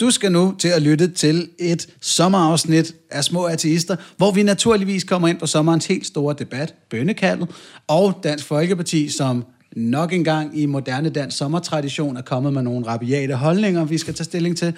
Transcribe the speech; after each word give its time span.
Du 0.00 0.10
skal 0.10 0.32
nu 0.32 0.54
til 0.58 0.68
at 0.68 0.82
lytte 0.82 1.08
til 1.08 1.48
et 1.58 1.88
sommerafsnit 2.00 2.94
af 3.10 3.24
Små 3.24 3.44
Ateister, 3.44 3.96
hvor 4.16 4.30
vi 4.30 4.42
naturligvis 4.42 5.04
kommer 5.04 5.28
ind 5.28 5.38
på 5.38 5.46
sommerens 5.46 5.86
helt 5.86 6.06
store 6.06 6.34
debat, 6.38 6.74
bønnekaldet, 6.90 7.48
og 7.86 8.20
Dansk 8.22 8.44
Folkeparti, 8.46 9.08
som 9.08 9.44
nok 9.76 10.12
engang 10.12 10.58
i 10.58 10.66
moderne 10.66 11.10
dansk 11.10 11.36
sommertradition 11.36 12.16
er 12.16 12.22
kommet 12.22 12.52
med 12.52 12.62
nogle 12.62 12.86
rabiate 12.86 13.34
holdninger, 13.34 13.84
vi 13.84 13.98
skal 13.98 14.14
tage 14.14 14.24
stilling 14.24 14.56
til. 14.56 14.74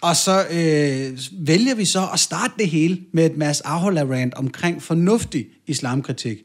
Og 0.00 0.16
så 0.16 0.40
øh, 0.40 1.18
vælger 1.46 1.74
vi 1.74 1.84
så 1.84 2.08
at 2.12 2.20
starte 2.20 2.52
det 2.58 2.68
hele 2.68 2.98
med 3.12 3.26
et 3.26 3.36
masse 3.36 3.66
Ahola-rant 3.66 4.34
omkring 4.34 4.82
fornuftig 4.82 5.46
islamkritik. 5.66 6.38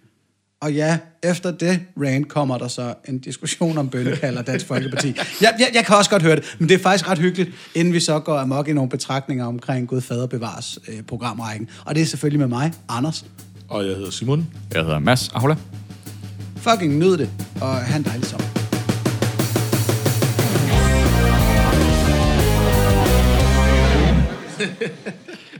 Og 0.62 0.74
ja, 0.74 0.98
efter 1.24 1.52
det 1.52 1.80
rant 1.98 2.28
kommer 2.28 2.58
der 2.58 2.68
så 2.68 2.94
en 3.08 3.20
diskussion 3.20 3.78
om 3.78 3.90
bønnekald 3.90 4.38
og 4.38 4.48
Dansk 4.48 4.66
Folkeparti. 4.66 5.08
Jeg, 5.42 5.54
jeg, 5.60 5.70
jeg 5.74 5.86
kan 5.86 5.96
også 5.96 6.10
godt 6.10 6.22
høre 6.22 6.36
det, 6.36 6.56
men 6.60 6.70
det 6.70 6.76
er 6.76 6.80
faktisk 6.84 7.10
ret 7.10 7.18
hyggeligt, 7.18 7.50
inden 7.76 7.94
vi 7.94 8.00
så 8.00 8.20
går 8.20 8.38
amok 8.38 8.68
i 8.68 8.74
nogle 8.74 8.90
betragtninger 8.90 9.46
omkring 9.46 9.88
Gud 9.88 10.02
Fader 10.02 10.28
Bevares 10.28 10.80
øh, 10.88 11.02
programrækken. 11.04 11.70
Og 11.86 11.96
det 11.96 12.02
er 12.02 12.06
selvfølgelig 12.06 12.40
med 12.40 12.48
mig, 12.48 12.74
Anders. 12.90 13.26
Og 13.68 13.86
jeg 13.86 13.96
hedder 13.96 14.12
Simon. 14.12 14.48
Jeg 14.74 14.84
hedder 14.84 15.00
Mads 15.00 15.30
Ahola. 15.30 15.56
Fucking 16.58 16.98
nyd 16.98 17.18
det, 17.18 17.30
og 17.62 17.76
have 17.76 17.98
en 17.98 18.04
dejlig 18.04 18.26
sommer. 18.26 18.48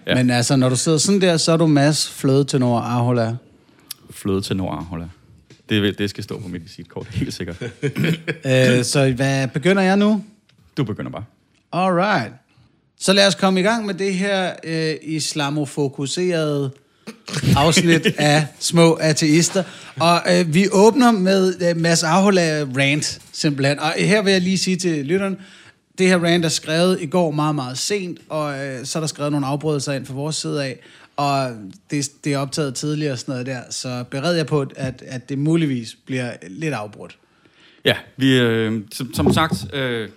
ja. 0.08 0.16
Men 0.16 0.30
altså, 0.30 0.56
når 0.56 0.70
du 0.70 0.76
sidder 0.76 0.98
sådan 0.98 1.22
der, 1.22 1.38
så 1.38 1.52
er 1.52 1.58
du 1.58 1.68
Mads 1.68 2.10
fløde 2.10 2.44
til 2.44 2.60
Nord 2.60 2.84
Ahola. 2.84 3.36
Fløde 4.18 4.42
til 4.42 4.58
Nord 4.58 4.78
Ahola. 4.78 5.08
Det, 5.70 5.98
det 5.98 6.10
skal 6.10 6.24
stå 6.24 6.40
på 6.40 6.48
mit 6.48 6.64
visitkort, 6.64 7.08
helt 7.08 7.34
sikkert. 7.34 7.62
øh, 8.46 8.84
så 8.84 9.14
hvad 9.16 9.48
begynder 9.48 9.82
jeg 9.82 9.98
nu? 9.98 10.24
Du 10.78 10.84
begynder 10.84 11.12
bare. 11.12 11.24
Alright. 11.72 12.34
Så 13.00 13.14
lad 13.14 13.28
os 13.28 13.36
komme 13.36 13.60
i 13.60 13.64
gang 13.64 13.86
med 13.86 13.94
det 13.94 14.14
her 14.14 14.54
øh, 14.64 14.96
islamofokuserede 15.02 16.72
afsnit 17.56 18.08
af 18.18 18.46
Små 18.60 18.94
Ateister. 18.94 19.64
Og 20.00 20.22
øh, 20.32 20.54
vi 20.54 20.68
åbner 20.72 21.12
med 21.12 21.70
øh, 21.70 21.78
Mads 21.78 22.04
Ahola 22.04 22.66
rant, 22.78 23.22
simpelthen. 23.32 23.80
Og 23.80 23.94
her 23.98 24.22
vil 24.22 24.32
jeg 24.34 24.42
lige 24.42 24.58
sige 24.58 24.78
til 24.78 25.06
lytteren, 25.06 25.38
det 25.98 26.08
her 26.08 26.24
rant 26.24 26.46
er 26.46 26.50
skrevet 26.50 27.02
i 27.02 27.06
går 27.06 27.32
meget, 27.32 27.56
meget 27.56 27.78
sent, 27.78 28.20
og 28.30 28.66
øh, 28.66 28.86
så 28.86 29.00
er 29.00 29.02
der 29.02 29.08
skrevet 29.08 29.32
nogle 29.32 29.48
afbrydelser 29.48 29.94
ind 29.94 30.06
fra 30.06 30.14
vores 30.14 30.36
side 30.36 30.66
af, 30.66 30.80
og 31.18 31.52
det, 31.92 32.12
det 32.24 32.34
er 32.34 32.38
optaget 32.38 32.76
tidligere 32.76 33.14
og 33.14 33.20
sådan 33.20 33.32
noget 33.32 33.46
der, 33.46 33.62
så 33.70 34.04
bered 34.12 34.36
jeg 34.36 34.46
på, 34.46 34.66
at, 34.76 35.04
at 35.08 35.30
det 35.30 35.38
muligvis 35.38 35.98
bliver 36.06 36.32
lidt 36.50 36.74
afbrudt. 36.74 37.18
Ja, 37.86 37.96
vi, 38.18 38.40
øh, 38.40 38.82
som, 38.92 39.14
som 39.14 39.34
sagt... 39.34 39.74
Øh... 39.74 40.10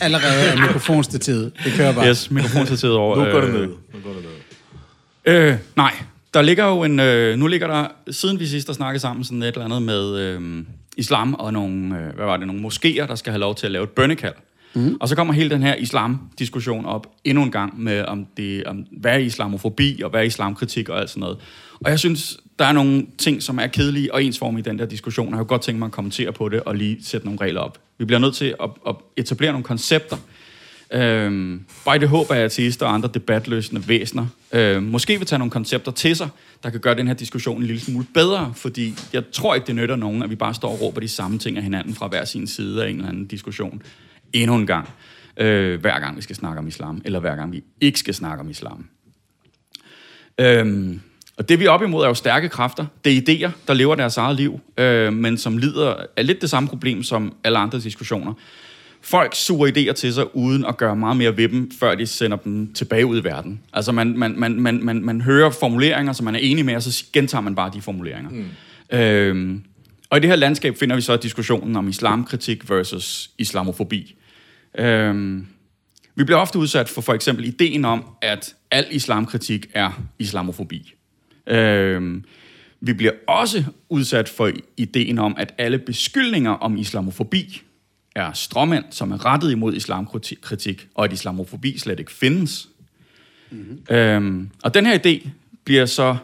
Allerede 0.00 0.48
er 0.48 0.60
mikrofonstativet. 0.60 1.52
Det 1.64 1.72
kører 1.72 1.94
bare. 1.94 2.08
Yes, 2.08 2.30
mikrofonstativet 2.30 2.94
over. 2.96 3.16
Nu 3.16 3.32
går 3.32 3.40
det 3.40 3.52
med. 3.52 3.66
Nu 3.66 4.00
går 4.04 4.12
det 4.12 4.24
med. 4.24 5.34
Øh, 5.34 5.56
nej, 5.76 5.94
der 6.34 6.42
ligger 6.42 6.64
jo 6.64 6.84
en... 6.84 7.00
Øh, 7.00 7.38
nu 7.38 7.46
ligger 7.46 7.66
der, 7.66 7.86
siden 8.10 8.40
vi 8.40 8.46
sidst 8.46 8.66
har 8.66 8.74
snakket 8.74 9.02
sammen, 9.02 9.24
sådan 9.24 9.42
et 9.42 9.48
eller 9.48 9.64
andet 9.64 9.82
med 9.82 10.18
øh, 10.18 10.64
islam 10.96 11.34
og 11.34 11.52
nogle, 11.52 11.98
øh, 11.98 12.14
hvad 12.14 12.24
var 12.24 12.36
det, 12.36 12.46
nogle 12.46 12.66
moskéer, 12.66 13.06
der 13.06 13.14
skal 13.14 13.30
have 13.32 13.40
lov 13.40 13.54
til 13.54 13.66
at 13.66 13.72
lave 13.72 13.84
et 13.84 13.90
bønnekald. 13.90 14.34
Mm. 14.74 14.96
Og 15.00 15.08
så 15.08 15.16
kommer 15.16 15.34
hele 15.34 15.50
den 15.50 15.62
her 15.62 15.74
islam-diskussion 15.74 16.84
op 16.84 17.06
endnu 17.24 17.42
en 17.42 17.50
gang 17.50 17.82
med, 17.82 18.04
om 18.04 18.26
det, 18.36 18.64
om, 18.64 18.86
hvad 18.90 19.12
er 19.12 19.18
islamofobi 19.18 20.00
og 20.04 20.10
hvad 20.10 20.20
er 20.20 20.24
islamkritik 20.24 20.88
og 20.88 21.00
alt 21.00 21.10
sådan 21.10 21.20
noget. 21.20 21.38
Og 21.80 21.90
jeg 21.90 21.98
synes, 21.98 22.38
der 22.58 22.64
er 22.64 22.72
nogle 22.72 23.06
ting, 23.18 23.42
som 23.42 23.58
er 23.58 23.66
kedelige 23.66 24.14
og 24.14 24.24
ensformige 24.24 24.60
i 24.60 24.62
den 24.62 24.78
der 24.78 24.86
diskussion. 24.86 25.28
Jeg 25.28 25.36
har 25.36 25.44
godt 25.44 25.62
tænkt 25.62 25.78
mig 25.78 25.86
at 25.86 25.92
kommentere 25.92 26.32
på 26.32 26.48
det 26.48 26.60
og 26.60 26.74
lige 26.74 26.98
sætte 27.02 27.26
nogle 27.26 27.40
regler 27.40 27.60
op. 27.60 27.78
Vi 27.98 28.04
bliver 28.04 28.18
nødt 28.18 28.34
til 28.34 28.54
at, 28.62 28.70
at 28.88 28.94
etablere 29.16 29.52
nogle 29.52 29.64
koncepter. 29.64 30.16
Øhm, 30.92 31.64
bare 31.84 31.96
i 31.96 31.98
det 31.98 32.08
håb, 32.08 32.30
at 32.30 32.38
ateister 32.38 32.86
og 32.86 32.94
andre 32.94 33.08
debatløsende 33.14 33.88
væsener 33.88 34.26
øh, 34.52 34.82
måske 34.82 35.18
vil 35.18 35.26
tage 35.26 35.38
nogle 35.38 35.50
koncepter 35.50 35.92
til 35.92 36.16
sig, 36.16 36.28
der 36.62 36.70
kan 36.70 36.80
gøre 36.80 36.94
den 36.94 37.06
her 37.06 37.14
diskussion 37.14 37.60
en 37.60 37.66
lille 37.66 37.80
smule 37.80 38.06
bedre, 38.14 38.52
fordi 38.56 38.94
jeg 39.12 39.22
tror 39.32 39.54
ikke, 39.54 39.66
det 39.66 39.74
nytter 39.74 39.96
nogen, 39.96 40.22
at 40.22 40.30
vi 40.30 40.34
bare 40.34 40.54
står 40.54 40.68
og 40.68 40.80
råber 40.80 41.00
de 41.00 41.08
samme 41.08 41.38
ting 41.38 41.56
af 41.56 41.62
hinanden 41.62 41.94
fra 41.94 42.08
hver 42.08 42.24
sin 42.24 42.46
side 42.46 42.84
af 42.84 42.90
en 42.90 42.96
eller 42.96 43.08
anden 43.08 43.26
diskussion 43.26 43.82
endnu 44.32 44.56
en 44.56 44.66
gang, 44.66 44.88
øh, 45.36 45.80
hver 45.80 46.00
gang 46.00 46.16
vi 46.16 46.22
skal 46.22 46.36
snakke 46.36 46.58
om 46.58 46.66
islam, 46.66 47.02
eller 47.04 47.20
hver 47.20 47.36
gang 47.36 47.52
vi 47.52 47.64
ikke 47.80 47.98
skal 47.98 48.14
snakke 48.14 48.40
om 48.40 48.50
islam. 48.50 48.86
Øhm, 50.40 51.00
og 51.36 51.48
det 51.48 51.60
vi 51.60 51.64
er 51.64 51.70
op 51.70 51.82
imod 51.82 52.04
er 52.04 52.08
jo 52.08 52.14
stærke 52.14 52.48
kræfter. 52.48 52.86
Det 53.04 53.12
er 53.12 53.20
idéer, 53.20 53.50
der 53.66 53.74
lever 53.74 53.94
deres 53.94 54.16
eget 54.16 54.36
liv, 54.36 54.60
øh, 54.78 55.12
men 55.12 55.38
som 55.38 55.58
lider 55.58 55.94
af 56.16 56.26
lidt 56.26 56.40
det 56.40 56.50
samme 56.50 56.68
problem 56.68 57.02
som 57.02 57.34
alle 57.44 57.58
andre 57.58 57.80
diskussioner. 57.80 58.32
Folk 59.02 59.34
suger 59.34 59.68
idéer 59.68 59.92
til 59.92 60.14
sig, 60.14 60.36
uden 60.36 60.64
at 60.64 60.76
gøre 60.76 60.96
meget 60.96 61.16
mere 61.16 61.36
ved 61.36 61.48
dem, 61.48 61.70
før 61.80 61.94
de 61.94 62.06
sender 62.06 62.36
dem 62.36 62.72
tilbage 62.72 63.06
ud 63.06 63.20
i 63.20 63.24
verden. 63.24 63.60
Altså 63.72 63.92
man, 63.92 64.18
man, 64.18 64.34
man, 64.38 64.60
man, 64.60 64.80
man, 64.82 65.02
man 65.04 65.20
hører 65.20 65.50
formuleringer, 65.50 66.12
som 66.12 66.24
man 66.24 66.34
er 66.34 66.38
enig 66.38 66.64
med, 66.64 66.76
og 66.76 66.82
så 66.82 67.04
gentager 67.12 67.42
man 67.42 67.54
bare 67.54 67.70
de 67.74 67.82
formuleringer. 67.82 68.30
Mm. 68.30 68.98
Øhm, 68.98 69.62
og 70.10 70.18
i 70.18 70.20
det 70.20 70.30
her 70.30 70.36
landskab 70.36 70.76
finder 70.76 70.96
vi 70.96 71.02
så 71.02 71.16
diskussionen 71.16 71.76
om 71.76 71.88
islamkritik 71.88 72.70
versus 72.70 73.30
islamofobi. 73.38 74.16
Øhm, 74.78 75.46
vi 76.14 76.24
bliver 76.24 76.38
ofte 76.38 76.58
udsat 76.58 76.88
for 76.88 77.00
for 77.00 77.14
eksempel 77.14 77.44
ideen 77.44 77.84
om, 77.84 78.04
at 78.22 78.54
al 78.70 78.86
islamkritik 78.90 79.66
er 79.74 80.02
islamofobi. 80.18 80.94
Øhm, 81.46 82.24
vi 82.80 82.92
bliver 82.92 83.12
også 83.26 83.64
udsat 83.88 84.28
for 84.28 84.52
ideen 84.76 85.18
om, 85.18 85.34
at 85.38 85.54
alle 85.58 85.78
beskyldninger 85.78 86.50
om 86.50 86.76
islamofobi 86.76 87.62
er 88.14 88.32
stråmænd, 88.32 88.84
som 88.90 89.12
er 89.12 89.24
rettet 89.24 89.50
imod 89.50 89.74
islamkritik, 89.74 90.88
og 90.94 91.04
at 91.04 91.12
islamofobi 91.12 91.78
slet 91.78 91.98
ikke 91.98 92.12
findes. 92.12 92.68
Mm-hmm. 93.50 93.96
Øhm, 93.96 94.50
og 94.62 94.74
den 94.74 94.86
her 94.86 94.98
idé 94.98 95.28
bliver 95.64 95.86
så 95.86 96.16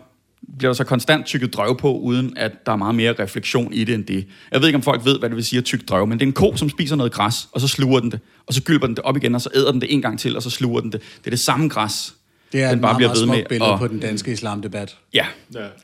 bliver 0.59 0.69
der 0.69 0.75
så 0.75 0.85
konstant 0.85 1.27
tykket 1.27 1.55
drøv 1.55 1.79
på, 1.79 1.99
uden 1.99 2.33
at 2.37 2.53
der 2.67 2.73
er 2.73 2.77
meget 2.77 2.95
mere 2.95 3.15
refleksion 3.19 3.73
i 3.73 3.85
det 3.85 3.95
end 3.95 4.05
det. 4.05 4.27
Jeg 4.53 4.61
ved 4.61 4.69
ikke, 4.69 4.77
om 4.77 4.83
folk 4.83 5.05
ved, 5.05 5.19
hvad 5.19 5.29
det 5.29 5.37
vil 5.37 5.45
sige 5.45 5.59
at 5.59 5.65
tykke 5.65 5.85
drøv, 5.85 6.07
men 6.07 6.19
det 6.19 6.25
er 6.25 6.29
en 6.29 6.33
ko, 6.33 6.57
som 6.57 6.71
spiser 6.71 6.97
noget 6.97 7.13
græs, 7.13 7.49
og 7.53 7.61
så 7.61 7.69
sluger 7.69 8.01
den 8.01 8.11
det, 8.11 8.21
og 8.47 8.55
så 8.55 8.63
gylper 8.63 8.87
den 8.87 8.97
det 8.97 9.05
op 9.05 9.17
igen, 9.17 9.35
og 9.35 9.41
så 9.41 9.49
æder 9.55 9.73
den 9.73 9.81
det 9.81 9.95
en 9.95 10.03
gang 10.03 10.19
til, 10.19 10.37
og 10.37 10.43
så 10.43 10.51
sluger 10.51 10.81
den 10.81 10.93
det. 10.93 11.01
Det 11.19 11.27
er 11.27 11.31
det 11.31 11.41
samme 11.41 11.69
græs. 11.69 12.15
Det 12.53 12.63
er 12.63 12.69
den 12.69 12.79
et 12.79 12.83
bare 12.83 12.93
meget, 12.93 13.07
meget 13.07 13.19
smukt 13.19 13.49
billede 13.49 13.73
og... 13.73 13.79
på 13.79 13.89
den 13.89 14.01
danske 14.01 14.33
islamdebat. 14.33 14.97
Ja. 15.15 15.27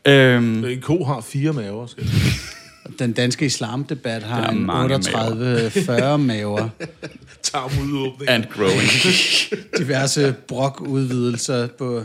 ja. 0.05 0.35
Øhm... 0.35 0.65
En 0.65 0.81
ko 0.81 1.05
har 1.05 1.21
fire 1.21 1.53
maver, 1.53 1.87
skal 1.87 2.05
jeg 2.05 2.13
Den 2.99 3.13
danske 3.13 3.47
islamdebat 3.47 4.23
har 4.23 4.51
en 4.51 4.71
38-40 4.71 6.17
maver. 6.17 6.69
Tarmudåbning. 7.43 8.31
And 8.31 8.45
growing. 8.45 8.91
Diverse 9.79 10.35
brok-udvidelser 10.49 11.67
på... 11.67 12.03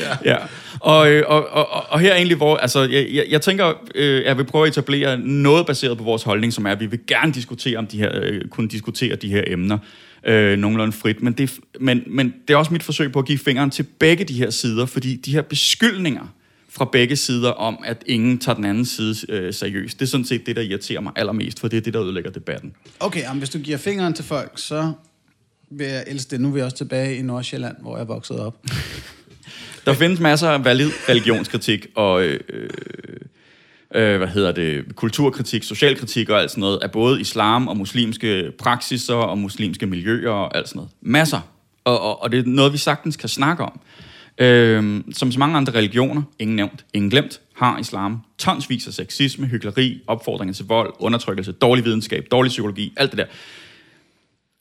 Ja. 0.00 0.30
ja. 0.32 0.36
Og, 0.80 1.10
øh, 1.10 1.24
og, 1.26 1.48
og, 1.48 1.84
og 1.88 2.00
her 2.00 2.14
egentlig, 2.14 2.36
hvor... 2.36 2.56
Altså, 2.56 2.80
jeg, 2.80 3.08
jeg, 3.12 3.26
jeg 3.28 3.40
tænker, 3.40 3.72
øh, 3.94 4.24
jeg 4.24 4.38
vil 4.38 4.44
prøve 4.44 4.66
at 4.66 4.70
etablere 4.70 5.18
noget 5.18 5.66
baseret 5.66 5.98
på 5.98 6.04
vores 6.04 6.22
holdning, 6.22 6.52
som 6.52 6.66
er, 6.66 6.70
at 6.70 6.80
vi 6.80 6.86
vil 6.86 7.00
gerne 7.06 7.32
diskutere 7.32 7.78
om 7.78 7.86
de 7.86 7.98
her, 7.98 8.10
øh, 8.14 8.40
kunne 8.50 8.68
diskutere 8.68 9.16
de 9.16 9.28
her 9.28 9.42
emner 9.46 9.78
øh, 10.26 10.58
nogenlunde 10.58 10.92
frit. 10.92 11.22
Men 11.22 11.32
det, 11.32 11.58
men, 11.80 12.02
men 12.06 12.34
det 12.48 12.54
er 12.54 12.58
også 12.58 12.72
mit 12.72 12.82
forsøg 12.82 13.12
på 13.12 13.18
at 13.18 13.26
give 13.26 13.38
fingeren 13.38 13.70
til 13.70 13.82
begge 13.82 14.24
de 14.24 14.34
her 14.34 14.50
sider, 14.50 14.86
fordi 14.86 15.16
de 15.16 15.32
her 15.32 15.42
beskyldninger, 15.42 16.34
fra 16.76 16.84
begge 16.92 17.16
sider 17.16 17.50
om, 17.50 17.78
at 17.84 18.02
ingen 18.06 18.38
tager 18.38 18.56
den 18.56 18.64
anden 18.64 18.84
side 18.84 19.32
øh, 19.32 19.54
seriøst. 19.54 20.00
Det 20.00 20.06
er 20.06 20.10
sådan 20.10 20.26
set 20.26 20.46
det, 20.46 20.56
der 20.56 20.62
irriterer 20.62 21.00
mig 21.00 21.12
allermest, 21.16 21.60
for 21.60 21.68
det 21.68 21.76
er 21.76 21.80
det, 21.80 21.94
der 21.94 22.02
ødelægger 22.02 22.30
debatten. 22.30 22.72
Okay, 23.00 23.20
jamen, 23.20 23.38
hvis 23.38 23.50
du 23.50 23.58
giver 23.58 23.78
fingeren 23.78 24.14
til 24.14 24.24
folk, 24.24 24.52
så 24.56 24.92
vil 25.70 25.86
jeg 25.86 26.04
elske 26.06 26.30
det. 26.30 26.40
Nu 26.40 26.48
er 26.48 26.52
vi 26.52 26.60
også 26.60 26.76
tilbage 26.76 27.16
i 27.16 27.22
Nordsjælland, 27.22 27.76
hvor 27.80 27.96
jeg 27.96 28.08
voksede 28.08 28.46
op. 28.46 28.56
der 29.86 29.94
findes 29.94 30.20
masser 30.20 30.48
af 30.48 30.64
valid 30.64 30.90
religionskritik 31.08 31.86
og... 31.94 32.24
Øh, 32.24 32.40
øh, 33.94 34.16
hvad 34.16 34.28
hedder 34.28 34.52
det, 34.52 34.96
kulturkritik, 34.96 35.62
socialkritik 35.62 36.30
og 36.30 36.40
alt 36.40 36.50
sådan 36.50 36.60
noget, 36.60 36.78
af 36.82 36.90
både 36.90 37.20
islam 37.20 37.68
og 37.68 37.76
muslimske 37.76 38.52
praksiser 38.58 39.14
og 39.14 39.38
muslimske 39.38 39.86
miljøer 39.86 40.30
og 40.30 40.56
alt 40.56 40.68
sådan 40.68 40.78
noget. 40.78 40.90
Masser. 41.00 41.40
Og, 41.84 42.00
og, 42.00 42.22
og 42.22 42.32
det 42.32 42.38
er 42.38 42.42
noget, 42.46 42.72
vi 42.72 42.78
sagtens 42.78 43.16
kan 43.16 43.28
snakke 43.28 43.62
om. 43.62 43.80
Øh, 44.38 45.00
som 45.12 45.32
så 45.32 45.38
mange 45.38 45.56
andre 45.56 45.72
religioner, 45.72 46.22
ingen 46.38 46.56
nævnt, 46.56 46.84
ingen 46.94 47.10
glemt, 47.10 47.40
har 47.54 47.78
islam 47.78 48.20
tonsvis 48.38 48.86
af 48.86 48.92
sexisme, 48.92 49.46
hyggeleri, 49.46 50.02
opfordringer 50.06 50.54
til 50.54 50.66
vold, 50.66 50.94
undertrykkelse, 50.98 51.52
dårlig 51.52 51.84
videnskab, 51.84 52.26
dårlig 52.30 52.48
psykologi, 52.48 52.92
alt 52.96 53.10
det 53.10 53.18
der. 53.18 53.26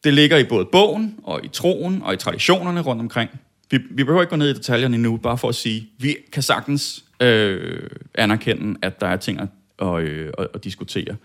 Det 0.03 0.13
ligger 0.13 0.37
i 0.37 0.43
både 0.43 0.65
bogen 0.65 1.15
og 1.23 1.45
i 1.45 1.47
troen 1.47 2.01
og 2.01 2.13
i 2.13 2.17
traditionerne 2.17 2.81
rundt 2.81 3.01
omkring. 3.01 3.29
Vi, 3.71 3.77
vi 3.91 4.03
behøver 4.03 4.21
ikke 4.21 4.29
gå 4.29 4.35
ned 4.35 4.49
i 4.49 4.53
detaljerne 4.53 4.97
nu, 4.97 5.17
bare 5.17 5.37
for 5.37 5.49
at 5.49 5.55
sige, 5.55 5.89
vi 5.97 6.15
kan 6.31 6.43
sagtens 6.43 7.03
øh, 7.19 7.89
anerkende, 8.15 8.79
at 8.81 9.01
der 9.01 9.07
er 9.07 9.17
ting 9.17 9.39
at, 9.39 9.47
og, 9.77 10.01
øh, 10.01 10.33
at, 10.37 10.47
at 10.53 10.63
diskutere. 10.63 11.15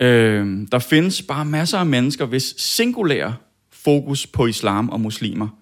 Øh, 0.00 0.66
der 0.72 0.78
findes 0.78 1.22
bare 1.22 1.44
masser 1.44 1.78
af 1.78 1.86
mennesker, 1.86 2.26
hvis 2.26 2.54
singulære 2.58 3.34
fokus 3.72 4.26
på 4.26 4.46
islam 4.46 4.88
og 4.88 5.00
muslimer– 5.00 5.48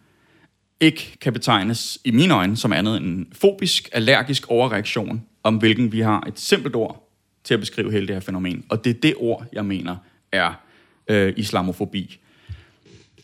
ikke 0.80 1.18
kan 1.20 1.32
betegnes 1.32 1.98
i 2.04 2.10
mine 2.10 2.34
øjne 2.34 2.56
som 2.56 2.72
andet 2.72 2.96
end 2.96 3.06
en 3.06 3.26
fobisk, 3.32 3.88
allergisk 3.92 4.50
overreaktion, 4.50 5.22
om 5.42 5.56
hvilken 5.56 5.92
vi 5.92 6.00
har 6.00 6.24
et 6.26 6.40
simpelt 6.40 6.76
ord 6.76 7.10
til 7.44 7.54
at 7.54 7.60
beskrive 7.60 7.92
hele 7.92 8.06
det 8.06 8.14
her 8.14 8.20
fænomen. 8.20 8.64
Og 8.68 8.84
det 8.84 8.96
er 8.96 9.00
det 9.00 9.14
ord, 9.16 9.46
jeg 9.52 9.64
mener 9.64 9.96
er 10.32 10.52
øh, 11.08 11.34
islamofobi. 11.36 12.18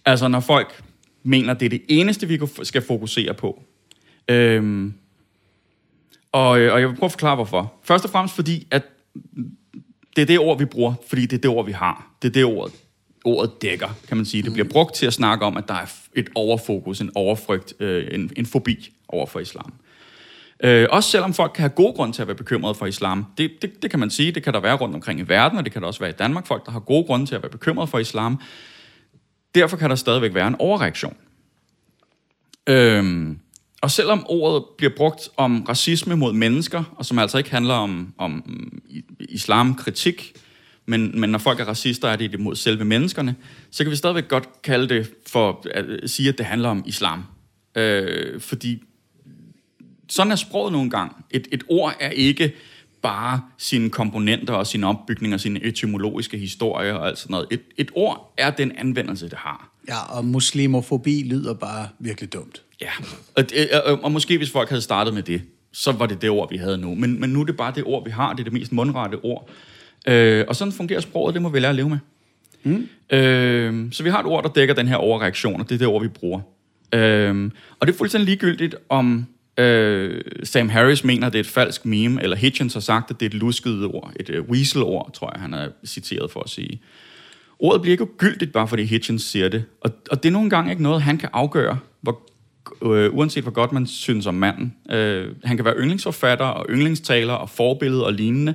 Altså 0.05 0.29
når 0.29 0.41
folk 0.41 0.83
mener, 1.23 1.55
det 1.55 1.67
er 1.67 1.71
det 1.71 1.83
eneste, 1.89 2.29
vi 2.29 2.39
skal 2.63 2.83
fokusere 2.83 3.35
på. 3.35 3.63
Øhm, 4.29 4.95
og, 6.33 6.61
øh, 6.61 6.73
og 6.73 6.81
jeg 6.81 6.89
vil 6.89 6.97
prøve 6.97 7.07
at 7.07 7.13
forklare, 7.13 7.35
hvorfor. 7.35 7.75
Først 7.83 8.05
og 8.05 8.11
fremmest 8.11 8.35
fordi, 8.35 8.67
at 8.71 8.83
det 10.17 10.23
er 10.23 10.27
det 10.27 10.39
ord, 10.39 10.59
vi 10.59 10.65
bruger, 10.65 10.95
fordi 11.09 11.23
det 11.23 11.33
er 11.37 11.41
det 11.41 11.51
ord, 11.51 11.67
vi 11.67 11.73
har. 11.73 12.11
Det 12.23 12.29
er 12.29 12.33
det 12.33 12.45
ord, 12.45 12.71
ordet 13.25 13.63
dækker, 13.63 13.89
kan 14.09 14.17
man 14.17 14.27
sige. 14.27 14.43
Det 14.43 14.53
bliver 14.53 14.69
brugt 14.69 14.95
til 14.95 15.07
at 15.07 15.13
snakke 15.13 15.45
om, 15.45 15.57
at 15.57 15.69
der 15.69 15.75
er 15.75 15.87
et 16.15 16.29
overfokus, 16.35 17.01
en 17.01 17.11
overfrygt, 17.15 17.75
øh, 17.81 18.09
en, 18.13 18.31
en 18.37 18.47
fobi 18.47 18.93
over 19.09 19.27
for 19.27 19.41
islam. 19.41 19.73
Øh, 20.65 20.87
også 20.91 21.11
selvom 21.11 21.35
folk 21.35 21.53
kan 21.55 21.63
have 21.63 21.71
god 21.71 21.95
grund 21.95 22.15
til 22.15 22.23
at 22.23 22.29
være 22.29 22.37
bekymrede 22.37 22.75
for 22.75 22.87
islam. 22.87 23.27
Det, 23.39 23.51
det, 23.63 23.83
det 23.83 23.91
kan 23.91 24.01
man 24.01 24.11
sige, 24.11 24.33
det 24.33 24.43
kan 24.43 24.55
der 24.55 24.61
være 24.61 24.77
rundt 24.77 24.95
omkring 24.95 25.21
i 25.21 25.23
verden, 25.23 25.59
og 25.59 25.65
det 25.65 25.73
kan 25.73 25.83
der 25.83 25.89
også 25.89 26.01
være 26.01 26.11
i 26.11 26.19
Danmark. 26.19 26.47
Folk, 26.47 26.67
der 26.67 26.73
har 26.73 26.81
god 26.81 27.07
grund 27.07 27.27
til 27.27 27.35
at 27.35 27.43
være 27.43 27.51
bekymrede 27.51 27.87
for 27.87 27.99
islam. 27.99 28.41
Derfor 29.55 29.77
kan 29.77 29.91
der 29.91 29.97
stadigvæk 29.97 30.35
være 30.35 30.49
en 30.49 30.57
overreaktion. 30.59 31.17
Øh, 32.67 33.37
og 33.83 33.91
selvom 33.91 34.27
ordet 34.29 34.65
bliver 34.79 34.93
brugt 34.97 35.29
om 35.37 35.63
racisme 35.69 36.17
mod 36.17 36.33
mennesker, 36.33 36.85
og 36.97 37.05
som 37.07 37.19
altså 37.19 37.39
ikke 37.39 37.51
handler 37.51 37.75
om, 37.75 38.15
om 38.19 38.45
islamkritik, 39.21 40.33
men, 40.91 41.21
men 41.21 41.31
når 41.31 41.39
folk 41.39 41.61
er 41.61 41.65
racister, 41.65 42.09
er 42.09 42.17
det 42.17 42.41
mod 42.41 42.57
selve 42.57 42.85
menneskerne, 42.85 43.35
så 43.71 43.85
kan 43.85 43.91
vi 43.91 43.97
stadigvæk 43.97 44.29
godt 44.29 44.63
kalde 44.63 44.89
det 44.89 45.11
for 45.27 45.67
at 45.75 46.11
sige, 46.11 46.29
at 46.29 46.39
det 46.39 46.47
handler 46.47 46.69
om 46.69 46.83
islam. 46.87 47.25
Øh, 47.75 48.41
fordi 48.41 48.83
sådan 50.09 50.33
er 50.33 50.37
sproget 50.37 50.73
nogle 50.73 50.91
gange. 50.91 51.15
Et, 51.31 51.49
et 51.53 51.65
ord 51.69 51.95
er 52.01 52.11
ikke 52.11 52.53
bare 53.03 53.41
sine 53.59 53.91
komponenter 53.91 54.55
og 54.55 54.67
sin 54.67 54.85
opbygning 54.85 55.35
og 55.35 55.41
sine 55.41 55.65
etymologiske 55.65 56.39
historier 56.39 56.95
og 56.95 57.09
alt 57.09 57.19
sådan 57.19 57.33
noget. 57.33 57.47
Et, 57.51 57.61
et 57.77 57.91
ord 57.95 58.35
er 58.37 58.51
den 58.51 58.73
anvendelse, 58.79 59.29
det 59.29 59.39
har. 59.39 59.71
Ja, 59.89 60.17
og 60.17 60.25
muslimofobi 60.25 61.23
lyder 61.27 61.55
bare 61.55 61.89
virkelig 61.99 62.33
dumt. 62.33 62.63
Ja, 62.81 62.91
og, 63.37 63.45
og, 63.85 64.05
og 64.05 64.13
måske 64.13 64.39
hvis 64.39 64.51
folk 64.51 64.69
havde 64.69 64.83
startet 64.83 65.15
med 65.15 65.23
det, 65.23 65.43
så 65.73 65.93
var 65.93 66.07
det 66.07 66.23
det 66.23 66.31
ord, 66.31 66.51
vi 66.51 66.57
havde 66.57 66.79
nu. 66.79 66.95
Men, 66.95 67.21
men 67.21 67.31
nu 67.31 67.41
er 67.41 67.45
det 67.45 67.57
bare 67.57 67.73
det 67.75 67.85
ord, 67.85 68.05
vi 68.05 68.11
har. 68.11 68.33
Det 68.33 68.41
er 68.41 68.45
det 68.45 68.53
mest 68.53 68.73
mundrette 68.73 69.25
ord. 69.25 69.51
Øh, 70.09 70.45
og 70.49 70.57
sådan 70.57 70.73
fungerer 70.73 71.01
sproget, 71.01 71.35
det 71.35 71.43
må 71.43 71.49
vi 71.49 71.61
lære 71.61 71.69
at 71.69 71.77
leve 71.77 71.89
med. 71.89 71.99
Mm. 72.63 72.89
Øh, 73.17 73.93
så 73.93 74.03
vi 74.03 74.11
har 74.11 74.21
et 74.21 74.27
ord, 74.27 74.45
der 74.45 74.51
dækker 74.51 74.75
den 74.75 74.89
her 74.89 74.97
overreaktion, 74.97 75.61
og 75.61 75.69
det 75.69 75.75
er 75.75 75.79
det 75.79 75.87
ord, 75.87 76.03
vi 76.03 76.09
bruger. 76.09 76.41
Øh, 76.95 77.51
og 77.81 77.87
det 77.87 77.93
er 77.93 77.99
fuldstændig 77.99 78.27
ligegyldigt, 78.27 78.75
om 78.89 79.27
øh, 79.59 80.21
Sam 80.45 80.69
Harris 80.69 81.05
mener, 81.05 81.29
det 81.29 81.35
er 81.39 81.41
et 81.41 81.47
falsk 81.47 81.85
meme, 81.85 82.23
eller 82.23 82.37
Hitchens 82.37 82.73
har 82.73 82.81
sagt, 82.81 83.11
at 83.11 83.21
det 83.21 83.27
er 83.27 83.31
et 83.31 83.35
lusket 83.35 83.85
ord, 83.85 84.13
et 84.21 84.31
uh, 84.31 84.49
weasel-ord, 84.49 85.13
tror 85.15 85.31
jeg, 85.35 85.43
han 85.43 85.55
er 85.55 85.69
citeret 85.85 86.31
for 86.31 86.41
at 86.41 86.51
sige. 86.51 86.81
Ordet 87.59 87.83
bliver 87.83 87.93
ikke 87.93 88.07
gyldigt, 88.07 88.53
bare 88.53 88.69
fordi 88.69 88.85
Hitchens 88.85 89.23
siger 89.23 89.49
det. 89.49 89.65
Og, 89.81 89.91
og 90.11 90.23
det 90.23 90.29
er 90.29 90.33
nogle 90.33 90.51
gange 90.51 90.71
ikke 90.71 90.83
noget, 90.83 91.03
han 91.03 91.19
kan 91.19 91.29
afgøre, 91.33 91.79
hvor, 92.01 92.21
øh, 92.83 93.15
uanset 93.15 93.43
hvor 93.43 93.53
godt 93.53 93.73
man 93.73 93.87
synes 93.87 94.27
om 94.27 94.35
manden. 94.35 94.75
Øh, 94.91 95.29
han 95.45 95.57
kan 95.57 95.65
være 95.65 95.75
yndlingsforfatter 95.79 96.45
og 96.45 96.67
yndlingstaler 96.71 97.33
og 97.33 97.51
forbillede 97.51 98.07
og 98.07 98.13
lignende. 98.13 98.55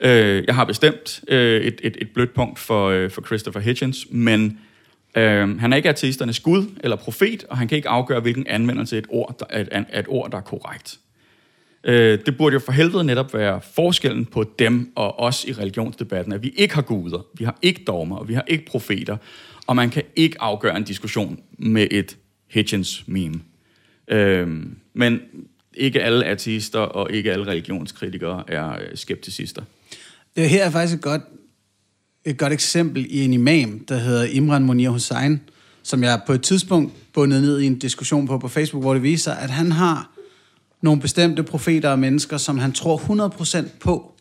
Øh, 0.00 0.44
jeg 0.46 0.54
har 0.54 0.64
bestemt 0.64 1.20
øh, 1.28 1.60
et, 1.60 1.80
et, 1.82 1.96
et 2.00 2.10
blødt 2.10 2.34
punkt 2.34 2.58
for, 2.58 2.88
øh, 2.88 3.10
for 3.10 3.22
Christopher 3.22 3.60
Hitchens, 3.60 4.06
men 4.10 4.58
øh, 5.16 5.58
han 5.60 5.72
er 5.72 5.76
ikke 5.76 5.88
ateisternes 5.88 6.40
gud 6.40 6.66
eller 6.80 6.96
profet, 6.96 7.44
og 7.44 7.58
han 7.58 7.68
kan 7.68 7.76
ikke 7.76 7.88
afgøre, 7.88 8.20
hvilken 8.20 8.46
anvendelse 8.46 8.96
af 8.96 8.98
et 8.98 9.06
ord, 9.08 9.36
der, 9.38 9.58
et, 9.60 9.86
et 9.98 10.04
ord, 10.08 10.30
der 10.30 10.36
er 10.36 10.42
korrekt. 10.42 10.98
Øh, 11.84 12.18
det 12.26 12.36
burde 12.36 12.54
jo 12.54 12.60
for 12.60 12.72
helvede 12.72 13.04
netop 13.04 13.34
være 13.34 13.60
forskellen 13.74 14.24
på 14.24 14.44
dem 14.58 14.92
og 14.94 15.18
os 15.18 15.44
i 15.44 15.52
religionsdebatten, 15.52 16.32
at 16.32 16.42
vi 16.42 16.48
ikke 16.48 16.74
har 16.74 16.82
guder, 16.82 17.26
vi 17.38 17.44
har 17.44 17.58
ikke 17.62 17.84
dogmer, 17.86 18.16
og 18.16 18.28
vi 18.28 18.34
har 18.34 18.44
ikke 18.46 18.66
profeter, 18.66 19.16
og 19.66 19.76
man 19.76 19.90
kan 19.90 20.02
ikke 20.16 20.36
afgøre 20.40 20.76
en 20.76 20.84
diskussion 20.84 21.40
med 21.58 21.88
et 21.90 22.16
Hitchens 22.48 23.04
meme. 23.06 23.40
Øh, 24.08 24.48
men 24.94 25.20
ikke 25.74 26.02
alle 26.02 26.24
ateister 26.24 26.78
og 26.78 27.12
ikke 27.12 27.32
alle 27.32 27.46
religionskritikere 27.46 28.44
er 28.48 28.72
øh, 28.72 28.88
skepticister. 28.94 29.62
Det 30.36 30.50
her 30.50 30.64
er 30.64 30.70
faktisk 30.70 30.94
et 30.96 31.02
godt, 31.02 31.22
et 32.24 32.38
godt 32.38 32.52
eksempel 32.52 33.06
i 33.10 33.24
en 33.24 33.32
imam, 33.32 33.84
der 33.88 33.96
hedder 33.96 34.24
Imran 34.24 34.64
Munir 34.64 34.90
Hussein, 34.90 35.40
som 35.82 36.02
jeg 36.02 36.20
på 36.26 36.32
et 36.32 36.42
tidspunkt 36.42 36.92
bundet 37.12 37.42
ned 37.42 37.60
i 37.60 37.66
en 37.66 37.78
diskussion 37.78 38.26
på 38.26 38.38
på 38.38 38.48
Facebook, 38.48 38.82
hvor 38.82 38.94
det 38.94 39.02
viser, 39.02 39.32
at 39.32 39.50
han 39.50 39.72
har 39.72 40.10
nogle 40.82 41.00
bestemte 41.00 41.42
profeter 41.42 41.90
og 41.90 41.98
mennesker, 41.98 42.36
som 42.36 42.58
han 42.58 42.72
tror 42.72 42.98
100% 43.64 43.78
på, 43.80 44.12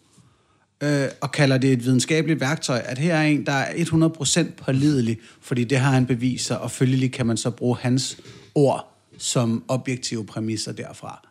øh, 0.84 1.08
og 1.22 1.32
kalder 1.32 1.58
det 1.58 1.72
et 1.72 1.86
videnskabeligt 1.86 2.40
værktøj, 2.40 2.82
at 2.86 2.98
her 2.98 3.16
er 3.16 3.24
en, 3.24 3.46
der 3.46 3.52
er 3.52 3.74
100% 3.74 4.64
pålidelig, 4.66 5.18
fordi 5.42 5.64
det 5.64 5.78
har 5.78 5.92
han 5.92 6.06
beviser, 6.06 6.56
og 6.56 6.72
følgelig 6.72 7.14
kan 7.14 7.26
man 7.26 7.38
så 7.38 7.50
bruge 7.50 7.78
hans 7.80 8.18
ord 8.56 8.92
som 9.18 9.64
objektive 9.68 10.26
præmisser 10.26 10.72
derfra. 10.72 11.28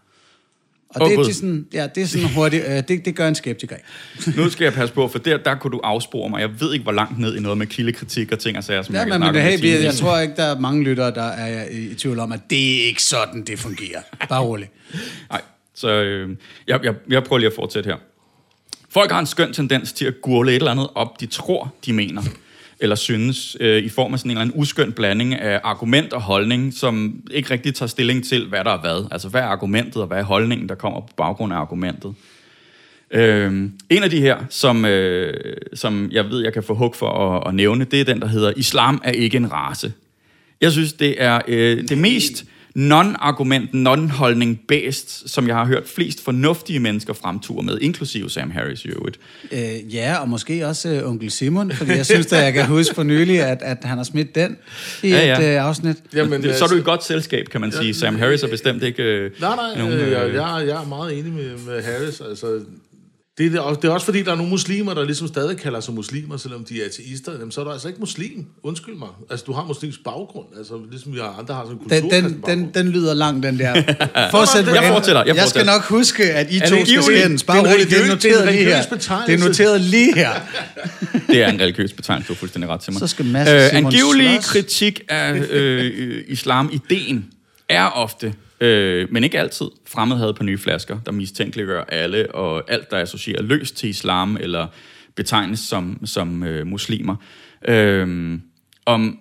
Og 0.94 1.02
oh, 1.02 1.11
det, 1.11 1.19
det, 1.19 1.29
er 1.29 1.35
sådan, 1.35 1.67
ja, 1.73 1.87
det 1.94 2.02
er 2.02 2.06
sådan 2.06 2.29
hurtigt, 2.35 2.64
øh, 2.69 2.82
det, 2.88 3.05
det 3.05 3.17
gør 3.17 3.29
en 3.29 3.35
skeptiker 3.35 3.76
ikke. 3.76 4.41
nu 4.41 4.50
skal 4.50 4.64
jeg 4.64 4.73
passe 4.73 4.94
på, 4.94 5.08
for 5.08 5.19
der, 5.19 5.37
der 5.37 5.55
kunne 5.55 5.70
du 5.70 5.81
afspore 5.85 6.31
mig. 6.31 6.41
Jeg 6.41 6.61
ved 6.61 6.73
ikke, 6.73 6.82
hvor 6.82 6.93
langt 6.93 7.19
ned 7.19 7.37
i 7.37 7.41
noget 7.41 7.58
med 7.58 7.67
kildekritik 7.67 8.32
og 8.32 8.38
ting 8.38 8.58
og 8.58 8.64
sager, 8.64 8.82
som 8.82 8.94
ja, 8.94 9.00
jeg 9.00 9.08
men, 9.08 9.20
men 9.20 9.43
hey, 9.43 9.75
jeg, 9.75 9.82
jeg 9.82 9.94
tror 9.94 10.19
ikke, 10.19 10.35
der 10.37 10.43
er 10.44 10.58
mange 10.58 10.85
lyttere, 10.85 11.11
der 11.11 11.23
er 11.23 11.69
i, 11.70 11.91
i 11.91 11.94
tvivl 11.94 12.19
om, 12.19 12.32
at 12.32 12.41
det 12.50 12.82
er 12.82 12.87
ikke 12.87 13.02
sådan, 13.02 13.44
det 13.44 13.58
fungerer. 13.58 14.00
Bare 14.29 14.43
roligt. 14.43 14.70
Nej, 15.31 15.43
så 15.75 15.88
øh, 15.88 16.37
jeg, 16.67 16.85
jeg, 16.85 16.94
jeg 17.11 17.25
prøver 17.25 17.38
lige 17.38 17.49
at 17.49 17.55
fortsætte 17.56 17.88
her. 17.90 17.97
Folk 18.90 19.11
har 19.11 19.20
en 19.20 19.26
skøn 19.26 19.52
tendens 19.52 19.93
til 19.93 20.05
at 20.05 20.14
gurle 20.23 20.50
et 20.50 20.56
eller 20.56 20.70
andet 20.70 20.88
op, 20.94 21.20
de 21.20 21.26
tror, 21.26 21.75
de 21.87 21.93
mener 21.93 22.23
eller 22.84 22.96
synes, 22.96 23.56
øh, 23.60 23.82
i 23.82 23.88
form 23.88 24.12
af 24.12 24.19
sådan 24.19 24.31
en 24.31 24.36
eller 24.36 24.40
anden 24.40 24.60
uskøn 24.60 24.92
blanding 24.92 25.34
af 25.34 25.60
argument 25.64 26.12
og 26.12 26.20
holdning, 26.20 26.75
som 26.75 27.22
ikke 27.31 27.50
rigtig 27.50 27.75
tager 27.75 27.88
stilling 27.88 28.25
til, 28.25 28.48
hvad 28.48 28.64
der 28.64 28.70
er 28.70 28.81
hvad. 28.81 29.08
Altså, 29.10 29.28
hvad 29.28 29.40
er 29.40 29.46
argumentet, 29.46 29.96
og 29.96 30.06
hvad 30.06 30.19
er 30.19 30.22
holdningen, 30.22 30.69
der 30.69 30.75
kommer 30.75 31.00
på 31.00 31.12
baggrund 31.16 31.52
af 31.52 31.56
argumentet. 31.56 32.14
Øh, 33.10 33.52
en 33.90 34.02
af 34.02 34.10
de 34.10 34.20
her, 34.20 34.36
som, 34.50 34.84
øh, 34.84 35.56
som 35.75 36.08
jeg 36.12 36.31
ved, 36.31 36.42
jeg 36.42 36.52
kan 36.52 36.62
få 36.62 36.75
hug 36.75 36.96
for 36.96 37.08
at, 37.08 37.48
at 37.48 37.54
nævne, 37.54 37.84
det 37.84 38.00
er 38.00 38.04
den, 38.04 38.20
der 38.20 38.26
hedder, 38.26 38.52
Islam 38.56 39.00
er 39.04 39.12
ikke 39.12 39.37
en 39.37 39.52
race. 39.52 39.92
Jeg 40.60 40.72
synes, 40.72 40.92
det 40.92 41.22
er 41.22 41.40
øh, 41.48 41.88
det 41.88 41.98
mest 41.98 42.44
non-argument, 42.75 43.75
non-holdning 43.75 44.61
based, 44.69 45.29
som 45.29 45.49
jeg 45.49 45.56
har 45.56 45.65
hørt 45.65 45.88
flest 45.88 46.25
fornuftige 46.25 46.81
mennesker 46.81 47.12
fremture 47.12 47.62
med, 47.62 47.79
inklusive 47.81 48.31
Sam 48.31 48.50
Harris 48.50 48.85
i 48.85 48.88
øvrigt. 48.88 49.19
Øh, 49.53 49.94
ja, 49.94 50.17
og 50.21 50.29
måske 50.29 50.67
også 50.67 51.00
uh, 51.03 51.11
onkel 51.11 51.31
Simon, 51.31 51.73
fordi 51.73 51.91
jeg 51.91 52.06
synes, 52.06 52.32
at 52.32 52.44
jeg 52.44 52.53
kan 52.53 52.67
huske 52.67 52.94
for 52.94 53.03
nylig, 53.03 53.41
at, 53.41 53.62
at 53.62 53.79
han 53.85 53.97
har 53.97 54.05
smidt 54.05 54.35
den 54.35 54.56
i 55.03 55.09
ja, 55.09 55.26
ja. 55.26 55.55
et 55.55 55.61
uh, 55.61 55.69
afsnit. 55.69 55.97
Jamen, 56.15 56.43
det, 56.43 56.56
så 56.56 56.65
er 56.65 56.69
du 56.69 56.76
i 56.76 56.82
godt 56.82 57.05
selskab, 57.05 57.49
kan 57.49 57.61
man 57.61 57.71
ja, 57.71 57.81
sige. 57.81 57.94
Sam 57.94 58.17
Harris 58.17 58.43
er 58.43 58.49
bestemt 58.49 58.83
ikke... 58.83 59.02
Uh, 59.02 59.40
nej, 59.40 59.57
nej, 59.57 59.78
nogen, 59.78 59.95
uh, 59.95 60.11
jeg, 60.11 60.35
jeg, 60.35 60.64
jeg 60.66 60.83
er 60.83 60.88
meget 60.88 61.19
enig 61.19 61.33
med, 61.33 61.50
med 61.66 61.83
Harris. 61.83 62.21
Altså, 62.28 62.61
det 63.38 63.55
er, 63.55 63.75
det 63.75 63.88
er 63.88 63.93
også 63.93 64.05
fordi, 64.05 64.23
der 64.23 64.33
er 64.33 64.37
nogle 64.37 64.50
muslimer, 64.50 64.95
der 64.95 65.05
ligesom 65.05 65.29
stadig 65.29 65.57
kalder 65.57 65.81
sig 65.81 65.95
muslimer, 65.95 66.37
selvom 66.37 66.64
de 66.64 66.83
er 66.83 66.87
ateister. 66.87 67.33
Jamen, 67.33 67.50
så 67.50 67.61
er 67.61 67.64
du 67.64 67.71
altså 67.71 67.88
ikke 67.88 68.00
muslim. 68.00 68.47
Undskyld 68.62 68.95
mig. 68.95 69.09
Altså, 69.31 69.45
du 69.47 69.53
har 69.53 69.64
muslimsk 69.64 70.05
baggrund. 70.05 70.47
Altså, 70.59 70.75
ligesom 70.91 71.12
vi 71.12 71.19
har 71.19 71.37
andre 71.38 71.55
har 71.55 71.64
sådan 71.64 71.76
en 71.76 71.79
kultur. 71.79 72.09
Den, 72.09 72.25
den, 72.25 72.43
den, 72.47 72.71
den 72.75 72.88
lyder 72.88 73.14
lang, 73.14 73.43
den 73.43 73.59
der. 73.59 73.75
Fortsæt, 74.31 74.67
jeg, 74.67 74.93
fortæller, 74.93 75.25
jeg, 75.25 75.37
jeg 75.37 75.49
skal 75.49 75.67
nok 75.67 75.83
huske, 75.83 76.25
at 76.25 76.53
I 76.53 76.61
to 76.61 76.67
skal 76.67 77.03
skændes. 77.03 77.45
Bare 77.45 77.73
roligt, 77.73 77.91
det 77.91 78.03
er 78.03 78.07
noteret 78.07 78.53
lige 78.53 78.64
her. 78.64 78.83
Det 79.26 79.35
er 79.35 79.49
noteret 79.49 79.81
lige 79.81 80.14
her. 80.14 80.31
det 81.26 81.43
er 81.43 81.49
en 81.49 81.61
religiøs 81.61 81.93
betegnelse, 81.93 82.29
du 82.29 82.33
er 82.33 82.37
fuldstændig 82.37 82.71
ret 82.71 82.81
til 82.81 82.93
mig. 82.93 83.00
Så 83.00 83.07
skal 83.07 83.25
Mads 83.25 83.73
øh, 83.73 83.79
Angivelig 83.79 84.41
kritik 84.43 85.00
af 85.09 85.35
øh, 85.50 86.25
islam-ideen 86.29 87.25
er 87.69 87.87
ofte 87.87 88.35
øh, 88.64 89.12
men 89.12 89.25
ikke 89.25 89.38
altid, 89.38 89.66
Fremmedhad 89.87 90.35
på 90.35 90.44
nye 90.44 90.59
flasker, 90.59 91.00
der 91.06 91.12
mistænkeliggør 91.12 91.85
alle, 91.85 92.35
og 92.35 92.71
alt, 92.71 92.90
der 92.90 92.99
associerer 92.99 93.42
løst 93.42 93.76
til 93.76 93.88
islam, 93.88 94.37
eller 94.40 94.66
betegnes 95.14 95.61
som, 95.61 96.06
som 96.06 96.42
øh, 96.42 96.66
muslimer. 96.66 97.16
Øh, 97.68 98.38
om, 98.87 99.18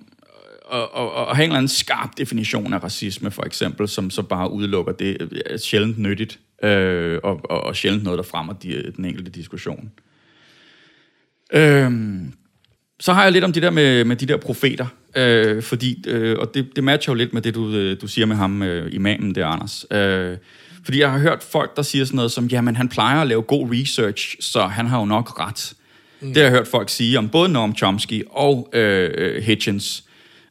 og, 0.65 0.95
og, 0.95 1.13
og 1.13 1.35
have 1.35 1.43
en 1.43 1.49
eller 1.49 1.57
anden 1.57 1.67
skarp 1.67 2.09
definition 2.17 2.73
af 2.73 2.83
racisme, 2.83 3.31
for 3.31 3.43
eksempel, 3.43 3.87
som 3.87 4.09
så 4.09 4.21
bare 4.21 4.51
udelukker 4.51 4.93
det, 4.93 5.41
er 5.45 5.57
sjældent 5.57 5.97
nyttigt, 5.97 6.39
øh, 6.63 7.19
og, 7.23 7.41
og, 7.43 7.63
og 7.63 7.75
sjældent 7.75 8.03
noget, 8.03 8.17
der 8.17 8.23
fremmer 8.23 8.53
de, 8.53 8.91
den 8.95 9.05
enkelte 9.05 9.31
diskussion. 9.31 9.91
Øh, 11.53 11.91
så 13.03 13.13
har 13.13 13.23
jeg 13.23 13.31
lidt 13.31 13.43
om 13.43 13.53
det 13.53 13.63
der 13.63 13.69
med, 13.69 14.05
med 14.05 14.15
de 14.15 14.25
der 14.25 14.37
profeter, 14.37 14.85
øh, 15.15 15.63
fordi, 15.63 16.03
øh, 16.07 16.39
og 16.39 16.53
det, 16.53 16.69
det 16.75 16.83
matcher 16.83 17.13
jo 17.13 17.17
lidt 17.17 17.33
med 17.33 17.41
det, 17.41 17.55
du, 17.55 17.69
øh, 17.69 18.01
du 18.01 18.07
siger 18.07 18.25
med 18.25 18.35
ham, 18.35 18.63
øh, 18.63 18.93
imamen 18.93 19.35
der, 19.35 19.45
Anders. 19.45 19.85
Øh, 19.91 20.37
fordi 20.83 20.99
jeg 20.99 21.11
har 21.11 21.19
hørt 21.19 21.43
folk, 21.51 21.75
der 21.75 21.81
siger 21.81 22.05
sådan 22.05 22.15
noget 22.15 22.31
som, 22.31 22.45
jamen 22.45 22.75
han 22.75 22.89
plejer 22.89 23.21
at 23.21 23.27
lave 23.27 23.41
god 23.41 23.69
research, 23.71 24.35
så 24.39 24.61
han 24.65 24.87
har 24.87 24.99
jo 24.99 25.05
nok 25.05 25.39
ret. 25.39 25.73
Mm. 26.21 26.27
Det 26.27 26.37
har 26.37 26.43
jeg 26.43 26.51
hørt 26.51 26.67
folk 26.67 26.89
sige 26.89 27.17
om 27.17 27.29
både 27.29 27.49
Noam 27.49 27.75
Chomsky 27.75 28.23
og 28.29 28.69
øh, 28.73 29.43
Hitchens. 29.43 30.03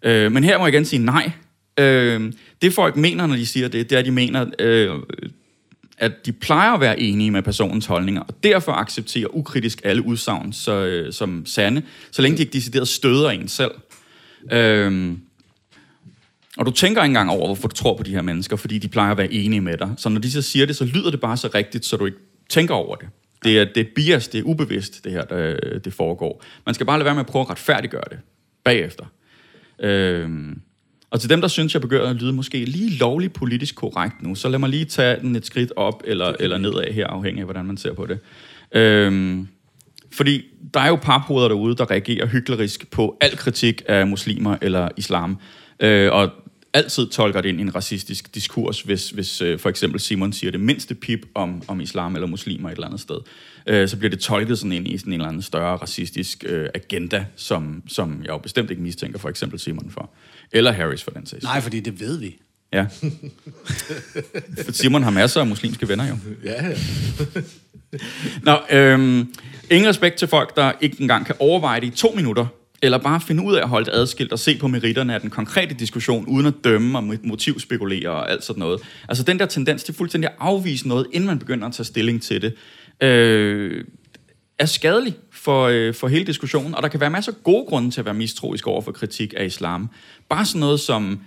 Øh, 0.02 0.32
men 0.32 0.44
her 0.44 0.58
må 0.58 0.64
jeg 0.64 0.74
igen 0.74 0.84
sige 0.84 1.04
nej. 1.04 1.30
Øh, 1.78 2.32
det 2.62 2.72
folk 2.72 2.96
mener, 2.96 3.26
når 3.26 3.36
de 3.36 3.46
siger 3.46 3.68
det, 3.68 3.90
det 3.90 3.96
er, 3.96 4.00
at 4.00 4.06
de 4.06 4.10
mener, 4.10 4.46
øh, 4.58 4.90
at 6.02 6.26
de 6.26 6.32
plejer 6.32 6.72
at 6.72 6.80
være 6.80 7.00
enige 7.00 7.30
med 7.30 7.42
personens 7.42 7.86
holdninger, 7.86 8.22
og 8.22 8.34
derfor 8.42 8.72
accepterer 8.72 9.36
ukritisk 9.36 9.80
alle 9.84 10.06
udsagn 10.06 10.52
så, 10.52 10.72
øh, 10.72 11.12
som 11.12 11.46
sande, 11.46 11.82
så 12.10 12.22
længe 12.22 12.36
de 12.36 12.42
ikke 12.42 12.52
decideret 12.52 12.88
støder 12.88 13.30
en 13.30 13.48
selv. 13.48 13.70
Øhm, 14.52 15.20
Og 16.56 16.66
du 16.66 16.70
tænker 16.70 17.02
ikke 17.02 17.10
engang 17.10 17.30
over, 17.30 17.46
hvorfor 17.46 17.68
du 17.68 17.74
tror 17.74 17.96
på 17.96 18.02
de 18.02 18.10
her 18.10 18.22
mennesker, 18.22 18.56
fordi 18.56 18.78
de 18.78 18.88
plejer 18.88 19.10
at 19.10 19.18
være 19.18 19.32
enige 19.32 19.60
med 19.60 19.76
dig. 19.78 19.90
Så 19.96 20.08
når 20.08 20.20
de 20.20 20.30
så 20.30 20.42
siger 20.42 20.66
det, 20.66 20.76
så 20.76 20.84
lyder 20.84 21.10
det 21.10 21.20
bare 21.20 21.36
så 21.36 21.48
rigtigt, 21.54 21.84
så 21.84 21.96
du 21.96 22.06
ikke 22.06 22.18
tænker 22.48 22.74
over 22.74 22.96
det. 22.96 23.08
Det 23.44 23.58
er, 23.58 23.64
det 23.74 23.80
er 23.80 23.84
bias, 23.94 24.28
det 24.28 24.38
er 24.38 24.42
ubevidst, 24.42 25.04
det 25.04 25.12
her, 25.12 25.24
der, 25.24 25.56
øh, 25.62 25.80
det 25.84 25.92
foregår. 25.92 26.42
Man 26.66 26.74
skal 26.74 26.86
bare 26.86 26.98
lade 26.98 27.04
være 27.04 27.14
med 27.14 27.20
at 27.20 27.26
prøve 27.26 27.42
at 27.42 27.50
retfærdiggøre 27.50 28.04
det 28.10 28.18
bagefter. 28.64 29.04
Øhm, 29.80 30.60
og 31.12 31.20
til 31.20 31.30
dem, 31.30 31.40
der 31.40 31.48
synes, 31.48 31.74
jeg 31.74 31.82
begynder 31.82 32.10
at 32.10 32.16
lyde 32.16 32.32
måske 32.32 32.64
lige 32.64 32.98
lovligt 32.98 33.32
politisk 33.32 33.74
korrekt 33.74 34.22
nu, 34.22 34.34
så 34.34 34.48
lad 34.48 34.58
mig 34.58 34.70
lige 34.70 34.84
tage 34.84 35.20
den 35.20 35.36
et 35.36 35.46
skridt 35.46 35.72
op 35.76 36.02
eller, 36.06 36.34
eller 36.40 36.58
nedad 36.58 36.92
her, 36.92 37.06
afhængig 37.06 37.40
af, 37.40 37.46
hvordan 37.46 37.66
man 37.66 37.76
ser 37.76 37.92
på 37.92 38.06
det. 38.06 38.18
Øhm, 38.74 39.48
fordi 40.12 40.44
der 40.74 40.80
er 40.80 40.88
jo 40.88 40.96
paphoveder 40.96 41.48
derude, 41.48 41.76
der 41.76 41.90
reagerer 41.90 42.26
hyklerisk 42.26 42.90
på 42.90 43.16
al 43.20 43.36
kritik 43.36 43.82
af 43.88 44.06
muslimer 44.06 44.56
eller 44.62 44.88
islam. 44.96 45.38
Øh, 45.80 46.12
og 46.12 46.30
altid 46.74 47.06
tolker 47.06 47.40
det 47.40 47.48
ind 47.48 47.58
i 47.58 47.62
en 47.62 47.74
racistisk 47.74 48.34
diskurs, 48.34 48.80
hvis, 48.80 49.10
hvis 49.10 49.42
øh, 49.42 49.58
for 49.58 49.68
eksempel 49.68 50.00
Simon 50.00 50.32
siger 50.32 50.50
det 50.50 50.60
mindste 50.60 50.94
pip 50.94 51.26
om, 51.34 51.62
om 51.68 51.80
islam 51.80 52.14
eller 52.14 52.28
muslimer 52.28 52.68
et 52.68 52.72
eller 52.72 52.86
andet 52.86 53.00
sted. 53.00 53.16
Øh, 53.66 53.88
så 53.88 53.96
bliver 53.96 54.10
det 54.10 54.20
tolket 54.20 54.58
sådan 54.58 54.72
ind 54.72 54.88
i 54.88 54.98
sådan 54.98 55.12
en 55.12 55.20
eller 55.20 55.28
anden 55.28 55.42
større 55.42 55.76
racistisk 55.76 56.44
øh, 56.48 56.68
agenda, 56.74 57.26
som, 57.36 57.82
som 57.88 58.20
jeg 58.22 58.28
jo 58.28 58.38
bestemt 58.38 58.70
ikke 58.70 58.82
mistænker 58.82 59.18
for 59.18 59.28
eksempel 59.28 59.58
Simon 59.58 59.90
for. 59.90 60.10
Eller 60.52 60.72
Harris 60.72 61.02
for 61.02 61.10
den 61.10 61.26
sags. 61.26 61.42
Nej, 61.42 61.60
fordi 61.60 61.80
det 61.80 62.00
ved 62.00 62.18
vi. 62.18 62.38
Ja. 62.72 62.86
For 64.64 64.72
Simon 64.72 65.02
har 65.02 65.10
masser 65.10 65.40
af 65.40 65.46
muslimske 65.46 65.88
venner 65.88 66.08
jo. 66.08 66.16
Ja, 66.44 66.66
ja. 66.66 66.76
Nå, 68.48 68.58
øhm, 68.70 69.34
ingen 69.70 69.88
respekt 69.88 70.16
til 70.16 70.28
folk, 70.28 70.56
der 70.56 70.72
ikke 70.80 70.96
engang 71.00 71.26
kan 71.26 71.34
overveje 71.38 71.80
det 71.80 71.86
i 71.86 71.90
to 71.90 72.12
minutter, 72.16 72.46
eller 72.82 72.98
bare 72.98 73.20
finde 73.20 73.42
ud 73.42 73.54
af 73.54 73.62
at 73.62 73.68
holde 73.68 73.86
det 73.86 73.92
adskilt 73.94 74.32
og 74.32 74.38
se 74.38 74.58
på 74.58 74.68
meritterne 74.68 75.14
af 75.14 75.20
den 75.20 75.30
konkrete 75.30 75.74
diskussion, 75.74 76.26
uden 76.26 76.46
at 76.46 76.54
dømme 76.64 76.98
og 76.98 77.04
motivspekulere 77.24 78.10
og 78.10 78.30
alt 78.30 78.44
sådan 78.44 78.60
noget. 78.60 78.80
Altså 79.08 79.22
den 79.22 79.38
der 79.38 79.46
tendens 79.46 79.84
til 79.84 79.94
fuldstændig 79.94 80.30
at 80.30 80.36
afvise 80.38 80.88
noget, 80.88 81.06
inden 81.12 81.26
man 81.26 81.38
begynder 81.38 81.66
at 81.66 81.74
tage 81.74 81.84
stilling 81.84 82.22
til 82.22 82.42
det, 82.42 82.54
øh, 83.06 83.84
er 84.58 84.66
skadelig 84.66 85.16
for, 85.30 85.66
øh, 85.66 85.94
for 85.94 86.08
hele 86.08 86.24
diskussionen, 86.24 86.74
og 86.74 86.82
der 86.82 86.88
kan 86.88 87.00
være 87.00 87.10
masser 87.10 87.32
af 87.32 87.38
gode 87.44 87.66
grunde 87.68 87.90
til 87.90 88.00
at 88.00 88.04
være 88.04 88.14
mistroisk 88.14 88.66
over 88.66 88.82
for 88.82 88.92
kritik 88.92 89.34
af 89.36 89.44
islam. 89.44 89.90
Bare 90.28 90.44
sådan 90.44 90.60
noget 90.60 90.80
som 90.80 91.20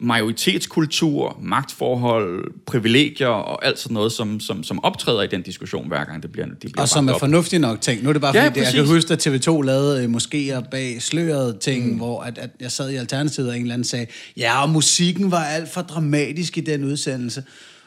majoritetskultur, 0.00 1.38
magtforhold, 1.42 2.50
privilegier 2.66 3.28
og 3.28 3.66
alt 3.66 3.78
sådan 3.78 3.94
noget, 3.94 4.12
som, 4.12 4.40
som, 4.40 4.62
som 4.62 4.84
optræder 4.84 5.22
i 5.22 5.26
den 5.26 5.42
diskussion, 5.42 5.88
hver 5.88 6.04
gang 6.04 6.22
det 6.22 6.32
bliver, 6.32 6.46
det 6.46 6.58
bliver 6.58 6.80
Og 6.80 6.88
som 6.88 7.08
er 7.08 7.18
fornuftigt 7.18 7.60
nok 7.60 7.80
ting. 7.80 8.02
Nu 8.02 8.08
er 8.08 8.12
det 8.12 8.22
bare 8.22 8.36
Ja, 8.36 8.46
fordi, 8.46 8.60
det, 8.60 8.66
jeg 8.66 8.74
kan 8.74 8.86
huske, 8.86 9.12
at 9.12 9.26
TV2 9.26 9.62
lavede 9.62 10.04
øh, 10.04 10.14
moskéer 10.14 10.68
bag 10.70 11.02
sløret 11.02 11.60
ting, 11.60 11.90
mm. 11.90 11.96
hvor 11.96 12.20
at, 12.20 12.38
at 12.38 12.50
jeg 12.60 12.72
sad 12.72 12.90
i 12.90 12.96
Alternativet, 12.96 13.48
og 13.48 13.56
en 13.56 13.62
eller 13.62 13.74
anden 13.74 13.84
sagde, 13.84 14.06
ja, 14.36 14.62
og 14.62 14.70
musikken 14.70 15.30
var 15.30 15.44
alt 15.44 15.68
for 15.68 15.82
dramatisk 15.82 16.58
i 16.58 16.60
den 16.60 16.84
udsendelse. 16.84 17.44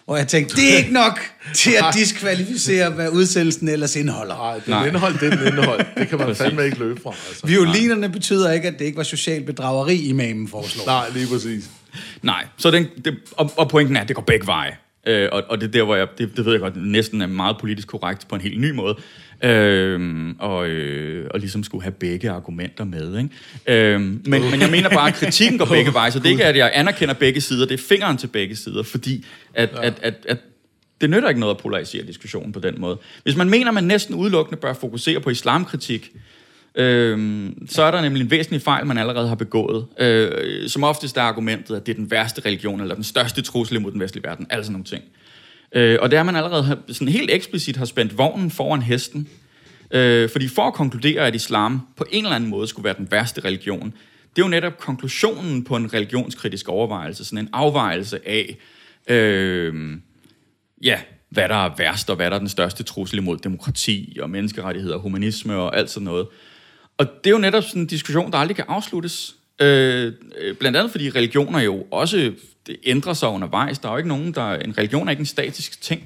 Og 0.08 0.18
jeg 0.18 0.28
tænkte, 0.28 0.56
det 0.56 0.74
er 0.74 0.78
ikke 0.78 0.94
nok 0.94 1.20
til 1.54 1.72
at 1.72 1.94
diskvalificere, 1.94 2.90
hvad 2.90 3.10
udsendelsen 3.10 3.68
ellers 3.68 3.96
indeholder. 3.96 4.36
Nej, 4.36 4.54
den 4.54 4.64
Nej. 4.68 4.88
indhold, 4.88 5.20
det 5.20 5.34
er 5.34 5.38
den 5.38 5.48
indhold. 5.48 5.86
Det 5.98 6.08
kan 6.08 6.18
man 6.18 6.28
Præcis. 6.28 6.44
fandme 6.44 6.66
ikke 6.66 6.80
løbe 6.80 7.02
fra. 7.04 7.10
Altså. 7.10 7.48
Violinerne 7.48 8.10
betyder 8.10 8.52
ikke, 8.52 8.68
at 8.68 8.80
det 8.80 8.86
ikke 8.86 8.98
var 8.98 9.04
social 9.04 9.44
bedrageri, 9.44 9.96
imamen 9.96 10.48
foreslår. 10.48 10.86
Nej, 10.86 11.10
lige 11.14 11.28
præcis. 11.28 11.70
Nej, 12.22 12.46
så 12.58 12.72
den, 12.72 12.86
det, 13.06 13.18
og, 13.32 13.52
og 13.58 13.70
pointen 13.70 13.96
er, 13.96 14.02
at 14.02 14.08
det 14.08 14.16
går 14.16 14.24
begge 14.24 14.48
veje. 14.48 14.76
Øh, 15.08 15.30
og, 15.32 15.44
og 15.50 15.62
det 15.62 15.68
er 15.68 15.72
der, 15.72 15.84
hvor 15.84 15.96
jeg, 15.96 16.08
det, 16.18 16.38
det 16.38 16.46
ved 16.46 16.52
jeg 16.52 16.62
godt, 16.62 16.74
næsten 16.86 17.22
er 17.22 17.28
meget 17.28 17.58
politisk 17.60 17.88
korrekt 17.88 18.28
på 18.28 18.36
en 18.36 18.42
helt 18.42 18.62
ny 18.62 18.72
måde. 18.72 18.96
Øh, 19.44 20.29
og, 20.39 20.67
øh, 20.67 21.27
og 21.32 21.39
ligesom 21.39 21.63
skulle 21.63 21.84
have 21.84 21.91
begge 21.91 22.29
argumenter 22.29 22.84
med. 22.84 23.17
Ikke? 23.17 23.94
Øh, 23.94 24.01
men, 24.01 24.22
men 24.25 24.62
jeg 24.62 24.72
mener 24.72 24.89
bare, 24.89 25.08
at 25.08 25.13
kritikken 25.13 25.58
går 25.58 25.65
begge 25.65 25.94
veje, 25.94 26.12
så 26.12 26.20
det 26.20 26.25
er 26.25 26.29
ikke, 26.29 26.46
at 26.46 26.58
jeg 26.58 26.72
anerkender 26.74 27.13
begge 27.13 27.41
sider, 27.41 27.65
det 27.65 27.74
er 27.79 27.84
fingeren 27.84 28.17
til 28.17 28.27
begge 28.27 28.56
sider, 28.56 28.84
fordi 28.84 29.25
at, 29.53 29.70
ja. 29.74 29.82
at, 29.82 29.94
at, 30.01 30.13
at 30.29 30.38
det 31.01 31.10
nytter 31.10 31.29
ikke 31.29 31.39
noget 31.39 31.56
at 31.56 31.62
polarisere 31.62 32.06
diskussionen 32.06 32.51
på 32.51 32.60
den 32.60 32.82
måde. 32.82 32.98
Hvis 33.24 33.36
man 33.36 33.50
mener, 33.50 33.67
at 33.67 33.74
man 33.74 33.84
næsten 33.84 34.15
udelukkende 34.15 34.62
bør 34.62 34.74
fokusere 34.74 35.20
på 35.20 35.29
islamkritik, 35.29 36.12
Øhm, 36.77 37.67
så 37.70 37.84
er 37.84 37.91
der 37.91 38.01
nemlig 38.01 38.24
en 38.24 38.32
væsentlig 38.32 38.62
fejl, 38.62 38.86
man 38.86 38.98
allerede 38.98 39.27
har 39.27 39.36
begået. 39.36 39.86
Øh, 40.00 40.70
som 40.70 40.84
oftest 40.84 41.17
er 41.17 41.22
argumentet, 41.22 41.75
at 41.75 41.86
det 41.86 41.91
er 41.91 41.96
den 41.96 42.12
værste 42.12 42.41
religion, 42.46 42.82
eller 42.82 42.96
den 42.96 43.03
største 43.03 43.41
trussel 43.41 43.82
mod 43.82 43.91
den 43.91 44.00
vestlige 44.00 44.24
verden. 44.24 44.48
Sådan 44.51 44.72
nogle 44.72 44.86
ting. 44.86 45.03
Øh, 45.72 45.98
og 46.02 46.12
det 46.12 46.18
er, 46.18 46.20
at 46.20 46.26
man 46.26 46.36
allerede 46.36 46.64
har, 46.64 46.78
sådan 46.88 47.08
helt 47.08 47.32
eksplicit 47.32 47.78
har 47.78 47.86
spændt 47.86 48.18
vognen 48.18 48.52
foran 48.52 48.82
hesten. 48.82 49.28
Øh, 49.92 50.30
fordi 50.30 50.48
for 50.48 50.62
at 50.62 50.74
konkludere, 50.74 51.28
at 51.28 51.36
islam 51.36 51.82
på 51.98 52.06
en 52.12 52.24
eller 52.24 52.36
anden 52.36 52.50
måde 52.50 52.68
skulle 52.68 52.84
være 52.84 52.96
den 52.98 53.08
værste 53.12 53.42
religion, 53.42 53.94
det 54.36 54.42
er 54.42 54.46
jo 54.46 54.50
netop 54.50 54.78
konklusionen 54.78 55.64
på 55.64 55.76
en 55.76 55.94
religionskritisk 55.94 56.70
overvejelse, 56.70 57.26
sådan 57.26 57.38
en 57.38 57.50
afvejelse 57.54 58.28
af, 58.28 58.58
øh, 59.08 59.98
ja, 60.84 61.00
hvad 61.30 61.50
der 61.50 61.56
er 61.56 61.76
værst, 61.78 62.10
og 62.10 62.16
hvad 62.16 62.30
der 62.30 62.36
er 62.36 62.40
den 62.40 62.50
største 62.50 62.84
trussel 62.84 63.18
imod 63.18 63.38
demokrati 63.38 64.18
og 64.22 64.30
menneskerettigheder, 64.30 64.96
og 64.96 65.02
humanisme 65.02 65.56
og 65.56 65.78
alt 65.78 65.90
sådan 65.90 66.06
noget. 66.06 66.28
Og 66.98 67.06
det 67.24 67.30
er 67.30 67.32
jo 67.32 67.38
netop 67.38 67.64
sådan 67.64 67.82
en 67.82 67.88
diskussion, 67.88 68.32
der 68.32 68.38
aldrig 68.38 68.56
kan 68.56 68.66
afsluttes. 68.68 69.36
Øh, 69.62 70.14
øh 70.38 70.56
blandt 70.56 70.78
andet 70.78 70.92
fordi 70.92 71.10
religioner 71.10 71.60
jo 71.60 71.86
også 71.92 72.34
det 72.68 72.78
ændrer 72.84 73.14
sig 73.14 73.30
undervejs. 73.30 73.80
Der 73.80 73.88
er 73.88 73.92
jo 73.94 73.98
ikke 73.98 74.10
nogen, 74.10 74.32
der... 74.32 74.54
En 74.54 74.78
religion 74.78 75.08
er 75.08 75.12
ikke 75.12 75.20
en 75.22 75.26
statisk 75.26 75.82
ting. 75.82 76.04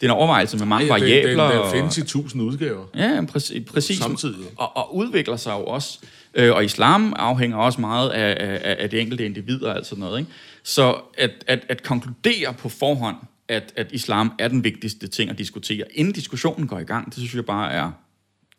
Det 0.00 0.06
er 0.06 0.10
en 0.12 0.16
overvejelse 0.18 0.56
med 0.58 0.66
mange 0.66 0.88
Den, 0.88 0.94
den, 0.94 1.00
variabler. 1.02 1.50
den 1.50 1.58
og- 1.60 1.70
findes 1.72 1.98
i 1.98 2.02
tusind 2.04 2.42
udgaver. 2.42 2.84
Ja, 2.96 3.24
præcis. 3.28 3.70
præcis. 3.70 3.98
Samtidig. 3.98 4.46
Og, 4.56 4.76
og 4.76 4.96
udvikler 4.96 5.36
sig 5.36 5.50
jo 5.52 5.64
også. 5.64 5.98
Øh, 6.34 6.54
og 6.54 6.64
islam 6.64 7.12
afhænger 7.16 7.56
også 7.56 7.80
meget 7.80 8.10
af, 8.10 8.36
af, 8.64 8.76
af 8.78 8.90
det 8.90 9.00
enkelte 9.00 9.24
individ 9.24 9.62
og 9.62 9.76
alt 9.76 9.86
sådan 9.86 10.00
noget. 10.00 10.18
Ikke? 10.18 10.30
Så 10.62 11.00
at, 11.18 11.30
at, 11.46 11.60
at 11.68 11.82
konkludere 11.82 12.54
på 12.54 12.68
forhånd, 12.68 13.16
at, 13.48 13.72
at 13.76 13.86
islam 13.92 14.32
er 14.38 14.48
den 14.48 14.64
vigtigste 14.64 15.06
ting 15.08 15.30
at 15.30 15.38
diskutere, 15.38 15.84
inden 15.94 16.12
diskussionen 16.12 16.68
går 16.68 16.78
i 16.78 16.84
gang, 16.84 17.06
det 17.06 17.14
synes 17.14 17.34
jeg 17.34 17.44
bare 17.44 17.72
er 17.72 17.90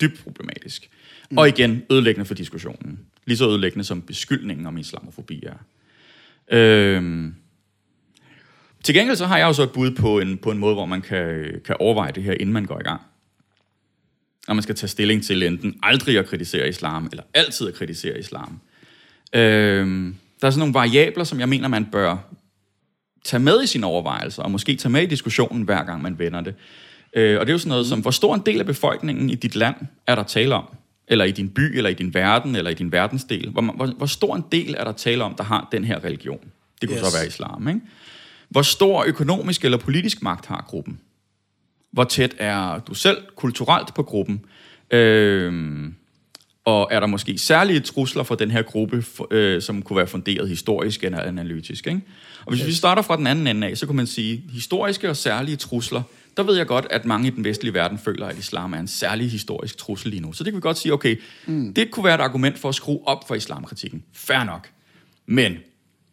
dybt 0.02 0.24
problematisk. 0.24 0.90
Mm. 1.32 1.38
Og 1.38 1.48
igen, 1.48 1.84
ødelæggende 1.92 2.26
for 2.26 2.34
diskussionen. 2.34 3.00
Lige 3.26 3.38
så 3.38 3.50
ødelæggende 3.50 3.84
som 3.86 4.02
beskyldningen 4.02 4.66
om 4.66 4.78
islamofobi 4.78 5.44
er. 5.46 5.54
Øhm. 6.52 7.36
Til 8.84 8.96
gengæld 8.96 9.18
så 9.18 9.26
har 9.26 9.38
jeg 9.38 9.48
jo 9.48 9.54
så 9.54 9.64
et 9.64 9.72
bud 9.72 9.92
på 9.92 10.20
en, 10.20 10.38
på 10.38 10.52
en 10.52 10.58
måde, 10.58 10.74
hvor 10.74 10.86
man 10.86 11.02
kan, 11.02 11.46
kan 11.66 11.76
overveje 11.80 12.12
det 12.12 12.24
her, 12.24 12.34
inden 12.34 12.54
man 12.54 12.66
går 12.66 12.80
i 12.80 12.84
gang 12.84 13.02
når 14.50 14.54
man 14.54 14.64
skal 14.64 14.76
tage 14.76 14.88
stilling 14.88 15.24
til 15.24 15.44
enten 15.44 15.80
aldrig 15.84 16.18
at 16.18 16.26
kritisere 16.26 16.70
islam, 16.70 17.08
eller 17.12 17.24
altid 17.34 17.68
at 17.68 17.74
kritisere 17.74 18.20
islam. 18.20 18.60
Øhm, 19.34 20.16
der 20.42 20.48
er 20.48 20.52
sådan 20.52 20.60
nogle 20.60 20.74
variabler, 20.74 21.24
som 21.24 21.40
jeg 21.40 21.50
mener, 21.50 21.68
man 21.68 21.86
bør 21.86 22.18
tage 23.24 23.44
med 23.44 23.64
i 23.64 23.68
sine 23.68 23.86
overvejelser, 23.86 24.44
og 24.44 24.52
måske 24.52 24.76
tage 24.76 24.92
med 24.92 25.02
i 25.02 25.06
diskussionen, 25.06 25.64
hver 25.64 25.84
gang 25.84 26.02
man 26.02 26.20
vender 26.20 26.42
det. 26.42 26.56
Øh, 27.14 27.40
og 27.40 27.46
det 27.46 27.52
er 27.52 27.54
jo 27.54 27.58
sådan 27.58 27.70
noget 27.70 27.88
som, 27.88 28.00
hvor 28.00 28.12
stor 28.12 28.36
en 28.36 28.42
del 28.46 28.60
af 28.60 28.66
befolkningen 28.66 29.30
i 29.30 29.36
dit 29.36 29.56
land 29.56 29.76
er 30.08 30.16
der 30.16 30.24
tale 30.24 30.56
om? 30.56 30.66
Eller 31.10 31.26
i 31.26 31.32
din 31.32 31.50
by, 31.50 31.78
eller 31.78 31.90
i 31.90 31.94
din 31.94 32.14
verden, 32.14 32.56
eller 32.56 32.72
i 32.72 32.74
din 32.74 32.92
verdensdel? 32.92 33.50
Hvor, 33.50 33.62
hvor, 33.62 33.86
hvor 33.86 34.06
stor 34.06 34.36
en 34.36 34.44
del 34.52 34.76
er 34.78 34.84
der 34.84 34.92
tale 34.92 35.24
om, 35.24 35.36
der 35.36 35.44
har 35.44 35.68
den 35.72 35.84
her 35.84 36.04
religion? 36.04 36.40
Det 36.82 36.90
kunne 36.90 37.00
Yes. 37.00 37.08
så 37.08 37.18
være 37.18 37.28
islam, 37.28 37.68
ikke? 37.68 37.82
Hvor 38.50 38.62
stor 38.62 39.04
økonomisk 39.08 39.66
eller 39.66 39.78
politisk 39.78 40.22
magt 40.22 40.46
har 40.46 40.66
gruppen? 40.68 41.00
Hvor 41.92 42.04
tæt 42.04 42.36
er 42.38 42.80
du 42.80 42.94
selv 42.94 43.18
kulturelt 43.36 43.94
på 43.94 44.04
gruppen? 44.04 44.42
Øhm, 44.92 45.96
og 46.66 46.88
er 46.92 47.00
der 47.00 47.08
måske 47.08 47.38
særlige 47.38 47.80
trusler 47.80 48.24
for 48.24 48.36
den 48.36 48.52
her 48.52 48.62
gruppe, 48.62 49.04
øh, 49.32 49.62
som 49.62 49.82
kunne 49.82 49.98
være 49.98 50.08
funderet 50.08 50.50
historisk 50.50 51.04
eller 51.04 51.22
analytisk? 51.22 51.88
Ikke? 51.88 52.02
Og 52.46 52.52
hvis 52.52 52.60
yes. 52.60 52.68
vi 52.68 52.74
starter 52.74 53.02
fra 53.02 53.18
den 53.18 53.28
anden 53.28 53.48
ende 53.48 53.68
af, 53.68 53.78
så 53.78 53.86
kunne 53.86 53.96
man 53.96 54.08
sige, 54.08 54.44
historiske 54.52 55.10
og 55.10 55.18
særlige 55.18 55.56
trusler, 55.56 56.02
der 56.40 56.46
ved 56.46 56.58
jeg 56.58 56.68
godt, 56.68 56.88
at 56.90 57.06
mange 57.06 57.28
i 57.28 57.32
den 57.32 57.44
vestlige 57.44 57.74
verden 57.74 57.98
føler, 57.98 58.28
at 58.28 58.38
islam 58.38 58.74
er 58.74 58.80
en 58.80 58.88
særlig 58.88 59.32
historisk 59.32 59.78
trussel 59.78 60.10
lige 60.10 60.22
nu. 60.22 60.34
Så 60.34 60.44
det 60.44 60.52
kan 60.52 60.58
vi 60.58 60.62
godt 60.62 60.78
sige, 60.78 60.94
okay, 60.94 61.22
mm. 61.46 61.74
det 61.74 61.92
kunne 61.92 62.04
være 62.04 62.16
et 62.16 62.22
argument 62.22 62.60
for 62.60 62.70
at 62.70 62.76
skrue 62.76 63.00
op 63.08 63.28
for 63.28 63.36
islamkritikken. 63.36 64.04
Fair 64.14 64.44
nok. 64.44 64.70
Men 65.26 65.58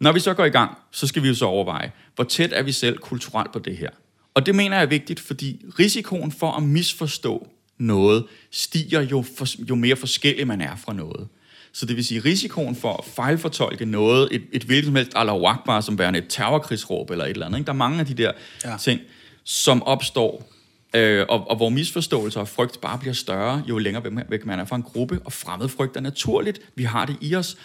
når 0.01 0.13
vi 0.13 0.21
så 0.21 0.35
går 0.35 0.45
i 0.45 0.49
gang, 0.49 0.79
så 0.91 1.07
skal 1.07 1.23
vi 1.23 1.29
jo 1.29 1.35
så 1.35 1.45
overveje, 1.45 1.93
hvor 2.15 2.25
tæt 2.25 2.53
er 2.53 2.63
vi 2.63 2.73
selv 2.73 2.99
kulturelt 2.99 3.53
på 3.53 3.59
det 3.59 3.77
her. 3.77 3.91
Og 4.35 4.47
det 4.47 4.55
mener 4.55 4.77
jeg 4.77 4.83
er 4.83 4.89
vigtigt, 4.89 5.21
fordi 5.21 5.65
risikoen 5.79 6.33
for 6.33 6.53
at 6.53 6.63
misforstå 6.63 7.49
noget 7.79 8.25
stiger 8.51 9.01
jo, 9.01 9.25
for, 9.37 9.47
jo 9.69 9.75
mere 9.75 9.97
forskellig 9.97 10.47
man 10.47 10.61
er 10.61 10.77
fra 10.77 10.93
noget. 10.93 11.29
Så 11.73 11.87
det 11.87 11.97
vil 11.97 12.05
sige, 12.05 12.21
risikoen 12.21 12.77
for 12.77 12.93
at 12.93 13.05
fejlfortolke 13.05 13.85
noget, 13.85 14.29
et, 14.33 14.43
et 14.53 14.63
hvilket 14.63 14.87
som 14.87 14.97
helst 14.97 15.13
Allahu 15.15 15.47
Akbar, 15.47 15.81
som 15.81 15.99
værende 15.99 16.19
et 16.19 16.27
terrorkrigsråb 16.29 17.11
eller 17.11 17.25
et 17.25 17.31
eller 17.31 17.47
andet. 17.47 17.59
Ikke? 17.59 17.67
Der 17.67 17.73
er 17.73 17.77
mange 17.77 18.01
af 18.01 18.07
de 18.07 18.15
der 18.15 18.33
ja. 18.65 18.77
ting, 18.81 19.01
som 19.49 19.83
opstår, 19.83 20.53
øh, 20.95 21.27
og, 21.29 21.51
og 21.51 21.57
hvor 21.57 21.69
misforståelser 21.69 22.41
og 22.41 22.49
frygt 22.49 22.81
bare 22.81 22.99
bliver 22.99 23.15
større, 23.15 23.63
jo 23.69 23.79
længere 23.79 24.05
væk 24.29 24.47
man- 24.47 24.59
er 24.61 24.65
fra 24.65 24.77
en 24.77 24.83
gruppe, 24.83 25.21
og 25.25 25.33
fremmed 25.33 25.69
frygt 25.69 25.97
er 25.97 26.01
naturligt. 26.01 26.61
Vi 26.75 26.85
har 26.85 27.07
det 27.07 27.17
i 27.21 27.35
os, 27.35 27.57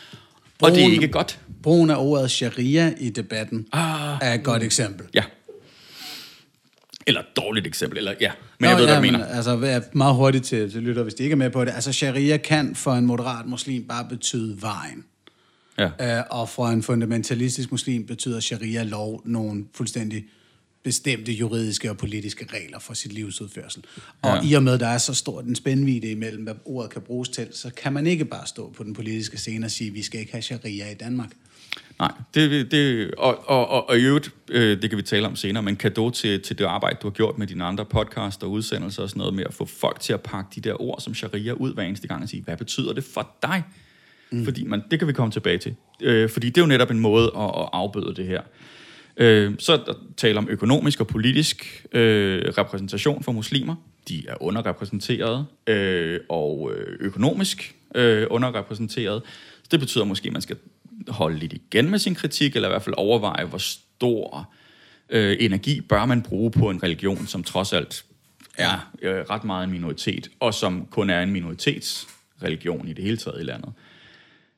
og 0.61 0.71
det 0.71 0.77
er 0.77 0.81
Brugen- 0.81 0.91
ikke 0.93 1.07
godt. 1.07 1.39
Brugen 1.63 1.89
af 1.89 1.95
ordet 1.97 2.31
sharia 2.31 2.93
i 3.00 3.09
debatten 3.09 3.65
Ah. 3.71 4.17
er 4.21 4.33
et 4.33 4.43
godt 4.43 4.63
eksempel. 4.63 5.05
Ja. 5.13 5.23
Eller 7.07 7.21
et 7.21 7.27
dårligt 7.35 7.67
eksempel, 7.67 7.97
eller 7.97 8.13
ja. 8.21 8.31
Men 8.59 8.69
jeg 8.69 8.77
ved, 8.77 8.85
hvad 8.85 8.93
ja, 8.93 9.00
du 9.00 9.05
mener. 9.05 9.17
Men, 9.19 9.27
altså, 9.27 9.59
jeg 9.59 9.83
meget 9.93 10.15
hurtigt 10.15 10.45
til, 10.45 10.71
til 10.71 10.81
lytter, 10.83 11.03
hvis 11.03 11.13
de 11.13 11.23
ikke 11.23 11.33
er 11.33 11.38
med 11.38 11.50
på 11.50 11.65
det. 11.65 11.71
Altså, 11.75 11.91
sharia 11.93 12.38
kan 12.38 12.75
for 12.75 12.93
en 12.93 13.05
moderat 13.05 13.45
muslim 13.45 13.83
bare 13.83 14.05
betyde 14.09 14.61
vejen. 14.61 15.05
Ja. 15.77 16.17
Øh, 16.19 16.23
og 16.29 16.50
for 16.50 16.67
en 16.67 16.83
fundamentalistisk 16.83 17.71
muslim 17.71 18.05
betyder 18.07 18.39
sharia-lov 18.39 19.21
nogle 19.25 19.65
fuldstændig 19.73 20.25
bestemte 20.83 21.31
juridiske 21.31 21.89
og 21.89 21.97
politiske 21.97 22.47
regler 22.53 22.79
for 22.79 22.93
sit 22.93 23.13
livsudførsel. 23.13 23.83
Og 24.21 24.35
Ja. 24.35 24.50
i 24.50 24.53
og 24.53 24.63
med, 24.63 24.73
at 24.73 24.79
der 24.79 24.88
er 24.88 24.97
så 24.97 25.13
stor 25.13 25.41
en 25.41 25.55
spændvidde 25.55 26.11
imellem, 26.11 26.43
hvad 26.43 26.53
ordet 26.65 26.91
kan 26.91 27.01
bruges 27.01 27.29
til, 27.29 27.47
så 27.51 27.69
kan 27.77 27.93
man 27.93 28.07
ikke 28.07 28.25
bare 28.25 28.47
stå 28.47 28.73
på 28.77 28.83
den 28.83 28.93
politiske 28.93 29.38
scene 29.38 29.65
og 29.65 29.71
sige, 29.71 29.88
at 29.88 29.93
vi 29.93 30.01
skal 30.01 30.19
ikke 30.19 30.31
have 30.31 30.41
sharia 30.41 30.91
i 30.91 30.93
Danmark. 30.93 31.29
Nej, 32.00 32.11
det, 32.33 32.71
det, 32.71 33.11
og, 33.17 33.50
og, 33.50 33.67
og, 33.69 33.89
og 33.89 33.97
i 34.00 34.01
øvrigt, 34.01 34.29
øh, 34.50 34.81
det 34.81 34.89
kan 34.89 34.97
vi 34.97 35.03
tale 35.03 35.27
om 35.27 35.35
senere, 35.35 35.63
men 35.63 35.75
kado 35.75 36.09
til, 36.09 36.41
til 36.41 36.57
det 36.57 36.65
arbejde, 36.65 36.97
du 37.01 37.07
har 37.07 37.11
gjort 37.11 37.38
med 37.38 37.47
dine 37.47 37.63
andre 37.63 37.85
podcasts 37.85 38.43
og 38.43 38.51
udsendelser 38.51 39.03
og 39.03 39.09
sådan 39.09 39.19
noget 39.19 39.33
med 39.33 39.43
at 39.47 39.53
få 39.53 39.65
folk 39.65 40.00
til 40.00 40.13
at 40.13 40.21
pakke 40.21 40.50
de 40.55 40.61
der 40.61 40.81
ord 40.81 41.01
som 41.01 41.13
sharia 41.13 41.53
ud 41.53 41.73
hver 41.73 41.83
eneste 41.83 42.07
gang 42.07 42.23
og 42.23 42.29
sige, 42.29 42.43
hvad 42.43 42.57
betyder 42.57 42.93
det 42.93 43.03
for 43.03 43.35
dig? 43.43 43.63
Mm. 44.31 44.43
Fordi 44.43 44.63
man, 44.63 44.83
det 44.91 45.00
kan 45.00 45.07
vi 45.07 45.13
komme 45.13 45.31
tilbage 45.31 45.57
til. 45.57 45.75
Øh, 46.01 46.29
fordi 46.29 46.47
det 46.50 46.57
er 46.57 46.61
jo 46.61 46.67
netop 46.67 46.91
en 46.91 47.00
måde 47.00 47.31
at, 47.38 47.43
at 47.43 47.69
afbøde 47.73 48.13
det 48.15 48.25
her. 48.27 48.41
Øh, 49.17 49.53
så 49.59 49.95
taler 50.17 50.37
om 50.37 50.47
økonomisk 50.49 50.99
og 50.99 51.07
politisk 51.07 51.85
øh, 51.91 52.53
repræsentation 52.57 53.23
for 53.23 53.31
muslimer. 53.31 53.75
De 54.07 54.23
er 54.27 54.43
underrepræsenteret 54.43 55.45
øh, 55.67 56.19
og 56.29 56.71
øh, 56.75 56.97
økonomisk 56.99 57.75
øh, 57.95 58.27
underrepræsenteret. 58.29 59.21
Så 59.63 59.67
det 59.71 59.79
betyder 59.79 60.05
måske, 60.05 60.27
at 60.27 60.33
man 60.33 60.41
skal 60.41 60.57
holde 61.07 61.37
lidt 61.37 61.53
igen 61.53 61.89
med 61.89 61.99
sin 61.99 62.15
kritik, 62.15 62.55
eller 62.55 62.69
i 62.69 62.71
hvert 62.71 62.83
fald 62.83 62.95
overveje, 62.97 63.45
hvor 63.45 63.57
stor 63.57 64.53
øh, 65.09 65.37
energi 65.39 65.81
bør 65.81 66.05
man 66.05 66.21
bruge 66.21 66.51
på 66.51 66.69
en 66.69 66.83
religion, 66.83 67.27
som 67.27 67.43
trods 67.43 67.73
alt 67.73 68.05
er 68.57 68.91
øh, 69.01 69.15
ret 69.29 69.43
meget 69.43 69.63
en 69.63 69.71
minoritet, 69.71 70.29
og 70.39 70.53
som 70.53 70.87
kun 70.91 71.09
er 71.09 71.21
en 71.21 71.31
minoritetsreligion 71.31 72.87
i 72.87 72.93
det 72.93 73.03
hele 73.03 73.17
taget 73.17 73.41
i 73.41 73.43
landet. 73.43 73.73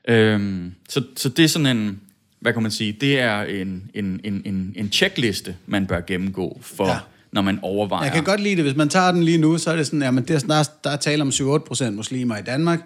Øhm, 0.07 0.75
så, 0.89 1.03
så 1.15 1.29
det 1.29 1.45
er 1.45 1.49
sådan 1.49 1.77
en, 1.77 2.01
hvad 2.43 2.53
kan 2.53 2.61
man 2.61 2.71
sige, 2.71 2.91
det 3.01 3.19
er 3.19 3.41
en, 3.41 3.91
en, 3.93 4.21
en, 4.23 4.41
en, 4.45 4.73
en 4.75 4.91
checkliste, 4.91 5.55
man 5.65 5.87
bør 5.87 6.01
gennemgå, 6.01 6.59
for, 6.61 6.87
ja. 6.87 6.97
Når 7.31 7.41
man 7.41 7.59
overvejer. 7.61 8.03
Jeg 8.03 8.13
kan 8.13 8.23
godt 8.23 8.41
lide 8.41 8.55
det. 8.55 8.63
Hvis 8.63 8.75
man 8.75 8.89
tager 8.89 9.11
den 9.11 9.23
lige 9.23 9.37
nu, 9.37 9.57
så 9.57 9.71
er 9.71 9.75
det 9.75 9.85
sådan, 9.85 10.17
at 10.17 10.27
der, 10.27 10.39
der, 10.39 10.69
der 10.83 10.89
er 10.89 10.95
tale 10.95 11.21
om 11.21 11.29
7-8% 11.29 11.89
muslimer 11.89 12.37
i 12.37 12.41
Danmark. 12.41 12.79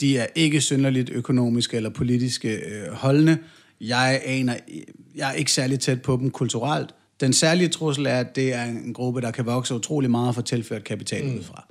De 0.00 0.18
er 0.18 0.26
ikke 0.34 0.60
synderligt 0.60 1.10
økonomisk 1.10 1.74
eller 1.74 1.90
politisk 1.90 2.44
øh, 2.44 2.58
holdende. 2.92 3.38
Jeg, 3.80 4.20
aner, 4.24 4.54
jeg 5.14 5.30
er 5.30 5.32
ikke 5.32 5.52
særlig 5.52 5.80
tæt 5.80 6.02
på 6.02 6.16
dem 6.16 6.30
kulturelt. 6.30 6.90
Den 7.20 7.32
særlige 7.32 7.68
trussel 7.68 8.06
er, 8.06 8.18
at 8.18 8.36
det 8.36 8.54
er 8.54 8.64
en 8.64 8.94
gruppe, 8.94 9.20
der 9.20 9.30
kan 9.30 9.46
vokse 9.46 9.74
utrolig 9.74 10.10
meget 10.10 10.28
og 10.28 10.34
få 10.34 10.42
tilført 10.42 10.84
kapital 10.84 11.24
mm. 11.24 11.34
udefra. 11.34 11.66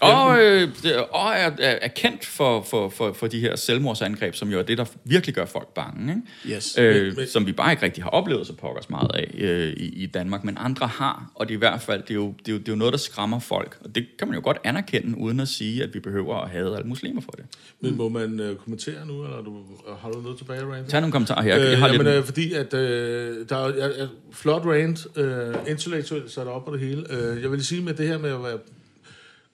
Og, 0.00 0.38
øh, 0.38 0.68
og 1.10 1.30
er, 1.34 1.50
er, 1.58 1.88
kendt 1.88 2.24
for, 2.26 2.62
for, 2.62 2.88
for, 2.88 3.12
for 3.12 3.26
de 3.26 3.40
her 3.40 3.56
selvmordsangreb, 3.56 4.34
som 4.34 4.50
jo 4.50 4.58
er 4.58 4.62
det, 4.62 4.78
der 4.78 4.84
virkelig 5.04 5.34
gør 5.34 5.44
folk 5.44 5.68
bange. 5.68 6.22
Ikke? 6.46 6.56
Yes. 6.56 6.78
Øh, 6.78 7.16
Men- 7.16 7.26
som 7.26 7.46
vi 7.46 7.52
bare 7.52 7.70
ikke 7.72 7.82
rigtig 7.82 8.02
har 8.02 8.10
oplevet 8.10 8.46
så 8.46 8.52
pokkers 8.52 8.90
meget 8.90 9.10
af 9.14 9.34
øh, 9.38 9.72
i, 9.72 10.02
i 10.02 10.06
Danmark, 10.06 10.44
men 10.44 10.56
andre 10.60 10.86
har, 10.86 11.30
og 11.34 11.48
det 11.48 11.54
er 11.54 11.56
i 11.56 11.58
hvert 11.58 11.80
fald 11.82 12.02
det 12.02 12.10
er, 12.10 12.14
jo, 12.14 12.34
det, 12.38 12.48
er 12.48 12.52
jo, 12.52 12.58
det 12.58 12.68
er 12.68 12.72
jo 12.72 12.76
noget, 12.76 12.92
der 12.92 12.98
skræmmer 12.98 13.38
folk. 13.38 13.78
Og 13.84 13.94
det 13.94 14.06
kan 14.18 14.28
man 14.28 14.34
jo 14.34 14.40
godt 14.44 14.58
anerkende, 14.64 15.18
uden 15.18 15.40
at 15.40 15.48
sige, 15.48 15.82
at 15.82 15.94
vi 15.94 16.00
behøver 16.00 16.36
at 16.36 16.50
have 16.50 16.76
alle 16.76 16.88
muslimer 16.88 17.20
for 17.20 17.30
det. 17.30 17.44
Men 17.80 17.96
må 17.96 18.08
man 18.08 18.40
øh, 18.40 18.56
kommentere 18.56 19.06
nu, 19.06 19.24
eller 19.24 19.42
du, 19.42 19.56
har 20.00 20.10
du 20.10 20.20
noget 20.20 20.38
tilbage, 20.38 20.60
Randy? 20.72 20.88
Tag 20.88 21.00
nogle 21.00 21.12
kommentarer 21.12 21.42
her. 21.42 21.58
Øh, 21.60 21.70
Jeg 21.70 21.78
har 21.78 21.88
jamen, 21.88 22.06
lidt... 22.06 22.16
øh, 22.16 22.24
fordi 22.24 22.52
at 22.52 22.74
øh, 22.74 23.48
der 23.48 23.56
er, 23.56 23.68
er, 23.68 24.02
er 24.02 24.08
flot 24.32 24.62
rant, 24.66 25.06
øh, 25.16 25.54
intellektuelt 25.68 26.30
sat 26.30 26.46
op 26.46 26.64
på 26.64 26.72
det 26.76 26.80
hele. 26.80 27.04
Øh, 27.10 27.42
jeg 27.42 27.50
vil 27.52 27.64
sige 27.66 27.82
med 27.82 27.94
det 27.94 28.08
her 28.08 28.18
med 28.18 28.30
at 28.30 28.42
være 28.42 28.58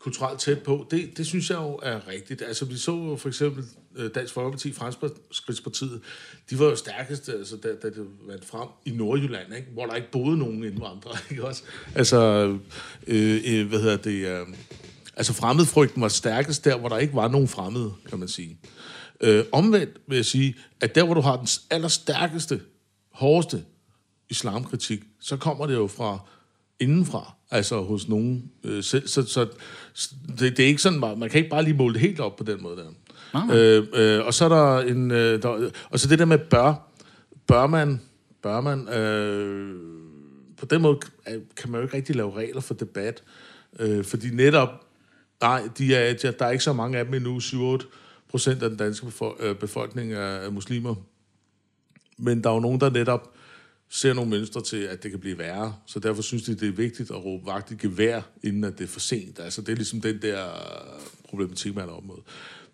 kulturelt 0.04 0.40
tæt 0.40 0.62
på, 0.62 0.86
det, 0.90 1.16
det 1.16 1.26
synes 1.26 1.50
jeg 1.50 1.56
jo 1.56 1.80
er 1.82 2.08
rigtigt. 2.08 2.42
Altså 2.42 2.64
vi 2.64 2.76
så 2.76 2.92
jo 2.92 3.16
for 3.16 3.28
eksempel 3.28 3.64
øh, 3.96 4.10
Dansk 4.14 4.34
Folkeparti, 4.34 4.72
Fremskridspartiet, 4.72 6.00
de 6.50 6.58
var 6.58 6.64
jo 6.64 6.76
stærkest, 6.76 7.28
altså, 7.28 7.56
da, 7.56 7.68
da 7.82 7.88
det 7.88 8.06
vandt 8.26 8.44
frem 8.44 8.68
i 8.84 8.90
Nordjylland, 8.90 9.54
ikke? 9.54 9.68
hvor 9.72 9.86
der 9.86 9.94
ikke 9.94 10.10
boede 10.10 10.38
nogen 10.38 10.64
indvandrere. 10.64 11.16
Ikke 11.30 11.44
også? 11.44 11.62
Altså, 11.94 12.18
øh, 13.06 13.40
øh, 13.46 13.68
hvad 13.68 13.80
hedder 13.80 13.96
det... 13.96 14.26
Øh, 14.26 14.46
altså 15.16 15.32
fremmedfrygten 15.32 16.02
var 16.02 16.08
stærkest 16.08 16.64
der, 16.64 16.78
hvor 16.78 16.88
der 16.88 16.98
ikke 16.98 17.14
var 17.14 17.28
nogen 17.28 17.48
fremmede, 17.48 17.92
kan 18.08 18.18
man 18.18 18.28
sige. 18.28 18.58
Øh, 19.20 19.44
omvendt 19.52 20.00
vil 20.08 20.16
jeg 20.16 20.24
sige, 20.24 20.54
at 20.80 20.94
der, 20.94 21.04
hvor 21.04 21.14
du 21.14 21.20
har 21.20 21.36
den 21.36 21.48
allerstærkeste, 21.70 22.60
hårdeste 23.12 23.64
islamkritik, 24.30 25.00
så 25.20 25.36
kommer 25.36 25.66
det 25.66 25.74
jo 25.74 25.86
fra 25.86 26.18
indenfra, 26.80 27.33
altså 27.54 27.82
hos 27.82 28.08
nogen 28.08 28.50
øh, 28.64 28.82
selv. 28.82 29.08
Så, 29.08 29.22
så 29.22 29.46
det, 30.38 30.56
det 30.56 30.60
er 30.60 30.66
ikke 30.66 30.82
sådan, 30.82 31.00
man 31.00 31.18
man 31.18 31.30
kan 31.30 31.38
ikke 31.38 31.50
bare 31.50 31.62
lige 31.62 31.76
måle 31.76 31.94
det 31.94 32.00
helt 32.00 32.20
op 32.20 32.36
på 32.36 32.44
den 32.44 32.62
måde 32.62 32.76
der. 32.76 32.90
Øh, 33.52 33.86
øh, 33.94 34.26
og 34.26 34.34
så 34.34 34.44
er 34.44 34.48
der 34.48 34.80
en, 34.80 35.10
øh, 35.10 35.42
der, 35.42 35.70
og 35.90 36.00
så 36.00 36.08
det 36.08 36.18
der 36.18 36.24
med 36.24 36.38
bør, 36.38 36.90
bør 37.46 37.66
man, 37.66 38.00
bør 38.42 38.60
man, 38.60 38.88
øh, 38.88 39.74
på 40.56 40.66
den 40.66 40.82
måde 40.82 40.98
kan 41.56 41.70
man 41.70 41.80
jo 41.80 41.82
ikke 41.82 41.96
rigtig 41.96 42.16
lave 42.16 42.36
regler 42.36 42.60
for 42.60 42.74
debat, 42.74 43.22
øh, 43.78 44.04
fordi 44.04 44.30
netop, 44.30 44.68
nej, 45.40 45.62
de 45.78 45.94
er, 45.94 46.14
de, 46.14 46.34
der 46.38 46.46
er 46.46 46.50
ikke 46.50 46.64
så 46.64 46.72
mange 46.72 46.98
af 46.98 47.04
dem 47.04 47.14
endnu, 47.14 47.38
7-8 47.38 47.86
procent 48.28 48.62
af 48.62 48.68
den 48.68 48.78
danske 48.78 49.06
øh, 49.40 49.56
befolkning 49.56 50.12
er, 50.12 50.18
er 50.18 50.50
muslimer, 50.50 50.94
men 52.18 52.44
der 52.44 52.50
er 52.50 52.54
jo 52.54 52.60
nogen, 52.60 52.80
der 52.80 52.90
netop 52.90 53.33
ser 53.90 54.12
nogle 54.12 54.30
mønstre 54.30 54.62
til, 54.62 54.76
at 54.76 55.02
det 55.02 55.10
kan 55.10 55.20
blive 55.20 55.38
værre. 55.38 55.74
Så 55.86 55.98
derfor 55.98 56.22
synes 56.22 56.42
de, 56.42 56.54
det 56.54 56.68
er 56.68 56.72
vigtigt 56.72 57.10
at 57.10 57.24
råbe 57.24 57.46
vagt 57.46 57.70
i 57.70 57.74
gevær, 57.74 58.20
inden 58.42 58.64
at 58.64 58.78
det 58.78 58.84
er 58.84 58.88
for 58.88 59.00
sent. 59.00 59.40
Altså, 59.40 59.60
det 59.60 59.68
er 59.68 59.76
ligesom 59.76 60.00
den 60.00 60.22
der 60.22 60.44
øh, 60.44 61.00
problematik, 61.28 61.74
man 61.74 61.84
er 61.88 61.92
op 61.92 62.04
mod. 62.04 62.16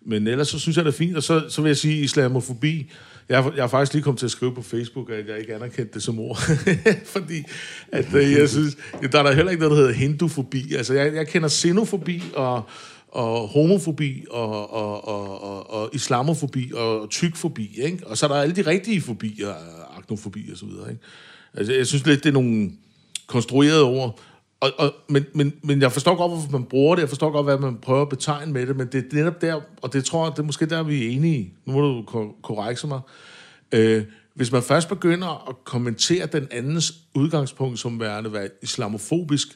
Men 0.05 0.27
ellers 0.27 0.47
så 0.47 0.59
synes 0.59 0.77
jeg, 0.77 0.85
det 0.85 0.91
er 0.91 0.97
fint. 0.97 1.17
Og 1.17 1.23
så, 1.23 1.43
så 1.49 1.61
vil 1.61 1.69
jeg 1.69 1.77
sige, 1.77 2.03
islamofobi. 2.03 2.91
Jeg, 3.29 3.43
har- 3.43 3.53
jeg 3.55 3.63
har 3.63 3.67
faktisk 3.67 3.93
lige 3.93 4.03
kommet 4.03 4.19
til 4.19 4.25
at 4.25 4.31
skrive 4.31 4.55
på 4.55 4.61
Facebook, 4.61 5.09
at 5.11 5.27
jeg 5.27 5.39
ikke 5.39 5.55
anerkendte 5.55 5.93
det 5.93 6.03
som 6.03 6.19
ord. 6.19 6.37
Fordi 7.05 7.43
at, 7.91 8.13
øh, 8.15 8.31
jeg 8.31 8.49
synes, 8.49 8.77
der 9.11 9.19
er 9.19 9.23
der 9.23 9.31
heller 9.31 9.51
ikke 9.51 9.61
noget, 9.63 9.77
der 9.77 9.81
hedder 9.83 9.99
hindufobi. 9.99 10.73
Altså, 10.73 10.93
jeg, 10.93 11.13
jeg 11.15 11.27
kender 11.27 11.49
xenofobi 11.49 12.23
og 12.33 12.63
og 13.13 13.47
homofobi, 13.47 14.25
og, 14.29 14.73
og, 14.73 15.07
og, 15.07 15.43
og, 15.43 15.69
og 15.73 15.89
islamofobi, 15.93 16.71
og 16.75 17.09
tykfobi, 17.09 17.79
ikke? 17.81 18.07
Og 18.07 18.17
så 18.17 18.25
er 18.25 18.27
der 18.27 18.35
alle 18.41 18.55
de 18.55 18.61
rigtige 18.61 19.01
fobier, 19.01 19.53
arachnofobi 20.01 20.49
og 20.51 20.57
så 20.57 20.65
videre, 20.65 20.91
ikke? 20.91 21.03
Altså, 21.53 21.73
jeg 21.73 21.87
synes 21.87 22.05
lidt, 22.05 22.23
det 22.23 22.29
er 22.29 22.33
nogle 22.33 22.71
konstruerede 23.27 23.83
ord. 23.83 24.19
Og, 24.59 24.71
og, 24.77 24.93
men, 25.09 25.25
men, 25.35 25.53
men 25.63 25.81
jeg 25.81 25.91
forstår 25.91 26.15
godt, 26.15 26.31
hvorfor 26.31 26.51
man 26.51 26.63
bruger 26.63 26.95
det. 26.95 27.01
Jeg 27.01 27.09
forstår 27.09 27.31
godt, 27.31 27.45
hvad 27.45 27.57
man 27.57 27.77
prøver 27.77 28.01
at 28.01 28.09
betegne 28.09 28.53
med 28.53 28.67
det. 28.67 28.75
Men 28.75 28.87
det 28.87 29.13
er 29.13 29.15
netop 29.15 29.41
der, 29.41 29.61
og 29.81 29.93
det 29.93 30.05
tror 30.05 30.25
jeg, 30.25 30.31
det 30.31 30.39
er 30.39 30.43
måske 30.43 30.65
der, 30.65 30.83
vi 30.83 31.05
er 31.05 31.09
enige. 31.09 31.53
Nu 31.65 31.73
må 31.73 31.81
du 31.81 32.03
ko- 32.07 32.35
korrekse 32.43 32.87
mig. 32.87 32.99
Øh, 33.71 34.03
hvis 34.35 34.51
man 34.51 34.63
først 34.63 34.89
begynder 34.89 35.49
at 35.49 35.55
kommentere 35.63 36.25
den 36.25 36.47
andens 36.51 36.93
udgangspunkt 37.15 37.79
som 37.79 37.99
værende 37.99 38.33
være 38.33 38.49
islamofobisk, 38.61 39.47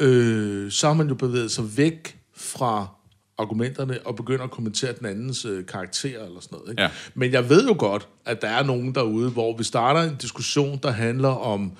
øh, 0.00 0.70
så 0.70 0.86
har 0.86 0.94
man 0.94 1.08
jo 1.08 1.14
bevæget 1.14 1.50
sig 1.50 1.76
væk 1.76 2.18
fra 2.34 2.88
argumenterne 3.38 4.06
og 4.06 4.16
begynder 4.16 4.44
at 4.44 4.50
kommentere 4.50 4.92
den 4.98 5.06
andens 5.06 5.44
øh, 5.44 5.66
karakter 5.66 6.24
eller 6.24 6.40
sådan 6.40 6.58
noget. 6.58 6.70
Ikke? 6.70 6.82
Ja. 6.82 6.90
Men 7.14 7.32
jeg 7.32 7.48
ved 7.48 7.66
jo 7.66 7.76
godt, 7.78 8.08
at 8.24 8.42
der 8.42 8.48
er 8.48 8.62
nogen 8.62 8.94
derude, 8.94 9.30
hvor 9.30 9.56
vi 9.56 9.64
starter 9.64 10.00
en 10.10 10.16
diskussion, 10.16 10.78
der 10.82 10.90
handler 10.90 11.28
om 11.28 11.72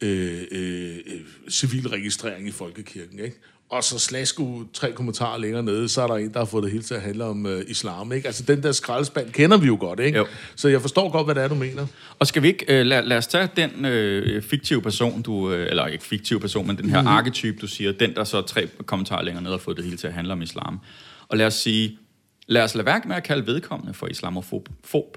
øh, 0.00 0.42
øh, 0.50 0.96
øh, 1.06 1.20
civilregistrering 1.50 2.48
i 2.48 2.50
folkekirken, 2.50 3.18
ikke? 3.18 3.40
Og 3.70 3.84
så 3.84 3.98
slasko 3.98 4.64
tre 4.72 4.92
kommentarer 4.92 5.38
længere 5.38 5.62
nede, 5.62 5.88
så 5.88 6.02
er 6.02 6.06
der 6.06 6.14
en, 6.14 6.32
der 6.32 6.38
har 6.38 6.46
fået 6.46 6.64
det 6.64 6.72
hele 6.72 6.84
til 6.84 6.94
at 6.94 7.02
handle 7.02 7.24
om 7.24 7.46
øh, 7.46 7.64
islam, 7.68 8.12
ikke? 8.12 8.26
Altså 8.26 8.42
den 8.42 8.62
der 8.62 8.72
skraldespand 8.72 9.30
kender 9.32 9.56
vi 9.56 9.66
jo 9.66 9.76
godt, 9.80 10.00
ikke? 10.00 10.18
Jo. 10.18 10.26
Så 10.56 10.68
jeg 10.68 10.80
forstår 10.80 11.10
godt, 11.10 11.26
hvad 11.26 11.34
det 11.34 11.42
er, 11.42 11.48
du 11.48 11.54
mener. 11.54 11.86
Og 12.18 12.26
skal 12.26 12.42
vi 12.42 12.48
ikke, 12.48 12.64
øh, 12.68 12.86
lad, 12.86 13.02
lad 13.02 13.16
os 13.16 13.26
tage 13.26 13.48
den 13.56 13.84
øh, 13.84 14.42
fiktive 14.42 14.82
person, 14.82 15.22
du, 15.22 15.52
øh, 15.52 15.70
eller 15.70 15.86
ikke 15.86 16.04
fiktive 16.04 16.40
person, 16.40 16.66
men 16.66 16.76
den 16.76 16.90
her 16.90 17.00
mm-hmm. 17.00 17.16
arketype, 17.16 17.58
du 17.60 17.66
siger, 17.66 17.92
den 17.92 18.14
der 18.14 18.24
så 18.24 18.42
tre 18.42 18.68
kommentarer 18.86 19.22
længere 19.22 19.42
ned 19.42 19.50
har 19.50 19.58
fået 19.58 19.76
det 19.76 19.84
hele 19.84 19.96
til 19.96 20.06
at 20.06 20.12
handle 20.12 20.32
om 20.32 20.42
islam. 20.42 20.80
Og 21.28 21.36
lad 21.36 21.46
os 21.46 21.54
sige, 21.54 21.98
lad 22.46 22.62
os 22.62 22.74
lade 22.74 22.86
være 22.86 23.00
med 23.06 23.16
at 23.16 23.22
kalde 23.22 23.46
vedkommende 23.46 23.94
for 23.94 24.06
islamofob, 24.06 24.68
fob, 24.84 25.16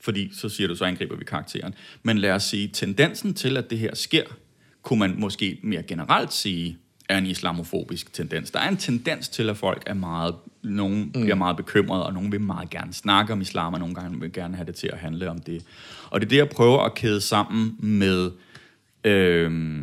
fordi 0.00 0.30
så 0.34 0.48
siger 0.48 0.68
du, 0.68 0.74
så 0.74 0.84
angriber 0.84 1.16
vi 1.16 1.24
karakteren. 1.24 1.74
Men 2.02 2.18
lad 2.18 2.30
os 2.30 2.42
sige, 2.42 2.68
tendensen 2.68 3.34
til, 3.34 3.56
at 3.56 3.70
det 3.70 3.78
her 3.78 3.94
sker, 3.94 4.24
kunne 4.82 4.98
man 4.98 5.14
måske 5.18 5.58
mere 5.62 5.82
generelt 5.82 6.32
sige, 6.32 6.78
er 7.12 7.18
en 7.18 7.26
islamofobisk 7.26 8.12
tendens. 8.12 8.50
Der 8.50 8.58
er 8.58 8.68
en 8.68 8.76
tendens 8.76 9.28
til, 9.28 9.50
at 9.50 9.56
folk 9.56 9.82
er 9.86 9.94
meget, 9.94 10.34
nogen 10.62 11.02
mm. 11.02 11.10
bliver 11.10 11.34
meget 11.34 11.56
bekymrede, 11.56 12.06
og 12.06 12.14
nogen 12.14 12.32
vil 12.32 12.40
meget 12.40 12.70
gerne 12.70 12.92
snakke 12.92 13.32
om 13.32 13.40
islam, 13.40 13.74
og 13.74 13.80
nogle 13.80 13.94
gange 13.94 14.20
vil 14.20 14.32
gerne 14.32 14.56
have 14.56 14.66
det 14.66 14.74
til 14.74 14.90
at 14.92 14.98
handle 14.98 15.30
om 15.30 15.38
det. 15.38 15.64
Og 16.10 16.20
det 16.20 16.26
er 16.26 16.28
det, 16.28 16.36
jeg 16.36 16.48
prøver 16.48 16.82
at 16.82 16.94
kæde 16.94 17.20
sammen 17.20 17.76
med 17.78 18.30
øh, 19.04 19.82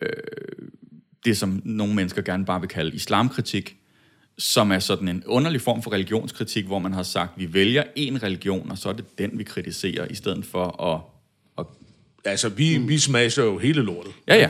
øh, 0.00 0.08
det, 1.24 1.36
som 1.36 1.62
nogle 1.64 1.94
mennesker 1.94 2.22
gerne 2.22 2.44
bare 2.44 2.60
vil 2.60 2.68
kalde 2.68 2.96
islamkritik, 2.96 3.76
som 4.38 4.72
er 4.72 4.78
sådan 4.78 5.08
en 5.08 5.22
underlig 5.26 5.60
form 5.60 5.82
for 5.82 5.92
religionskritik, 5.92 6.66
hvor 6.66 6.78
man 6.78 6.92
har 6.92 7.02
sagt, 7.02 7.32
vi 7.36 7.54
vælger 7.54 7.84
en 7.96 8.22
religion, 8.22 8.70
og 8.70 8.78
så 8.78 8.88
er 8.88 8.92
det 8.92 9.18
den, 9.18 9.38
vi 9.38 9.44
kritiserer, 9.44 10.06
i 10.10 10.14
stedet 10.14 10.44
for 10.44 10.82
at, 10.82 10.94
at 10.94 11.17
Altså, 12.30 12.48
vi, 12.48 12.78
vi 12.78 12.98
smasher 12.98 13.44
jo 13.44 13.58
hele 13.58 13.82
lortet. 13.82 14.12
Ja, 14.28 14.36
ja. 14.36 14.48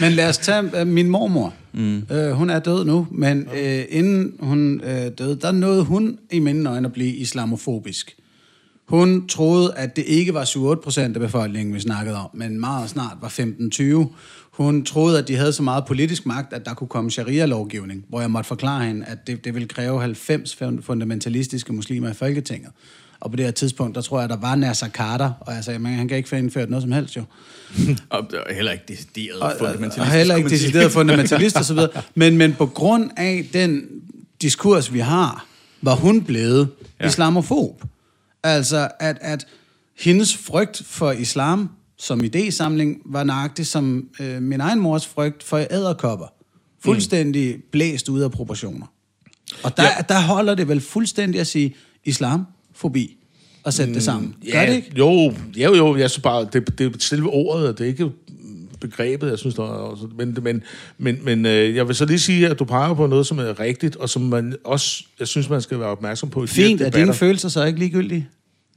Men 0.00 0.12
lad 0.12 0.28
os 0.28 0.38
tage 0.38 0.80
øh, 0.80 0.86
min 0.86 1.08
mormor. 1.08 1.54
Mm. 1.72 2.02
Øh, 2.12 2.30
hun 2.30 2.50
er 2.50 2.58
død 2.58 2.84
nu, 2.84 3.06
men 3.10 3.48
øh, 3.56 3.84
inden 3.88 4.34
hun 4.40 4.80
øh, 4.84 5.10
døde, 5.18 5.38
der 5.40 5.52
nåede 5.52 5.84
hun 5.84 6.18
i 6.30 6.38
mine 6.38 6.70
øjne 6.70 6.86
at 6.86 6.92
blive 6.92 7.14
islamofobisk. 7.14 8.16
Hun 8.88 9.28
troede, 9.28 9.74
at 9.76 9.96
det 9.96 10.04
ikke 10.06 10.34
var 10.34 10.44
7-8 10.44 10.82
procent 10.82 11.16
af 11.16 11.20
befolkningen, 11.20 11.74
vi 11.74 11.80
snakkede 11.80 12.16
om, 12.16 12.30
men 12.34 12.60
meget 12.60 12.90
snart 12.90 13.16
var 13.20 13.28
15-20. 13.28 14.14
Hun 14.50 14.84
troede, 14.84 15.18
at 15.18 15.28
de 15.28 15.36
havde 15.36 15.52
så 15.52 15.62
meget 15.62 15.84
politisk 15.86 16.26
magt, 16.26 16.52
at 16.52 16.64
der 16.64 16.74
kunne 16.74 16.88
komme 16.88 17.10
sharia-lovgivning, 17.10 18.04
hvor 18.08 18.20
jeg 18.20 18.30
måtte 18.30 18.48
forklare 18.48 18.84
hende, 18.84 19.06
at 19.06 19.26
det, 19.26 19.44
det 19.44 19.54
ville 19.54 19.68
kræve 19.68 20.00
90 20.00 20.56
fundamentalistiske 20.80 21.72
muslimer 21.72 22.10
i 22.10 22.14
Folketinget. 22.14 22.70
Og 23.20 23.30
på 23.30 23.36
det 23.36 23.44
her 23.44 23.52
tidspunkt, 23.52 23.94
der 23.94 24.00
tror 24.00 24.20
jeg, 24.20 24.28
der 24.28 24.36
var 24.36 24.54
Nasser 24.54 24.88
Carter, 24.88 25.32
og 25.40 25.54
jeg 25.54 25.64
sagde, 25.64 25.78
man, 25.78 25.92
han 25.92 26.08
kan 26.08 26.16
ikke 26.16 26.28
få 26.28 26.36
indført 26.36 26.70
noget 26.70 26.82
som 26.82 26.92
helst 26.92 27.16
jo. 27.16 27.22
Og 28.10 28.26
heller 28.50 28.72
ikke 28.72 28.84
decideret 28.88 29.40
Og, 29.40 29.52
fundamentalistisk. 29.58 30.00
og 30.00 30.06
heller 30.06 30.34
ikke 30.34 30.48
decideret 30.50 30.92
fundamentalist 31.00 31.56
og 31.56 31.64
så 31.64 31.74
videre. 31.74 32.02
Men, 32.14 32.36
men 32.36 32.54
på 32.54 32.66
grund 32.66 33.10
af 33.16 33.48
den 33.52 33.88
diskurs, 34.42 34.92
vi 34.92 34.98
har, 34.98 35.46
var 35.82 35.94
hun 35.94 36.24
blevet 36.24 36.68
ja. 37.00 37.06
Islamofob. 37.06 37.84
Altså, 38.42 38.88
at, 39.00 39.18
at 39.20 39.46
hendes 39.98 40.36
frygt 40.36 40.82
for 40.86 41.12
islam 41.12 41.70
som 41.98 42.20
idésamling 42.20 43.02
var 43.04 43.24
nøjagtig 43.24 43.66
som 43.66 44.08
øh, 44.20 44.42
min 44.42 44.60
egen 44.60 44.80
mors 44.80 45.06
frygt 45.06 45.42
for 45.42 45.58
æderkopper. 45.70 46.26
Fuldstændig 46.84 47.58
blæst 47.72 48.08
ud 48.08 48.20
af 48.20 48.30
proportioner. 48.30 48.86
Og 49.62 49.76
der, 49.76 49.82
ja. 49.82 49.90
der 50.08 50.20
holder 50.20 50.54
det 50.54 50.68
vel 50.68 50.80
fuldstændig 50.80 51.40
at 51.40 51.46
sige 51.46 51.74
islamofobi 52.74 53.16
og 53.64 53.72
sætte 53.72 53.90
mm, 53.90 53.94
det 53.94 54.02
sammen. 54.02 54.34
Gør 54.52 54.66
det 54.66 54.74
ikke? 54.74 54.92
Jo, 54.98 55.32
jo, 55.56 55.74
jo, 55.74 55.96
jeg 55.96 56.10
synes 56.10 56.22
bare, 56.22 56.46
det, 56.52 56.78
det 56.78 56.86
er 56.86 56.90
selve 56.98 57.30
ordet, 57.30 57.68
og 57.68 57.78
det 57.78 57.84
er 57.84 57.88
ikke 57.88 58.10
begrebet, 58.80 59.30
jeg 59.30 59.38
synes, 59.38 59.54
der 59.54 59.62
er 59.62 59.66
også, 59.66 60.06
men, 60.18 60.36
men, 60.42 60.62
men, 60.98 61.18
men 61.22 61.46
øh, 61.46 61.76
jeg 61.76 61.88
vil 61.88 61.96
så 61.96 62.04
lige 62.04 62.18
sige, 62.18 62.48
at 62.48 62.58
du 62.58 62.64
peger 62.64 62.94
på 62.94 63.06
noget, 63.06 63.26
som 63.26 63.38
er 63.38 63.60
rigtigt, 63.60 63.96
og 63.96 64.08
som 64.08 64.22
man 64.22 64.56
også, 64.64 65.04
jeg 65.18 65.28
synes, 65.28 65.50
man 65.50 65.62
skal 65.62 65.78
være 65.78 65.88
opmærksom 65.88 66.30
på 66.30 66.44
i 66.44 66.46
Fint, 66.46 66.80
er 66.80 66.90
dine 66.90 67.14
følelser 67.14 67.48
så 67.48 67.64
ikke 67.64 67.78
ligegyldige? 67.78 68.28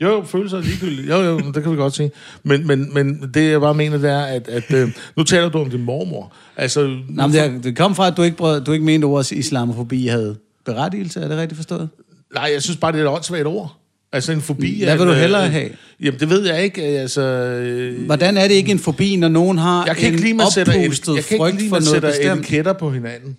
Jo, 0.01 0.10
jo, 0.10 0.23
følelser 0.23 0.58
er 0.58 0.62
ligegyldigt. 0.62 1.10
Jo, 1.10 1.15
jo, 1.15 1.39
det 1.39 1.63
kan 1.63 1.71
vi 1.71 1.77
godt 1.77 1.95
sige. 1.95 2.12
Men, 2.43 2.67
men, 2.67 2.93
men 2.93 3.32
det, 3.34 3.51
jeg 3.51 3.62
bare 3.62 3.73
mener, 3.73 3.97
det 3.97 4.10
er, 4.10 4.21
at, 4.21 4.47
at 4.47 4.73
øh, 4.73 4.89
nu 5.17 5.23
taler 5.23 5.49
du 5.49 5.58
om 5.58 5.69
din 5.69 5.84
mormor. 5.84 6.34
Altså, 6.58 6.99
Nå, 7.10 7.27
men 7.27 7.36
det, 7.36 7.63
det 7.63 7.77
kom 7.77 7.95
fra, 7.95 8.08
at 8.08 8.17
du 8.17 8.21
ikke, 8.21 8.38
brød, 8.38 8.62
du 8.62 8.71
ikke 8.71 8.86
mente, 8.86 9.08
at 9.08 9.12
ordet 9.12 9.32
islamofobi 9.32 10.08
havde 10.08 10.38
berettigelse. 10.65 11.19
Er 11.19 11.27
det 11.27 11.38
rigtigt 11.38 11.58
forstået? 11.58 11.89
nej, 12.34 12.49
jeg 12.53 12.62
synes 12.62 12.77
bare, 12.77 12.91
det 12.91 12.99
er 12.99 13.03
et 13.03 13.10
åndssvagt 13.10 13.47
ord. 13.47 13.83
Altså 14.13 14.32
en 14.32 14.41
fobi 14.41 14.84
Hvad 14.84 14.97
vil 14.97 15.02
en, 15.02 15.08
du 15.08 15.13
hellere 15.13 15.45
øh, 15.45 15.52
have? 15.52 15.69
Jamen, 15.99 16.19
det 16.19 16.30
ved 16.30 16.45
jeg 16.47 16.63
ikke. 16.63 16.82
Altså, 16.82 17.21
øh, 17.21 18.06
Hvordan 18.06 18.38
er 18.38 18.47
det 18.47 18.56
ikke 18.56 18.71
en 18.71 18.80
fobi, 18.80 19.15
når 19.15 19.28
nogen 19.28 19.58
har 19.58 19.86
jeg 19.86 19.95
kan 19.95 20.08
en 20.08 20.13
ikke 20.13 20.26
lide, 20.26 20.34
man 20.34 20.52
sætter, 20.52 20.84
oppustet 20.84 21.15
jeg 21.15 21.26
kan 21.26 21.36
ikke 21.36 21.43
frygt 21.43 21.58
lide, 21.58 21.69
for 21.69 21.76
man 21.76 21.84
noget 21.84 22.13
sætter 22.13 22.34
etiketter 22.34 22.73
på 22.73 22.91
hinanden. 22.91 23.38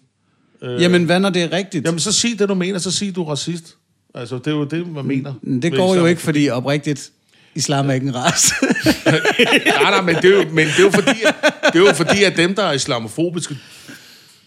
Jamen, 0.62 1.04
hvad 1.04 1.20
når 1.20 1.30
det 1.30 1.42
er 1.42 1.52
rigtigt? 1.52 1.87
Jamen, 1.87 2.00
så 2.00 2.12
sig 2.12 2.38
det, 2.38 2.48
du 2.48 2.54
mener, 2.54 2.78
så 2.78 2.90
sig, 2.90 3.16
du 3.16 3.22
er 3.22 3.30
racist. 3.30 3.76
Altså, 4.14 4.38
det 4.38 4.46
er 4.46 4.50
jo 4.50 4.64
det, 4.64 4.92
man 4.92 5.04
mener. 5.04 5.34
Mm, 5.42 5.60
det 5.60 5.72
med 5.72 5.78
går 5.78 5.94
jo 5.94 6.06
ikke, 6.06 6.20
fordi 6.20 6.48
oprigtigt, 6.48 7.10
islam 7.54 7.90
er 7.90 7.94
ikke 7.94 8.06
en 8.06 8.14
race. 8.14 8.54
nej, 9.82 9.90
nej, 9.90 10.00
men 10.00 10.14
det 10.14 10.24
er 10.24 10.28
jo, 10.28 10.44
men 10.50 10.66
det 10.66 10.78
er 10.78 10.82
jo 10.82 10.90
fordi, 10.90 11.22
at, 11.26 11.34
det 11.72 11.80
er 11.80 11.87
jo 11.87 11.92
fordi, 11.92 12.24
at 12.24 12.37
dem, 12.37 12.54
der 12.54 12.62
er 12.62 12.72
islamofobiske, 12.72 13.56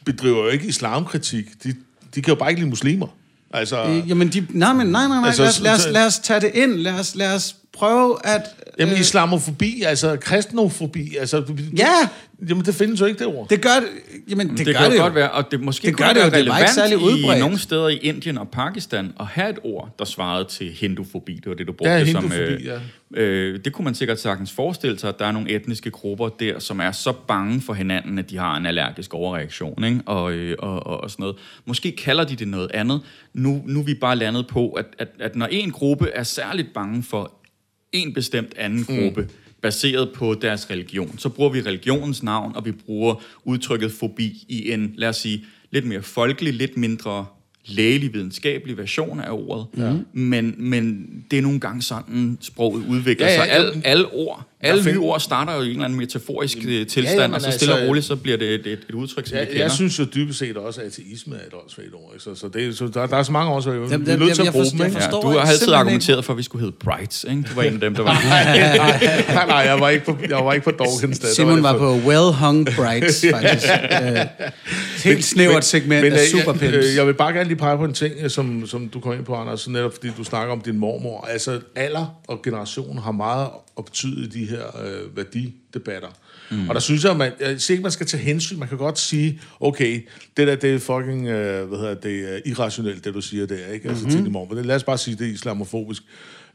bedriver 0.06 0.44
jo 0.44 0.50
ikke 0.50 0.68
islamkritik. 0.68 1.46
De, 1.64 1.76
de 2.16 2.22
kan 2.22 2.32
jo 2.32 2.36
bare 2.36 2.50
ikke 2.50 2.62
lide 2.62 2.70
muslimer. 2.70 3.08
Altså, 3.54 3.84
Øh, 3.84 4.10
Jamen, 4.10 4.28
de, 4.28 4.48
nej, 4.50 4.74
men 4.74 4.88
nej, 4.88 5.08
nej, 5.08 5.18
nej. 5.20 5.28
Altså, 5.28 5.42
lad, 5.42 5.50
os, 5.50 5.60
lad, 5.60 5.74
os, 5.74 5.88
lad 5.92 6.06
os 6.06 6.20
tage 6.20 6.40
det 6.42 6.52
ind. 6.54 6.72
Lad 6.76 7.00
os, 7.00 7.16
lad 7.16 7.36
os 7.36 7.56
prøve 7.78 8.18
at... 8.26 8.42
jamen, 8.80 8.94
øh, 8.94 9.00
islamofobi, 9.00 9.82
altså 9.86 10.18
kristenofobi, 10.22 11.16
altså... 11.20 11.40
du- 11.40 11.54
du- 11.54 11.64
Ja! 11.78 11.86
Jamen, 12.50 12.66
det 12.66 12.76
findes 12.76 13.02
jo 13.02 13.06
ikke, 13.06 13.20
det 13.20 13.28
ord. 13.28 13.50
det 13.50 13.62
gør 13.62 13.70
det. 13.80 13.88
Jamen, 14.30 14.50
det, 14.50 14.58
Det, 14.58 14.66
det 14.66 14.76
kan 14.76 14.82
gør 14.84 14.86
jo 14.86 14.92
det 14.92 14.98
jo. 14.98 15.04
godt 15.04 15.16
være, 15.16 15.32
og 15.32 15.52
det 15.52 15.62
måske 15.62 15.88
Det 15.88 15.98
gør 15.98 16.06
det 16.08 16.16
være 16.16 16.24
jo, 16.26 16.30
det 16.30 16.34
var 16.34 16.38
ikke 16.40 16.52
relevant 16.52 16.70
særlig 16.76 16.98
udbredt. 16.98 17.38
i 17.38 17.40
nogle 17.40 17.58
steder 17.60 17.88
i 17.88 17.96
Indien 17.98 18.38
og 18.38 18.50
Pakistan 18.50 19.14
at 19.20 19.26
have 19.26 19.50
et 19.50 19.60
ord, 19.64 19.96
der 20.00 20.06
svarede 20.06 20.46
til 20.50 20.72
hindufobi. 20.72 21.34
Det 21.36 21.46
var 21.46 21.54
det, 21.54 21.68
du 21.68 21.72
brugte 21.74 21.92
Ja, 21.92 22.06
som... 22.12 22.22
hindufobi, 22.32 22.64
ja. 23.16 23.22
øh, 23.22 23.60
det 23.66 23.74
kunne 23.74 23.86
man 23.86 23.96
sikkert 23.96 24.20
sagtens 24.20 24.52
forestille 24.52 25.00
sig, 25.00 25.10
at 25.10 25.20
der 25.20 25.26
er 25.26 25.32
nogle 25.32 25.50
etniske 25.52 25.92
grupper 25.92 26.30
der, 26.30 26.60
som 26.60 26.80
er 26.80 26.92
så 26.92 27.14
bange 27.28 27.62
for 27.62 27.74
hinanden, 27.74 28.20
at 28.20 28.30
de 28.30 28.38
har 28.38 28.58
en 28.58 28.66
allergisk 28.66 29.14
overreaktion, 29.14 29.84
ikke? 29.84 30.00
Og, 30.06 30.32
øh, 30.32 30.56
og, 30.60 30.88
og, 30.88 31.04
og 31.04 31.12
sådan 31.12 31.24
noget. 31.24 31.36
Måske 31.66 31.92
kalder 31.92 32.24
de 32.24 32.36
det 32.36 32.48
noget 32.48 32.72
andet. 32.74 33.02
Nu, 33.34 33.62
nu 33.66 33.80
er 33.80 33.84
vi 33.84 33.94
bare 33.94 34.16
landet 34.16 34.48
på, 34.48 34.70
at, 34.70 34.86
at, 35.00 35.08
at 35.20 35.36
når 35.36 35.46
en 35.52 35.72
gruppe 35.72 36.10
er 36.10 36.24
særligt 36.24 36.74
bange 36.74 37.04
for 37.04 37.32
en 37.92 38.14
bestemt 38.14 38.54
anden 38.58 38.84
gruppe, 38.84 39.22
mm. 39.22 39.30
baseret 39.62 40.10
på 40.16 40.34
deres 40.34 40.70
religion. 40.70 41.18
Så 41.18 41.30
bruger 41.30 41.50
vi 41.50 41.62
religionens 41.62 42.24
navn, 42.24 42.56
og 42.56 42.66
vi 42.66 42.72
bruger 42.72 43.24
udtrykket 43.44 43.92
fobi 43.92 44.46
i 44.50 44.72
en, 44.72 44.94
lad 44.96 45.10
os 45.10 45.18
sige, 45.18 45.46
lidt 45.72 45.86
mere 45.86 46.02
folkelig, 46.02 46.54
lidt 46.54 46.78
mindre 46.78 47.26
lægelig 47.68 48.14
videnskabelig 48.14 48.78
version 48.78 49.20
af 49.20 49.32
ordet. 49.32 49.66
Ja. 49.78 49.94
Men, 50.14 50.56
men 50.58 51.08
det 51.32 51.38
er 51.40 51.42
nogle 51.42 51.60
gange 51.60 51.82
sådan, 51.82 52.38
sproget 52.42 52.86
udvikler 52.90 53.28
Ja, 53.28 53.34
ja, 53.34 53.40
sig. 53.40 53.52
Alle, 53.52 53.72
ja. 53.76 53.82
alle 53.84 54.06
ord, 54.12 54.48
alle 54.62 54.84
find- 54.84 54.96
nye 54.96 55.02
ord 55.02 55.20
starter 55.20 55.54
jo 55.56 55.62
i 55.62 55.66
en 55.66 55.72
eller 55.72 55.86
anden 55.86 56.00
metaforisk 56.00 56.58
ja, 56.58 56.62
tilstand, 56.84 57.06
ja, 57.06 57.22
ja, 57.22 57.28
men 57.28 57.36
og 57.36 57.42
så 57.42 57.52
stille 57.52 57.74
altså- 57.74 57.84
og 57.84 57.90
roligt, 57.90 58.06
så 58.06 58.16
bliver 58.16 58.38
det 58.38 58.48
et, 58.54 58.68
et, 58.68 58.80
et 58.90 58.96
udtryk, 58.96 59.28
som 59.28 59.34
vi 59.36 59.40
Jeg, 59.40 59.48
kender. 59.48 59.62
jeg 59.62 59.72
synes 59.72 60.00
jo 60.00 60.06
dybest 60.16 60.40
set 60.40 60.58
også, 60.58 60.82
at 60.82 60.88
ateisme 60.88 61.36
er 61.36 61.40
et 61.40 61.54
åndssvagt 61.64 61.94
ord. 61.94 62.12
Ikke? 62.14 62.24
Så, 62.24 62.36
så, 62.36 62.48
det, 62.48 62.78
så 62.78 62.88
der, 62.88 63.06
der 63.06 63.18
er 63.18 63.24
så 63.24 63.32
mange 63.32 63.52
årsager. 63.52 63.78
Vi 63.80 63.94
er 63.94 63.98
nødt 63.98 64.36
til 64.36 64.44
jeg 64.44 64.48
at 64.48 64.54
bruge 64.54 64.66
forstår- 64.66 64.78
dem, 64.78 64.86
ikke? 64.86 64.98
jeg 65.02 65.10
ja, 65.14 65.20
du 65.22 65.28
har 65.28 65.40
altid 65.40 65.58
simpelthen 65.58 65.74
argumenteret 65.74 66.26
for, 66.26 66.34
at 66.34 66.38
vi 66.38 66.44
skulle 66.44 66.66
hedde 66.66 66.76
Brights, 66.84 67.24
ikke? 67.30 67.42
Du 67.50 67.56
var 67.56 67.64
en 67.64 67.74
af 67.74 67.80
dem, 67.80 67.96
der 67.96 68.04
var... 68.04 68.14
nej, 69.34 69.46
nej, 69.48 69.56
jeg 69.58 69.80
var 69.80 69.90
ikke 69.90 70.06
på, 70.06 70.18
jeg 70.30 70.46
var 70.46 70.54
ikke 70.54 70.64
på 70.64 70.72
Dawkins. 70.72 71.20
da. 71.20 71.28
Der 71.28 71.34
Simon 71.34 71.64
var 71.64 71.72
for- 71.72 71.78
på 71.80 72.08
Well 72.10 72.34
Hung 72.34 72.66
Brights, 72.76 73.26
faktisk. 73.32 73.66
Øh, 74.02 74.18
helt 75.04 75.26
snævert 75.26 75.66
segment 75.66 76.06
af 76.06 76.12
øh, 76.12 76.40
superpimps. 76.40 76.64
Jeg, 76.76 76.84
øh, 76.84 76.96
jeg 76.96 77.08
vil 77.08 77.14
bare 77.14 77.34
gerne 77.34 77.48
lige 77.48 77.58
pege 77.58 77.78
på 77.78 77.86
en 77.86 77.94
ting, 77.94 78.14
øh, 78.22 78.30
som, 78.30 78.68
som 78.68 78.88
du 78.90 79.00
kom 79.00 79.14
ind 79.14 79.26
på, 79.26 79.36
Anders, 79.36 79.68
netop 79.68 79.94
fordi 79.94 80.08
du 80.18 80.24
snakker 80.24 80.54
om 80.54 80.62
din 80.62 80.78
mormor. 80.78 81.28
Altså, 81.32 81.60
alder 81.76 82.20
og 82.28 82.42
generation 82.44 82.98
har 82.98 83.12
meget 83.12 83.48
at 83.78 83.86
betyde 83.86 84.26
i 84.26 84.28
de 84.28 84.47
her 84.48 84.80
øh, 84.86 85.18
værdidebatter. 85.18 86.08
Mm. 86.52 86.70
Og 86.70 86.76
der 86.76 86.82
synes 86.82 87.04
jeg, 87.04 87.18
man, 87.18 87.32
jeg 87.40 87.62
siger 87.62 87.76
ikke, 87.76 87.84
man 87.84 87.92
skal 87.92 88.06
tage 88.08 88.24
hensyn. 88.24 88.60
Man 88.60 88.68
kan 88.68 88.78
godt 88.78 89.00
sige, 89.00 89.42
okay, 89.60 90.08
det 90.38 90.48
der, 90.48 90.56
det 90.56 90.74
er 90.76 90.80
fucking, 90.80 91.28
øh, 91.28 91.68
hvad 91.68 91.78
hedder 91.80 91.94
det, 91.94 92.10
øh, 92.36 92.42
irrationelt, 92.46 93.06
det 93.06 93.14
du 93.14 93.22
siger 93.22 93.46
der, 93.46 93.68
ikke? 93.68 93.90
Altså, 93.90 94.04
mm-hmm. 94.04 94.18
til 94.18 94.24
din 94.26 94.32
mormor. 94.32 94.56
Det- 94.56 94.66
Lad 94.66 94.76
os 94.76 94.84
bare 94.84 94.98
sige, 94.98 95.16
det 95.18 95.28
er 95.28 95.32
islamofobisk. 95.32 96.04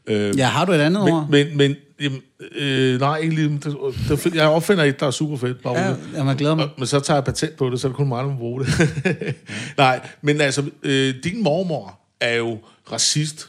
Øh, 0.07 0.37
Ja, 0.37 0.45
har 0.47 0.65
du 0.65 0.71
et 0.71 0.77
andet 0.77 1.01
ord? 1.01 1.27
men, 1.29 1.47
men, 1.47 1.57
men 1.57 1.75
jamen, 2.01 2.21
øh, 2.55 2.99
nej, 2.99 3.21
lige. 3.21 3.49
Det, 3.49 4.23
det, 4.23 4.35
jeg 4.35 4.47
opfinder 4.47 4.83
et, 4.83 4.99
der 4.99 5.07
er 5.07 5.11
super 5.11 5.37
fedt. 5.37 5.63
Bare 5.63 5.77
Ja, 5.79 6.23
jeg 6.23 6.35
glæder 6.37 6.55
mig. 6.55 6.69
Men 6.77 6.87
så 6.87 6.99
tager 6.99 7.17
jeg 7.17 7.23
patent 7.23 7.55
på 7.57 7.69
det, 7.69 7.79
så 7.81 7.87
er 7.87 7.89
det 7.89 7.97
kun 7.97 8.07
mig, 8.07 8.23
der 8.23 8.29
må 8.29 8.37
bruge 8.37 8.65
det. 8.65 8.95
Nej, 9.77 10.07
men 10.21 10.41
altså, 10.41 10.63
øh, 10.83 11.15
din 11.23 11.43
mormor 11.43 11.99
er 12.19 12.35
jo 12.35 12.59
racist, 12.91 13.47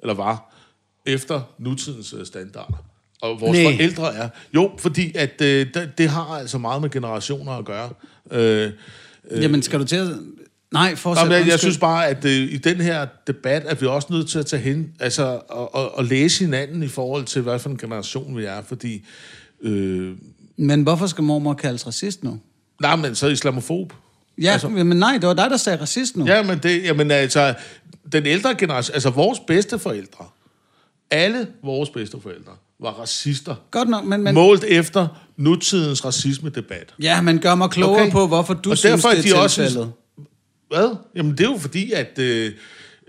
eller 0.00 0.14
var, 0.14 0.54
efter 1.06 1.40
nutidens 1.58 2.12
øh, 2.18 2.26
standarder. 2.26 2.84
Og 3.22 3.40
vores 3.40 3.52
Næh. 3.58 3.64
forældre 3.76 4.14
er. 4.14 4.28
Jo, 4.54 4.70
fordi 4.78 5.12
at 5.16 5.42
øh, 5.42 5.66
det, 5.74 5.90
det 5.98 6.08
har 6.08 6.24
altså 6.24 6.58
meget 6.58 6.82
med 6.82 6.90
generationer 6.90 7.52
at 7.52 7.64
gøre. 7.64 7.90
Øh, 8.30 8.72
Jamen, 9.30 9.62
skal 9.62 9.80
du 9.80 9.84
til 9.84 9.96
at... 9.96 10.08
Nej, 10.72 10.94
fortsæt. 10.96 11.24
Jamen, 11.24 11.38
jeg, 11.38 11.48
jeg 11.48 11.58
synes 11.58 11.78
bare, 11.78 12.06
at 12.08 12.24
øh, 12.24 12.32
i 12.32 12.56
den 12.56 12.80
her 12.80 13.06
debat 13.26 13.62
er 13.66 13.74
vi 13.74 13.86
også 13.86 14.08
nødt 14.10 14.28
til 14.28 14.38
at 14.38 14.46
tage 14.46 14.62
hen, 14.62 14.92
altså 15.00 15.40
og, 15.48 15.74
og, 15.74 15.94
og 15.98 16.04
læse 16.04 16.44
hinanden 16.44 16.82
i 16.82 16.88
forhold 16.88 17.24
til, 17.24 17.42
hvad 17.42 17.58
for 17.58 17.70
en 17.70 17.76
generation 17.76 18.36
vi 18.36 18.44
er, 18.44 18.62
fordi... 18.62 19.04
Øh, 19.62 20.14
Men 20.56 20.82
hvorfor 20.82 21.06
skal 21.06 21.24
mormor 21.24 21.54
kaldes 21.54 21.86
racist 21.86 22.24
nu? 22.24 22.40
nej, 22.80 22.96
men 22.96 23.14
så 23.14 23.26
islamofob. 23.26 23.92
Ja, 24.42 24.52
altså, 24.52 24.68
men 24.68 24.86
nej, 24.96 25.12
det 25.12 25.26
var 25.26 25.34
dig, 25.34 25.50
der 25.50 25.56
sagde 25.56 25.80
racist 25.80 26.16
nu. 26.16 26.26
Ja, 26.26 26.42
men 26.42 26.58
det, 26.58 26.84
jamen 26.84 27.10
altså, 27.10 27.54
den 28.12 28.26
ældre 28.26 28.54
generation, 28.54 28.94
altså 28.94 29.10
vores 29.10 29.38
bedsteforældre, 29.46 30.24
alle 31.10 31.46
vores 31.62 31.90
bedsteforældre 31.90 32.52
var 32.82 32.90
racister. 32.90 33.54
Godt 33.70 33.88
nok, 33.88 34.04
men... 34.04 34.22
men 34.22 34.34
Målt 34.34 34.64
efter 34.64 35.06
nutidens 35.36 36.04
racisme-debat. 36.04 36.94
ja, 37.02 37.20
men 37.20 37.38
gør 37.38 37.54
mig 37.54 37.70
klogere 37.70 38.00
Okay. 38.02 38.12
på, 38.12 38.26
hvorfor 38.26 38.54
du 38.54 38.70
Og 38.70 38.78
synes, 38.78 38.92
derfor 39.02 39.08
er 39.16 39.20
det 39.22 39.30
er 39.30 39.34
de 39.36 39.42
også- 39.42 39.62
tilfældet. 39.64 39.92
Hvad? 40.70 40.96
Jamen 41.16 41.32
det 41.32 41.40
er 41.40 41.50
jo 41.50 41.58
fordi, 41.58 41.92
at 41.92 42.18
øh, 42.18 42.52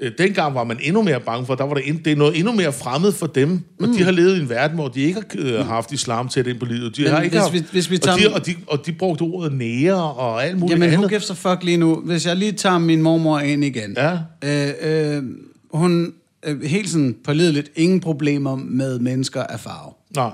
øh, 0.02 0.12
dengang 0.18 0.56
var 0.56 0.64
man 0.64 0.78
endnu 0.82 1.02
mere 1.02 1.20
bange 1.20 1.46
for, 1.46 1.56
der 1.56 1.64
var 1.64 1.74
der 1.74 1.82
end, 1.82 2.00
det 2.04 2.12
er 2.12 2.16
noget 2.16 2.38
endnu 2.38 2.52
mere 2.54 2.74
fremmed 2.74 3.12
for 3.12 3.28
dem, 3.28 3.52
og 3.82 3.88
Mm. 3.88 3.96
de 3.96 4.04
har 4.04 4.12
levet 4.12 4.38
i 4.38 4.40
en 4.40 4.50
verden, 4.50 4.76
hvor 4.78 4.88
de 4.88 5.02
ikke 5.02 5.22
har 5.32 5.60
øh, 5.60 5.66
haft 5.68 5.92
islam 5.92 6.30
tæt 6.30 6.48
ind 6.48 6.60
på 6.60 6.66
livet. 6.66 6.98
De 6.98 7.02
Men 7.02 7.12
har 7.12 7.22
ikke 7.22 7.34
hvis 7.34 7.42
haft, 7.42 7.54
vi- 7.54 7.64
hvis 7.72 7.90
vi 7.90 7.96
og, 7.96 8.02
tager- 8.02 8.18
de, 8.30 8.34
og, 8.36 8.46
de, 8.46 8.56
og 8.68 8.86
de 8.86 8.92
brugte 8.94 9.22
ordet 9.22 9.54
nære 9.54 10.04
og 10.14 10.44
alt 10.46 10.60
muligt 10.60 10.72
Jamen, 10.76 10.90
who 10.90 10.98
andet. 10.98 11.10
gives 11.10 11.30
a 11.30 11.34
fuck 11.34 11.64
lige 11.64 11.78
nu? 11.78 11.96
Hvis 11.96 12.26
jeg 12.26 12.36
lige 12.36 12.52
tager 12.52 12.78
min 12.78 13.02
mormor 13.02 13.40
ind 13.40 13.64
igen. 13.64 13.98
Ja. 13.98 14.18
Øh, 14.44 15.16
øh, 15.18 15.24
hun 15.72 16.14
øh, 16.46 16.62
helt 16.62 16.90
sådan 16.90 17.16
pålideligt 17.24 17.72
ingen 17.76 18.00
problemer 18.00 18.56
med 18.56 19.00
mennesker 19.00 19.44
af 19.44 19.60
farve. 19.60 19.94
Nej. 20.16 20.32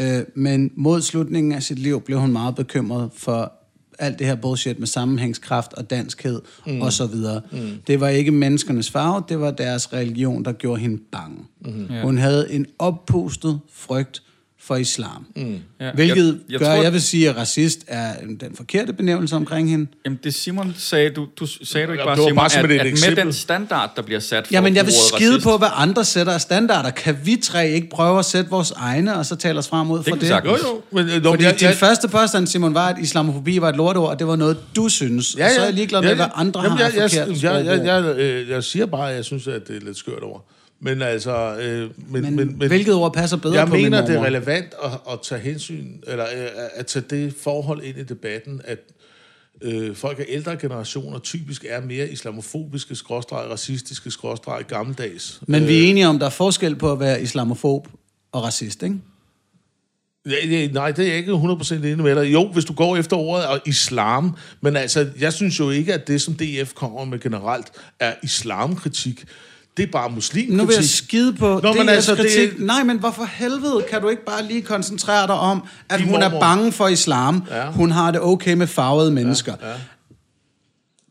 Øh, 0.00 0.24
men 0.34 0.70
mod 0.76 1.00
slutningen 1.00 1.52
af 1.52 1.62
sit 1.62 1.78
liv 1.78 2.00
blev 2.00 2.20
hun 2.20 2.32
meget 2.32 2.54
bekymret 2.54 3.10
for 3.16 3.52
alt 3.98 4.18
det 4.18 4.26
her 4.26 4.34
bullshit 4.34 4.78
med 4.78 4.86
sammenhængskraft 4.86 5.72
og 5.72 5.90
danskhed 5.90 6.40
mm. 6.66 6.80
og 6.80 6.92
så 6.92 7.06
videre. 7.06 7.40
Mm. 7.52 7.58
Det 7.86 8.00
var 8.00 8.08
ikke 8.08 8.30
menneskernes 8.30 8.90
farve, 8.90 9.22
det 9.28 9.40
var 9.40 9.50
deres 9.50 9.92
religion, 9.92 10.44
der 10.44 10.52
gjorde 10.52 10.80
hende 10.80 11.02
bange. 11.12 11.38
Mm. 11.60 11.86
Ja. 11.90 12.02
Hun 12.02 12.18
havde 12.18 12.52
en 12.52 12.66
oppustet 12.78 13.60
frygt 13.72 14.22
for 14.64 14.76
islam. 14.76 15.26
Mm. 15.36 15.56
Ja, 15.80 15.90
Hvilket 15.94 16.16
jeg- 16.16 16.24
jeg, 16.26 16.34
jeg 16.50 16.58
gør, 16.58 16.66
tror- 16.74 16.82
jeg 16.82 16.92
vil 16.92 17.02
sige, 17.02 17.28
at 17.28 17.36
racist 17.36 17.78
er 17.86 18.12
den 18.40 18.56
forkerte 18.56 18.92
benævnelse 18.92 19.36
omkring 19.36 19.70
hende. 19.70 19.86
Jamen, 20.04 20.18
det 20.24 20.34
Simon 20.34 20.74
sagde, 20.78 21.10
du, 21.10 21.26
du 21.40 21.46
sagde 21.46 21.86
du 21.86 21.92
ikke 21.92 22.02
Ja, 22.02 22.08
bare, 22.08 22.16
det 22.16 22.24
Simon, 22.24 22.36
bare 22.36 22.74
at, 22.74 22.86
at 22.86 23.08
med 23.08 23.16
den 23.16 23.32
standard, 23.32 23.92
der 23.96 24.02
bliver 24.02 24.20
sat 24.20 24.46
for 24.46 24.54
Jamen, 24.54 24.76
jeg 24.76 24.84
vil 24.86 24.92
skide 25.14 25.30
racist, 25.32 25.44
på, 25.44 25.56
hvad 25.56 25.68
andre 25.74 26.04
sætter 26.04 26.32
af 26.32 26.40
standarder. 26.40 26.90
Kan 26.90 27.16
vi 27.24 27.36
tre 27.42 27.70
ikke 27.70 27.88
prøve 27.90 28.18
at 28.18 28.24
sætte 28.24 28.50
vores 28.50 28.70
egne, 28.70 29.16
og 29.16 29.26
så 29.26 29.36
tale 29.36 29.58
os 29.58 29.68
frem 29.68 29.90
ud 29.90 29.98
fra 29.98 30.04
kan 30.04 30.14
vi 30.14 30.20
det? 30.20 30.28
sagtens. 30.28 30.62
Jo, 30.62 30.68
jo. 30.68 30.80
Men, 31.02 31.08
øh, 31.08 31.22
Fordi 31.24 31.44
jeg, 31.44 31.60
din 31.60 31.68
jeg, 31.68 31.76
første 31.76 32.08
påstand, 32.08 32.46
Simon, 32.46 32.74
var, 32.74 32.88
at 32.88 32.96
islamofobi 32.98 33.60
var 33.60 33.68
et 33.68 33.76
lorteord, 33.76 34.10
og 34.10 34.18
det 34.18 34.26
var 34.26 34.36
noget, 34.36 34.56
du 34.76 34.88
synes. 34.88 35.34
Ja, 35.38 35.42
ja. 35.42 35.48
Og 35.48 35.54
så 35.54 35.60
er 35.60 35.64
jeg 35.64 35.74
ligeglad 35.74 36.02
med, 36.02 36.14
hvad 36.14 36.26
andre 36.34 36.62
Jamen, 36.62 36.78
har 36.78 36.84
jeg, 36.84 36.94
jeg, 36.96 37.10
forkert 37.10 37.42
jeg, 37.42 37.66
jeg, 37.66 37.84
jeg, 38.04 38.16
øh, 38.16 38.48
jeg 38.48 38.64
siger 38.64 38.86
bare, 38.86 39.10
at 39.10 39.16
jeg 39.16 39.24
synes, 39.24 39.46
at 39.46 39.68
det 39.68 39.76
er 39.76 39.80
lidt 39.86 39.96
skørt 39.96 40.22
over. 40.22 40.38
Men 40.84 41.02
altså... 41.02 41.58
Øh, 41.60 41.90
men, 42.08 42.22
Men, 42.22 42.36
men, 42.36 42.58
men, 42.58 42.68
hvilket 42.68 42.94
ord 42.94 43.14
passer 43.14 43.36
bedre 43.36 43.54
jeg 43.54 43.66
på 43.66 43.74
min 43.74 43.82
mener, 43.82 44.06
det 44.06 44.16
er 44.16 44.24
relevant 44.24 44.74
at, 44.84 44.90
at 45.12 45.18
tage 45.22 45.40
hensyn, 45.40 45.88
eller 46.06 46.24
øh, 46.24 46.48
at 46.74 46.86
tage 46.86 47.04
det 47.10 47.34
forhold 47.40 47.82
ind 47.82 47.98
i 47.98 48.02
debatten, 48.02 48.60
at 48.64 48.78
øh, 49.62 49.96
folk 49.96 50.18
af 50.18 50.24
ældre 50.28 50.56
generationer 50.56 51.18
typisk 51.18 51.64
er 51.68 51.80
mere 51.80 52.08
islamofobiske, 52.08 52.94
skråstreg, 52.94 53.50
racistiske, 53.50 54.10
skråstreg, 54.10 54.64
gammeldags. 54.68 55.40
Men 55.46 55.68
vi 55.68 55.84
er 55.84 55.90
enige 55.90 56.08
om, 56.08 56.18
der 56.18 56.26
er 56.26 56.30
forskel 56.30 56.76
på 56.76 56.92
at 56.92 57.00
være 57.00 57.22
islamofob 57.22 57.88
og 58.32 58.42
racist, 58.42 58.82
ikke? 58.82 58.96
Ja, 60.26 60.46
ja, 60.46 60.68
nej, 60.68 60.90
det 60.90 61.04
er 61.04 61.08
jeg 61.08 61.16
ikke 61.16 61.32
100% 61.32 61.74
enig 61.74 61.98
med 61.98 62.16
dig. 62.16 62.32
Jo, 62.32 62.48
hvis 62.48 62.64
du 62.64 62.72
går 62.72 62.96
efter 62.96 63.16
ordet 63.16 63.46
og 63.46 63.60
islam, 63.66 64.36
men 64.60 64.76
altså, 64.76 65.08
jeg 65.20 65.32
synes 65.32 65.60
jo 65.60 65.70
ikke, 65.70 65.94
at 65.94 66.08
det, 66.08 66.22
som 66.22 66.34
DF 66.34 66.74
kommer 66.74 67.04
med 67.04 67.20
generelt, 67.20 67.66
er 68.00 68.14
islamkritik. 68.22 69.24
Det 69.76 69.82
er 69.82 69.86
bare 69.92 70.10
muslimkritik. 70.10 70.56
Nu 70.56 70.64
vil 70.66 70.74
jeg 70.74 70.84
skide 70.84 71.32
på 71.32 71.60
Nå, 71.62 71.72
men 71.72 71.88
altså, 71.88 72.14
det- 72.14 72.20
kritik. 72.20 72.58
Nej, 72.60 72.82
men 72.84 72.98
hvorfor 72.98 73.24
helvede 73.24 73.84
kan 73.90 74.02
du 74.02 74.08
ikke 74.08 74.24
bare 74.24 74.44
lige 74.46 74.62
koncentrere 74.62 75.26
dig 75.26 75.34
om, 75.34 75.64
at 75.88 75.98
Din 75.98 76.08
hun 76.08 76.14
er 76.22 76.28
mormor. 76.28 76.40
bange 76.40 76.72
for 76.72 76.88
islam. 76.88 77.44
Ja. 77.50 77.70
Hun 77.70 77.90
har 77.90 78.10
det 78.10 78.20
okay 78.20 78.54
med 78.54 78.66
farvede 78.66 79.10
mennesker. 79.10 79.54
ja. 79.62 79.72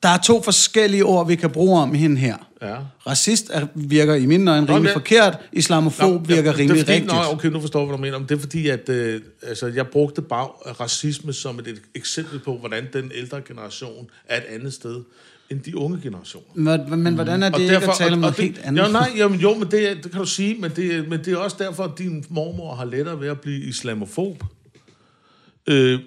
Der 0.04 0.10
er 0.10 0.18
to 0.18 0.42
forskellige 0.44 1.06
ord, 1.06 1.28
vi 1.28 1.36
kan 1.36 1.50
bruge 1.50 1.82
om 1.82 1.94
hende 1.94 2.18
her. 2.18 2.36
Ja. 2.62 2.76
Racist 3.08 3.50
er, 3.54 3.68
virker 3.76 4.16
i 4.16 4.26
mine 4.26 4.52
øjne 4.52 4.66
Nå, 4.66 4.74
rimelig 4.74 4.84
men- 4.90 4.94
forkert. 4.94 5.38
Islamofob 5.54 6.28
virker 6.28 6.42
det 6.42 6.50
er 6.50 6.58
rimelig 6.58 6.80
fordi, 6.82 6.92
rigtigt. 6.94 7.12
Nå, 7.14 7.20
okay, 7.32 7.50
nu 7.50 7.60
forstår 7.62 7.80
jeg, 7.80 7.86
hvad 7.88 7.98
du 7.98 8.02
mener. 8.02 8.20
Men 8.20 8.30
det 8.30 8.36
er 8.36 8.40
fordi, 8.40 8.68
at 8.70 8.90
øh, 8.90 9.22
altså, 9.48 9.68
jeg 9.68 9.88
brugte 9.88 10.22
bare 10.22 10.46
racisme 10.80 11.34
som 11.34 11.60
et 11.60 11.82
eksempel 11.96 12.40
på, 12.40 12.58
hvordan 12.58 12.88
den 12.94 13.12
ældre 13.16 13.42
generation 13.48 14.10
er 14.30 14.38
et 14.38 14.44
andet 14.56 14.74
sted 14.74 14.96
end 15.52 15.60
de 15.60 15.78
unge 15.78 16.00
generationer. 16.04 16.48
Men, 16.90 17.04
men 17.04 17.16
hvordan 17.16 17.44
er 17.44 17.50
det 17.50 17.60
ikke 17.60 17.76
at 17.76 17.90
tale 17.98 18.14
om 18.14 18.20
noget 18.20 18.38
det, 18.38 18.46
helt 18.46 18.60
andet? 18.64 18.82
Jo, 18.88 18.92
nej, 18.92 19.12
jamen, 19.18 19.40
jo, 19.40 19.54
men 19.54 19.72
det, 19.72 19.90
er- 19.92 19.94
det 19.96 20.12
kan 20.12 20.20
du 20.20 20.26
sige, 20.26 20.56
men 20.62 20.72
det, 20.76 21.08
men 21.10 21.20
det 21.20 21.34
er 21.34 21.38
også 21.38 21.56
derfor, 21.60 21.84
at 21.84 21.92
din 21.98 22.26
mormor 22.30 22.76
har 22.76 22.86
lettere 22.86 23.20
ved 23.20 23.28
at 23.28 23.42
blive 23.42 23.60
islamofob. 23.62 24.44
Øh, 25.68 26.00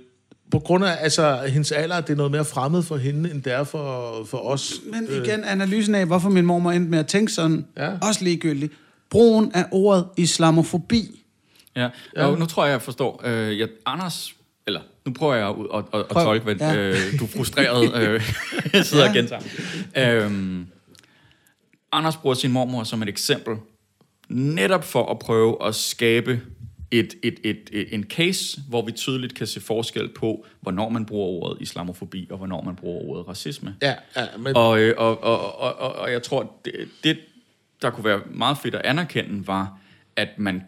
på 0.51 0.59
grund 0.59 0.85
af 0.85 0.97
altså, 1.01 1.37
hendes 1.49 1.73
alder, 1.73 2.01
det 2.01 2.11
er 2.13 2.17
noget 2.17 2.33
mere 2.33 2.45
fremmed 2.45 2.83
for 2.83 2.97
hende, 2.97 3.31
end 3.31 3.43
det 3.43 3.53
er 3.53 3.65
for, 3.65 4.15
for 4.27 4.39
os. 4.39 4.75
Men 4.93 5.09
igen, 5.25 5.45
analysen 5.45 5.95
af, 5.95 6.07
hvorfor 6.07 6.29
min 6.31 6.47
mormor 6.47 6.73
endte 6.73 6.91
med 6.91 6.99
at 6.99 7.07
tænke 7.07 7.33
sådan, 7.33 7.67
Ja. 7.77 7.85
ja. 7.91 7.99
også 8.03 8.25
ligegyldigt. 8.25 8.73
Brugen 9.11 9.51
af 9.55 9.65
ordet 9.71 10.07
islamofobi. 10.17 11.21
Ja, 11.77 11.89
ja. 12.17 12.27
Og 12.27 12.39
nu 12.39 12.47
tror 12.47 12.65
jeg, 12.65 12.73
jeg 12.73 12.83
forstår. 12.83 13.23
Øh, 13.25 13.59
jeg, 13.59 13.69
Anders, 13.87 14.35
eller 14.67 14.81
nu 15.07 15.13
prøver 15.13 15.35
jeg 15.35 15.49
at, 15.49 15.55
at, 15.75 15.85
at, 15.95 16.01
at 16.01 16.25
tolke, 16.25 16.45
hvad 16.45 16.55
Ja. 16.57 16.77
øh, 16.77 17.19
du 17.19 17.25
er 17.25 17.29
frustreret 17.29 17.85
øh, 18.03 18.21
sidder 18.85 19.05
Ja. 19.05 19.09
og 19.11 19.15
gentager. 19.17 19.43
Øhm, 20.25 20.67
Anders 21.93 22.17
bruger 22.17 22.35
sin 22.35 22.53
mormor 22.53 22.85
som 22.85 23.03
et 23.03 23.09
eksempel, 23.09 23.57
netop 24.29 24.85
for 24.85 25.11
at 25.11 25.19
prøve 25.19 25.67
at 25.67 25.75
skabe 25.75 26.41
et, 26.91 27.15
et, 27.23 27.39
et, 27.45 27.71
et, 27.73 27.95
en 27.95 28.05
case, 28.05 28.61
hvor 28.69 28.83
vi 28.87 28.93
tydeligt 28.93 29.35
kan 29.35 29.47
se 29.47 29.61
forskel 29.61 30.09
på, 30.19 30.47
hvornår 30.61 30.89
man 30.89 31.07
bruger 31.07 31.27
ordet 31.27 31.63
islamofobi, 31.63 32.27
og 32.31 32.37
hvornår 32.39 32.63
man 32.63 32.77
bruger 32.77 33.03
ordet 33.09 33.29
racisme. 33.29 33.75
Ja, 33.83 33.95
ja, 34.17 34.27
men, 34.39 34.57
Og, 34.57 34.81
øh, 34.81 34.95
og, 34.97 35.23
og, 35.23 35.59
og, 35.61 35.75
og, 35.79 35.93
og 35.95 36.13
jeg 36.13 36.23
tror, 36.23 36.61
det, 36.65 36.89
det, 37.05 37.19
der 37.83 37.91
kunne 37.91 38.05
være 38.05 38.21
meget 38.31 38.59
fedt 38.59 38.75
at 38.75 38.81
anerkende, 38.85 39.47
var, 39.47 39.79
at 40.17 40.29
man 40.39 40.63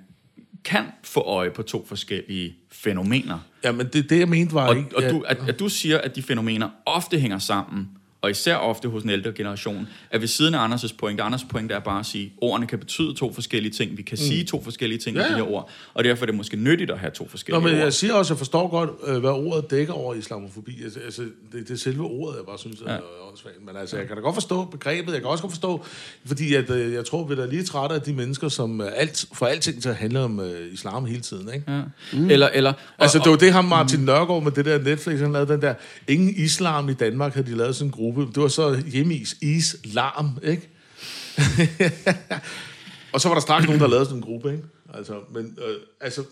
kan 0.67 0.85
få 1.05 1.21
øje 1.21 1.51
på 1.51 1.63
to 1.63 1.87
forskellige 1.89 2.57
fænomener. 2.73 3.39
ja, 3.65 3.73
men 3.73 3.87
det, 3.87 4.11
det 4.11 4.19
jeg 4.19 4.29
mente 4.29 4.55
var 4.55 4.69
Og, 4.69 4.77
ikke... 4.77 4.97
og 4.97 5.03
du, 5.03 5.21
at, 5.21 5.39
at 5.49 5.59
du 5.59 5.69
siger, 5.69 5.99
at 5.99 6.17
de 6.17 6.23
fænomener 6.23 6.69
ofte 6.87 7.19
hænger 7.19 7.39
sammen, 7.39 7.89
og 8.27 8.31
især 8.31 8.57
ofte 8.57 8.89
hos 8.89 9.03
en 9.03 9.11
ældre 9.11 9.33
generation, 9.33 9.89
at 10.11 10.21
ved 10.21 10.29
siden 10.29 10.55
af 10.55 10.69
Anders' 10.69 10.95
pointe, 10.99 11.23
Anders' 11.23 11.47
pointe 11.49 11.75
er 11.75 11.79
bare 11.79 12.01
at 12.01 12.07
sige, 12.07 12.25
at 12.25 12.33
ordene 12.41 12.67
kan 12.67 12.79
betyde 12.79 13.15
to 13.15 13.33
forskellige 13.33 13.73
ting, 13.73 13.97
vi 13.97 14.03
kan 14.03 14.19
mm. 14.21 14.25
sige 14.25 14.45
to 14.45 14.63
forskellige 14.63 14.99
ting 14.99 15.17
Ja, 15.17 15.23
ja, 15.23 15.29
i 15.29 15.31
de 15.31 15.37
her 15.37 15.51
ord, 15.51 15.71
og 15.95 16.05
derfor 16.05 16.25
er 16.25 16.27
det 16.27 16.35
måske 16.35 16.57
nyttigt 16.57 16.91
at 16.91 16.99
have 16.99 17.11
to 17.11 17.25
Nå, 17.25 17.31
forskellige 17.31 17.65
men 17.65 17.75
ord. 17.75 17.83
jeg 17.83 17.93
siger 17.93 18.15
også, 18.15 18.33
at 18.33 18.35
jeg 18.35 18.39
forstår 18.39 18.69
godt, 18.69 18.91
øh, 19.07 19.19
hvad 19.19 19.31
ordet 19.31 19.71
dækker 19.71 19.93
over 19.93 20.15
islamofobi. 20.15 20.83
Altså, 20.85 21.01
altså 21.05 21.23
det, 21.23 21.69
det 21.69 21.71
er 21.71 21.77
selve 21.79 22.03
ordet, 22.03 22.37
jeg 22.37 22.47
bare 22.47 22.59
synes 22.59 22.81
er 22.81 22.93
ja. 22.93 22.99
åndssvagt. 23.29 23.67
Men 23.67 23.77
altså, 23.77 23.97
jeg 23.97 24.07
kan 24.07 24.17
da 24.17 24.23
godt 24.23 24.35
forstå 24.35 24.65
begrebet. 24.65 25.13
Jeg 25.13 25.21
kan 25.21 25.31
også 25.31 25.43
godt 25.43 25.53
forstå, 25.53 25.85
fordi 26.27 26.55
at, 26.55 26.71
øh, 26.71 26.93
jeg 26.93 27.05
tror, 27.05 27.25
vi 27.25 27.35
er 27.35 27.47
lige 27.47 27.63
trætte 27.63 27.95
af 27.95 28.03
de 28.03 28.13
mennesker, 28.13 28.49
som 28.49 28.81
øh, 28.81 28.89
alt, 28.97 29.27
får 29.33 29.47
alting 29.47 29.83
til 29.83 29.89
at 29.89 29.97
handle 29.97 30.21
om 30.21 30.41
øh, 30.41 30.73
islam 30.73 31.05
hele 31.05 31.21
tiden. 31.21 31.55
Ikke? 31.55 31.73
Ja. 31.73 31.83
Mm. 32.13 32.31
Eller, 32.31 32.49
eller, 32.49 32.73
og, 32.73 32.79
Altså, 32.99 33.19
det 33.19 33.31
var 33.31 33.37
det, 33.37 33.53
ham 33.53 33.65
Martin 33.65 34.01
Nørgaard 34.01 34.43
med 34.43 34.53
det 34.53 34.65
der 34.65 34.79
Netflix, 34.79 35.21
han 35.21 35.33
lavede 35.33 35.53
den 35.53 35.63
der, 35.63 35.75
ingen 36.09 36.35
islam 36.37 36.89
i 36.89 36.95
Danmark 36.95 37.35
havde 37.35 37.51
de 37.51 37.57
lavet 37.57 37.77
sådan 37.77 37.89
en 37.89 37.93
gruppe. 37.93 38.16
Det 38.21 38.43
var 38.43 38.49
så 38.49 38.83
hjemmeis 38.93 39.37
islam, 39.43 40.39
ikke? 40.43 40.69
og 43.13 43.21
så 43.21 43.29
var 43.29 43.35
der 43.35 43.41
straks 43.43 43.67
nogen, 43.67 43.81
der 43.81 43.89
lavede 43.89 44.05
sådan 44.05 44.19
en 44.19 44.23
gruppe, 44.23 44.51
ikke? 44.53 44.65
Altså, 44.95 45.13
men, 45.35 45.45
øh, 45.45 45.75
altså, 46.01 46.23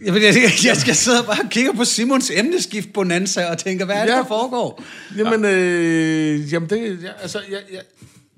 Jeg, 0.00 0.14
jeg, 0.14 0.22
jeg, 0.22 0.50
jeg 0.64 0.76
skal 0.76 0.94
sidde 0.94 1.20
og 1.20 1.26
bare 1.26 1.48
kigge 1.50 1.70
på 1.76 1.84
Simons 1.84 2.30
emneskift 2.34 2.92
bonanza 2.92 3.50
og 3.50 3.58
tænker, 3.58 3.84
hvad 3.84 3.96
er 3.96 4.00
det, 4.04 4.12
Ja. 4.12 4.16
der 4.16 4.24
foregår? 4.28 4.82
Jamen, 5.18 5.44
øh, 5.44 6.52
jamen 6.52 6.70
det, 6.70 6.98
ja, 7.02 7.08
altså, 7.22 7.38
jeg, 7.50 7.58
jeg, 7.72 7.80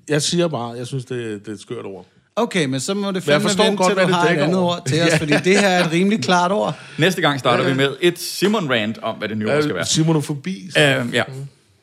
jeg 0.09 0.21
siger 0.21 0.47
bare, 0.47 0.69
jeg 0.71 0.87
synes, 0.87 1.05
det, 1.05 1.39
det 1.45 1.47
er 1.47 1.53
et 1.53 1.59
skørt 1.61 1.85
ord. 1.85 2.05
Okay, 2.35 2.65
men 2.65 2.79
så 2.79 2.93
må 2.93 3.07
det 3.07 3.15
jeg 3.15 3.23
fandme 3.23 3.41
forstår 3.49 3.63
vente, 3.63 3.77
godt, 3.77 3.87
til 3.89 3.93
hvad 3.93 4.03
du 4.03 4.07
det 4.07 4.15
har 4.15 4.23
et 4.23 4.29
dækker 4.29 4.43
andet 4.43 4.59
ord 4.59 4.83
til 4.87 5.01
os, 5.01 5.07
Ja. 5.11 5.17
fordi 5.17 5.33
det 5.33 5.59
her 5.59 5.67
er 5.67 5.85
et 5.85 5.91
rimelig 5.91 6.23
klart 6.23 6.51
ord. 6.51 6.79
næste 6.97 7.21
gang 7.21 7.39
starter 7.39 7.63
Ja, 7.63 7.69
ja. 7.69 7.73
vi 7.75 7.77
med 7.77 7.95
et 8.01 8.19
Simon-rant 8.19 8.97
om, 9.01 9.15
hvad 9.15 9.29
det 9.29 9.37
nye 9.37 9.51
ord 9.51 9.61
skal 9.63 9.75
være. 9.75 9.85
Simonofobi. 9.85 10.69
Så. 10.73 10.79
Øh, 10.79 11.13
ja. 11.13 11.23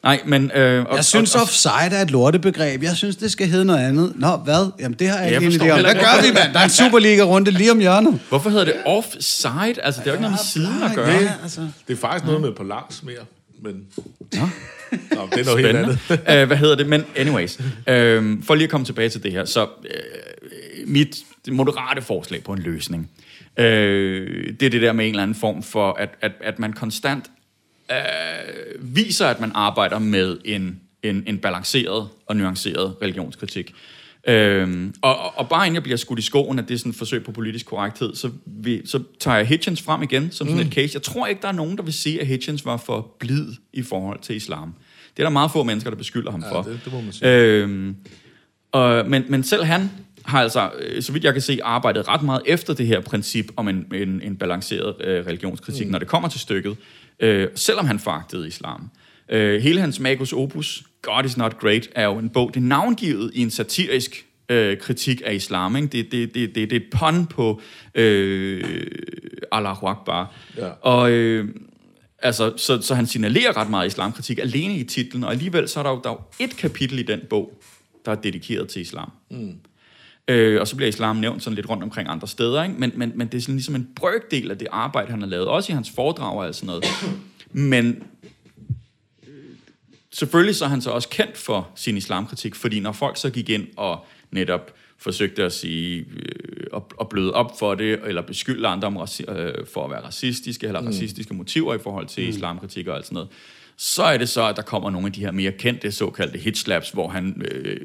Nej, 0.04 0.20
men... 0.26 0.50
Øh, 0.54 0.84
og, 0.84 0.96
Jeg 0.96 1.04
synes, 1.04 1.34
og, 1.34 1.40
og, 1.40 1.42
offside 1.42 1.96
er 1.96 2.02
et 2.02 2.10
lortebegreb. 2.10 2.82
Jeg 2.82 2.96
synes, 2.96 3.16
det 3.16 3.32
skal 3.32 3.48
hedde 3.48 3.64
noget 3.64 3.86
andet. 3.88 4.12
Nå, 4.16 4.36
hvad? 4.36 4.70
Jamen, 4.80 4.98
det 4.98 5.08
har 5.08 5.18
jeg 5.18 5.32
Jeg 5.32 5.42
ikke 5.42 5.64
idé 5.64 5.70
om. 5.70 5.80
Hvad 5.80 5.94
gør 5.94 6.22
vi, 6.22 6.32
mand? 6.34 6.52
Der 6.52 6.60
er 6.60 6.64
en 6.64 6.70
Superliga-runde 6.70 7.50
lige 7.50 7.70
om 7.70 7.78
hjørnet. 7.78 8.20
Hvorfor 8.28 8.50
hedder 8.50 8.64
det 8.64 8.74
offside? 8.86 9.82
Altså, 9.82 10.00
det 10.00 10.06
er 10.06 10.10
jo 10.10 10.12
ikke 10.12 10.22
noget 10.22 10.32
med 10.32 10.38
siden 10.46 10.82
at 10.82 10.94
gøre. 10.94 11.10
Ja, 11.10 11.32
altså. 11.42 11.68
Det 11.88 11.94
er 11.94 11.98
faktisk 11.98 12.24
noget 12.24 12.40
med 12.40 12.52
på 12.52 12.62
langs 12.62 13.02
mere, 13.02 13.24
men... 13.62 13.74
Nå, 13.74 14.48
det 15.32 15.40
er 15.40 15.44
noget 15.44 15.64
helt 15.64 15.76
andet. 15.76 15.98
Spændende. 16.04 16.42
uh, 16.42 16.46
hvad 16.46 16.56
hedder 16.56 16.76
det? 16.76 16.86
Men 16.86 17.04
anyways, 17.16 17.58
uh, 17.60 17.64
for 18.44 18.54
lige 18.54 18.64
at 18.64 18.70
komme 18.70 18.84
tilbage 18.84 19.08
til 19.08 19.22
det 19.22 19.32
her, 19.32 19.44
så 19.44 19.64
uh, 19.64 19.68
mit 20.86 21.16
moderate 21.52 22.02
forslag 22.02 22.44
på 22.44 22.52
en 22.52 22.58
løsning, 22.58 23.10
uh, 23.58 23.64
det 23.64 24.62
er 24.62 24.70
det 24.70 24.82
der 24.82 24.92
med 24.92 25.04
en 25.04 25.10
eller 25.10 25.22
anden 25.22 25.34
form 25.34 25.62
for, 25.62 25.92
at, 25.92 26.08
at, 26.20 26.32
at 26.40 26.58
man 26.58 26.72
konstant 26.72 27.24
uh, 27.90 28.96
viser, 28.96 29.26
at 29.26 29.40
man 29.40 29.52
arbejder 29.54 29.98
med 29.98 30.38
en, 30.44 30.80
en, 31.02 31.24
en 31.26 31.38
balanceret 31.38 32.08
og 32.26 32.36
nuanceret 32.36 32.94
religionskritik. 33.02 33.74
Øhm, 34.28 34.94
og, 35.02 35.18
og, 35.18 35.38
og 35.38 35.48
bare 35.48 35.66
inden 35.66 35.74
jeg 35.74 35.82
bliver 35.82 35.96
skudt 35.96 36.18
i 36.18 36.22
skoen, 36.22 36.58
at 36.58 36.68
det 36.68 36.74
er 36.74 36.78
sådan 36.78 36.90
et 36.90 36.96
forsøg 36.96 37.24
på 37.24 37.32
politisk 37.32 37.66
korrekthed, 37.66 38.14
så, 38.14 38.30
vi, 38.46 38.82
så 38.86 39.02
tager 39.20 39.36
jeg 39.36 39.46
Hitchens 39.46 39.82
frem 39.82 40.02
igen 40.02 40.30
som 40.30 40.46
sådan 40.46 40.62
mm. 40.62 40.66
et 40.68 40.74
case. 40.74 40.90
Jeg 40.94 41.02
tror 41.02 41.26
ikke, 41.26 41.42
der 41.42 41.48
er 41.48 41.52
nogen, 41.52 41.76
der 41.76 41.82
vil 41.82 41.92
sige, 41.92 42.20
at 42.20 42.26
Hitchens 42.26 42.64
var 42.64 42.76
for 42.76 43.14
blid 43.18 43.46
i 43.72 43.82
forhold 43.82 44.18
til 44.20 44.36
islam. 44.36 44.74
Det 45.16 45.22
er 45.22 45.26
der 45.26 45.30
meget 45.30 45.50
få 45.50 45.62
mennesker, 45.62 45.90
der 45.90 45.96
beskylder 45.96 46.30
ham 46.30 46.40
Ja, 46.42 46.50
for. 46.50 46.62
det- 46.62 46.80
det 46.84 46.92
må 46.92 47.00
man 47.00 47.12
sige. 47.12 47.30
Øhm, 47.30 47.96
og, 48.72 49.10
men, 49.10 49.24
men 49.28 49.42
selv 49.44 49.64
han 49.64 49.90
har 50.24 50.42
altså, 50.42 50.70
øh, 50.80 51.02
så 51.02 51.12
vidt 51.12 51.24
jeg 51.24 51.32
kan 51.32 51.42
se, 51.42 51.58
arbejdet 51.62 52.08
ret 52.08 52.22
meget 52.22 52.42
efter 52.46 52.74
det 52.74 52.86
her 52.86 53.00
princip 53.00 53.52
om 53.56 53.68
en, 53.68 53.86
en, 53.94 54.20
en 54.22 54.36
balanceret 54.36 54.94
øh, 55.04 55.26
religionskritik, 55.26 55.86
mm. 55.86 55.92
når 55.92 55.98
det 55.98 56.08
kommer 56.08 56.28
til 56.28 56.40
stykket, 56.40 56.76
øh, 57.20 57.48
selvom 57.54 57.86
han 57.86 57.98
foragtede 57.98 58.48
islam. 58.48 58.90
Øh, 59.28 59.62
hele 59.62 59.80
hans 59.80 60.00
Magus 60.00 60.32
Opus, 60.32 60.84
God 61.02 61.24
is 61.24 61.36
not 61.36 61.58
great, 61.58 61.88
er 61.94 62.04
jo 62.04 62.18
en 62.18 62.30
bog, 62.30 62.50
det 62.54 62.60
er 62.60 62.64
navngivet 62.64 63.30
i 63.34 63.42
en 63.42 63.50
satirisk 63.50 64.26
øh, 64.48 64.78
kritik 64.78 65.22
af 65.24 65.34
islam. 65.34 65.76
Ikke? 65.76 65.88
Det, 65.88 66.12
det, 66.12 66.34
det, 66.34 66.54
det, 66.54 66.70
det 66.70 66.72
er 66.72 66.76
et 66.76 66.90
pun 66.90 67.26
på 67.26 67.60
øh, 67.94 68.86
Allahu 69.52 69.86
Akbar. 69.86 70.34
Ja. 70.56 70.68
Og 70.80 71.10
øh, 71.10 71.48
altså, 72.18 72.52
så, 72.56 72.82
så 72.82 72.94
han 72.94 73.06
signalerer 73.06 73.56
ret 73.56 73.70
meget 73.70 73.86
islamkritik 73.86 74.38
alene 74.38 74.76
i 74.76 74.84
titlen, 74.84 75.24
og 75.24 75.32
alligevel 75.32 75.68
så 75.68 75.78
er 75.78 75.82
der 75.82 75.90
jo, 75.90 76.00
der 76.04 76.10
er 76.10 76.14
jo 76.14 76.44
et 76.44 76.56
kapitel 76.56 76.98
i 76.98 77.02
den 77.02 77.20
bog, 77.30 77.62
der 78.04 78.12
er 78.12 78.16
dedikeret 78.16 78.68
til 78.68 78.82
islam. 78.82 79.10
Mm. 79.30 79.54
Øh, 80.28 80.60
og 80.60 80.68
så 80.68 80.76
bliver 80.76 80.88
islam 80.88 81.16
nævnt 81.16 81.42
sådan 81.42 81.54
lidt 81.54 81.68
rundt 81.68 81.82
omkring 81.82 82.08
andre 82.08 82.28
steder, 82.28 82.62
ikke? 82.62 82.74
Men, 82.78 82.92
men, 82.94 83.12
men 83.14 83.26
det 83.26 83.38
er 83.38 83.42
sådan 83.42 83.54
ligesom 83.54 83.74
en 83.74 83.88
brøkdel 83.96 84.50
af 84.50 84.58
det 84.58 84.68
arbejde, 84.70 85.10
han 85.10 85.20
har 85.20 85.28
lavet, 85.28 85.46
også 85.46 85.72
i 85.72 85.74
hans 85.74 85.90
foredrag 85.90 86.36
og 86.36 86.46
alt 86.46 86.56
sådan 86.56 86.66
noget. 86.66 86.84
Men 87.52 88.02
selvfølgelig 90.12 90.56
så 90.56 90.64
er 90.64 90.68
han 90.68 90.80
så 90.80 90.90
også 90.90 91.08
kendt 91.08 91.36
for 91.36 91.70
sin 91.74 91.96
islamkritik, 91.96 92.54
fordi 92.54 92.80
når 92.80 92.92
folk 92.92 93.16
så 93.16 93.30
gik 93.30 93.48
ind 93.48 93.66
og 93.76 94.06
netop 94.30 94.74
forsøgte 94.98 95.44
at 95.44 95.52
sige, 95.52 95.98
øh, 96.16 96.66
at, 96.74 96.82
at 97.00 97.08
bløde 97.08 97.32
op 97.32 97.58
for 97.58 97.74
det, 97.74 98.00
eller 98.06 98.22
beskylde 98.22 98.68
andre 98.68 98.86
om 98.86 98.96
raci- 98.96 99.32
øh, 99.32 99.66
for 99.74 99.84
at 99.84 99.90
være 99.90 100.00
racistiske, 100.04 100.66
eller 100.66 100.80
mm. 100.80 100.86
racistiske 100.86 101.34
motiver 101.34 101.74
i 101.74 101.78
forhold 101.78 102.06
til 102.06 102.24
mm. 102.24 102.28
islamkritik 102.28 102.86
og 102.86 102.96
alt 102.96 103.04
sådan 103.04 103.14
noget. 103.14 103.28
Så 103.76 104.02
er 104.02 104.18
det 104.18 104.28
så, 104.28 104.46
at 104.46 104.56
der 104.56 104.62
kommer 104.62 104.90
nogle 104.90 105.06
af 105.06 105.12
de 105.12 105.20
her 105.20 105.30
mere 105.30 105.52
kendte 105.52 105.92
såkaldte 105.92 106.38
hitslaps, 106.38 106.90
hvor 106.90 107.08
han 107.08 107.42
øh, 107.50 107.80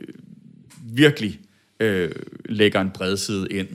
virkelig 0.83 1.39
øh, 1.79 2.11
lægger 2.45 2.81
en 2.81 2.91
bredside 2.91 3.47
ind, 3.51 3.67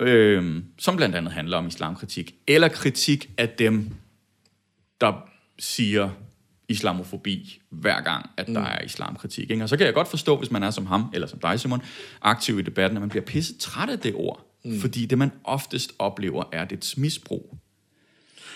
øh, 0.00 0.62
som 0.78 0.96
blandt 0.96 1.16
andet 1.16 1.32
handler 1.32 1.56
om 1.56 1.66
islamkritik, 1.66 2.34
eller 2.46 2.68
kritik 2.68 3.30
af 3.38 3.48
dem, 3.48 3.90
der 5.00 5.12
siger 5.58 6.10
islamofobi 6.68 7.60
hver 7.70 8.00
gang, 8.00 8.30
at 8.36 8.46
der 8.46 8.60
mm. 8.60 8.66
er 8.66 8.84
islamkritik. 8.84 9.50
Ikke? 9.50 9.62
Og 9.62 9.68
så 9.68 9.76
kan 9.76 9.86
jeg 9.86 9.94
godt 9.94 10.08
forstå, 10.08 10.36
hvis 10.36 10.50
man 10.50 10.62
er 10.62 10.70
som 10.70 10.86
ham, 10.86 11.10
eller 11.14 11.26
som 11.26 11.38
dig, 11.38 11.60
Simon, 11.60 11.82
aktiv 12.22 12.58
i 12.58 12.62
debatten, 12.62 12.96
at 12.96 13.00
man 13.00 13.08
bliver 13.08 13.24
pisset 13.24 13.58
træt 13.58 13.90
af 13.90 13.98
det 13.98 14.14
ord. 14.14 14.46
Mm. 14.64 14.80
Fordi 14.80 15.06
det, 15.06 15.18
man 15.18 15.32
oftest 15.44 15.92
oplever, 15.98 16.44
er 16.52 16.64
det 16.64 16.94
misbrug. 16.96 17.58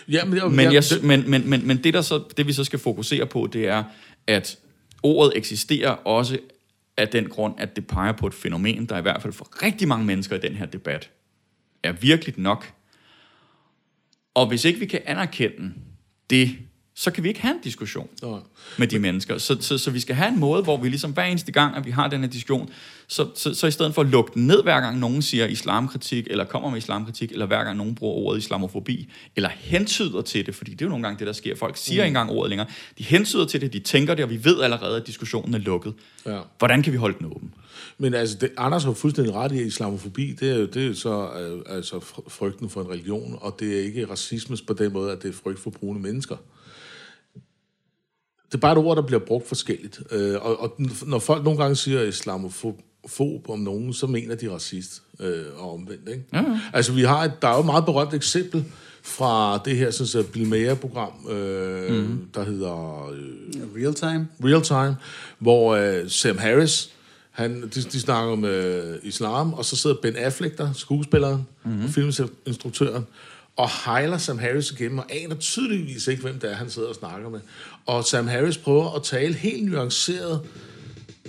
Ja, 0.09 0.25
men, 0.25 0.57
Men, 0.57 0.73
ja, 0.73 0.73
jeg, 0.73 0.83
men, 1.03 1.31
men, 1.31 1.51
men, 1.51 1.67
men 1.67 1.85
det, 1.85 1.95
der 1.95 2.01
så, 2.01 2.23
det, 2.37 2.47
vi 2.47 2.53
så 2.53 2.65
skal 2.65 2.79
fokusere 2.79 3.27
på, 3.27 3.49
det 3.53 3.69
er, 3.69 3.85
at 4.27 4.59
ordet 5.03 5.37
eksisterer 5.37 5.91
også 5.91 6.39
af 6.97 7.09
den 7.09 7.29
grund, 7.29 7.55
at 7.59 7.77
det 7.77 7.87
peger 7.87 8.13
på 8.13 8.27
et 8.27 8.35
fænomen, 8.35 8.87
der 8.87 8.99
i 8.99 9.03
hvert 9.03 9.23
fald 9.23 9.33
for 9.33 9.63
rigtig 9.63 9.89
mange 9.89 10.07
mennesker 10.07 10.37
i 10.37 10.41
den 10.41 10.55
her 10.55 10.67
debat 10.67 11.11
er 11.83 11.93
virkelig 11.93 12.39
nok. 12.39 12.73
Og 14.35 14.49
hvis 14.49 14.65
ikke 14.65 14.79
vi 14.79 14.87
kan 14.87 15.01
anerkende 15.05 15.75
det, 16.31 16.59
så 16.97 17.11
kan 17.11 17.25
vi 17.25 17.29
ikke 17.29 17.41
have 17.41 17.55
en 17.55 17.61
diskussion 17.65 18.09
Nej. 18.23 18.39
med 18.79 18.87
de 18.87 18.99
mennesker. 18.99 19.39
Så, 19.39 19.57
så, 19.61 19.79
så 19.79 19.91
vi 19.91 20.01
skal 20.01 20.15
have 20.15 20.29
en 20.29 20.41
måde, 20.41 20.63
hvor 20.63 20.77
vi 20.77 20.89
ligesom 20.89 21.13
hver 21.13 21.25
eneste 21.25 21.53
gang, 21.53 21.77
at 21.77 21.87
vi 21.87 21.91
har 21.91 22.09
den 22.09 22.21
her 22.21 22.29
diskussion, 22.29 22.71
så, 23.07 23.29
så, 23.35 23.55
så 23.55 23.67
i 23.67 23.71
stedet 23.71 23.95
for 23.95 24.03
at 24.03 24.09
lukke 24.09 24.31
den 24.35 24.47
ned, 24.47 24.63
hver 24.63 24.81
gang 24.81 24.99
nogen 24.99 25.23
siger 25.23 25.47
islamkritik, 25.47 26.27
eller 26.31 26.45
kommer 26.45 26.71
med 26.71 26.79
islamkritik, 26.79 27.33
eller 27.33 27.47
hver 27.47 27.65
gang 27.65 27.77
nogen 27.77 27.95
bruger 27.95 28.15
ordet 28.15 28.39
islamofobi, 28.39 29.09
eller 29.37 29.49
hentyder 29.49 30.23
til 30.23 30.47
det, 30.47 30.55
fordi 30.55 30.71
det 30.71 30.81
er 30.83 30.87
jo 30.87 30.91
nogle 30.91 31.03
gange 31.03 31.19
det, 31.19 31.27
der 31.27 31.33
sker. 31.33 31.57
Folk 31.57 31.77
siger 31.77 32.03
mm. 32.03 32.05
ikke 32.05 32.09
engang 32.09 32.31
ordet 32.31 32.51
længere. 32.51 32.69
De 32.99 33.05
hentyder 33.05 33.47
til 33.47 33.61
det, 33.61 33.73
de 33.73 33.79
tænker 33.79 34.15
det, 34.15 34.25
og 34.25 34.31
vi 34.31 34.45
ved 34.45 34.61
allerede, 34.61 34.97
at 34.97 35.07
diskussionen 35.07 35.55
er 35.55 35.59
lukket. 35.59 35.95
Ja. 36.27 36.41
Hvordan 36.59 36.83
kan 36.83 36.93
vi 36.93 36.99
holde 36.99 37.19
den 37.19 37.27
åben? 37.27 37.55
Men 37.99 38.15
altså, 38.15 38.37
det, 38.41 38.51
Anders 38.57 38.85
har 38.85 38.93
fuldstændig 38.93 39.35
ret 39.35 39.53
i, 39.53 39.61
at 39.61 39.67
islamofobi, 39.67 40.33
det 40.33 40.51
er 40.51 40.57
jo 40.57 40.67
det 40.67 40.91
er 40.91 40.95
så 40.95 41.29
øh, 41.41 41.77
altså 41.77 41.97
fr- 41.97 42.29
frygten 42.29 42.71
for 42.71 42.81
en 42.81 42.91
religion, 42.91 43.39
og 43.41 43.57
det 43.61 43.79
er 43.79 43.83
ikke 43.83 44.11
racisme 44.11 44.57
på 44.67 44.73
den 44.73 44.93
måde, 44.93 45.13
at 45.13 45.23
det 45.23 45.29
er 45.29 45.33
frygt 45.33 45.59
for 45.59 45.71
brune 45.71 46.01
mennesker. 46.01 46.37
Det 48.47 48.55
er 48.55 48.59
bare 48.59 48.73
et 48.73 48.79
ord, 48.79 48.97
der 48.97 49.03
bliver 49.03 49.21
brugt 49.21 49.49
forskelligt. 49.49 50.01
Øh, 50.11 50.35
og, 50.35 50.61
og 50.61 50.77
når 51.07 51.19
folk 51.19 51.45
nogle 51.45 51.59
gange 51.59 51.77
siger 51.77 52.03
islamofob 52.03 53.49
om 53.49 53.59
nogen, 53.59 53.93
så 53.93 54.07
mener 54.07 54.35
de 54.35 54.51
racist 54.51 55.03
øh, 55.21 55.45
og 55.57 55.75
omvendt. 55.75 56.09
Ikke? 56.09 56.25
Ja, 56.33 56.39
ja. 56.39 56.61
Altså, 56.73 56.93
vi 56.93 57.03
har 57.03 57.25
et, 57.25 57.33
der 57.43 57.49
er 57.49 57.55
jo 57.55 57.61
et 57.61 57.67
meget 57.67 57.85
berømt 57.85 58.15
eksempel 58.15 58.65
fra 59.03 59.59
det 59.65 59.77
her 59.77 59.91
sådan, 59.91 60.07
så 60.07 60.23
Bill 60.23 60.49
Mayer-program, 60.49 61.13
øh, 61.31 61.95
mm. 61.95 62.29
der 62.35 62.45
hedder... 62.45 63.09
Øh, 63.13 63.83
Real 63.83 63.95
time. 63.95 64.29
Real 64.45 64.63
Time, 64.63 64.97
hvor 65.39 65.75
øh, 65.75 66.11
Sam 66.11 66.39
Harris, 66.39 66.91
han, 67.31 67.63
de, 67.63 67.83
de 67.83 68.01
snakker 68.01 68.33
om 68.33 68.45
øh, 68.45 68.99
islam, 69.03 69.53
og 69.53 69.65
så 69.65 69.77
sidder 69.77 69.97
Ben 70.03 70.17
Affleck 70.17 70.59
der, 70.59 70.73
skuespilleren 70.73 71.47
mm-hmm. 71.65 71.85
og 71.85 71.91
filminstruktøren, 71.91 73.07
og 73.57 73.69
hejler 73.85 74.19
Sam 74.19 74.39
Harris 74.39 74.71
igennem, 74.71 74.99
og 74.99 75.05
aner 75.11 75.35
tydeligvis 75.35 76.07
ikke, 76.07 76.23
hvem 76.23 76.39
det 76.39 76.51
er, 76.51 76.55
han 76.55 76.71
sidder 76.71 76.89
og 76.89 76.95
snakker 76.95 77.29
med. 77.31 77.41
Og 77.87 78.05
Sam 78.05 78.27
Harris 78.29 78.59
prøver 78.59 78.95
at 78.97 79.03
tale 79.03 79.35
helt 79.35 79.65
nuanceret, 79.73 80.41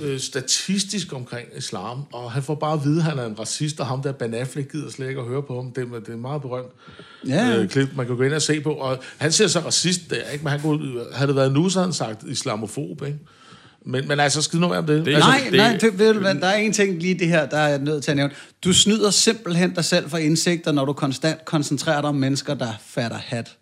øh, 0.01 0.19
statistisk 0.19 1.13
omkring 1.13 1.47
islam, 1.57 2.01
og 2.13 2.31
han 2.31 2.43
får 2.43 2.55
bare 2.55 2.73
at 2.73 2.83
vide, 2.83 2.97
at 2.97 3.03
han 3.03 3.19
er 3.19 3.25
en 3.25 3.39
racist, 3.39 3.79
og 3.79 3.85
ham 3.87 4.01
der 4.01 4.11
Ben 4.11 4.33
Affleck 4.33 4.71
gider 4.71 4.89
slet 4.91 5.09
ikke 5.09 5.21
at 5.21 5.27
høre 5.27 5.43
på 5.43 5.55
ham. 5.61 5.71
Det, 5.71 5.83
er- 5.93 5.99
det 5.99 6.09
er 6.09 6.17
meget 6.17 6.41
berømt 6.41 6.71
Ja. 7.27 7.57
øh, 7.57 7.69
klip, 7.69 7.89
man 7.95 8.05
kan 8.07 8.17
gå 8.17 8.23
ind 8.23 8.33
og 8.33 8.41
se 8.41 8.61
på. 8.61 8.73
Og 8.73 8.97
han 9.17 9.31
ser 9.31 9.47
så 9.47 9.59
racist 9.59 10.01
der, 10.09 10.29
ikke? 10.29 10.43
Men 10.43 10.51
han 10.51 10.61
kunne, 10.61 11.03
havde 11.13 11.27
det 11.27 11.35
været 11.35 11.51
nu, 11.51 11.69
så 11.69 11.79
havde 11.79 11.87
han 11.87 11.93
sagt 11.93 12.23
islamofob, 12.23 13.01
ikke? 13.05 13.17
Men, 13.87 14.07
men 14.07 14.19
altså, 14.19 14.41
skid 14.41 14.59
nu 14.59 14.73
om 14.73 14.85
det. 14.85 15.05
Det 15.05 15.13
altså, 15.15 15.29
Nej, 15.29 15.41
det- 15.51 15.53
nej, 15.57 15.77
det, 15.81 15.99
ved 15.99 16.13
du 16.13 16.19
hvad, 16.19 16.35
der 16.35 16.47
er 16.47 16.55
en 16.55 16.73
ting 16.73 16.99
lige 17.01 17.19
det 17.19 17.27
her, 17.27 17.45
der 17.45 17.57
er 17.57 17.67
jeg 17.67 17.79
nødt 17.79 18.03
til 18.03 18.11
at 18.11 18.17
nævne. 18.17 18.33
Du 18.63 18.73
snyder 18.73 19.09
simpelthen 19.09 19.75
dig 19.75 19.85
selv 19.85 20.09
for 20.09 20.17
indsigter, 20.17 20.71
når 20.71 20.85
du 20.85 20.93
konstant 20.93 21.45
koncentrerer 21.45 22.01
dig 22.01 22.09
om 22.09 22.15
mennesker, 22.15 22.53
der 22.53 22.71
fatter 22.87 23.17
hat. 23.17 23.57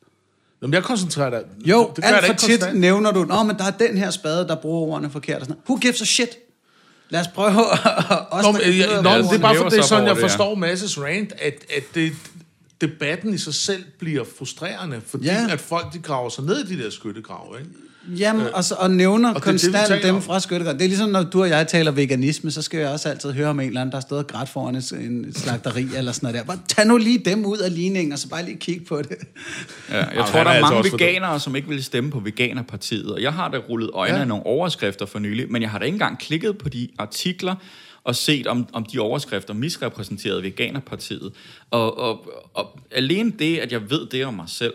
Jamen, 0.62 0.74
jeg 0.74 0.84
koncentrerer 0.84 1.30
dig. 1.30 1.42
Jo, 1.66 1.92
det 1.96 2.04
alt 2.06 2.26
for 2.26 2.32
ikke 2.32 2.40
tit 2.42 2.50
konstant. 2.50 2.80
nævner 2.80 3.12
du, 3.12 3.24
Nå, 3.24 3.44
men 3.44 3.58
der 3.58 3.64
er 3.64 3.72
den 3.72 3.98
her 3.98 4.12
spade, 4.12 4.48
der 4.48 4.56
bruger 4.56 4.92
ordene 4.94 5.10
forkert. 5.10 5.40
Og 5.40 5.46
sådan. 5.46 5.62
Who 5.70 5.76
gives 5.78 6.02
a 6.02 6.06
shit? 6.06 6.30
Lad 7.10 7.22
os 7.22 7.28
prøve 7.28 7.50
at... 7.50 7.56
Os, 8.32 8.44
Nå, 8.46 8.52
men, 8.52 8.62
jeg, 8.62 9.02
nå, 9.04 9.10
men 9.10 9.24
det 9.24 9.32
er 9.34 9.38
bare 9.40 9.52
hæver 9.54 9.64
for, 9.64 9.70
det 9.70 9.80
er 9.80 9.84
sådan, 9.84 10.08
jeg 10.08 10.18
forstår 10.18 10.56
Masses 10.56 11.00
rant, 11.00 11.34
at, 11.42 11.54
at 11.78 11.84
det, 11.96 12.12
debatten 12.82 13.34
i 13.34 13.38
sig 13.38 13.54
selv 13.54 13.84
bliver 14.00 14.24
frustrerende, 14.38 15.02
fordi 15.08 15.26
Ja. 15.26 15.48
at 15.52 15.60
folk 15.62 15.94
de 15.94 16.00
graver 16.00 16.30
sig 16.30 16.44
ned 16.44 16.66
i 16.70 16.76
de 16.78 16.84
der 16.84 16.90
skyttegrave, 16.90 17.60
ikke? 17.60 17.70
Jamen, 18.08 18.48
og, 18.54 18.64
så, 18.64 18.76
og 18.76 18.92
nævner 18.92 19.30
og 19.30 19.36
det 19.36 19.48
er 19.48 19.52
det, 19.52 19.62
konstant 19.62 19.88
taler 19.88 20.02
dem 20.02 20.16
om. 20.16 20.22
fra 20.22 20.40
skyttegræn. 20.40 20.76
Det 20.78 20.84
er 20.84 20.88
ligesom, 20.88 21.10
når 21.10 21.24
du 21.24 21.42
og 21.42 21.50
jeg 21.50 21.68
taler 21.68 21.92
veganisme, 21.92 22.52
så 22.52 22.62
skal 22.62 22.80
jeg 22.80 22.90
også 22.90 23.10
altid 23.10 23.32
høre 23.32 23.48
om 23.50 23.60
en 23.60 23.68
eller 23.68 23.82
anden, 23.82 23.92
der 23.92 23.98
har 23.98 24.02
stået 24.02 24.20
og 24.22 24.28
grædt 24.28 24.50
foran 24.50 24.76
en, 24.76 25.34
slagteri 25.36 25.88
eller 25.96 26.12
sådan 26.12 26.28
noget 26.34 26.40
der. 26.40 26.44
Bare 26.56 26.60
tag 26.68 26.88
nu 26.88 26.98
lige 26.98 27.18
dem 27.18 27.46
ud 27.46 27.58
af 27.58 27.76
ligningen, 27.76 28.14
og 28.14 28.20
så 28.20 28.30
bare 28.30 28.46
lige 28.46 28.58
kig 28.58 28.86
på 28.88 29.02
det. 29.02 29.10
Ja, 29.90 29.98
jeg 29.98 30.10
Jamen, 30.14 30.26
tror, 30.32 30.40
der 30.44 30.50
er 30.50 30.54
er 30.54 30.58
altså 30.58 30.74
mange 30.74 30.90
dum. 30.90 31.00
veganere, 31.00 31.40
som 31.40 31.56
ikke 31.56 31.68
vil 31.68 31.84
stemme 31.84 32.12
på 32.12 32.20
Veganerpartiet. 32.20 33.12
Og 33.14 33.22
jeg 33.22 33.34
har 33.34 33.48
da 33.50 33.58
rullet 33.58 33.90
øjnene 33.94 34.18
Ja. 34.18 34.22
af 34.22 34.28
nogle 34.28 34.46
overskrifter 34.46 35.06
for 35.06 35.20
nylig, 35.20 35.52
men 35.52 35.62
jeg 35.62 35.70
har 35.72 35.80
da 35.80 35.86
ikke 35.86 35.96
engang 35.96 36.20
klikket 36.20 36.58
på 36.58 36.70
de 36.70 36.88
artikler 36.98 37.56
og 38.04 38.16
set, 38.16 38.48
om, 38.48 38.68
om 38.74 38.86
de 38.86 39.00
overskrifter 39.00 39.54
misrepræsenterede 39.54 40.44
Veganerpartiet. 40.44 41.32
Og, 41.72 41.98
og, 42.00 42.26
og 42.54 42.80
alene 42.92 43.32
det, 43.40 43.58
at 43.58 43.72
jeg 43.72 43.90
ved 43.90 44.06
det 44.12 44.26
om 44.26 44.34
mig 44.34 44.46
selv, 44.48 44.74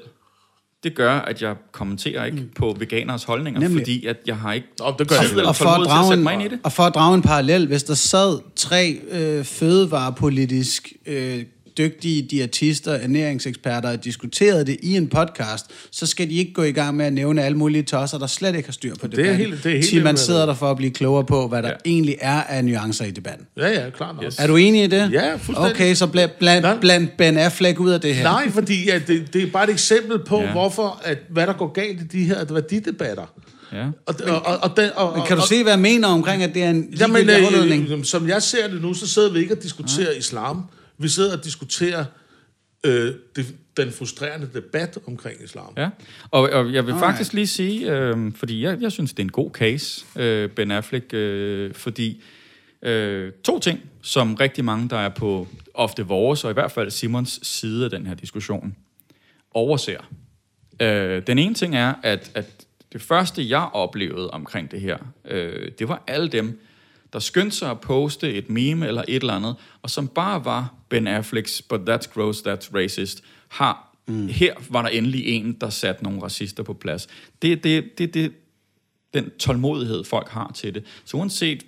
det 0.85 0.95
gør, 0.95 1.13
at 1.13 1.43
jeg 1.43 1.57
kommenterer 1.73 2.25
ikke 2.25 2.39
mm. 2.39 2.51
på 2.57 2.77
veganers 2.79 3.25
holdninger, 3.25 3.61
Nemlig. 3.61 3.81
fordi 3.81 4.07
at 4.07 4.17
jeg 4.27 4.37
har 4.37 4.53
ikke 4.53 4.67
Nå, 4.79 4.95
det 4.99 5.09
gør 5.09 5.17
jeg 5.17 5.25
tid 5.25 5.37
eller 5.37 5.49
Og 5.49 5.57
for, 5.57 5.65
tålmodighed 5.65 6.11
til 6.11 6.19
mig 6.23 6.33
ind 6.35 6.43
i 6.43 6.49
det. 6.49 6.59
og 6.65 6.73
for 6.73 6.83
at 6.83 6.95
drage 6.95 7.15
en 7.15 7.23
parallel, 7.23 7.67
hvis 7.67 7.83
der 7.83 7.95
sad 7.95 8.39
tre 8.57 9.01
øh, 9.11 9.45
fødevarepolitisk 9.45 10.93
øh, 11.07 11.45
dygtige 11.79 12.23
diætister, 12.23 12.93
ernæringseksperter 12.93 13.91
og 13.91 14.05
diskuterede 14.05 14.65
det 14.67 14.77
i 14.83 14.97
en 14.97 15.09
podcast, 15.09 15.67
så 15.91 16.07
skal 16.07 16.29
de 16.31 16.35
ikke 16.35 16.53
gå 16.53 16.63
i 16.63 16.73
gang 16.73 16.97
med 16.97 17.07
at 17.07 17.13
nævne 17.13 17.43
alle 17.45 17.59
mulige 17.59 17.83
tosser, 17.83 18.19
der 18.19 18.27
slet 18.27 18.55
ikke 18.57 18.69
har 18.69 18.73
styr 18.73 18.95
på 19.01 19.07
det. 19.07 19.27
er 19.29 19.33
helt- 19.33 19.65
det 19.65 19.71
er 19.71 19.75
helt 19.75 19.89
Til 19.89 20.05
man 20.05 20.17
sidder 20.17 20.47
der 20.47 20.55
for 20.55 20.71
at 20.71 20.77
blive 20.77 20.91
klogere 20.93 21.25
på, 21.25 21.49
hvad 21.49 21.63
der 21.63 21.69
Ja. 21.69 21.75
ja. 21.85 21.91
egentlig 21.91 22.17
er 22.21 22.43
af 22.43 22.65
nuancer 22.65 23.05
i 23.05 23.11
debatten. 23.11 23.47
Ja, 23.57 23.69
ja, 23.85 23.91
klart. 23.91 24.15
Yes. 24.25 24.39
Er 24.39 24.47
du 24.47 24.57
enig 24.57 24.85
i 24.85 24.87
det? 24.87 25.13
Ja, 25.13 25.33
fuldstændig. 25.37 25.73
Okay, 25.75 25.95
så 25.95 26.07
bland, 26.07 26.31
bland, 26.39 26.81
bland 26.81 27.09
Ben 27.19 27.37
Affleck 27.39 27.81
ud 27.81 27.91
af 27.91 28.01
det 28.01 28.15
her. 28.15 28.23
Nej, 28.23 28.51
fordi 28.51 28.89
at 28.89 29.07
det, 29.07 29.33
det 29.35 29.43
er 29.43 29.47
bare 29.53 29.65
et 29.65 29.71
eksempel 29.71 30.19
på, 30.19 30.39
Ja. 30.41 30.47
ja. 30.47 30.53
hvorfor, 30.53 31.01
at, 31.05 31.19
hvad 31.31 31.47
der 31.47 31.53
går 31.53 31.73
galt 31.73 32.01
i 32.01 32.05
de 32.19 32.25
her 32.25 32.45
værdidebatter. 32.53 33.33
Ja. 33.73 33.85
Og, 34.07 34.15
og, 34.27 34.47
og, 34.47 34.59
og, 34.63 34.77
den, 34.77 34.91
og, 34.97 35.13
Men 35.17 35.27
kan 35.27 35.37
du 35.37 35.43
og, 35.43 35.49
se, 35.49 35.63
hvad 35.63 35.73
jeg 35.73 35.81
mener 35.81 36.09
omkring, 36.09 36.43
at 36.43 36.55
det 36.55 36.63
er 36.63 36.71
en 36.71 36.87
Jamen, 37.01 37.29
øh, 37.31 37.89
øh, 37.99 38.05
som 38.05 38.29
jeg 38.29 38.43
ser 38.43 38.69
det 38.69 38.83
nu, 38.83 38.95
så 38.95 39.07
sidder 39.07 39.33
vi 39.33 39.39
ikke 39.39 39.55
og 39.57 39.63
diskuterer 39.63 40.13
ja. 40.13 40.19
islam. 40.19 40.63
Vi 40.99 41.09
sidder 41.09 41.37
og 41.37 41.45
diskuterer 41.45 42.05
øh, 42.85 43.15
det, 43.37 43.55
den 43.77 43.93
frustrerende 43.93 44.51
debat 44.55 44.99
omkring 45.07 45.45
islam. 45.45 45.73
Ja, 45.77 45.91
og, 46.31 46.41
og 46.41 46.73
jeg 46.73 46.87
vil 46.87 46.93
Alright. 46.93 46.99
faktisk 47.01 47.33
lige 47.33 47.47
sige, 47.47 47.93
øh, 47.93 48.33
fordi 48.35 48.63
jeg, 48.63 48.79
jeg 48.81 48.93
synes, 48.93 49.11
det 49.11 49.19
er 49.19 49.25
en 49.25 49.33
god 49.33 49.51
case, 49.51 50.07
øh, 50.17 50.51
Ben 50.51 50.71
Affleck, 50.71 51.15
øh, 51.15 51.75
fordi 51.75 52.23
øh, 52.83 53.33
to 53.45 53.59
ting, 53.59 53.81
som 54.03 54.35
rigtig 54.35 54.65
mange, 54.65 54.89
der 54.89 54.97
er 54.97 55.09
på 55.09 55.49
ofte 55.75 56.07
vores, 56.07 56.45
og 56.45 56.51
i 56.51 56.55
hvert 56.55 56.73
fald 56.73 56.91
Simons 56.91 57.41
side 57.43 57.85
af 57.85 57.91
den 57.91 58.07
her 58.07 58.15
diskussion, 58.15 58.77
overser. 59.51 60.11
Øh, 60.83 61.23
den 61.27 61.39
ene 61.39 61.55
ting 61.55 61.77
er, 61.77 61.95
at, 62.03 62.31
at 62.35 62.67
det 62.93 63.03
første, 63.03 63.49
jeg 63.49 63.69
oplevede 63.73 64.31
omkring 64.31 64.71
det 64.71 64.81
her, 64.81 64.99
øh, 65.25 65.71
det 65.79 65.89
var 65.89 66.03
alle 66.07 66.29
dem, 66.29 66.61
der 67.13 67.19
skyndte 67.19 67.57
sig 67.57 67.71
at 67.71 67.81
poste 67.81 68.35
et 68.35 68.51
meme 68.51 68.87
eller 68.87 69.05
et 69.09 69.21
eller 69.21 69.35
andet, 69.35 69.57
og 69.83 69.91
som 69.91 70.09
bare 70.09 70.45
var 70.45 70.75
Ben 70.89 71.07
Afflecks, 71.07 71.63
but 71.63 71.81
that's 71.91 72.13
gross, 72.15 72.41
that's 72.41 72.75
racist, 72.75 73.23
har, 73.49 73.97
mm. 74.07 74.29
her 74.29 74.55
var 74.71 74.83
der 74.83 74.89
endelig 74.89 75.27
en, 75.27 75.53
der 75.61 75.71
satte 75.71 76.05
nogle 76.05 76.23
racister 76.23 76.63
på 76.63 76.75
plads. 76.75 77.09
Det 77.43 77.53
er 77.53 77.57
det, 77.57 77.99
det, 77.99 78.15
det, 78.15 78.33
den 79.15 79.31
tålmodighed, 79.39 80.05
folk 80.05 80.29
har 80.29 80.53
til 80.55 80.75
det. 80.75 80.85
Så 81.05 81.17
uanset, 81.17 81.67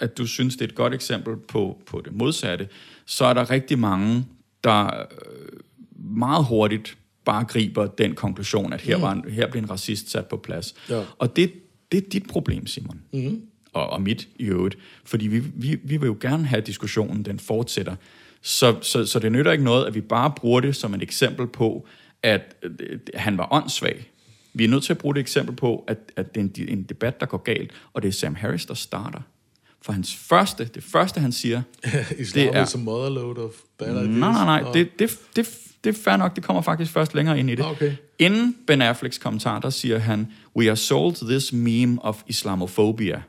at 0.00 0.18
du 0.18 0.26
synes, 0.26 0.56
det 0.56 0.64
er 0.64 0.68
et 0.68 0.74
godt 0.74 0.94
eksempel 0.94 1.36
på, 1.36 1.82
på 1.86 2.02
det 2.04 2.12
modsatte, 2.12 2.68
så 3.06 3.24
er 3.24 3.34
der 3.34 3.50
rigtig 3.50 3.78
mange, 3.78 4.26
der 4.64 4.86
øh, 4.86 5.60
meget 5.98 6.44
hurtigt 6.44 6.96
bare 7.24 7.44
griber 7.44 7.86
den 7.86 8.14
konklusion, 8.14 8.72
at 8.72 8.80
her, 8.80 8.96
var 8.96 9.12
en, 9.12 9.24
her 9.30 9.50
blev 9.50 9.62
en 9.62 9.70
racist 9.70 10.10
sat 10.10 10.26
på 10.26 10.36
plads. 10.36 10.74
Ja. 10.90 11.02
Og 11.18 11.36
det, 11.36 11.52
det 11.92 12.04
er 12.04 12.08
dit 12.10 12.26
problem, 12.26 12.66
Simon. 12.66 13.00
Mm. 13.12 13.42
Og, 13.74 13.90
og 13.90 14.02
mit 14.02 14.28
i 14.36 14.44
øvrigt. 14.44 14.78
Fordi 15.04 15.26
vi, 15.26 15.38
vi, 15.54 15.78
vi 15.84 15.96
vil 15.96 16.06
jo 16.06 16.16
gerne 16.20 16.46
have 16.46 16.60
diskussionen, 16.62 17.22
den 17.22 17.38
fortsætter. 17.38 17.96
Så, 18.42 18.76
så, 18.82 19.06
så 19.06 19.18
det 19.18 19.32
nytter 19.32 19.52
ikke 19.52 19.64
noget, 19.64 19.86
at 19.86 19.94
vi 19.94 20.00
bare 20.00 20.32
bruger 20.36 20.60
det 20.60 20.76
som 20.76 20.94
et 20.94 21.02
eksempel 21.02 21.46
på, 21.46 21.86
at 22.22 22.56
øh, 22.62 22.98
han 23.14 23.38
var 23.38 23.48
åndssvag. 23.52 24.10
Vi 24.54 24.64
er 24.64 24.68
nødt 24.68 24.84
til 24.84 24.92
at 24.92 24.98
bruge 24.98 25.14
det 25.14 25.20
eksempel 25.20 25.56
på, 25.56 25.84
at, 25.88 25.98
at 26.16 26.34
det 26.34 26.40
er 26.58 26.62
en, 26.64 26.68
en 26.78 26.82
debat, 26.82 27.20
der 27.20 27.26
går 27.26 27.38
galt, 27.38 27.70
og 27.92 28.02
det 28.02 28.08
er 28.08 28.12
Sam 28.12 28.34
Harris, 28.34 28.66
der 28.66 28.74
starter. 28.74 29.20
For 29.82 29.92
hans 29.92 30.14
første, 30.16 30.64
det 30.74 30.82
første 30.84 31.20
han 31.20 31.32
siger, 31.32 31.62
Islam 32.18 32.46
det 32.46 32.56
er- 32.56 32.64
is 32.64 32.74
a 32.74 32.78
motherload 32.78 33.38
of 33.38 33.50
bad 33.78 33.88
ideas. 33.90 34.06
nej, 34.08 34.32
nej, 34.32 34.44
nej, 34.62 34.72
det, 34.72 34.98
det, 34.98 35.18
det, 35.36 35.48
det 35.84 35.96
er 35.96 36.02
fair 36.04 36.16
nok, 36.16 36.36
det 36.36 36.44
kommer 36.44 36.62
faktisk 36.62 36.92
først 36.92 37.14
længere 37.14 37.38
ind 37.38 37.50
i 37.50 37.54
det. 37.54 37.64
Okay. 37.64 37.92
Inden 38.18 38.56
Ben 38.66 38.82
Afflecks 38.82 39.18
kommentar, 39.18 39.58
der 39.60 39.70
siger 39.70 39.98
han, 39.98 40.26
We 40.56 40.68
are 40.68 40.76
sold 40.76 41.28
this 41.28 41.52
meme 41.52 41.98
of 42.04 42.22
Islamophobia. 42.26 43.22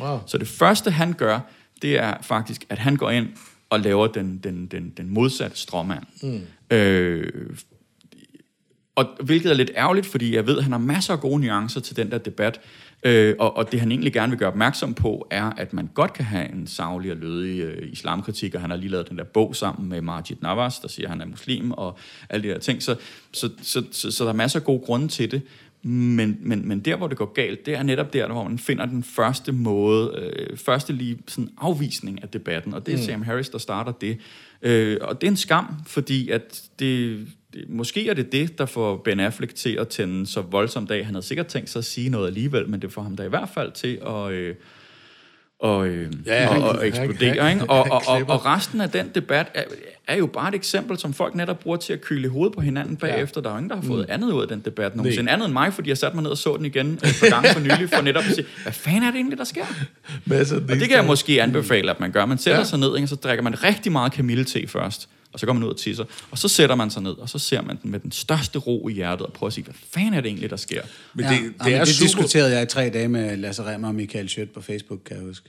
Wow. 0.00 0.18
Så 0.26 0.38
det 0.38 0.48
første, 0.48 0.90
han 0.90 1.12
gør, 1.12 1.40
det 1.82 1.98
er 1.98 2.14
faktisk, 2.22 2.66
at 2.68 2.78
han 2.78 2.96
går 2.96 3.10
ind 3.10 3.28
og 3.70 3.80
laver 3.80 4.06
den, 4.06 4.38
den, 4.38 4.66
den, 4.66 4.92
den 4.96 5.08
modsatte 5.08 5.56
stråmand. 5.56 6.04
Mm. 6.22 6.76
Øh, 6.76 7.56
og 8.94 9.06
hvilket 9.20 9.50
er 9.50 9.54
lidt 9.54 9.70
ærgerligt, 9.76 10.06
fordi 10.06 10.34
jeg 10.34 10.46
ved, 10.46 10.56
at 10.58 10.62
han 10.62 10.72
har 10.72 10.78
masser 10.78 11.12
af 11.12 11.20
gode 11.20 11.40
nuancer 11.40 11.80
til 11.80 11.96
den 11.96 12.10
der 12.10 12.18
debat. 12.18 12.60
Øh, 13.02 13.34
og, 13.38 13.56
og 13.56 13.72
det 13.72 13.80
han 13.80 13.90
egentlig 13.90 14.12
gerne 14.12 14.30
vil 14.30 14.38
gøre 14.38 14.48
opmærksom 14.48 14.94
på, 14.94 15.26
er, 15.30 15.52
at 15.56 15.72
man 15.72 15.90
godt 15.94 16.12
kan 16.12 16.24
have 16.24 16.52
en 16.52 16.66
savlig 16.66 17.10
og 17.10 17.16
lødig 17.16 17.60
øh, 17.60 17.92
islamkritik, 17.92 18.54
og 18.54 18.60
han 18.60 18.70
har 18.70 18.76
lige 18.76 18.90
lavet 18.90 19.08
den 19.08 19.18
der 19.18 19.24
bog 19.24 19.56
sammen 19.56 19.88
med 19.88 20.00
Majid 20.00 20.36
Navas, 20.42 20.78
der 20.78 20.88
siger, 20.88 21.06
at 21.06 21.10
han 21.10 21.20
er 21.20 21.26
muslim, 21.26 21.70
og 21.70 21.98
alle 22.28 22.48
de 22.48 22.54
der 22.54 22.58
ting. 22.58 22.82
Så, 22.82 22.96
så, 23.32 23.50
så, 23.62 23.82
så, 23.92 24.10
så 24.10 24.24
der 24.24 24.30
er 24.30 24.34
masser 24.34 24.58
af 24.60 24.64
gode 24.64 24.80
grunde 24.86 25.08
til 25.08 25.30
det. 25.30 25.42
Men, 25.82 26.38
men, 26.40 26.68
men 26.68 26.80
der, 26.80 26.96
hvor 26.96 27.08
det 27.08 27.18
går 27.18 27.32
galt, 27.32 27.66
det 27.66 27.74
er 27.74 27.82
netop 27.82 28.12
der, 28.12 28.32
hvor 28.32 28.48
man 28.48 28.58
finder 28.58 28.86
den 28.86 29.02
første 29.02 29.52
måde, 29.52 30.12
øh, 30.16 30.56
første 30.56 30.92
lige 30.92 31.18
sådan 31.26 31.50
afvisning 31.58 32.22
af 32.22 32.28
debatten, 32.28 32.74
og 32.74 32.86
det 32.86 32.94
er 32.94 32.98
mm. 32.98 33.04
Sam 33.04 33.22
Harris, 33.22 33.48
der 33.48 33.58
starter 33.58 33.92
det. 33.92 34.18
Øh, 34.62 34.98
og 35.00 35.20
det 35.20 35.26
er 35.26 35.30
en 35.30 35.36
skam, 35.36 35.74
fordi 35.86 36.30
at 36.30 36.62
det, 36.78 37.26
det, 37.54 37.68
måske 37.68 38.08
er 38.08 38.14
det 38.14 38.32
det, 38.32 38.58
der 38.58 38.66
får 38.66 38.96
Ben 38.96 39.20
Affleck 39.20 39.54
til 39.54 39.76
at 39.76 39.88
tænde 39.88 40.26
så 40.26 40.40
voldsomt 40.40 40.90
af. 40.90 41.04
Han 41.04 41.14
havde 41.14 41.26
sikkert 41.26 41.46
tænkt 41.46 41.70
sig 41.70 41.78
at 41.78 41.84
sige 41.84 42.08
noget 42.08 42.26
alligevel, 42.26 42.68
men 42.68 42.82
det 42.82 42.92
får 42.92 43.02
ham 43.02 43.16
da 43.16 43.22
i 43.22 43.28
hvert 43.28 43.48
fald 43.54 43.72
til 43.72 43.98
at... 44.06 44.32
Øh, 44.32 44.54
og, 45.60 45.86
øh, 45.88 46.12
Ja, 46.26 46.48
og, 46.58 46.62
og 46.68 46.86
eksplodere. 46.88 47.42
han- 47.48 47.56
ikke? 47.60 47.70
Og, 47.70 47.86
og, 47.90 48.02
og, 48.06 48.22
og 48.28 48.46
resten 48.46 48.80
af 48.80 48.90
den 48.90 49.10
debat 49.14 49.46
er, 49.54 49.62
er 50.08 50.16
jo 50.16 50.26
bare 50.26 50.48
et 50.48 50.54
eksempel, 50.54 50.98
som 50.98 51.12
folk 51.14 51.34
netop 51.34 51.58
bruger 51.60 51.76
til 51.76 51.92
at 51.92 52.00
kyle 52.00 52.24
i 52.26 52.28
hovedet 52.28 52.54
på 52.54 52.60
hinanden 52.60 52.96
bagefter. 52.96 53.40
Der 53.40 53.48
er 53.48 53.52
jo 53.52 53.58
ingen, 53.58 53.70
der 53.70 53.76
har 53.76 53.82
fået 53.82 54.06
mm. 54.08 54.12
andet 54.14 54.32
ud 54.32 54.42
af 54.42 54.48
den 54.48 54.60
debat 54.60 54.96
nogensinde. 54.96 55.32
Andet 55.32 55.44
end 55.44 55.52
mig, 55.52 55.72
fordi 55.72 55.88
jeg 55.88 55.98
satte 55.98 56.16
mig 56.16 56.22
ned 56.22 56.30
og 56.30 56.38
så 56.38 56.56
den 56.56 56.64
igen 56.66 56.92
et 56.92 57.16
par 57.20 57.30
gange 57.30 57.48
for 57.52 57.60
nylig, 57.60 57.90
for 57.94 58.02
netop 58.02 58.22
at 58.28 58.34
sige, 58.34 58.46
hvad 58.62 58.72
fanden 58.72 59.02
er 59.02 59.06
det 59.06 59.16
egentlig, 59.16 59.38
der 59.38 59.44
sker? 59.44 59.64
Masser 60.24 60.56
Og 60.56 60.68
det 60.68 60.88
kan 60.88 60.96
jeg 60.96 61.04
måske 61.04 61.42
anbefale, 61.42 61.90
at 61.90 62.00
man 62.00 62.10
gør. 62.12 62.26
Man 62.26 62.38
sætter 62.38 62.56
Ja. 62.56 62.60
ja. 62.60 62.64
sig 62.64 62.78
ned, 62.78 62.96
ikke? 62.96 63.04
og 63.04 63.08
så 63.08 63.16
drikker 63.16 63.42
man 63.42 63.64
rigtig 63.64 63.92
meget 63.92 64.12
kamillete 64.12 64.66
først. 64.68 65.08
Og 65.32 65.40
så 65.40 65.46
går 65.46 65.52
man 65.52 65.62
ud 65.62 65.68
og 65.68 65.76
tisser. 65.76 66.04
Og 66.30 66.38
så 66.38 66.48
sætter 66.48 66.76
man 66.76 66.90
sig 66.90 67.02
ned, 67.02 67.10
og 67.18 67.28
så 67.28 67.38
ser 67.38 67.62
man 67.62 67.78
den 67.82 67.90
med 67.90 68.00
den 68.00 68.12
største 68.12 68.58
ro 68.58 68.88
i 68.88 68.92
hjertet, 68.92 69.26
og 69.26 69.32
prøver 69.32 69.48
at 69.48 69.52
sige, 69.52 69.64
hvad 69.64 69.74
fanden 69.94 70.14
er 70.14 70.20
det 70.20 70.28
egentlig, 70.28 70.50
der 70.50 70.56
sker? 70.56 70.82
Men 71.14 71.24
ja, 71.24 71.30
det, 71.30 71.38
det, 71.40 71.48
det, 71.58 71.66
jamen, 71.66 71.80
er 71.80 71.84
det 71.84 71.94
super... 71.94 72.06
diskuterede 72.06 72.52
jeg 72.54 72.62
i 72.62 72.66
tre 72.66 72.90
dage 72.90 73.08
med 73.08 73.36
Lasse 73.36 73.62
Remmer 73.62 73.88
og 73.88 73.94
Michael 73.94 74.28
Schødt 74.28 74.54
på 74.54 74.60
Facebook, 74.60 74.98
kan 75.06 75.16
jeg 75.16 75.24
huske. 75.24 75.48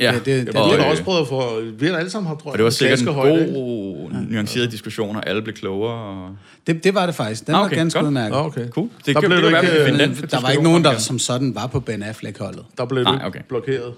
Ja, 0.00 0.12
det, 0.14 0.26
det, 0.26 0.54
Ja, 0.54 0.60
og, 0.60 0.76
vi 0.76 0.82
har 0.82 0.90
også 0.90 1.02
prøvet 1.02 1.28
få... 1.28 1.60
Vi 1.60 1.86
har 1.86 1.96
alle 1.96 2.10
sammen 2.10 2.28
haft, 2.28 2.40
tror 2.40 2.50
og 2.52 2.58
det 2.58 2.64
var 2.64 2.70
sikkert 2.70 3.00
en 3.00 3.06
god, 3.06 4.10
nuanceret 4.28 4.72
diskussion, 4.72 5.16
og 5.16 5.28
alle 5.28 5.42
blev 5.42 5.54
klogere. 5.54 5.94
Og... 5.94 6.36
det, 6.66 6.84
det 6.84 6.94
var 6.94 7.06
det 7.06 7.14
faktisk. 7.14 7.46
Den 7.46 7.54
Ah, 7.54 7.58
var 7.58 7.66
okay, 7.66 7.76
ganske 7.76 7.98
godt. 7.98 8.06
udmærket. 8.06 8.30
Nå, 8.30 8.38
okay. 8.38 8.68
Cool. 8.68 8.88
Det 9.06 9.14
Der 9.14 9.20
blev 9.20 9.42
det 9.42 9.52
være, 9.52 9.60
vi 9.60 9.66
ikke, 9.70 9.84
finde 9.84 10.04
øh, 10.04 10.16
den 10.16 10.28
Der 10.30 10.40
var 10.40 10.50
ikke 10.50 10.62
nogen, 10.62 10.84
der 10.84 10.98
som 10.98 11.18
sådan 11.18 11.54
var 11.54 11.66
på 11.66 11.80
Ben 11.80 12.02
Affleck-holdet. 12.02 12.64
Der 12.78 12.84
blev 12.84 13.04
du 13.04 13.10
Nej, 13.12 13.26
okay. 13.26 13.40
blokeret. 13.48 13.94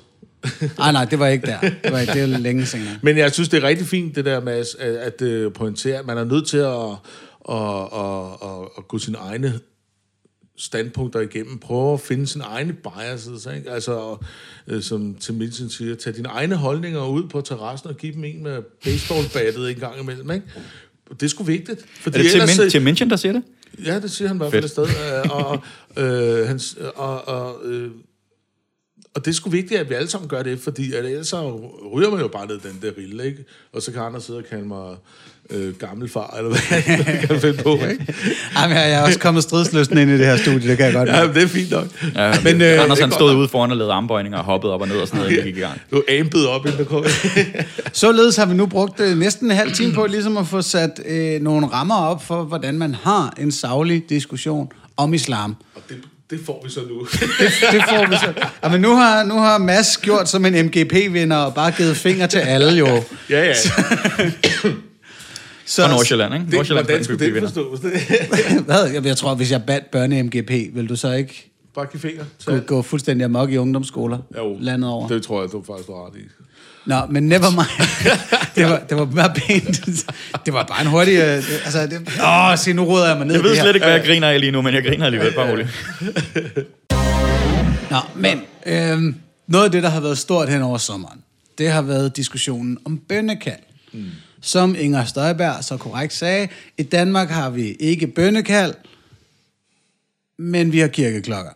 Nej, 0.79 0.93
nej, 0.99 1.05
det 1.05 1.19
var 1.19 1.27
ikke 1.27 1.47
der. 1.47 1.61
Det 1.61 1.93
var, 1.93 1.99
det 2.15 2.31
var 2.33 2.39
længe 2.39 2.67
senere. 2.67 2.99
Men 3.03 3.19
jeg 3.19 3.33
synes, 3.33 3.49
det 3.49 3.63
er 3.65 3.69
rigtig 3.69 3.87
fint, 3.87 4.17
det 4.17 4.25
der 4.25 4.41
med 4.41 4.53
at, 4.53 4.67
at, 4.81 5.23
at 5.23 5.53
pointere, 5.53 5.99
at 5.99 6.07
man 6.07 6.19
er 6.19 6.25
nødt 6.25 6.47
til 6.47 6.59
at, 6.59 6.91
at, 7.49 7.89
at, 7.93 8.51
at, 8.51 8.69
at 8.79 8.89
gå 8.89 8.99
sine 8.99 9.19
egne 9.19 9.61
standpunkter 10.57 11.21
igennem, 11.21 11.59
prøve 11.59 11.93
at 11.95 12.01
finde 12.01 12.27
sine 12.27 12.45
egne 12.45 12.73
biases, 12.73 13.49
ikke? 13.57 13.71
altså 13.71 14.17
øh, 14.69 14.83
som 14.83 15.15
Tim 15.21 15.35
Minchin 15.35 15.71
siger, 15.71 15.95
tage 15.95 16.17
dine 16.17 16.29
egne 16.29 16.55
holdninger 16.57 17.07
ud 17.07 17.29
på 17.29 17.41
terrassen 17.41 17.89
og 17.89 17.97
give 17.97 18.13
dem 18.15 18.25
en 18.25 18.43
med 18.43 18.63
baseballbattet 18.85 19.71
en 19.71 19.77
gang 19.77 20.01
imellem, 20.01 20.31
ikke? 20.31 20.47
Det 21.11 21.23
er 21.23 21.29
sgu 21.29 21.43
vigtigt. 21.45 21.81
Fordi 22.01 22.19
Er 22.19 22.23
det 22.23 22.31
Tim, 22.31 22.41
ellers, 22.41 22.59
Min- 22.59 22.71
Tim 22.71 22.83
Minchin, 22.83 23.11
der 23.11 23.17
siger 23.17 23.33
det? 23.33 23.43
Ja, 23.85 24.01
det 24.01 24.11
siger 24.11 24.29
han 24.29 24.37
i 24.37 24.39
hvert 24.39 24.51
fald 24.51 24.65
et 24.65 24.71
sted. 24.71 24.87
Øh, 24.87 25.31
og, 25.31 25.63
øh, 25.97 26.47
hans, 26.49 26.77
og, 26.97 27.29
og, 27.29 27.57
øh, 27.65 27.91
og 29.19 29.25
det 29.25 29.31
er 29.31 29.35
sgu 29.35 29.51
vigtigt, 29.51 29.81
at 29.81 29.91
vi 29.91 29.95
alle 29.95 30.11
sammen 30.11 30.29
gør 30.29 30.43
det, 30.43 30.61
fordi 30.61 30.93
at 30.93 31.05
ellers 31.05 31.29
så 31.29 31.61
ryger 31.95 32.11
man 32.11 32.21
jo 32.21 32.29
bare 32.29 32.47
ned 32.47 32.59
den 32.59 32.79
der 32.83 32.91
rille, 32.99 33.27
ikke? 33.27 33.45
Og 33.73 33.83
så 33.83 33.93
kan 33.93 34.03
andre 34.03 34.21
sidde 34.21 34.39
og 34.39 34.45
kalde 34.51 34.65
mig 34.65 34.97
øh, 35.51 35.75
gammel 35.75 36.09
far, 36.09 36.35
eller 36.37 36.51
hvad 36.51 36.61
jeg 37.07 37.25
kan 37.29 37.41
finde 37.41 37.63
på, 37.63 37.75
ikke? 37.75 38.15
Jamen, 38.57 38.77
jeg 38.77 38.93
er 38.93 39.03
også 39.03 39.19
kommet 39.19 39.43
stridsløsten 39.43 39.99
ind 39.99 40.11
i 40.11 40.19
det 40.19 40.27
her 40.27 40.37
studie, 40.37 40.69
det 40.69 40.77
kan 40.77 40.87
jeg 40.87 40.95
godt 40.95 41.09
Ja, 41.09 41.27
men 41.27 41.35
det 41.35 41.43
er 41.43 41.47
fint 41.47 41.71
nok. 41.71 41.87
Ja, 42.15 42.33
Men, 42.33 42.45
men 42.45 42.55
øh, 42.55 42.69
det 42.69 42.79
Anders 42.79 42.99
er 42.99 43.03
han 43.03 43.13
stod 43.13 43.37
ude 43.37 43.49
foran 43.49 43.71
og 43.71 43.77
lavede 43.77 43.93
armbøjninger 43.93 44.39
og 44.39 44.45
hoppede 44.45 44.73
op 44.73 44.81
og 44.81 44.89
ned 44.89 44.97
og 44.97 45.09
sådan 45.09 45.21
noget, 45.21 45.37
vi 45.37 45.43
gik 45.43 45.57
i 45.57 45.61
gang. 45.61 45.81
Du 45.91 46.03
ampet 46.09 46.49
op, 46.49 46.67
inden 46.67 46.85
kommer. 46.87 47.09
Således 47.93 48.37
har 48.37 48.47
vi 48.47 48.55
nu 48.55 48.67
brugt 48.67 49.01
øh, 49.01 49.19
næsten 49.19 49.51
en 49.51 49.57
halv 49.57 49.73
time 49.73 49.93
på 49.93 50.07
ligesom 50.07 50.37
at 50.37 50.47
få 50.47 50.63
sat 50.63 51.01
øh, 51.07 51.41
nogle 51.41 51.67
rammer 51.67 51.97
op 51.97 52.25
for, 52.25 52.43
hvordan 52.45 52.79
man 52.79 52.95
har 52.95 53.35
en 53.39 53.53
savlig 53.53 54.05
diskussion 54.09 54.73
om 54.97 55.15
islam. 55.15 55.57
Og 55.75 55.83
det, 55.89 55.97
det 56.31 56.41
får 56.47 56.61
vi 56.65 56.71
så 56.71 56.81
nu. 56.81 56.99
Det, 57.41 57.73
det 57.73 57.83
får 57.89 58.11
vi 58.11 58.17
så. 58.17 58.33
Ja, 58.63 58.69
men 58.69 58.81
nu 58.81 58.89
har, 58.89 59.25
nu 59.25 59.35
har 59.35 59.59
Mads 59.59 59.97
gjort 59.97 60.29
som 60.29 60.45
en 60.45 60.67
MGP-vinder 60.67 61.37
og 61.37 61.55
bare 61.55 61.73
givet 61.73 61.97
fingre 61.97 62.27
til 62.27 62.39
alle 62.39 62.73
jo. 62.73 62.87
ja, 63.31 63.45
ja. 63.47 63.55
Så, 65.67 65.83
Fra 65.83 65.91
Nordsjælland, 65.91 66.35
ikke? 66.35 66.47
Det, 66.47 66.55
Nordsjælland 66.55 66.87
hvordan 66.87 67.05
skulle 67.05 67.27
det 67.27 67.43
forstås? 67.43 67.81
Det, 67.81 67.93
Hvad? 68.67 68.91
Jeg, 68.93 69.05
jeg 69.07 69.17
tror, 69.17 69.35
hvis 69.35 69.53
jeg 69.53 69.63
bad 69.67 69.81
børne-MGP, 69.97 70.77
vil 70.77 70.89
du 70.89 70.97
så 70.97 71.13
ikke 71.13 71.51
bare 71.75 71.87
give 71.87 72.01
fingre. 72.01 72.25
gå, 72.47 72.59
gå 72.59 72.83
fuldstændig 72.83 73.25
amok 73.25 73.51
i 73.51 73.57
ungdomsskoler 73.57 74.19
Jo, 74.37 74.57
landet 74.61 74.91
over? 74.91 75.09
Det 75.09 75.23
tror 75.23 75.41
jeg, 75.41 75.53
du 75.53 75.63
faktisk 75.67 75.89
har 75.89 76.07
ret 76.07 76.17
i. 76.17 76.23
Nå, 76.89 77.07
men 77.11 77.29
never 77.29 77.51
mind. 77.51 77.89
det, 78.57 78.65
var, 78.65 78.79
det 78.89 78.97
var 78.97 79.05
bare 79.05 79.35
pænt. 79.35 79.87
Det 80.47 80.55
var 80.55 80.65
bare 80.65 80.81
en 80.81 80.87
hurtig... 80.87 81.15
Øh, 81.15 81.37
altså, 81.65 81.87
det, 81.87 82.21
åh, 82.25 82.59
se, 82.59 82.73
nu 82.73 82.85
råder 82.85 83.09
jeg 83.09 83.17
mig 83.17 83.27
ned 83.27 83.35
Jeg 83.35 83.45
ved 83.45 83.57
slet 83.57 83.75
ikke, 83.75 83.87
hvad 83.87 83.95
jeg 83.95 84.05
griner 84.07 84.29
af 84.29 84.41
lige 84.41 84.53
nu, 84.53 84.63
men 84.63 84.75
jeg 84.75 84.85
griner 84.85 85.07
alligevel, 85.07 85.35
bare 85.35 85.51
roligt. 85.51 85.69
Nå, 87.91 87.97
men 88.17 88.43
øh, 88.67 89.15
noget 89.47 89.65
af 89.65 89.71
det, 89.71 89.83
der 89.83 89.89
har 89.89 90.01
været 90.01 90.19
stort 90.19 90.49
hen 90.49 90.63
over 90.63 90.79
sommeren, 90.79 91.19
det 91.59 91.71
har 91.71 91.83
været 91.83 92.17
diskussionen 92.17 92.79
om 92.85 92.99
bønnekald. 92.99 93.63
Mm. 93.93 94.05
Som 94.41 94.77
Inger 94.79 95.05
Støjberg 95.05 95.65
så 95.65 95.77
korrekt 95.77 96.13
sagde, 96.13 96.49
i 96.79 96.83
Danmark 96.83 97.29
har 97.31 97.51
vi 97.51 97.73
ikke 97.73 98.07
bønnekald, 98.07 98.75
men 100.39 100.73
vi 100.73 100.79
har 100.79 100.89
kirkeklokker. 100.89 101.53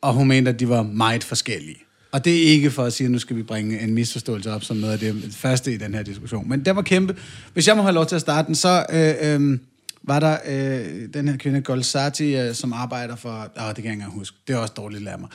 Og 0.00 0.12
hun 0.12 0.28
mente, 0.28 0.48
at 0.48 0.60
de 0.60 0.68
var 0.68 0.82
meget 0.82 1.24
forskellige. 1.24 1.76
Og 2.12 2.24
det 2.24 2.38
er 2.38 2.46
ikke 2.46 2.70
for 2.70 2.84
at 2.84 2.92
sige, 2.92 3.04
at 3.04 3.10
nu 3.10 3.18
skal 3.18 3.36
vi 3.36 3.42
bringe 3.42 3.80
en 3.80 3.94
misforståelse 3.94 4.52
op 4.52 4.64
som 4.64 4.76
noget 4.76 4.92
af 4.92 4.98
det 4.98 5.34
første 5.34 5.74
i 5.74 5.76
den 5.76 5.94
her 5.94 6.02
diskussion. 6.02 6.48
Men 6.48 6.64
det 6.64 6.76
var 6.76 6.82
kæmpe. 6.82 7.16
Hvis 7.52 7.68
jeg 7.68 7.76
må 7.76 7.82
have 7.82 7.94
lov 7.94 8.06
til 8.06 8.14
at 8.14 8.20
starte 8.20 8.46
den, 8.46 8.54
så 8.54 8.86
øh, 8.92 9.34
øh, 9.34 9.58
var 10.02 10.20
der 10.20 10.36
øh, 10.46 11.08
den 11.14 11.28
her 11.28 11.36
kvinde, 11.36 11.60
Golsati, 11.60 12.36
øh, 12.36 12.54
som 12.54 12.72
arbejder 12.72 13.16
for... 13.16 13.30
Åh, 13.30 13.42
det 13.46 13.52
kan 13.56 13.66
jeg 13.66 13.78
ikke 13.78 13.90
engang 13.90 14.12
huske. 14.12 14.36
Det 14.48 14.54
er 14.54 14.58
også 14.58 14.74
dårligt 14.76 15.02
lære 15.02 15.18
mig. 15.18 15.28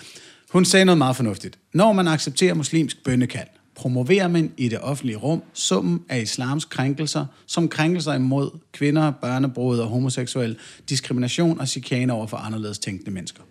Hun 0.52 0.66
sagde 0.66 0.86
noget 0.86 0.98
meget 0.98 1.16
fornuftigt. 1.16 1.58
Når 1.74 1.94
man 1.94 2.08
accepterer 2.08 2.54
muslimsk 2.54 3.04
bønnekald, 3.04 3.48
promoverer 3.76 4.28
man 4.28 4.52
i 4.58 4.70
det 4.70 4.80
offentlige 4.80 5.18
rum 5.18 5.44
summen 5.54 6.02
af 6.10 6.22
islams 6.22 6.66
krænkelser, 6.66 7.26
som 7.46 7.70
krænkelser 7.70 8.14
imod 8.14 8.50
kvinder, 8.72 9.12
børnebrud 9.12 9.80
og 9.80 9.88
homoseksuel 9.88 10.58
diskrimination 10.90 11.60
og 11.60 11.68
chikane 11.68 12.14
over 12.14 12.28
for 12.28 12.38
anderledes 12.38 12.80
tænkende 12.80 13.12
mennesker. 13.12 13.42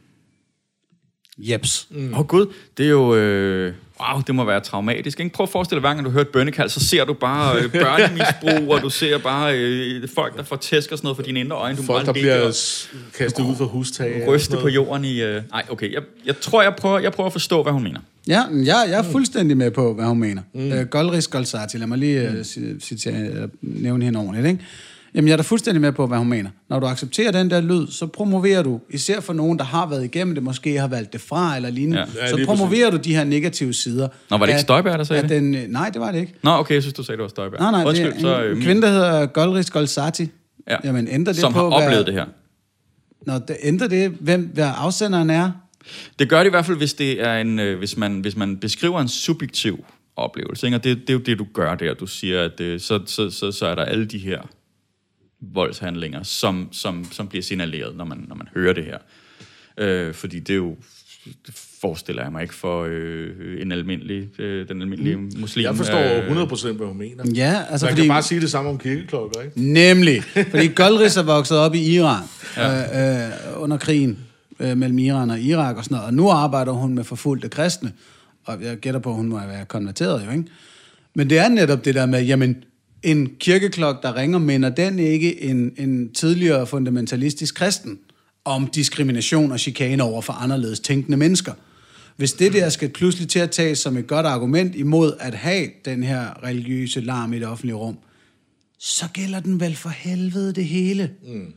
Jeps. 1.39 1.89
Åh 1.91 2.03
mm. 2.03 2.15
oh, 2.15 2.27
gud, 2.27 2.47
det 2.79 2.87
er 2.87 2.91
jo... 2.91 3.15
Øh, 3.15 3.73
wow, 4.01 4.23
det 4.27 4.35
må 4.35 4.45
være 4.45 4.61
traumatisk. 4.61 5.21
Ikke? 5.21 5.33
Prøv 5.33 5.45
at 5.45 5.51
forestille 5.51 5.77
dig, 5.77 5.81
hver 5.81 5.95
gang 5.95 6.05
du 6.07 6.11
hører 6.11 6.25
et 6.25 6.29
bønnekald, 6.29 6.69
så 6.69 6.81
ser 6.81 7.05
du 7.05 7.13
bare 7.15 7.57
øh, 7.57 7.73
børnemisbrug, 7.83 8.75
og 8.75 8.83
du 8.83 8.91
ser 8.91 9.19
bare 9.19 9.59
øh, 9.59 10.09
folk, 10.15 10.37
der 10.37 10.43
får 10.43 10.57
tæsk 10.57 10.93
og 10.93 10.99
sådan 10.99 11.07
noget 11.07 11.17
for 11.17 11.23
dine 11.23 11.41
indre 11.41 11.57
øjne. 11.57 11.77
Du 11.77 11.83
må 11.83 11.87
Folk, 11.87 12.07
der 12.07 12.13
bliver 12.13 12.41
og 12.41 12.55
kastet 13.19 13.45
ud 13.45 13.57
fra 13.57 13.65
hustag. 13.65 14.29
ryste 14.29 14.57
på 14.57 14.69
jorden 14.69 15.05
i... 15.05 15.23
Øh, 15.23 15.43
nej, 15.51 15.65
okay, 15.71 15.93
jeg, 15.93 16.03
jeg 16.27 16.41
tror, 16.41 16.63
jeg 16.63 16.75
prøver, 16.79 16.99
jeg 16.99 17.13
prøver 17.13 17.27
at 17.27 17.33
forstå, 17.33 17.63
hvad 17.63 17.73
hun 17.73 17.83
mener. 17.83 18.01
Ja, 18.27 18.43
jeg, 18.53 18.87
jeg 18.89 18.99
er 18.99 19.03
fuldstændig 19.03 19.57
med 19.57 19.71
på, 19.71 19.95
hvad 19.95 20.05
hun 20.05 20.19
mener. 20.19 20.43
Mm. 20.53 20.73
Øh, 20.73 20.87
Goldris 20.87 21.29
Golsati, 21.29 21.79
lad 21.79 21.87
mig 21.87 21.99
lige 21.99 22.45
mm. 22.57 22.81
citere, 22.81 23.49
nævne 23.63 24.05
hende 24.05 24.19
ordentligt. 24.19 24.47
Ikke? 24.47 24.65
Jamen, 25.15 25.29
jeg 25.29 25.33
er 25.33 25.37
da 25.37 25.43
fuldstændig 25.43 25.81
med 25.81 25.93
på, 25.93 26.07
hvad 26.07 26.19
hun 26.19 26.29
mener. 26.29 26.51
Når 26.71 26.81
du 26.81 26.87
accepterer 26.87 27.33
den 27.33 27.51
der 27.51 27.61
lyd, 27.61 27.87
så 27.87 28.07
promoverer 28.07 28.63
du, 28.63 28.81
især 28.91 29.21
for 29.21 29.33
nogen, 29.33 29.59
der 29.59 29.65
har 29.65 29.89
været 29.89 30.05
igennem 30.05 30.35
det, 30.35 30.45
måske 30.45 30.79
har 30.81 30.89
valgt 30.89 31.13
det 31.13 31.21
fra 31.21 31.57
eller 31.57 31.71
lignende, 31.71 32.07
Ja. 32.17 32.29
så 32.29 32.43
promoverer 32.47 32.91
du 32.91 32.97
de 32.97 33.15
her 33.15 33.25
negative 33.25 33.73
sider. 33.73 34.09
Nå, 34.31 34.37
var 34.39 34.47
det 34.47 34.53
ikke 34.53 34.61
Støjberg, 34.61 34.99
der 34.99 35.05
sagde 35.05 35.23
det? 35.23 35.31
Den, 35.31 35.55
øh, 35.55 35.63
nej, 35.69 35.91
det 35.91 36.01
var 36.01 36.13
det 36.13 36.19
ikke. 36.21 36.35
Nå, 36.43 36.51
okay, 36.51 36.75
jeg 36.75 36.83
synes, 36.83 36.95
du 36.95 37.03
sagde, 37.03 37.17
det 37.17 37.23
var 37.23 37.29
Støjberg. 37.29 37.61
Nej, 37.61 37.71
nej, 37.71 37.85
Undskyld, 37.85 38.09
det 38.13 38.17
er 38.17 38.21
så, 38.21 38.39
en, 38.39 38.45
øh, 38.45 38.57
en 38.57 38.63
kvinde, 38.63 38.83
der 38.83 38.89
hedder 38.89 39.27
Goldris 39.27 39.71
Golsati. 39.71 40.29
Ja. 40.71 40.77
Jamen, 40.85 41.09
ændrer 41.11 41.33
det 41.33 41.41
som 41.41 41.53
på, 41.53 41.59
har 41.59 41.69
hvad- 41.79 41.87
oplevet 41.87 42.07
det 42.07 42.15
her. 42.15 42.25
Nå, 43.27 43.33
det 43.49 43.57
ændrer 43.63 43.89
det, 43.89 44.11
hvem 44.21 44.51
hvad 44.55 44.71
afsenderen 44.77 45.31
er? 45.31 45.51
Det 46.19 46.29
gør 46.29 46.39
det 46.39 46.47
i 46.47 46.51
hvert 46.51 46.67
fald, 46.67 46.77
hvis, 46.77 46.95
det 46.95 47.23
er 47.23 47.35
en, 47.39 47.59
øh, 47.59 47.79
hvis, 47.79 47.97
man, 47.97 48.21
hvis 48.21 48.37
man 48.37 48.57
beskriver 48.57 49.01
en 49.01 49.09
subjektiv 49.09 49.85
oplevelse. 50.17 50.67
Ikke? 50.67 50.77
Og 50.77 50.85
det, 50.85 50.97
det 51.01 51.11
er 51.11 51.15
jo 51.15 51.19
det, 51.21 51.39
du 51.39 51.47
gør 51.55 51.75
der. 51.75 51.95
Du 51.95 52.07
siger, 52.07 52.43
at 52.45 52.61
øh, 52.61 52.81
så, 52.81 53.01
så, 53.07 53.31
så, 53.31 53.53
så 53.53 53.67
er 53.67 53.75
der 53.75 53.83
alle 53.83 54.05
de 54.05 54.19
her 54.19 54.39
voldshandlinger, 55.53 56.23
som, 56.23 56.69
som, 56.73 57.05
som 57.13 57.29
bliver 57.29 57.43
signaleret, 57.43 57.97
når 57.97 58.05
man, 58.05 58.25
når 58.29 58.37
man 58.37 58.49
hører 58.55 58.73
det 58.73 58.85
her. 58.85 58.99
Øh, 59.79 60.15
fordi 60.15 60.39
det 60.39 60.51
er 60.51 60.57
jo 60.57 60.77
det 61.47 61.55
forestiller 61.81 62.23
jeg 62.23 62.33
mig 62.33 62.43
ikke 62.43 62.55
for 62.55 62.87
øh, 62.89 63.63
en 63.63 63.73
almindelig, 63.73 64.41
øh, 64.41 64.69
den 64.69 64.83
almindelige 64.83 65.17
mm. 65.17 65.33
muslim. 65.39 65.65
Jeg 65.65 65.77
forstår 65.77 65.99
øh, 65.99 66.43
100% 66.43 66.73
hvad 66.73 66.87
hun 66.87 66.99
mener. 66.99 67.25
Ja, 67.35 67.63
altså 67.71 67.87
Man 67.87 67.93
fordi... 67.93 68.03
kan 68.03 68.09
bare 68.09 68.23
sige 68.23 68.41
det 68.41 68.51
samme 68.51 68.71
om 68.71 68.79
kirkeklokker, 68.79 69.41
ikke? 69.41 69.63
Nemlig. 69.63 70.23
Fordi 70.23 70.67
Goldriss 70.67 71.17
er 71.17 71.23
vokset 71.23 71.59
op 71.59 71.75
i 71.75 71.79
Iran 71.79 72.23
ja. 72.57 73.23
øh, 73.23 73.27
øh, 73.27 73.63
under 73.63 73.77
krigen 73.77 74.19
øh, 74.61 74.77
mellem 74.77 74.99
Iran 74.99 75.31
og 75.31 75.41
Irak 75.41 75.77
og 75.77 75.85
sådan 75.85 75.95
noget. 75.95 76.07
Og 76.07 76.15
nu 76.15 76.31
arbejder 76.31 76.73
hun 76.73 76.95
med 76.95 77.05
forfulgte 77.05 77.49
kristne. 77.49 77.93
Og 78.45 78.63
jeg 78.63 78.77
gætter 78.77 79.01
på, 79.01 79.11
at 79.11 79.17
hun 79.17 79.29
må 79.29 79.37
være 79.37 79.65
konverteret 79.65 80.27
jo, 80.27 80.31
ikke? 80.31 80.45
Men 81.15 81.31
det 81.31 81.39
er 81.39 81.49
netop 81.49 81.85
det 81.85 81.95
der 81.95 82.07
med, 82.07 82.23
jamen, 82.23 82.65
en 83.05 83.31
kirkeklok, 83.41 84.03
der 84.03 84.17
ringer, 84.17 84.39
minder 84.39 84.69
den 84.69 84.99
ikke 84.99 85.43
en, 85.43 85.73
en 85.77 86.13
tidligere 86.13 86.67
fundamentalistisk 86.67 87.55
kristen 87.55 87.99
om 88.45 88.67
diskrimination 88.67 89.53
og 89.53 89.61
chikane 89.61 90.03
over 90.03 90.23
for 90.23 90.33
anderledes 90.33 90.81
tænkende 90.81 91.17
mennesker. 91.17 91.53
Hvis 92.17 92.33
det 92.33 92.53
der 92.53 92.69
skal 92.69 92.89
pludselig 92.89 93.29
til 93.29 93.39
at 93.39 93.51
tages 93.51 93.79
som 93.79 93.97
et 93.97 94.07
godt 94.07 94.27
argument 94.27 94.75
imod 94.75 95.13
at 95.21 95.35
have 95.35 95.69
den 95.85 96.03
her 96.03 96.45
religiøse 96.45 97.01
larm 97.01 97.33
i 97.33 97.39
det 97.39 97.47
offentlige 97.47 97.77
rum, 97.77 97.99
så 98.79 99.09
gælder 99.13 99.41
den 99.41 99.61
vel 99.61 99.77
for 99.77 99.89
helvede 99.89 100.53
det 100.53 100.65
hele. 100.65 101.11
Mm. 101.27 101.53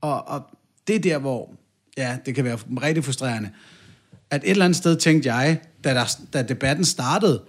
Og, 0.00 0.28
og 0.28 0.42
det 0.86 0.96
er 0.96 1.00
der, 1.00 1.18
hvor, 1.18 1.54
ja, 1.96 2.18
det 2.26 2.34
kan 2.34 2.44
være 2.44 2.58
rigtig 2.82 3.04
frustrerende, 3.04 3.50
at 4.30 4.44
et 4.44 4.50
eller 4.50 4.64
andet 4.64 4.76
sted 4.76 4.96
tænkte 4.96 5.34
jeg, 5.34 5.58
da, 5.84 5.94
der, 5.94 6.18
da 6.32 6.42
debatten 6.42 6.84
startede, 6.84 7.42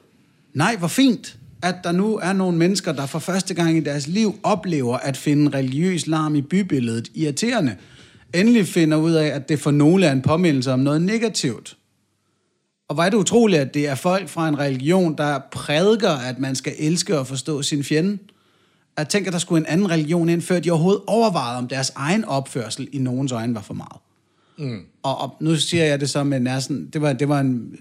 nej, 0.54 0.76
hvor 0.76 0.88
fint, 0.88 1.38
at 1.62 1.76
der 1.84 1.92
nu 1.92 2.18
er 2.18 2.34
nogle 2.34 2.58
mennesker, 2.58 2.92
der 2.92 3.06
for 3.06 3.20
første 3.20 3.54
gang 3.54 3.78
i 3.78 3.80
deres 3.80 4.08
liv 4.08 4.40
oplever 4.44 4.98
at 4.98 5.18
finde 5.18 5.58
religiøs 5.58 6.08
larm 6.08 6.36
i 6.36 6.42
bybilledet 6.42 7.12
irriterende. 7.16 7.76
Endelig 8.34 8.68
finder 8.68 8.98
ud 8.98 9.12
af, 9.12 9.26
at 9.26 9.50
det 9.50 9.60
for 9.60 9.72
nogle 9.72 10.06
er 10.06 10.12
en 10.12 10.22
påmindelse 10.22 10.72
om 10.72 10.80
noget 10.80 11.02
negativt. 11.02 11.78
Og 12.88 12.94
hvor 12.94 13.04
er 13.04 13.10
det 13.10 13.18
utroligt, 13.18 13.62
at 13.62 13.74
det 13.74 13.88
er 13.88 13.96
folk 13.96 14.30
fra 14.30 14.50
en 14.50 14.60
religion, 14.60 15.18
der 15.18 15.40
prædiker, 15.52 16.12
at 16.12 16.40
man 16.40 16.56
skal 16.56 16.74
elske 16.80 17.20
og 17.20 17.28
forstå 17.28 17.62
sin 17.62 17.84
fjende. 17.84 18.18
Jeg 18.98 19.10
tænker, 19.10 19.32
der 19.32 19.38
skulle 19.38 19.60
en 19.60 19.66
anden 19.66 19.90
religion 19.90 20.30
ind, 20.30 20.42
før 20.42 20.60
de 20.60 20.72
overhovedet 20.72 21.02
overvejede, 21.08 21.58
om 21.58 21.68
deres 21.68 21.92
egen 21.96 22.26
opførsel 22.26 22.88
i 22.92 22.98
nogens 22.98 23.32
øjne 23.32 23.56
var 23.56 23.62
for 23.62 23.74
meget. 23.74 24.02
Mm. 24.58 24.82
Og, 25.04 25.22
og 25.22 25.36
nu 25.40 25.56
siger 25.56 25.86
jeg 25.86 26.00
det 26.00 26.10
så 26.10 26.24
med 26.24 26.40
næsten, 26.40 26.90
det 26.94 27.02
var, 27.02 27.14
det 27.14 27.30
var 27.30 27.40
en, 27.40 27.80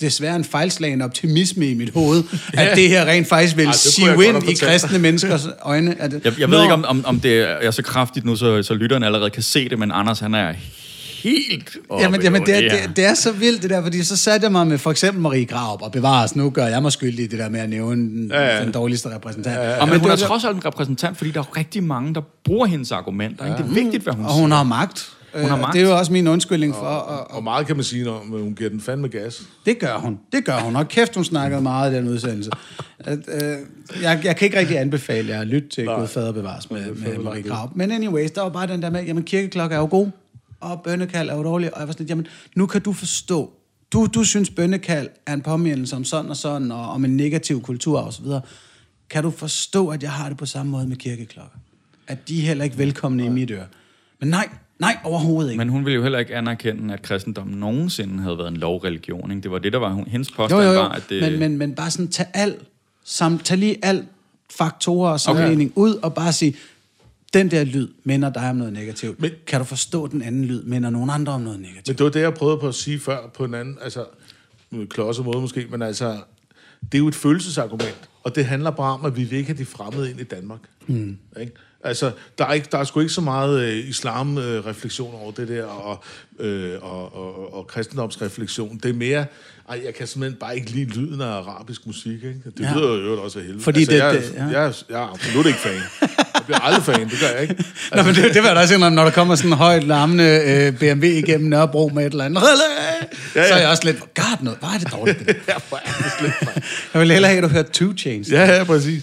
desværre 0.00 0.36
en 0.36 0.44
fejlslagen 0.44 1.02
optimisme 1.02 1.70
i 1.70 1.74
mit 1.74 1.90
hoved, 1.94 2.24
at 2.54 2.76
det 2.76 2.88
her 2.88 3.04
rent 3.06 3.28
faktisk 3.28 3.56
vil 3.56 3.66
det 3.66 3.74
sive 3.74 4.26
ind 4.26 4.50
i 4.50 4.54
kristne 4.54 4.98
menneskers 4.98 5.46
øjne. 5.62 6.00
At, 6.00 6.12
Jeg, 6.24 6.32
jeg 6.38 6.50
ved 6.50 6.62
ikke, 6.62 6.74
om, 6.74 6.84
om, 6.84 7.04
om 7.06 7.20
det 7.20 7.40
er 7.64 7.70
så 7.70 7.82
kraftigt 7.82 8.26
nu, 8.26 8.36
så, 8.36 8.62
så 8.62 8.74
lytteren 8.74 9.02
allerede 9.02 9.30
kan 9.30 9.42
se 9.42 9.68
det, 9.68 9.78
men 9.78 9.92
Anders, 9.92 10.18
han 10.20 10.34
er 10.34 10.52
helt 11.22 11.76
oppe 11.88 12.02
Jamen, 12.02 12.22
jamen 12.22 12.46
det, 12.46 12.54
er, 12.56 12.60
her. 12.60 12.86
det, 12.86 12.96
det 12.96 13.04
er 13.04 13.14
så 13.14 13.32
vildt 13.32 13.62
det 13.62 13.70
der, 13.70 13.82
fordi 13.82 14.02
så 14.04 14.16
satte 14.16 14.44
jeg 14.44 14.52
mig 14.52 14.66
med 14.66 14.78
for 14.78 14.90
eksempel 14.90 15.22
Marie 15.22 15.44
Graup, 15.44 15.82
og 15.82 15.92
bevares, 15.92 16.36
nu 16.36 16.50
gør 16.50 16.66
jeg 16.66 16.82
mig 16.82 16.92
skyldig 16.92 17.24
i 17.24 17.26
det 17.26 17.38
der 17.38 17.48
med 17.48 17.60
at 17.60 17.68
nævne 17.70 18.02
den, 18.02 18.30
ja, 18.32 18.56
ja. 18.56 18.64
den 18.64 18.72
dårligste 18.72 19.14
repræsentant. 19.14 19.56
Ja, 19.56 19.70
ja. 19.70 19.80
Og 19.80 19.88
men 19.88 20.00
hun 20.00 20.10
er 20.10 20.16
det 20.16 20.24
trods 20.24 20.44
alt 20.44 20.56
en 20.56 20.64
repræsentant, 20.64 21.16
fordi 21.16 21.30
der 21.30 21.40
er 21.40 21.44
jo 21.48 21.60
rigtig 21.60 21.82
mange, 21.82 22.14
der 22.14 22.20
bruger 22.44 22.66
hendes 22.66 22.92
argumenter. 22.92 23.44
Ikke? 23.44 23.56
Det 23.56 23.64
er 23.64 23.84
vigtigt, 23.84 24.02
hvad 24.02 24.12
hun 24.12 24.24
Og 24.24 24.30
siger. 24.30 24.40
hun 24.40 24.50
har 24.50 24.62
magt. 24.62 25.10
Hun 25.34 25.44
har 25.44 25.54
Øh, 25.56 25.60
magt. 25.60 25.72
Det 25.72 25.82
er 25.82 25.86
jo 25.86 25.96
også 25.98 26.12
min 26.12 26.26
undskyldning 26.26 26.74
for, 26.74 26.80
og, 26.80 27.30
Og 27.36 27.44
meget 27.44 27.66
kan 27.66 27.76
man 27.76 27.84
sige, 27.84 28.04
når 28.04 28.18
hun 28.18 28.54
giver 28.54 28.70
den 28.70 28.80
fandme 28.80 29.08
gas. 29.08 29.42
det 29.66 29.78
gør 29.78 29.98
hun. 29.98 30.18
Det 30.32 30.44
gør 30.44 30.58
hun. 30.58 30.76
Og 30.76 30.88
kæft, 30.88 31.14
hun 31.14 31.24
snakkede 31.24 31.60
meget 31.62 31.92
i 31.92 31.96
den 31.96 32.08
udsendelse. 32.08 32.50
At, 32.98 33.18
øh, 33.28 33.58
jeg, 34.02 34.20
jeg 34.24 34.36
kan 34.36 34.46
ikke 34.46 34.58
rigtig 34.58 34.78
anbefale 34.78 35.28
jer 35.28 35.40
at 35.40 35.46
lytte 35.46 35.68
til 35.68 35.86
Gud 35.86 36.06
Fader 36.06 36.32
Bevares 36.32 36.70
med, 36.70 36.94
med 36.94 37.18
Marie 37.18 37.42
Graup. 37.42 37.70
Men 37.74 37.90
anyways, 37.90 38.30
der 38.30 38.42
var 38.42 38.48
bare 38.48 38.66
den 38.66 38.82
der 38.82 38.90
med, 38.90 39.04
jamen 39.04 39.22
kirkeklokke 39.24 39.74
er 39.74 39.78
jo 39.80 39.86
god, 39.90 40.08
og 40.60 40.80
bønnekald 40.84 41.28
er 41.30 41.36
jo 41.36 41.42
dårlig. 41.42 41.74
Og 41.74 41.80
jeg 41.80 41.86
var 41.88 41.92
sådan, 41.92 42.06
jamen 42.06 42.26
nu 42.56 42.66
kan 42.66 42.80
du 42.80 42.92
forstå, 42.92 43.52
du, 43.92 44.06
du 44.06 44.24
synes 44.24 44.50
bønnekald 44.50 45.08
er 45.26 45.34
en 45.34 45.40
påmindelse 45.40 45.96
om 45.96 46.04
sådan 46.04 46.30
og 46.30 46.36
sådan, 46.36 46.72
og 46.72 46.88
om 46.90 47.04
en 47.04 47.16
negativ 47.16 47.62
kultur 47.62 48.00
og 48.00 48.12
så 48.12 48.22
videre. 48.22 48.40
Kan 49.10 49.22
du 49.22 49.30
forstå, 49.30 49.88
at 49.88 50.02
jeg 50.02 50.10
har 50.12 50.28
det 50.28 50.38
på 50.38 50.46
samme 50.46 50.72
måde 50.72 50.86
med 50.86 50.96
kirkeklokker? 50.96 51.56
At 52.08 52.28
de 52.28 52.38
er 52.42 52.46
heller 52.46 52.64
ikke 52.64 52.78
velkomne 52.78 53.24
i 53.24 53.28
mit 53.28 53.50
øre. 53.50 53.66
Men 54.20 54.28
nej, 54.28 54.48
nej, 54.78 54.96
overhovedet 55.04 55.50
ikke. 55.50 55.58
Men 55.58 55.68
hun 55.68 55.84
ville 55.84 55.94
jo 55.94 56.02
heller 56.02 56.18
ikke 56.18 56.34
anerkende, 56.36 56.94
at 56.94 57.02
kristendommen 57.02 57.60
nogensinde 57.60 58.22
havde 58.22 58.38
været 58.38 58.48
en 58.48 58.56
lovreligion. 58.56 59.30
Ikke? 59.30 59.42
Det 59.42 59.50
var 59.50 59.58
det, 59.58 59.72
der 59.72 59.78
var 59.78 60.04
hendes 60.06 60.30
Jo, 60.30 60.34
påstand 60.36 60.62
jo, 60.62 60.72
jo. 60.72 60.80
var, 60.80 60.88
at 60.88 61.02
det... 61.08 61.22
Men, 61.22 61.38
men, 61.38 61.58
men 61.58 61.74
bare 61.74 61.90
sådan, 61.90 62.08
tag 62.08 62.26
al, 62.34 62.54
sam, 63.04 63.38
tag 63.38 63.58
lige 63.58 63.84
al 63.84 64.06
faktorer 64.50 65.12
og 65.12 65.20
sammenligning 65.20 65.72
okay. 65.76 65.80
ud, 65.80 65.94
og 65.94 66.14
bare 66.14 66.32
sige, 66.32 66.56
den 67.34 67.50
der 67.50 67.64
lyd 67.64 67.88
minder 68.04 68.30
dig 68.30 68.50
om 68.50 68.56
noget 68.56 68.72
negativt. 68.72 69.20
Men, 69.20 69.30
kan 69.46 69.58
du 69.58 69.64
forstå, 69.64 70.04
at 70.04 70.10
den 70.10 70.22
anden 70.22 70.44
lyd 70.44 70.62
minder 70.62 70.90
nogen 70.90 71.10
andre 71.10 71.32
om 71.32 71.40
noget 71.40 71.60
negativt? 71.60 71.88
Men 71.88 71.96
det 71.96 72.04
var 72.04 72.10
det, 72.10 72.20
jeg 72.20 72.34
prøvede 72.34 72.58
på 72.58 72.68
at 72.68 72.74
sige 72.74 72.98
før 72.98 73.30
på 73.34 73.44
en 73.44 73.54
anden, 73.54 73.78
altså, 73.82 74.04
klodset 74.88 75.24
måde 75.24 75.40
måske, 75.40 75.66
men 75.70 75.82
altså, 75.82 76.16
det 76.82 76.94
er 76.94 76.98
jo 76.98 77.08
et 77.08 77.14
følelsesargument, 77.14 78.08
og 78.22 78.36
det 78.36 78.44
handler 78.44 78.70
bare 78.70 78.92
om, 78.92 79.04
at 79.04 79.16
vi 79.16 79.24
vil 79.24 79.38
ikke 79.38 79.50
have 79.50 79.58
de 79.58 79.64
fremmede 79.64 80.10
ind 80.10 80.20
i 80.20 80.24
Danmark. 80.24 80.60
Mm. 80.86 81.18
Ikke? 81.40 81.52
Altså, 81.84 82.10
der 82.38 82.46
er, 82.46 82.52
ikke, 82.52 82.68
der 82.72 82.78
er 82.78 82.84
sgu 82.84 83.00
ikke 83.00 83.12
så 83.12 83.20
meget 83.20 83.60
øh, 83.60 83.88
islam-refleksion 83.88 85.14
over 85.22 85.32
det 85.32 85.48
der, 85.48 85.64
og, 85.64 86.04
øh, 86.40 86.70
og, 86.82 87.16
og, 87.16 87.54
og 87.58 87.66
kristendomsreflektion. 87.66 88.80
Det 88.82 88.88
er 88.88 88.94
mere, 88.94 89.24
ej, 89.68 89.80
jeg 89.84 89.94
kan 89.94 90.06
simpelthen 90.06 90.38
bare 90.40 90.56
ikke 90.56 90.70
lide 90.70 90.90
lyden 90.98 91.20
af 91.20 91.26
arabisk 91.26 91.86
musik. 91.86 92.12
Ikke? 92.12 92.34
Det 92.44 92.60
Ja. 92.60 92.72
lyder 92.74 92.88
jo 92.88 92.94
øvrigt 93.00 93.22
også 93.22 93.38
af 93.38 93.44
helvede. 93.44 93.64
Fordi 93.64 93.78
altså, 93.80 93.92
det- 93.92 93.98
jeg, 93.98 94.14
det- 94.14 94.34
ja. 94.52 94.60
jeg, 94.60 94.72
jeg, 94.90 94.96
er 95.02 95.12
absolut 95.14 95.46
ikke 95.46 95.58
fan. 95.58 95.72
Jeg 96.34 96.42
bliver 96.46 96.58
aldrig 96.58 96.82
fan, 96.84 97.08
det 97.10 97.20
gør 97.20 97.26
jeg 97.28 97.42
ikke. 97.42 97.64
Nå, 97.94 98.02
men 98.02 98.14
det, 98.14 98.34
det 98.34 98.42
var 98.42 98.54
da 98.54 98.60
også 98.60 98.74
indrømme, 98.74 98.96
når 98.96 99.04
der 99.04 99.10
kommer 99.10 99.34
sådan 99.34 99.50
en 99.52 99.56
højt 99.56 99.84
larmende 99.84 100.24
øh, 100.46 100.78
BMW 100.78 101.06
igennem 101.06 101.48
Nørrebro 101.50 101.90
med 101.94 102.06
et 102.06 102.10
eller 102.10 102.24
andet. 102.24 102.40
Ja, 103.34 103.40
ja. 103.40 103.48
Så 103.48 103.54
er 103.54 103.58
jeg 103.60 103.68
også 103.68 103.84
lidt, 103.84 104.00
god 104.00 104.24
noget, 104.44 104.58
hvor 104.58 104.68
er 104.68 104.78
det 104.78 104.92
dårligt. 104.92 105.18
Det. 105.18 105.36
Ja, 105.48 105.54
hvor 105.68 105.78
er 105.84 106.20
det 106.22 106.32
mand. 106.40 106.62
jeg 106.94 107.00
vil 107.00 107.10
hellere 107.12 107.30
have, 107.32 107.38
at 107.38 107.44
du 107.44 107.48
hørte 107.54 107.70
Two 107.72 107.92
Chains. 107.96 108.28
Ja, 108.30 108.54
ja, 108.56 108.64
præcis. 108.64 109.02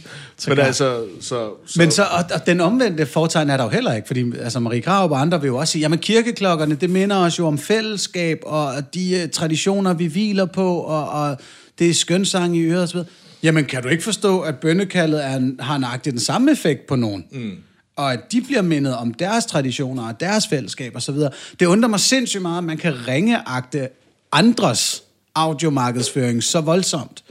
Men 0.50 0.56
klart. 0.56 0.68
altså, 0.68 1.06
så, 1.20 1.50
så, 1.66 1.80
Men 1.80 1.92
så, 1.92 2.04
og, 2.04 2.24
og 2.34 2.46
den 2.46 2.62
omvendte 2.62 3.06
fortegn 3.06 3.50
er 3.50 3.58
der 3.58 3.64
jo 3.64 3.70
heller 3.70 3.94
ikke, 3.94 4.08
fordi 4.08 4.32
altså 4.42 4.60
Marie 4.60 4.82
Graup 4.82 5.12
og 5.12 5.22
andre 5.22 5.42
vil 5.42 5.48
jo 5.48 5.58
også 5.58 5.72
sige, 5.72 5.82
jamen 5.82 6.00
kirkeklokkerne, 6.00 6.76
det 6.76 6.90
minder 6.90 7.16
os 7.16 7.40
jo 7.40 7.48
om 7.48 7.58
fællesskab, 7.58 8.40
og 8.46 8.94
de 8.94 9.22
uh, 9.24 9.30
traditioner, 9.30 9.94
vi 9.94 10.06
hviler 10.06 10.46
på, 10.46 10.76
og, 10.76 11.10
og 11.10 11.38
det 11.80 11.90
er 11.90 11.94
skønsang 11.94 12.58
i 12.58 12.62
øret 12.62 12.84
osv. 12.84 13.00
Jamen 13.44 13.66
kan 13.66 13.84
du 13.84 13.90
ikke 13.90 14.04
forstå, 14.04 14.40
at 14.40 14.56
bønnekaldet 14.56 15.26
er 15.26 15.36
en, 15.36 15.60
har 15.60 15.78
nøjagtigt 15.78 16.14
den 16.14 16.20
samme 16.20 16.52
effekt 16.52 16.88
på 16.88 16.96
nogen? 16.96 17.26
Mm. 17.32 17.58
Og 17.96 18.14
at 18.14 18.20
de 18.32 18.42
bliver 18.42 18.62
mindet 18.62 18.96
om 18.96 19.14
deres 19.14 19.46
traditioner 19.46 20.08
og 20.08 20.20
deres 20.20 20.48
fællesskab 20.48 20.96
osv. 20.96 21.16
Det 21.60 21.66
undrer 21.66 21.90
mig 21.90 22.00
sindssygt 22.00 22.42
meget, 22.42 22.58
at 22.58 22.64
man 22.64 22.78
kan 22.78 23.08
ringeagte 23.08 23.90
andres 24.32 25.04
audiomarkedsføring 25.36 26.44
så 26.44 26.62
voldsomt, 26.62 27.24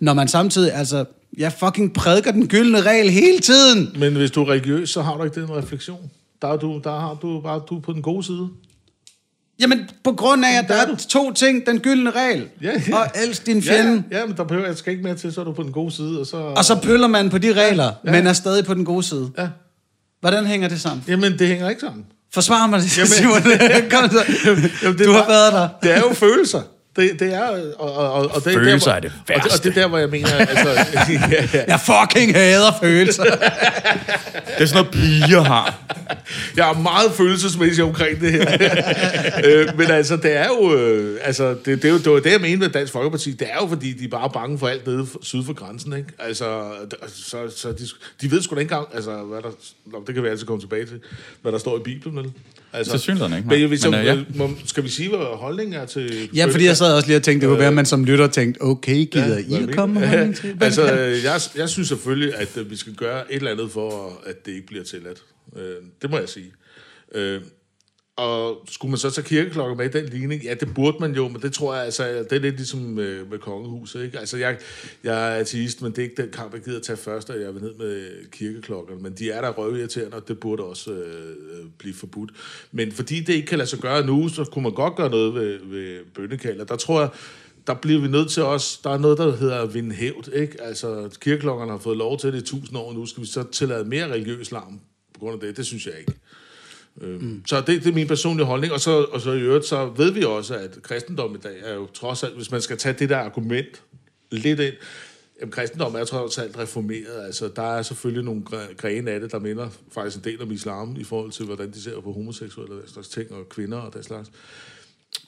når 0.00 0.14
man 0.14 0.28
samtidig, 0.28 0.74
altså, 0.74 1.04
jeg 1.38 1.52
fucking 1.52 1.92
prædiker 1.94 2.30
den 2.32 2.46
gyldne 2.48 2.80
regel 2.80 3.10
hele 3.10 3.38
tiden. 3.38 3.92
Men 3.98 4.16
hvis 4.16 4.30
du 4.30 4.42
er 4.44 4.50
religiøs, 4.50 4.90
så 4.90 5.02
har 5.02 5.16
du 5.16 5.24
ikke 5.24 5.40
den 5.40 5.50
refleksion. 5.56 6.10
Der, 6.42 6.48
er 6.48 6.56
du, 6.56 6.80
der 6.84 7.00
har 7.00 7.14
du 7.22 7.40
bare 7.40 7.60
du 7.68 7.76
er 7.76 7.80
på 7.80 7.92
den 7.92 8.02
gode 8.02 8.24
side. 8.24 8.48
Jamen, 9.60 9.90
på 10.04 10.12
grund 10.12 10.44
af, 10.44 10.58
at 10.58 10.68
der 10.68 10.74
Der 10.74 10.82
er 10.86 10.92
er 10.92 10.96
to 10.96 11.32
ting, 11.32 11.66
den 11.66 11.78
gyldne 11.80 12.10
regel, 12.10 12.48
Ja, 12.62 12.70
ja. 12.88 12.96
og 12.96 13.06
elsk 13.24 13.46
din 13.46 13.62
fjende, 13.62 14.04
Ja, 14.10 14.18
ja, 14.18 14.26
men 14.26 14.36
der 14.36 14.44
behøver 14.44 14.66
jeg 14.66 14.76
skal 14.76 14.90
ikke 14.92 15.02
mere 15.04 15.14
til, 15.14 15.32
så 15.32 15.40
er 15.40 15.44
du 15.44 15.52
på 15.52 15.62
den 15.62 15.72
gode 15.72 15.90
side. 15.90 16.20
Og 16.20 16.26
så, 16.26 16.36
og 16.36 16.64
så 16.64 16.76
pøller 16.82 17.06
man 17.06 17.30
på 17.30 17.38
de 17.38 17.52
regler, 17.52 17.84
Ja. 17.84 17.90
ja. 18.04 18.12
men 18.12 18.26
er 18.26 18.32
stadig 18.32 18.64
på 18.64 18.74
den 18.74 18.84
gode 18.84 19.02
side. 19.02 19.30
Ja. 19.38 19.48
Hvordan 20.20 20.46
hænger 20.46 20.68
det 20.68 20.80
sammen? 20.80 21.04
Jamen, 21.08 21.38
det 21.38 21.48
hænger 21.48 21.68
ikke 21.68 21.80
sammen. 21.80 22.04
Forsvar 22.34 22.66
mig 22.66 22.80
det, 22.82 22.96
Jamen- 22.98 23.06
Simon. 23.08 23.42
Kom 23.90 24.10
så. 24.10 24.24
Jamen, 24.82 24.98
det 24.98 25.06
Du 25.06 25.12
har 25.12 25.18
bare- 25.20 25.28
været 25.28 25.52
der. 25.52 25.68
Det 25.82 25.92
er 25.96 26.00
jo 26.00 26.14
følelser. 26.14 26.62
Det, 26.98 27.20
det 27.20 27.34
er, 27.34 27.48
og, 27.78 27.96
og, 27.96 28.12
og, 28.12 28.30
og 28.34 28.44
det 28.44 28.52
Følelser 28.54 29.00
der, 29.00 29.00
hvor, 29.00 29.06
er 29.06 29.10
det 29.10 29.12
Og 29.18 29.28
det, 29.28 29.36
og 29.36 29.42
værste. 29.44 29.68
det 29.68 29.76
er 29.76 29.80
der, 29.80 29.88
hvor 29.88 29.98
jeg 29.98 30.08
mener, 30.08 30.34
altså... 30.34 30.68
ja, 31.32 31.48
ja. 31.54 31.64
Jeg 31.68 31.80
fucking 31.80 32.34
hader 32.34 32.72
følelser. 32.82 33.24
Det 33.24 34.62
er 34.62 34.66
sådan 34.66 34.84
noget, 34.84 34.90
piger 34.90 35.42
har. 35.42 35.78
Jeg 36.56 36.70
er 36.70 36.74
meget 36.74 37.12
følelsesmæssig 37.12 37.84
omkring 37.84 38.20
det 38.20 38.32
her. 38.32 38.52
øh, 39.44 39.78
men 39.78 39.90
altså, 39.90 40.16
det 40.16 40.36
er 40.36 40.46
jo... 40.46 40.74
Øh, 40.74 41.20
altså, 41.22 41.48
det, 41.48 41.64
det, 41.64 41.84
er 41.84 41.88
jo 41.88 41.98
det, 41.98 42.12
var 42.12 42.20
det, 42.20 42.32
jeg 42.32 42.40
mener 42.40 42.58
med 42.58 42.68
Dansk 42.68 42.92
Folkeparti. 42.92 43.32
Det 43.32 43.48
er 43.50 43.56
jo, 43.62 43.68
fordi 43.68 43.92
de 43.92 44.04
er 44.04 44.08
bare 44.08 44.30
bange 44.30 44.58
for 44.58 44.68
alt 44.68 44.86
nede 44.86 45.06
syd 45.22 45.44
for 45.44 45.52
grænsen, 45.52 45.92
ikke? 45.92 46.08
Altså, 46.18 46.62
så, 47.08 47.38
så 47.56 47.72
de, 47.72 47.86
de 48.22 48.30
ved 48.30 48.42
sgu 48.42 48.54
da 48.54 48.60
ikke 48.60 48.74
engang, 48.74 48.94
altså, 48.94 49.22
hvad 49.22 49.42
der... 49.42 49.50
Nå, 49.86 50.02
det 50.06 50.14
kan 50.14 50.24
vi 50.24 50.28
altid 50.28 50.46
komme 50.46 50.62
tilbage 50.62 50.86
til, 50.86 51.00
hvad 51.42 51.52
der 51.52 51.58
står 51.58 51.76
i 51.78 51.80
Bibelen, 51.80 52.16
vel? 52.16 52.32
Altså, 52.72 52.92
Tilsyneladende 52.92 53.36
ikke, 53.36 53.48
nej. 53.48 53.58
Men, 53.58 53.68
hvis, 53.68 53.84
Men, 53.84 53.94
øh, 53.94 54.06
ja. 54.06 54.14
ja. 54.14 54.22
må, 54.34 54.50
skal 54.64 54.84
vi 54.84 54.88
sige, 54.88 55.08
hvad 55.08 55.18
holdningen 55.18 55.74
er 55.74 55.86
til... 55.86 56.30
ja, 56.34 56.46
fordi 56.46 56.64
jeg 56.64 56.76
sad 56.76 56.94
også 56.94 57.08
lige 57.08 57.16
og 57.16 57.22
tænkte, 57.22 57.46
det 57.46 57.50
kunne 57.50 57.58
være, 57.58 57.68
at 57.68 57.74
man 57.74 57.86
som 57.86 58.04
lytter 58.04 58.26
tænkte, 58.26 58.62
okay, 58.62 59.10
gider 59.10 59.26
hvad 59.26 59.38
I 59.38 59.62
at 59.62 59.74
komme 59.74 60.00
med 60.00 60.08
holdning 60.08 60.36
til? 60.36 60.56
Altså, 60.60 60.92
øh, 60.92 61.24
jeg, 61.24 61.40
jeg 61.56 61.68
synes 61.68 61.88
selvfølgelig, 61.88 62.34
at 62.34 62.56
øh, 62.56 62.70
vi 62.70 62.76
skal 62.76 62.94
gøre 62.94 63.32
et 63.32 63.36
eller 63.36 63.50
andet 63.50 63.70
for, 63.70 64.20
at 64.26 64.46
det 64.46 64.52
ikke 64.52 64.66
bliver 64.66 64.84
tilladt. 64.84 65.18
Øh, 65.56 65.62
det 66.02 66.10
må 66.10 66.18
jeg 66.18 66.28
sige. 66.28 66.52
Øh, 67.14 67.40
og 68.18 68.64
skulle 68.68 68.90
man 68.90 68.98
så 68.98 69.10
tage 69.10 69.24
kirkeklokker 69.24 69.76
med 69.76 69.94
i 69.94 69.98
den 69.98 70.06
ligning? 70.06 70.42
Ja, 70.42 70.54
det 70.54 70.74
burde 70.74 70.96
man 71.00 71.14
jo, 71.14 71.28
men 71.28 71.42
det 71.42 71.52
tror 71.52 71.74
jeg, 71.74 71.84
altså, 71.84 72.26
det 72.30 72.32
er 72.32 72.38
lidt 72.40 72.56
ligesom 72.56 72.98
øh, 72.98 73.30
med 73.30 73.38
kongehuset, 73.38 74.04
ikke? 74.04 74.18
Altså, 74.18 74.36
jeg, 74.36 74.58
jeg 75.04 75.32
er 75.32 75.40
ateist, 75.40 75.82
men 75.82 75.92
det 75.92 75.98
er 75.98 76.02
ikke 76.02 76.22
den 76.22 76.30
kamp, 76.30 76.54
jeg 76.54 76.62
gider 76.62 76.80
tage 76.80 76.96
først, 76.96 77.30
at 77.30 77.40
jeg 77.40 77.54
vil 77.54 77.62
ned 77.62 77.74
med 77.74 78.10
kirkeklokkerne, 78.30 79.02
men 79.02 79.12
de 79.12 79.30
er 79.30 79.40
der 79.40 79.50
røvirriterende, 79.50 80.16
og 80.16 80.28
det 80.28 80.40
burde 80.40 80.62
også 80.62 80.90
øh, 80.90 81.26
øh, 81.30 81.66
blive 81.78 81.94
forbudt. 81.94 82.30
Men 82.72 82.92
fordi 82.92 83.20
det 83.20 83.32
ikke 83.32 83.46
kan 83.46 83.58
lade 83.58 83.70
sig 83.70 83.78
gøre 83.78 84.06
nu, 84.06 84.28
så 84.28 84.44
kunne 84.44 84.62
man 84.62 84.72
godt 84.72 84.96
gøre 84.96 85.10
noget 85.10 85.34
ved, 85.34 85.58
ved 85.64 85.98
bønnekalder. 86.14 86.64
Der 86.64 86.76
tror 86.76 87.00
jeg, 87.00 87.10
der 87.66 87.74
bliver 87.74 88.00
vi 88.00 88.08
nødt 88.08 88.30
til 88.30 88.42
os, 88.42 88.80
der 88.84 88.90
er 88.90 88.98
noget, 88.98 89.18
der 89.18 89.36
hedder 89.36 89.62
at 89.62 89.74
vinde 89.74 89.94
hævd, 89.94 90.28
ikke? 90.34 90.62
Altså, 90.62 91.16
kirkeklokkerne 91.20 91.70
har 91.70 91.78
fået 91.78 91.96
lov 91.96 92.18
til 92.18 92.32
det 92.32 92.42
i 92.42 92.46
tusind 92.46 92.78
år 92.78 92.92
nu, 92.92 93.06
skal 93.06 93.22
vi 93.22 93.26
så 93.28 93.42
tillade 93.52 93.84
mere 93.84 94.12
religiøs 94.12 94.50
larm 94.50 94.80
på 95.14 95.20
grund 95.20 95.34
af 95.34 95.40
det? 95.40 95.56
Det 95.56 95.66
synes 95.66 95.86
jeg 95.86 95.94
ikke. 95.98 96.12
Mm. 97.00 97.42
Så 97.46 97.60
det, 97.60 97.66
det 97.66 97.86
er 97.86 97.94
min 97.94 98.06
personlige 98.06 98.46
holdning, 98.46 98.72
og 98.72 98.80
så, 98.80 99.04
og 99.04 99.20
så 99.20 99.32
i 99.32 99.40
øvrigt, 99.40 99.64
så 99.64 99.86
ved 99.86 100.10
vi 100.10 100.24
også, 100.24 100.54
at 100.54 100.78
kristendom 100.82 101.34
i 101.34 101.38
dag 101.38 101.60
er 101.62 101.74
jo 101.74 101.86
trods 101.86 102.22
alt, 102.22 102.34
hvis 102.34 102.50
man 102.50 102.62
skal 102.62 102.78
tage 102.78 102.92
det 102.98 103.08
der 103.08 103.16
argument 103.16 103.82
lidt 104.30 104.60
ind, 104.60 104.74
jamen 105.40 105.52
kristendom 105.52 105.94
er 105.94 106.04
trods 106.04 106.38
alt 106.38 106.58
reformeret, 106.58 107.24
altså 107.24 107.48
der 107.56 107.76
er 107.76 107.82
selvfølgelig 107.82 108.24
nogle 108.24 108.42
grene 108.76 109.10
af 109.10 109.20
det, 109.20 109.32
der 109.32 109.38
minder 109.38 109.68
faktisk 109.92 110.16
en 110.16 110.24
del 110.24 110.42
om 110.42 110.50
islam, 110.50 110.96
i 110.96 111.04
forhold 111.04 111.32
til, 111.32 111.44
hvordan 111.44 111.70
de 111.70 111.82
ser 111.82 112.00
på 112.00 112.12
homoseksuelle 112.12 112.74
og 112.74 112.82
den 112.82 112.88
slags 112.88 113.08
ting, 113.08 113.32
og 113.32 113.48
kvinder 113.48 113.78
og 113.78 113.94
den 113.94 114.02
slags. 114.02 114.30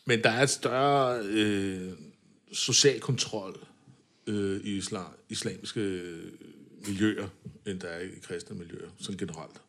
Men 0.06 0.22
der 0.22 0.30
er 0.30 0.42
et 0.42 0.50
større 0.50 1.20
øh, 1.24 1.90
social 2.52 3.00
kontrol 3.00 3.56
øh, 4.26 4.60
i 4.64 4.76
islam, 4.76 5.06
islamiske 5.28 6.02
miljøer, 6.86 7.28
end 7.66 7.80
der 7.80 7.88
er 7.88 8.00
i 8.00 8.08
kristne 8.22 8.58
miljøer, 8.58 8.88
sådan 8.98 9.18
generelt. 9.18 9.60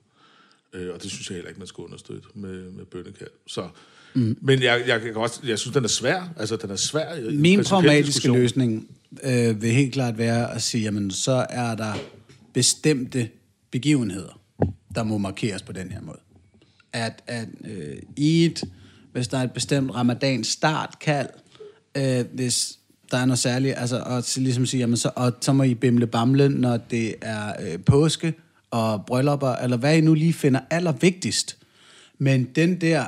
Øh, 0.74 0.94
og 0.94 1.04
det 1.04 1.12
synes 1.12 1.30
jeg 1.30 1.36
heller 1.36 1.50
ikke, 1.50 1.60
man 1.60 1.68
skal 1.68 1.82
understøtte 1.82 2.28
med, 2.34 2.72
med 2.72 2.86
bønnekald. 2.86 3.30
Så, 3.48 3.68
mm. 4.14 4.38
Men 4.42 4.64
jeg, 4.64 4.84
jeg, 4.88 5.02
kan 5.02 5.16
også, 5.16 5.40
jeg 5.48 5.60
synes, 5.60 5.74
den 5.74 5.84
er 5.84 5.90
svær. 5.90 6.34
Altså, 6.38 6.56
den 6.56 6.70
er 6.70 6.76
svær. 6.76 7.32
Min 7.32 7.64
pragmatiske 7.64 8.28
løsning 8.28 8.88
øh, 9.24 9.62
vil 9.62 9.72
helt 9.72 9.94
klart 9.94 10.18
være 10.18 10.56
at 10.56 10.62
sige, 10.62 10.84
jamen, 10.84 11.12
så 11.12 11.46
er 11.50 11.76
der 11.76 11.94
bestemte 12.54 13.30
begivenheder, 13.72 14.42
der 14.96 15.04
må 15.04 15.18
markeres 15.18 15.62
på 15.62 15.72
den 15.72 15.92
her 15.92 16.02
måde. 16.02 16.20
At, 16.94 17.24
at 17.28 17.48
øh, 17.66 17.98
i 18.18 18.46
et, 18.46 18.64
hvis 19.12 19.28
der 19.28 19.38
er 19.38 19.44
et 19.44 19.52
bestemt 19.52 19.96
ramadan 19.96 20.44
startkald, 20.44 21.30
øh, 21.98 22.26
hvis 22.34 22.78
der 23.12 23.18
er 23.18 23.26
noget 23.26 23.40
særligt, 23.40 23.76
altså, 23.78 24.04
og 24.06 24.24
ligesom 24.38 24.66
sige, 24.66 24.80
jamen, 24.80 24.98
så, 24.98 25.12
og 25.16 25.34
så 25.42 25.54
må 25.54 25.64
I 25.64 25.74
bimle 25.74 26.08
bamle, 26.08 26.50
når 26.50 26.78
det 26.78 27.16
er 27.22 27.54
øh, 27.62 27.80
påske, 27.80 28.34
og 28.72 29.06
bryllupper, 29.06 29.52
eller 29.56 29.78
hvad 29.78 29.98
I 29.98 30.02
nu 30.02 30.14
lige 30.14 30.34
finder 30.34 30.60
allervigtigst. 30.70 31.58
Men 32.20 32.44
den 32.44 32.82
der 32.82 33.04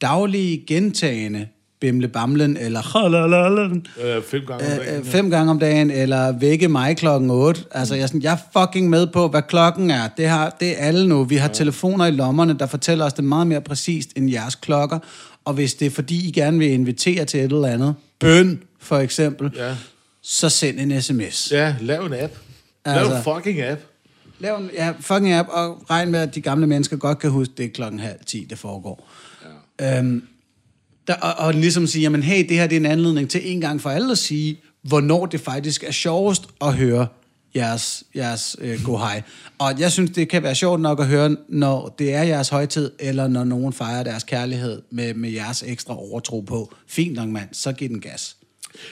daglige 0.00 0.64
gentagende 0.66 1.48
bimle 1.80 2.08
bamlen, 2.08 2.56
eller 2.56 2.80
øh, 4.04 4.22
fem, 4.22 4.42
gange 4.46 4.64
om 4.64 4.78
dagen, 4.78 5.00
øh, 5.00 5.04
fem 5.04 5.30
gange 5.30 5.50
om 5.50 5.58
dagen, 5.58 5.90
eller 5.90 6.32
vække 6.32 6.68
mig 6.68 6.96
klokken 6.96 7.30
8. 7.30 7.60
Altså, 7.70 7.94
jeg 7.94 8.02
er, 8.02 8.06
sådan, 8.06 8.22
jeg 8.22 8.32
er 8.32 8.60
fucking 8.60 8.90
med 8.90 9.06
på, 9.06 9.28
hvad 9.28 9.42
klokken 9.42 9.90
er. 9.90 10.08
Det, 10.16 10.28
har, 10.28 10.56
det 10.60 10.70
er 10.70 10.86
alle 10.86 11.08
nu. 11.08 11.24
Vi 11.24 11.36
har 11.36 11.48
ja. 11.48 11.54
telefoner 11.54 12.06
i 12.06 12.10
lommerne, 12.10 12.58
der 12.58 12.66
fortæller 12.66 13.04
os 13.04 13.12
det 13.12 13.24
meget 13.24 13.46
mere 13.46 13.60
præcist 13.60 14.10
end 14.16 14.30
jeres 14.30 14.54
klokker. 14.54 14.98
Og 15.44 15.54
hvis 15.54 15.74
det 15.74 15.86
er, 15.86 15.90
fordi 15.90 16.28
I 16.28 16.30
gerne 16.30 16.58
vil 16.58 16.70
invitere 16.70 17.24
til 17.24 17.40
et 17.40 17.52
eller 17.52 17.68
andet, 17.68 17.94
bøn 18.20 18.62
for 18.80 18.98
eksempel, 18.98 19.50
ja. 19.56 19.76
så 20.22 20.48
send 20.48 20.80
en 20.80 21.02
sms. 21.02 21.52
Ja, 21.52 21.74
lav 21.80 22.06
en 22.06 22.14
app. 22.14 22.32
Lav 22.86 22.98
altså, 22.98 23.16
en 23.16 23.22
fucking 23.22 23.62
app. 23.62 23.80
Lav 24.38 24.56
en 24.56 24.70
ja, 24.74 24.92
fucking 25.00 25.32
app, 25.32 25.48
og 25.52 25.90
regn 25.90 26.10
med, 26.10 26.20
at 26.20 26.34
de 26.34 26.40
gamle 26.40 26.66
mennesker 26.66 26.96
godt 26.96 27.18
kan 27.18 27.30
huske, 27.30 27.54
det 27.56 27.64
er 27.64 27.70
klokken 27.70 28.00
halv 28.00 28.18
ti, 28.26 28.46
det 28.50 28.58
foregår. 28.58 29.08
Ja. 29.80 29.98
Øhm, 29.98 30.22
der, 31.06 31.14
og, 31.14 31.46
og 31.46 31.54
ligesom 31.54 31.86
sige, 31.86 32.02
jamen 32.02 32.22
hey, 32.22 32.48
det 32.48 32.56
her 32.56 32.66
det 32.66 32.76
er 32.76 32.80
en 32.80 32.86
anledning 32.86 33.30
til 33.30 33.40
en 33.44 33.60
gang 33.60 33.80
for 33.80 33.90
alle 33.90 34.12
at 34.12 34.18
sige, 34.18 34.60
hvornår 34.82 35.26
det 35.26 35.40
faktisk 35.40 35.84
er 35.84 35.90
sjovest 35.92 36.42
at 36.60 36.74
høre 36.74 37.06
jeres, 37.56 38.04
jeres 38.16 38.56
øh, 38.60 38.84
go 38.84 38.96
hej. 38.96 39.22
Og 39.58 39.80
jeg 39.80 39.92
synes, 39.92 40.10
det 40.10 40.28
kan 40.28 40.42
være 40.42 40.54
sjovt 40.54 40.80
nok 40.80 41.00
at 41.00 41.06
høre, 41.06 41.36
når 41.48 41.94
det 41.98 42.14
er 42.14 42.22
jeres 42.22 42.48
højtid, 42.48 42.92
eller 42.98 43.28
når 43.28 43.44
nogen 43.44 43.72
fejrer 43.72 44.02
deres 44.02 44.24
kærlighed 44.24 44.82
med, 44.90 45.14
med 45.14 45.30
jeres 45.30 45.64
ekstra 45.66 45.98
overtro 45.98 46.40
på. 46.40 46.74
Fint 46.88 47.14
nok, 47.14 47.28
mand, 47.28 47.48
så 47.52 47.72
giv 47.72 47.88
den 47.88 48.00
gas. 48.00 48.36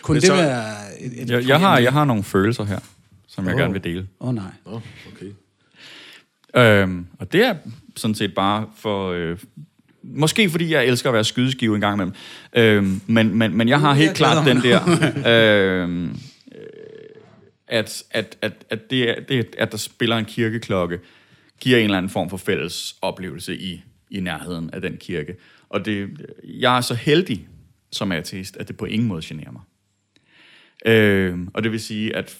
Kunne 0.03 0.20
det 0.20 0.26
så, 0.26 0.34
være 0.34 0.74
et, 1.01 1.22
et 1.22 1.30
jeg, 1.30 1.49
jeg, 1.49 1.61
har, 1.61 1.78
jeg 1.78 1.93
har 1.93 2.05
nogle 2.05 2.22
følelser 2.22 2.64
her 2.64 2.78
som 3.34 3.44
jeg 3.46 3.54
oh. 3.54 3.60
gerne 3.60 3.72
vil 3.72 3.84
dele. 3.84 4.08
Åh 4.20 4.28
oh, 4.28 4.34
nej. 4.34 4.50
Oh, 4.64 4.82
okay. 5.12 5.32
Øhm, 6.56 7.06
og 7.18 7.32
det 7.32 7.46
er 7.46 7.54
sådan 7.96 8.14
set 8.14 8.34
bare 8.34 8.66
for... 8.76 9.12
Øh, 9.12 9.38
måske 10.02 10.50
fordi 10.50 10.72
jeg 10.72 10.86
elsker 10.86 11.10
at 11.10 11.14
være 11.14 11.24
skydeskive 11.24 11.74
en 11.74 11.80
gang 11.80 11.94
imellem. 11.94 12.14
Øhm, 12.52 13.00
men, 13.06 13.38
men, 13.38 13.56
men 13.56 13.68
jeg 13.68 13.80
har 13.80 13.94
helt 13.94 14.08
jeg 14.08 14.16
klart 14.16 14.46
den 14.46 14.56
der... 14.56 14.80
øhm, 15.82 16.08
øh, 16.08 16.60
at, 17.66 18.02
at, 18.10 18.38
at, 18.42 18.52
at, 18.70 18.90
det, 18.90 19.10
er, 19.10 19.20
det, 19.20 19.54
at 19.58 19.72
der 19.72 19.78
spiller 19.78 20.16
en 20.16 20.24
kirkeklokke, 20.24 21.00
giver 21.60 21.78
en 21.78 21.84
eller 21.84 21.98
anden 21.98 22.10
form 22.10 22.30
for 22.30 22.36
fælles 22.36 22.96
oplevelse 23.02 23.56
i, 23.56 23.82
i 24.10 24.20
nærheden 24.20 24.70
af 24.72 24.80
den 24.80 24.96
kirke. 24.96 25.36
Og 25.68 25.84
det, 25.84 26.08
jeg 26.44 26.76
er 26.76 26.80
så 26.80 26.94
heldig 26.94 27.48
som 27.92 28.12
ateist, 28.12 28.56
at 28.56 28.68
det 28.68 28.76
på 28.76 28.84
ingen 28.84 29.08
måde 29.08 29.22
generer 29.24 29.52
mig. 29.52 29.62
Øh, 30.86 31.38
og 31.54 31.62
det 31.62 31.72
vil 31.72 31.80
sige, 31.80 32.16
at 32.16 32.38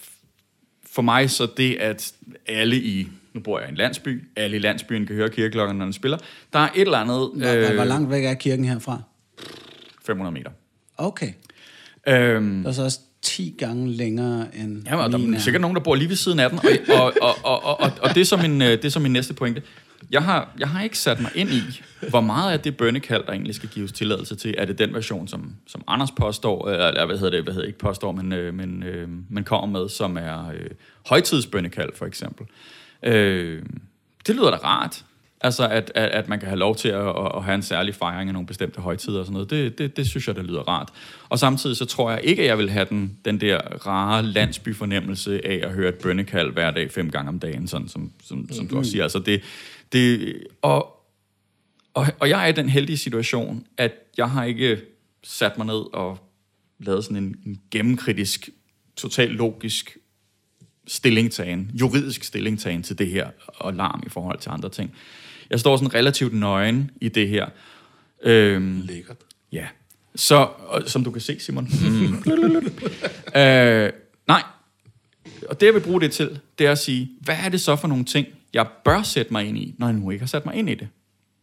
for 0.93 1.01
mig 1.01 1.29
så 1.29 1.47
det, 1.57 1.75
at 1.75 2.13
alle 2.47 2.75
i, 2.75 3.07
nu 3.33 3.39
bor 3.39 3.59
jeg 3.59 3.67
i 3.67 3.71
en 3.71 3.77
landsby, 3.77 4.23
alle 4.35 4.57
i 4.57 4.59
landsbyen 4.59 5.05
kan 5.05 5.15
høre 5.15 5.29
kirkeklokken, 5.29 5.77
når 5.77 5.85
den 5.85 5.93
spiller. 5.93 6.17
Der 6.53 6.59
er 6.59 6.69
et 6.75 6.81
eller 6.81 6.97
andet... 6.97 7.31
Hvor, 7.35 7.69
øh, 7.69 7.75
hvor 7.75 7.83
langt 7.83 8.09
væk 8.09 8.25
er 8.25 8.33
kirken 8.33 8.65
herfra? 8.65 9.01
500 10.05 10.33
meter. 10.33 10.49
Okay. 10.97 11.33
Øhm, 12.07 12.61
der 12.63 12.69
er 12.69 12.73
så 12.73 12.83
også 12.83 12.99
10 13.21 13.55
gange 13.57 13.89
længere 13.89 14.47
end 14.55 14.83
Ja, 14.85 14.95
der 14.95 15.35
er 15.35 15.39
sikkert 15.39 15.61
nogen, 15.61 15.75
der 15.75 15.81
bor 15.83 15.95
lige 15.95 16.09
ved 16.09 16.15
siden 16.15 16.39
af 16.39 16.49
den. 16.49 16.59
Og, 16.59 16.65
og, 16.99 17.13
og, 17.21 17.35
og, 17.43 17.63
og, 17.63 17.79
og, 17.79 17.91
og 18.01 18.09
det, 18.15 18.21
er 18.21 18.25
så 18.25 18.37
min, 18.37 18.61
øh, 18.61 18.71
det 18.71 18.85
er 18.85 18.89
så 18.89 18.99
min 18.99 19.11
næste 19.11 19.33
pointe. 19.33 19.61
Jeg 20.13 20.23
har, 20.23 20.49
jeg 20.59 20.69
har 20.69 20.83
ikke 20.83 20.97
sat 20.97 21.19
mig 21.19 21.31
ind 21.35 21.49
i, 21.49 21.81
hvor 22.09 22.21
meget 22.21 22.51
af 22.51 22.59
det 22.59 22.77
bønnekald, 22.77 23.23
der 23.25 23.31
egentlig 23.31 23.55
skal 23.55 23.69
gives 23.69 23.91
tilladelse 23.91 24.35
til. 24.35 24.55
Er 24.57 24.65
det 24.65 24.77
den 24.77 24.93
version, 24.93 25.27
som, 25.27 25.55
som 25.67 25.83
Anders 25.87 26.11
påstår, 26.11 26.67
øh, 26.67 26.87
eller 26.87 27.05
hvad 27.05 27.17
hedder 27.17 27.31
det, 27.31 27.43
hvad 27.43 27.53
hedder 27.53 27.67
ikke 27.67 27.79
påstår, 27.79 28.11
men, 28.11 28.33
øh, 28.33 28.53
men, 28.53 28.83
øh, 28.83 29.09
men 29.29 29.43
kommer 29.43 29.79
med, 29.79 29.89
som 29.89 30.17
er 30.17 30.49
øh, 30.49 30.69
højtidsbønnekald, 31.05 31.89
for 31.95 32.05
eksempel. 32.05 32.45
Øh, 33.03 33.61
det 34.27 34.35
lyder 34.35 34.51
da 34.51 34.57
rart. 34.57 35.05
Altså, 35.41 35.67
at, 35.67 35.91
at, 35.95 36.09
at 36.09 36.29
man 36.29 36.39
kan 36.39 36.47
have 36.47 36.59
lov 36.59 36.75
til 36.75 36.89
at, 36.89 37.07
at 37.35 37.43
have 37.43 37.55
en 37.55 37.61
særlig 37.61 37.95
fejring 37.95 38.29
af 38.29 38.33
nogle 38.33 38.47
bestemte 38.47 38.81
højtider 38.81 39.19
og 39.19 39.25
sådan 39.25 39.33
noget. 39.33 39.49
Det, 39.49 39.77
det, 39.77 39.97
det 39.97 40.07
synes 40.07 40.27
jeg, 40.27 40.35
det 40.35 40.45
lyder 40.45 40.61
rart. 40.61 40.89
Og 41.29 41.39
samtidig 41.39 41.77
så 41.77 41.85
tror 41.85 42.11
jeg 42.11 42.19
ikke, 42.23 42.41
at 42.41 42.47
jeg 42.47 42.57
vil 42.57 42.69
have 42.69 42.85
den, 42.89 43.17
den 43.25 43.41
der 43.41 43.57
rare 43.87 44.23
landsbyfornemmelse 44.23 45.45
af 45.47 45.59
at 45.63 45.71
høre 45.73 45.89
et 45.89 45.95
bønnekald 45.95 46.51
hver 46.51 46.71
dag 46.71 46.91
fem 46.91 47.11
gange 47.11 47.29
om 47.29 47.39
dagen, 47.39 47.67
sådan 47.67 47.87
som, 47.87 48.11
som, 48.23 48.49
som 48.51 48.67
du 48.67 48.77
også 48.77 48.91
siger. 48.91 49.03
Altså, 49.03 49.19
det, 49.19 49.41
det, 49.93 50.37
og, 50.61 51.05
og, 51.93 52.07
og 52.19 52.29
jeg 52.29 52.43
er 52.43 52.47
i 52.47 52.51
den 52.51 52.69
heldige 52.69 52.97
situation, 52.97 53.65
at 53.77 53.93
jeg 54.17 54.29
har 54.29 54.43
ikke 54.43 54.81
sat 55.23 55.57
mig 55.57 55.67
ned 55.67 55.93
og 55.93 56.17
lavet 56.79 57.03
sådan 57.03 57.17
en, 57.17 57.35
en 57.45 57.61
gennemkritisk, 57.71 58.49
totalt 58.95 59.31
logisk 59.31 59.97
stillingtagen, 60.87 61.71
juridisk 61.73 62.23
stillingtagen 62.23 62.83
til 62.83 62.99
det 62.99 63.07
her, 63.07 63.29
og 63.47 63.73
larm 63.73 64.03
i 64.05 64.09
forhold 64.09 64.39
til 64.39 64.49
andre 64.49 64.69
ting. 64.69 64.95
Jeg 65.49 65.59
står 65.59 65.77
sådan 65.77 65.93
relativt 65.93 66.33
nøgen 66.33 66.91
i 67.01 67.09
det 67.09 67.27
her. 67.27 67.49
Øhm, 68.23 68.81
Lækkert. 68.81 69.17
Ja. 69.51 69.67
Så, 70.15 70.35
og, 70.67 70.83
som 70.87 71.03
du 71.03 71.11
kan 71.11 71.21
se, 71.21 71.39
Simon. 71.39 71.69
Mm. 71.83 73.39
øh, 73.39 73.91
nej. 74.27 74.43
Og 75.49 75.59
det, 75.59 75.65
jeg 75.65 75.73
vil 75.73 75.79
bruge 75.79 76.01
det 76.01 76.11
til, 76.11 76.39
det 76.59 76.67
er 76.67 76.71
at 76.71 76.77
sige, 76.77 77.11
hvad 77.21 77.35
er 77.35 77.49
det 77.49 77.61
så 77.61 77.75
for 77.75 77.87
nogle 77.87 78.05
ting, 78.05 78.27
jeg 78.53 78.67
bør 78.85 79.01
sætte 79.01 79.33
mig 79.33 79.45
ind 79.45 79.57
i, 79.57 79.75
når 79.77 79.87
jeg 79.87 79.95
nu 79.95 80.11
ikke 80.11 80.21
har 80.21 80.27
sat 80.27 80.45
mig 80.45 80.55
ind 80.55 80.69
i 80.69 80.75
det. 80.75 80.87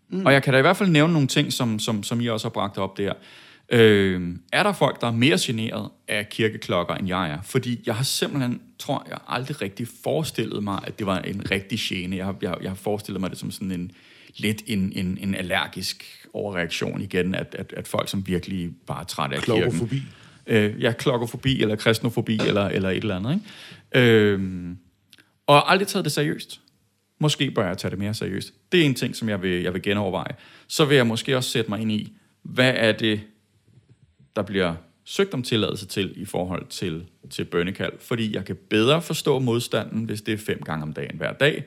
Mm. 0.09 0.27
Og 0.27 0.33
jeg 0.33 0.43
kan 0.43 0.53
da 0.53 0.59
i 0.59 0.63
hvert 0.63 0.77
fald 0.77 0.89
nævne 0.89 1.13
nogle 1.13 1.29
ting, 1.29 1.53
som, 1.53 1.79
som, 1.79 2.03
som 2.03 2.21
I 2.21 2.27
også 2.27 2.45
har 2.45 2.51
bragt 2.51 2.79
op 2.79 2.99
der. 2.99 3.13
Øh, 3.73 4.37
er 4.53 4.63
der 4.63 4.73
folk, 4.73 5.01
der 5.01 5.07
er 5.07 5.13
mere 5.13 5.37
generet 5.41 5.91
af 6.09 6.29
kirkeklokker, 6.29 6.95
end 6.95 7.09
jeg 7.09 7.31
er? 7.31 7.39
Fordi 7.43 7.83
jeg 7.87 7.95
har 7.95 8.05
simpelthen, 8.05 8.61
tror 8.79 9.07
jeg, 9.09 9.19
aldrig 9.29 9.63
rigtig 9.63 9.89
forestillet 10.05 10.65
mig, 10.65 10.81
at 10.85 10.99
det 10.99 11.07
var 11.07 11.19
en 11.19 11.51
rigtig 11.51 11.79
gene. 11.79 12.17
Jeg 12.17 12.25
har, 12.25 12.37
jeg, 12.43 12.57
jeg 12.63 12.71
har 12.71 12.77
forestillet 12.77 13.21
mig 13.21 13.31
det 13.31 13.39
som 13.39 13.51
sådan 13.51 13.73
en 13.73 13.91
lidt 14.37 14.63
en, 14.67 14.93
en, 14.95 15.19
en 15.21 15.35
allergisk 15.35 16.27
overreaktion 16.33 17.01
igen, 17.01 17.35
at, 17.35 17.57
at, 17.59 17.73
at 17.77 17.89
folk, 17.89 18.09
som 18.09 18.27
virkelig 18.27 18.71
bare 18.87 19.01
er 19.01 19.05
trætte 19.05 19.37
af 19.37 19.43
kirken... 19.43 19.63
Klokkofobi. 19.63 20.03
Øh, 20.47 20.83
ja, 20.83 20.93
klokkofobi, 20.93 21.63
eller 21.63 21.77
kristnofobi, 21.77 22.39
eller, 22.47 22.69
eller 22.69 22.91
et 22.91 22.97
eller 22.97 23.17
andet. 23.17 23.41
Ikke? 23.95 24.09
Øh, 24.09 24.71
og 25.47 25.73
aldrig 25.73 25.89
taget 25.89 26.05
det 26.05 26.13
seriøst. 26.13 26.61
Måske 27.23 27.51
bør 27.51 27.67
jeg 27.67 27.79
tage 27.79 27.91
det 27.91 27.99
mere 27.99 28.15
seriøst. 28.15 28.55
Det 28.73 28.81
er 28.81 28.85
en 28.85 28.95
ting, 28.95 29.17
som 29.17 29.29
jeg 29.29 29.43
vil, 29.43 29.63
jeg 29.63 29.75
vil 29.75 29.83
genoverveje. 29.83 30.35
Så 30.67 30.85
vil 30.85 30.97
jeg 30.97 31.07
måske 31.07 31.37
også 31.37 31.51
sætte 31.51 31.71
mig 31.71 31.81
ind 31.81 31.93
i, 31.93 32.13
hvad 32.43 32.73
er 32.77 32.93
det, 32.93 33.21
der 34.37 34.43
bliver 34.43 34.75
søgt 35.05 35.35
om 35.35 35.43
tilladelse 35.43 35.87
til 35.87 36.13
i 36.17 36.25
forhold 36.25 36.67
til, 36.67 37.07
til 37.31 37.45
bønnekald. 37.45 37.93
Fordi 37.99 38.35
jeg 38.35 38.45
kan 38.45 38.57
bedre 38.71 39.03
forstå 39.03 39.39
modstanden, 39.39 40.05
hvis 40.05 40.23
det 40.23 40.35
er 40.35 40.39
fem 40.39 40.63
gange 40.63 40.83
om 40.83 40.93
dagen 40.93 41.17
hver 41.17 41.33
dag. 41.33 41.65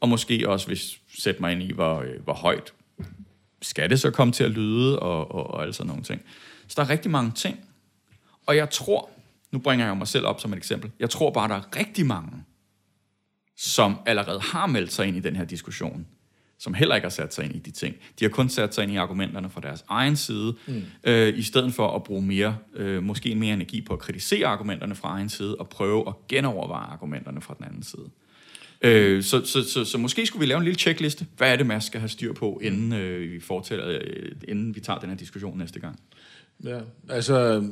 Og 0.00 0.08
måske 0.08 0.48
også 0.48 0.66
hvis 0.66 1.00
sætte 1.18 1.40
mig 1.40 1.52
ind 1.52 1.62
i, 1.62 1.72
hvor, 1.72 2.00
øh, 2.00 2.22
hvor 2.24 2.34
højt 2.34 2.72
skal 3.62 3.90
det 3.90 4.00
så 4.00 4.10
komme 4.10 4.32
til 4.32 4.44
at 4.44 4.50
lyde, 4.50 4.98
og, 4.98 5.34
og, 5.34 5.46
og 5.46 5.62
alle 5.62 5.74
sådan 5.74 5.88
nogle 5.88 6.02
ting. 6.02 6.22
Så 6.68 6.74
der 6.76 6.82
er 6.82 6.90
rigtig 6.90 7.10
mange 7.10 7.30
ting. 7.30 7.60
Og 8.46 8.56
jeg 8.56 8.70
tror, 8.70 9.10
nu 9.52 9.58
bringer 9.58 9.86
jeg 9.86 9.96
mig 9.96 10.08
selv 10.08 10.26
op 10.26 10.40
som 10.40 10.52
et 10.52 10.56
eksempel, 10.56 10.90
jeg 11.00 11.10
tror 11.10 11.30
bare, 11.30 11.48
der 11.48 11.54
er 11.54 11.76
rigtig 11.76 12.06
mange, 12.06 12.44
som 13.56 13.96
allerede 14.06 14.40
har 14.40 14.66
meldt 14.66 14.92
sig 14.92 15.06
ind 15.06 15.16
i 15.16 15.20
den 15.20 15.36
her 15.36 15.44
diskussion, 15.44 16.06
som 16.58 16.74
heller 16.74 16.94
ikke 16.94 17.04
har 17.04 17.10
sat 17.10 17.34
sig 17.34 17.44
ind 17.44 17.54
i 17.54 17.58
de 17.58 17.70
ting. 17.70 17.96
De 18.18 18.24
har 18.24 18.30
kun 18.30 18.48
sat 18.48 18.74
sig 18.74 18.82
ind 18.82 18.92
i 18.92 18.96
argumenterne 18.96 19.50
fra 19.50 19.60
deres 19.60 19.84
egen 19.88 20.16
side, 20.16 20.54
mm. 20.66 20.82
øh, 21.04 21.38
i 21.38 21.42
stedet 21.42 21.74
for 21.74 21.96
at 21.96 22.04
bruge 22.04 22.22
mere, 22.22 22.56
øh, 22.74 23.02
måske 23.02 23.34
mere 23.34 23.54
energi 23.54 23.80
på 23.80 23.92
at 23.92 23.98
kritisere 23.98 24.46
argumenterne 24.46 24.94
fra 24.94 25.08
egen 25.08 25.28
side, 25.28 25.56
og 25.56 25.68
prøve 25.68 26.08
at 26.08 26.14
genoverveje 26.28 26.86
argumenterne 26.86 27.40
fra 27.40 27.54
den 27.58 27.64
anden 27.64 27.82
side. 27.82 28.10
Øh, 28.82 29.22
så, 29.22 29.44
så, 29.44 29.62
så, 29.62 29.84
så 29.84 29.98
måske 29.98 30.26
skulle 30.26 30.40
vi 30.40 30.46
lave 30.46 30.58
en 30.58 30.64
lille 30.64 30.78
checkliste. 30.78 31.26
Hvad 31.36 31.52
er 31.52 31.56
det, 31.56 31.66
man 31.66 31.80
skal 31.80 32.00
have 32.00 32.08
styr 32.08 32.32
på, 32.32 32.60
inden, 32.62 32.92
øh, 32.92 33.32
vi, 33.32 33.40
fortæller, 33.40 33.88
øh, 33.88 34.32
inden 34.48 34.74
vi 34.74 34.80
tager 34.80 34.98
den 34.98 35.08
her 35.08 35.16
diskussion 35.16 35.58
næste 35.58 35.80
gang? 35.80 36.00
Ja, 36.64 36.78
altså 37.08 37.64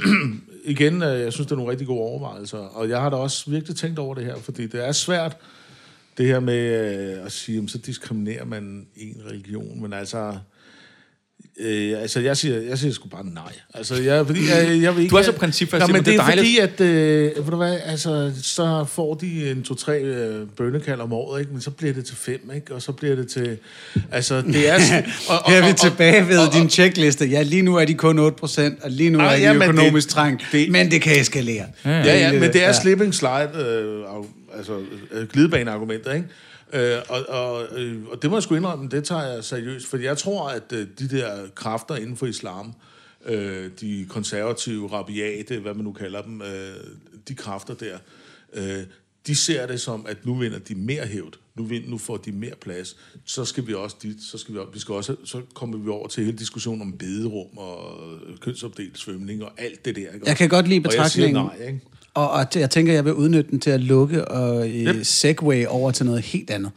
igen, 0.64 1.02
øh, 1.02 1.20
jeg 1.20 1.32
synes, 1.32 1.46
det 1.46 1.52
er 1.52 1.56
nogle 1.56 1.70
rigtig 1.70 1.86
gode 1.86 2.00
overvejelser, 2.00 2.58
og 2.58 2.88
jeg 2.88 3.00
har 3.00 3.10
da 3.10 3.16
også 3.16 3.50
virkelig 3.50 3.76
tænkt 3.76 3.98
over 3.98 4.14
det 4.14 4.24
her, 4.24 4.36
fordi 4.36 4.66
det 4.66 4.86
er 4.86 4.92
svært, 4.92 5.36
det 6.18 6.26
her 6.26 6.40
med 6.40 6.58
øh, 7.18 7.26
at 7.26 7.32
sige, 7.32 7.56
jamen, 7.56 7.68
så 7.68 7.78
diskriminerer 7.78 8.44
man 8.44 8.86
en 8.96 9.22
religion, 9.26 9.82
men 9.82 9.92
altså, 9.92 10.38
Øh, 11.60 12.02
altså, 12.02 12.20
jeg 12.20 12.36
siger, 12.36 12.60
jeg 12.60 12.78
siger 12.78 12.92
sgu 12.92 13.08
bare 13.08 13.26
nej. 13.26 13.52
Altså, 13.74 13.94
jeg, 13.94 14.26
fordi 14.26 14.40
jeg, 14.48 14.82
jeg 14.82 14.96
vil 14.96 15.02
ikke... 15.02 15.12
Du 15.12 15.16
er 15.16 15.22
så 15.22 15.32
principfast, 15.32 15.88
ja, 15.88 15.92
men 15.92 16.04
det 16.04 16.14
er, 16.14 16.24
det 16.24 16.32
er 16.32 16.36
fordi, 16.36 16.58
at, 16.58 16.80
øh, 16.80 17.44
ved 17.44 17.50
du 17.50 17.56
hvad, 17.56 17.78
altså, 17.84 18.32
så 18.42 18.84
får 18.88 19.14
de 19.14 19.50
en 19.50 19.62
to-tre 19.62 20.00
øh, 20.00 20.46
bønnekald 20.56 21.00
om 21.00 21.12
året, 21.12 21.40
ikke? 21.40 21.52
men 21.52 21.60
så 21.60 21.70
bliver 21.70 21.92
det 21.94 22.04
til 22.04 22.16
fem, 22.16 22.50
ikke? 22.54 22.74
og 22.74 22.82
så 22.82 22.92
bliver 22.92 23.16
det 23.16 23.28
til... 23.28 23.58
Altså, 24.12 24.42
det 24.42 24.68
er... 24.68 24.74
Og, 25.28 25.34
og, 25.44 25.50
Her 25.50 25.62
er 25.62 25.68
vi 25.68 25.72
tilbage 25.72 26.28
ved 26.28 26.38
og, 26.38 26.46
og, 26.46 26.52
din 26.52 26.70
checkliste. 26.70 27.26
Ja, 27.26 27.42
lige 27.42 27.62
nu 27.62 27.76
er 27.76 27.84
de 27.84 27.94
kun 27.94 28.18
8%, 28.18 28.22
og 28.84 28.90
lige 28.90 29.10
nu 29.10 29.20
ah, 29.20 29.26
er 29.26 29.36
de 29.36 29.42
ja, 29.42 29.54
økonomisk 29.54 30.08
trængt, 30.08 30.46
det, 30.52 30.70
men 30.70 30.90
det 30.90 31.02
kan 31.02 31.20
eskalere. 31.20 31.64
Ja, 31.84 31.90
ja, 31.90 32.18
ja, 32.18 32.32
men 32.32 32.52
det 32.52 32.64
er 32.64 32.72
slipping 32.72 33.14
slide, 33.14 33.50
øh, 33.54 34.58
altså 34.58 34.72
øh, 35.12 35.28
glidebaneargumenter, 35.28 36.12
ikke? 36.12 36.28
Øh, 36.72 36.98
og, 37.08 37.26
og, 37.28 37.78
øh, 37.78 38.06
og 38.06 38.22
det 38.22 38.30
må 38.30 38.36
jeg 38.36 38.42
sgu 38.42 38.54
indrømme, 38.54 38.88
det 38.88 39.04
tager 39.04 39.22
jeg 39.22 39.44
seriøst, 39.44 39.86
for 39.86 39.96
jeg 39.96 40.18
tror, 40.18 40.48
at 40.48 40.72
øh, 40.72 40.86
de 40.98 41.08
der 41.08 41.46
kræfter 41.54 41.96
inden 41.96 42.16
for 42.16 42.26
islam, 42.26 42.72
øh, 43.26 43.70
de 43.80 44.06
konservative, 44.08 44.92
rabiate, 44.92 45.58
hvad 45.58 45.74
man 45.74 45.84
nu 45.84 45.92
kalder 45.92 46.22
dem, 46.22 46.42
øh, 46.42 46.74
de 47.28 47.34
kræfter 47.34 47.74
der, 47.74 47.98
øh, 48.52 48.82
de 49.26 49.34
ser 49.34 49.66
det 49.66 49.80
som, 49.80 50.06
at 50.08 50.26
nu 50.26 50.34
vinder 50.34 50.58
de 50.58 50.74
mere 50.74 51.06
hævd. 51.06 51.32
Nu, 51.54 51.64
vind, 51.64 51.88
nu 51.88 51.98
får 51.98 52.16
de 52.16 52.32
mere 52.32 52.54
plads. 52.60 52.96
Så 53.24 53.44
skal 53.44 53.66
vi 53.66 53.74
også 53.74 53.96
dit, 54.02 54.22
så 54.22 54.38
skal 54.38 54.54
vi, 54.54 54.60
vi 54.72 54.78
skal 54.78 54.94
også, 54.94 55.16
så 55.24 55.42
kommer 55.54 55.78
vi 55.78 55.88
over 55.88 56.08
til 56.08 56.24
hele 56.24 56.38
diskussionen 56.38 56.82
om 56.82 56.92
bederum 56.92 57.58
og 57.58 57.98
kønsopdelt 58.40 58.98
svømning 58.98 59.44
og 59.44 59.52
alt 59.58 59.84
det 59.84 59.96
der. 59.96 60.12
Ikke? 60.12 60.26
Jeg 60.26 60.36
kan 60.36 60.48
godt 60.48 60.68
lide 60.68 60.80
betragtningen. 60.80 61.36
Og 61.36 61.44
jeg 61.44 61.52
siger 61.56 61.64
nej, 61.64 61.72
ikke? 61.72 61.86
Og, 62.16 62.30
og 62.30 62.46
jeg 62.54 62.70
tænker, 62.70 62.92
jeg 62.92 63.04
vil 63.04 63.14
udnytte 63.14 63.50
den 63.50 63.60
til 63.60 63.70
at 63.70 63.80
lukke 63.80 64.28
og 64.28 64.66
yep. 64.68 64.96
segway 65.02 65.66
over 65.66 65.90
til 65.90 66.06
noget 66.06 66.22
helt 66.22 66.50
andet. 66.50 66.70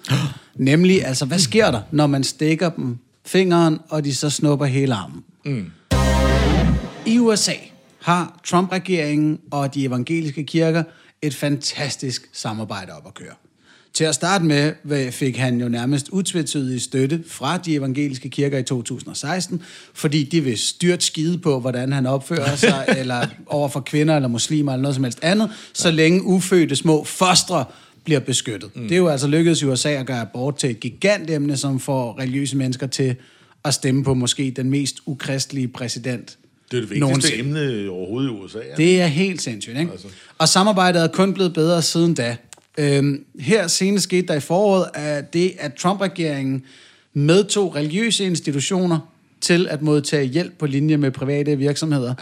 Nemlig, 0.55 1.05
altså, 1.05 1.25
hvad 1.25 1.39
sker 1.39 1.71
der, 1.71 1.81
når 1.91 2.07
man 2.07 2.23
stikker 2.23 2.69
dem 2.69 2.97
fingeren, 3.25 3.79
og 3.89 4.05
de 4.05 4.15
så 4.15 4.29
snupper 4.29 4.65
hele 4.65 4.93
armen? 4.93 5.23
Mm. 5.45 5.71
I 7.05 7.19
USA 7.19 7.53
har 8.01 8.39
Trump-regeringen 8.45 9.39
og 9.51 9.73
de 9.73 9.85
evangeliske 9.85 10.43
kirker 10.43 10.83
et 11.21 11.35
fantastisk 11.35 12.29
samarbejde 12.33 12.91
op 12.91 13.07
at 13.07 13.13
køre. 13.13 13.33
Til 13.99 14.05
at 14.05 14.15
starte 14.15 14.45
med 14.45 15.11
fik 15.11 15.37
han 15.37 15.61
jo 15.61 15.69
nærmest 15.69 16.09
utvetydig 16.11 16.81
støtte 16.81 17.23
fra 17.27 17.57
de 17.57 17.75
evangeliske 17.75 18.29
kirker 18.29 18.57
i 18.57 18.63
2016, 18.63 19.61
fordi 19.93 20.23
de 20.23 20.41
vil 20.41 20.57
styrt 20.57 21.03
skide 21.03 21.37
på, 21.37 21.59
hvordan 21.59 21.93
han 21.93 22.05
opfører 22.05 22.55
sig, 22.55 22.85
eller 22.99 23.27
over 23.45 23.69
for 23.69 23.79
kvinder 23.79 24.15
eller 24.15 24.29
muslimer 24.29 24.73
eller 24.73 24.81
noget 24.81 24.95
som 24.95 25.03
helst 25.03 25.19
andet, 25.21 25.51
så 25.73 25.91
længe 25.91 26.23
ufødte 26.23 26.75
små 26.75 27.03
fostre 27.03 27.65
bliver 28.03 28.19
beskyttet. 28.19 28.75
Mm. 28.75 28.81
Det 28.81 28.91
er 28.91 28.97
jo 28.97 29.07
altså 29.07 29.27
lykkedes 29.27 29.61
i 29.61 29.65
USA 29.65 29.89
at 29.89 30.05
gøre 30.05 30.21
abort 30.21 30.57
til 30.57 30.69
et 30.69 30.79
gigantemne, 30.79 31.57
som 31.57 31.79
får 31.79 32.19
religiøse 32.19 32.57
mennesker 32.57 32.87
til 32.87 33.15
at 33.63 33.73
stemme 33.73 34.03
på 34.03 34.13
måske 34.13 34.53
den 34.55 34.69
mest 34.69 34.99
ukristelige 35.05 35.67
præsident 35.67 36.37
det 36.71 36.77
er 36.77 36.81
det 36.81 36.89
vigtigste 36.89 36.99
nogensinde. 36.99 37.69
emne 37.69 37.89
overhovedet 37.89 38.29
i 38.29 38.33
USA. 38.33 38.57
Ja. 38.57 38.75
Det 38.77 39.01
er 39.01 39.05
helt 39.05 39.41
sindssygt, 39.41 39.77
ikke? 39.79 39.91
Altså. 39.91 40.07
Og 40.37 40.49
samarbejdet 40.49 41.03
er 41.03 41.07
kun 41.07 41.33
blevet 41.33 41.53
bedre 41.53 41.81
siden 41.81 42.13
da. 42.13 42.37
Øhm, 42.79 43.25
her 43.39 43.67
senest 43.67 44.03
skete 44.03 44.27
der 44.27 44.33
i 44.33 44.39
foråret 44.39 44.85
at 44.93 45.33
det, 45.33 45.53
at 45.59 45.73
Trump-regeringen 45.73 46.63
medtog 47.13 47.75
religiøse 47.75 48.23
institutioner 48.23 48.99
til 49.41 49.67
at 49.67 49.81
modtage 49.81 50.25
hjælp 50.25 50.53
på 50.59 50.65
linje 50.65 50.97
med 50.97 51.11
private 51.11 51.57
virksomheder 51.57 52.13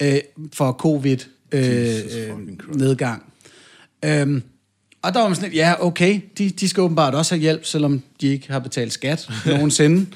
ja. 0.00 0.14
øh, 0.14 0.20
for 0.52 0.72
covid-nedgang. 0.72 3.22
Øh, 4.04 4.12
øh, 4.12 4.20
øhm, 4.20 4.42
og 5.02 5.14
der 5.14 5.20
var 5.20 5.28
man 5.28 5.36
sådan 5.36 5.52
ja, 5.52 5.86
okay, 5.86 6.20
de, 6.38 6.50
de 6.50 6.68
skal 6.68 6.80
åbenbart 6.80 7.14
også 7.14 7.34
have 7.34 7.40
hjælp, 7.40 7.64
selvom 7.64 8.02
de 8.20 8.26
ikke 8.26 8.52
har 8.52 8.58
betalt 8.58 8.92
skat 8.92 9.30
nogensinde. 9.46 10.06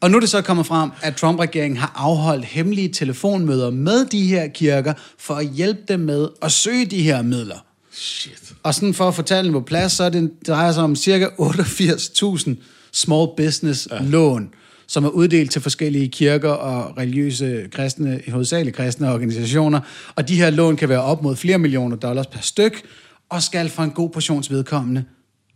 og 0.00 0.10
nu 0.10 0.16
er 0.16 0.20
det 0.20 0.28
så 0.28 0.42
kommet 0.42 0.66
frem, 0.66 0.90
at 1.02 1.16
Trump-regeringen 1.16 1.76
har 1.76 1.92
afholdt 1.96 2.44
hemmelige 2.44 2.88
telefonmøder 2.88 3.70
med 3.70 4.06
de 4.06 4.26
her 4.26 4.48
kirker, 4.48 4.94
for 5.18 5.34
at 5.34 5.46
hjælpe 5.46 5.80
dem 5.88 6.00
med 6.00 6.28
at 6.42 6.52
søge 6.52 6.86
de 6.86 7.02
her 7.02 7.22
midler. 7.22 7.64
Shit. 7.92 8.49
Og 8.62 8.74
sådan 8.74 8.94
for 8.94 9.08
at 9.08 9.14
fortælle 9.14 9.44
den 9.44 9.52
på 9.52 9.60
plads, 9.60 9.92
så 9.92 10.04
er 10.04 10.08
det, 10.08 10.22
det 10.22 10.48
drejer 10.48 10.72
sig 10.72 10.82
om 10.82 10.96
cirka 10.96 11.26
88.000 11.26 12.50
small 12.92 13.28
business 13.36 13.88
ja. 13.90 14.02
lån, 14.02 14.54
som 14.86 15.04
er 15.04 15.08
uddelt 15.08 15.50
til 15.50 15.62
forskellige 15.62 16.08
kirker 16.08 16.50
og 16.50 16.98
religiøse 16.98 17.68
kristne, 17.72 18.20
hovedsageligt 18.28 18.76
kristne 18.76 19.12
organisationer. 19.12 19.80
Og 20.14 20.28
de 20.28 20.36
her 20.36 20.50
lån 20.50 20.76
kan 20.76 20.88
være 20.88 21.02
op 21.02 21.22
mod 21.22 21.36
flere 21.36 21.58
millioner 21.58 21.96
dollars 21.96 22.26
per 22.26 22.40
styk, 22.40 22.82
og 23.28 23.42
skal 23.42 23.68
for 23.68 23.82
en 23.82 23.90
god 23.90 24.10
portions 24.10 24.50
vedkommende 24.50 25.04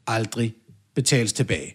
aldrig 0.07 0.55
betales 0.95 1.33
tilbage. 1.33 1.75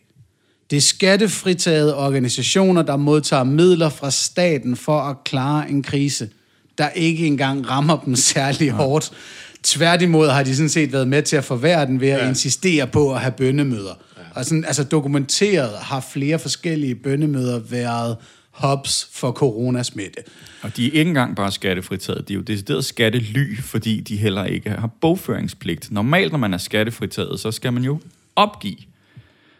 Det 0.69 0.77
er 0.77 0.81
skattefritagede 0.81 1.97
organisationer, 1.97 2.81
der 2.81 2.97
modtager 2.97 3.43
midler 3.43 3.89
fra 3.89 4.11
staten 4.11 4.75
for 4.75 4.99
at 4.99 5.15
klare 5.23 5.69
en 5.69 5.83
krise, 5.83 6.29
der 6.77 6.89
ikke 6.89 7.27
engang 7.27 7.69
rammer 7.69 7.97
dem 8.05 8.15
særlig 8.15 8.71
hårdt. 8.71 9.11
Tværtimod 9.63 10.29
har 10.29 10.43
de 10.43 10.55
sådan 10.55 10.69
set 10.69 10.93
været 10.93 11.07
med 11.07 11.23
til 11.23 11.35
at 11.35 11.43
forværre 11.43 11.85
den 11.85 12.01
ved 12.01 12.09
at 12.09 12.23
ja. 12.23 12.29
insistere 12.29 12.87
på 12.87 13.13
at 13.13 13.21
have 13.21 13.31
bønnemøder. 13.31 13.93
Ja. 14.17 14.21
Og 14.35 14.45
sådan, 14.45 14.65
altså 14.65 14.83
dokumenteret 14.83 15.77
har 15.79 15.99
flere 16.13 16.39
forskellige 16.39 16.95
bønnemøder 16.95 17.59
været 17.59 18.17
hubs 18.51 19.09
for 19.11 19.31
coronasmitte. 19.31 20.21
Og 20.61 20.77
de 20.77 20.87
er 20.87 20.91
ikke 20.91 21.09
engang 21.09 21.35
bare 21.35 21.51
skattefritaget, 21.51 22.27
de 22.27 22.33
er 22.33 22.35
jo 22.35 22.41
decideret 22.41 22.85
skattely, 22.85 23.59
fordi 23.61 23.99
de 23.99 24.17
heller 24.17 24.45
ikke 24.45 24.69
har 24.69 24.89
bogføringspligt. 25.01 25.91
Normalt, 25.91 26.31
når 26.31 26.39
man 26.39 26.53
er 26.53 26.57
skattefritaget, 26.57 27.39
så 27.39 27.51
skal 27.51 27.73
man 27.73 27.83
jo 27.83 27.99
opgive, 28.35 28.75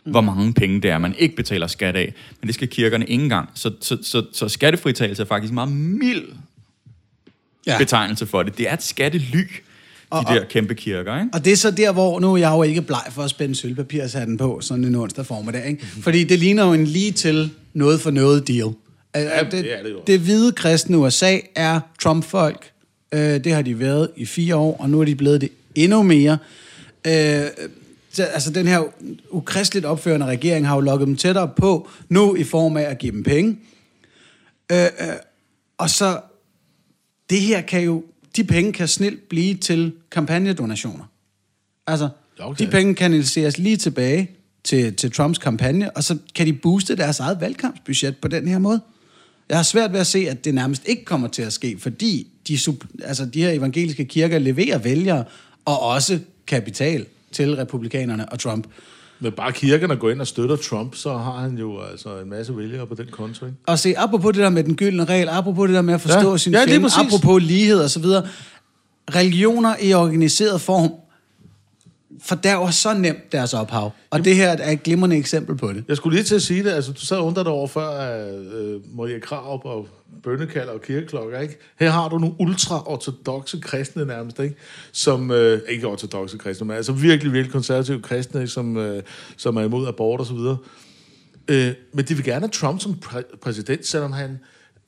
mm. 0.06 0.12
hvor 0.12 0.22
mange 0.22 0.54
penge 0.54 0.82
det 0.82 0.92
er, 0.92 0.98
man 0.98 1.16
ikke 1.18 1.36
betaler 1.36 1.68
skat 1.68 1.96
af. 1.96 2.14
Men 2.42 2.48
det 2.48 2.56
skal 2.56 2.68
kirkerne 2.68 3.06
ikke 3.06 3.24
engang. 3.24 3.50
Så, 3.54 3.72
så, 3.82 3.98
så, 4.04 4.26
så 4.34 4.50
skattefritagelse 4.50 5.24
er 5.24 5.28
faktisk 5.28 5.52
en 5.52 5.56
meget 5.56 5.72
mild 5.72 6.28
ja. 7.68 7.78
betegnelse 7.78 8.26
for 8.26 8.44
det. 8.44 8.58
Det 8.58 8.70
er 8.70 8.74
et 8.74 8.84
skattely 8.84 9.44
og, 10.10 10.26
de 10.30 10.34
der 10.34 10.46
kæmpe 10.46 10.76
kirker, 10.76 11.20
ikke? 11.20 11.30
Og 11.34 11.46
det 11.46 11.54
er 11.54 11.58
så 11.58 11.72
der, 11.72 11.92
hvor 11.92 12.20
nu 12.20 12.34
er 12.34 12.38
jeg 12.38 12.52
jo 12.52 12.64
ikke 12.64 12.82
bleg 12.82 13.04
for 13.12 13.24
at 13.24 13.30
spænde 13.30 13.56
sølvpapirshatten 13.56 14.38
på, 14.38 14.60
sådan 14.62 14.84
en 14.84 14.96
onsdag 14.96 15.26
formiddag, 15.26 15.68
ikke? 15.68 15.84
Mm-hmm. 15.84 16.04
Fordi 16.04 16.24
det 16.24 16.40
ligner 16.40 16.66
jo 16.66 16.74
en 16.74 16.88
lige 16.88 17.12
til 17.12 17.50
noget 17.74 18.02
for 18.02 18.12
noget 18.12 18.48
deal. 18.48 18.74
Ja, 19.16 19.44
det, 19.44 19.52
det, 19.52 19.66
det, 19.84 20.08
det 20.08 20.20
hvide 20.20 20.52
kristne 20.52 20.98
USA 20.98 21.38
er 21.56 21.80
Trump-folk. 22.02 22.72
Øh, 23.12 23.44
det 23.44 23.54
har 23.54 23.62
de 23.62 23.80
været 23.80 24.10
i 24.16 24.26
fire 24.26 24.56
år, 24.56 24.78
og 24.80 24.90
nu 24.90 25.02
er 25.02 25.06
de 25.06 25.16
blevet 25.16 25.42
det 25.42 25.52
endnu 25.76 26.04
mere. 26.04 26.38
Øh, 27.08 27.44
så, 28.12 28.24
altså 28.24 28.52
den 28.52 28.68
her 28.68 28.82
ukristeligt 29.30 29.86
opførende 29.86 30.26
regering 30.26 30.68
har 30.68 30.76
jo 30.76 30.82
lukket 30.82 31.08
dem 31.08 31.16
tættere 31.16 31.52
på, 31.58 31.90
nu 32.10 32.36
i 32.36 32.44
form 32.44 32.78
af 32.78 32.84
at 32.84 32.98
give 32.98 33.12
dem 33.12 33.24
penge. 33.24 33.58
Øh, 34.72 34.84
øh, 34.84 35.08
og 35.78 35.90
så, 35.90 36.20
det 37.30 37.42
her 37.42 37.62
kan 37.62 37.82
jo 37.82 38.04
de 38.36 38.44
penge 38.44 38.74
kan 38.74 38.88
snilt 38.88 39.30
blive 39.30 39.56
til 39.56 39.94
kampagnedonationer. 40.12 41.04
Altså, 41.88 42.10
okay. 42.40 42.66
de 42.66 42.72
penge 42.72 42.96
kanaliseres 42.96 43.58
lige 43.58 43.78
tilbage 43.78 44.32
til, 44.64 44.96
til 44.96 45.12
Trumps 45.12 45.38
kampagne, 45.38 45.98
og 45.98 46.04
så 46.04 46.18
kan 46.36 46.46
de 46.46 46.54
booste 46.54 46.96
deres 46.96 47.20
eget 47.20 47.42
valgkampsbudget 47.42 48.18
på 48.18 48.28
den 48.28 48.48
her 48.48 48.60
måde. 48.60 48.82
Jeg 49.50 49.58
har 49.58 49.64
svært 49.64 49.94
ved 49.94 50.00
at 50.00 50.08
se, 50.08 50.30
at 50.30 50.46
det 50.46 50.54
nærmest 50.54 50.82
ikke 50.86 51.06
kommer 51.06 51.28
til 51.28 51.42
at 51.42 51.54
ske, 51.54 51.78
fordi 51.80 52.28
de, 52.48 52.60
altså 53.04 53.26
de 53.26 53.42
her 53.42 53.52
evangeliske 53.52 54.06
kirker 54.06 54.40
leverer 54.40 54.78
vælgere 54.78 55.24
og 55.66 55.82
også 55.82 56.20
kapital 56.48 57.06
til 57.32 57.56
republikanerne 57.56 58.30
og 58.30 58.40
Trump. 58.40 58.68
Men 59.20 59.32
bare 59.32 59.52
kirkerne 59.52 59.96
går 59.96 60.10
ind 60.10 60.22
og 60.22 60.28
støtter 60.28 60.56
Trump, 60.56 60.96
så 60.96 61.18
har 61.18 61.40
han 61.40 61.58
jo 61.58 61.82
altså 61.92 62.20
en 62.20 62.30
masse 62.30 62.58
vælgere 62.58 62.88
på 62.88 62.96
den 62.96 63.08
konto, 63.12 63.46
ikke? 63.46 63.58
Og 63.68 63.80
se, 63.80 63.94
apropos 63.98 64.34
det 64.34 64.44
der 64.44 64.50
med 64.50 64.64
den 64.64 64.76
gyldne 64.76 65.06
regel, 65.06 65.30
apropos 65.30 65.68
det 65.68 65.76
der 65.76 65.82
med 65.82 65.94
at 65.94 66.02
forstå 66.02 66.32
ja, 66.32 66.38
sin 66.38 66.54
ja, 66.54 66.66
fjende, 66.66 66.90
apropos 66.98 67.44
lighed 67.44 67.80
og 67.80 67.90
så 67.90 68.00
videre, 68.00 68.28
religioner 69.16 69.76
i 69.82 69.94
organiseret 69.94 70.62
form 70.62 70.92
fordærver 72.22 72.72
så 72.72 72.94
nemt 72.94 73.32
deres 73.32 73.54
ophav. 73.54 73.92
Og 74.10 74.26
det 74.26 74.36
her 74.36 74.50
er 74.50 74.72
et 74.72 74.84
glimrende 74.84 75.18
eksempel 75.18 75.58
på 75.58 75.74
det. 75.74 75.84
Jeg 75.88 75.98
skulle 75.98 76.16
lige 76.16 76.26
til 76.26 76.36
at 76.36 76.42
sige 76.42 76.64
det, 76.64 76.70
altså 76.70 76.92
du 76.92 77.00
sad 77.00 77.18
og 77.18 77.26
undrede 77.26 77.46
dig 77.46 77.54
over 77.54 77.68
før, 77.68 77.90
at 77.90 78.36
øh, 78.36 78.98
Maria 78.98 79.20
Krav 79.20 79.62
og 79.66 79.88
bønnekald 80.24 80.70
og 80.70 80.82
kirkeklokker, 80.82 81.40
ikke? 81.40 81.58
Her 81.80 81.90
har 81.90 82.10
du 82.10 82.18
nogle 82.18 82.36
ultra-ortodoxe 82.40 83.60
kristne 83.62 84.06
nærmest, 84.06 84.40
ikke? 84.40 84.56
Som, 84.92 85.32
øh, 85.32 85.62
ikke 85.70 85.88
ortodoxe 85.88 86.38
kristne, 86.38 86.68
men 86.68 86.76
altså 86.76 86.92
virkelig, 86.92 87.34
virkelig 87.34 87.54
konservative 87.54 88.02
kristne, 88.02 88.42
ikke? 88.42 88.52
Som, 88.52 88.78
øh, 88.78 89.04
som 89.38 89.58
er 89.58 89.62
imod 89.62 89.88
abort 89.88 90.20
og 90.20 90.26
så 90.26 90.34
videre. 90.34 90.58
Øh, 91.48 91.74
men 91.94 92.06
de 92.06 92.16
vil 92.16 92.26
gerne 92.26 92.40
have 92.40 92.50
Trump 92.50 92.82
som 92.82 92.98
præ- 93.06 93.38
præsident, 93.42 93.88
selvom 93.88 94.12
han 94.12 94.40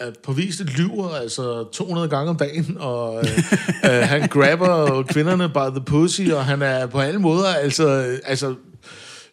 er 0.02 0.12
påvist 0.24 0.62
lyver 0.78 1.10
altså 1.10 1.64
200 1.74 2.10
gange 2.10 2.30
om 2.30 2.38
dagen, 2.38 2.78
og 2.80 3.18
øh, 3.18 3.38
øh, 3.86 4.02
han 4.02 4.28
grabber 4.28 5.04
kvinderne 5.04 5.50
by 5.50 5.76
the 5.76 5.86
pussy, 5.86 6.22
og 6.22 6.46
han 6.46 6.62
er 6.62 6.88
på 6.88 7.00
alle 7.00 7.20
måder 7.20 7.48
altså, 7.48 7.88
øh, 7.88 8.20
altså 8.26 8.56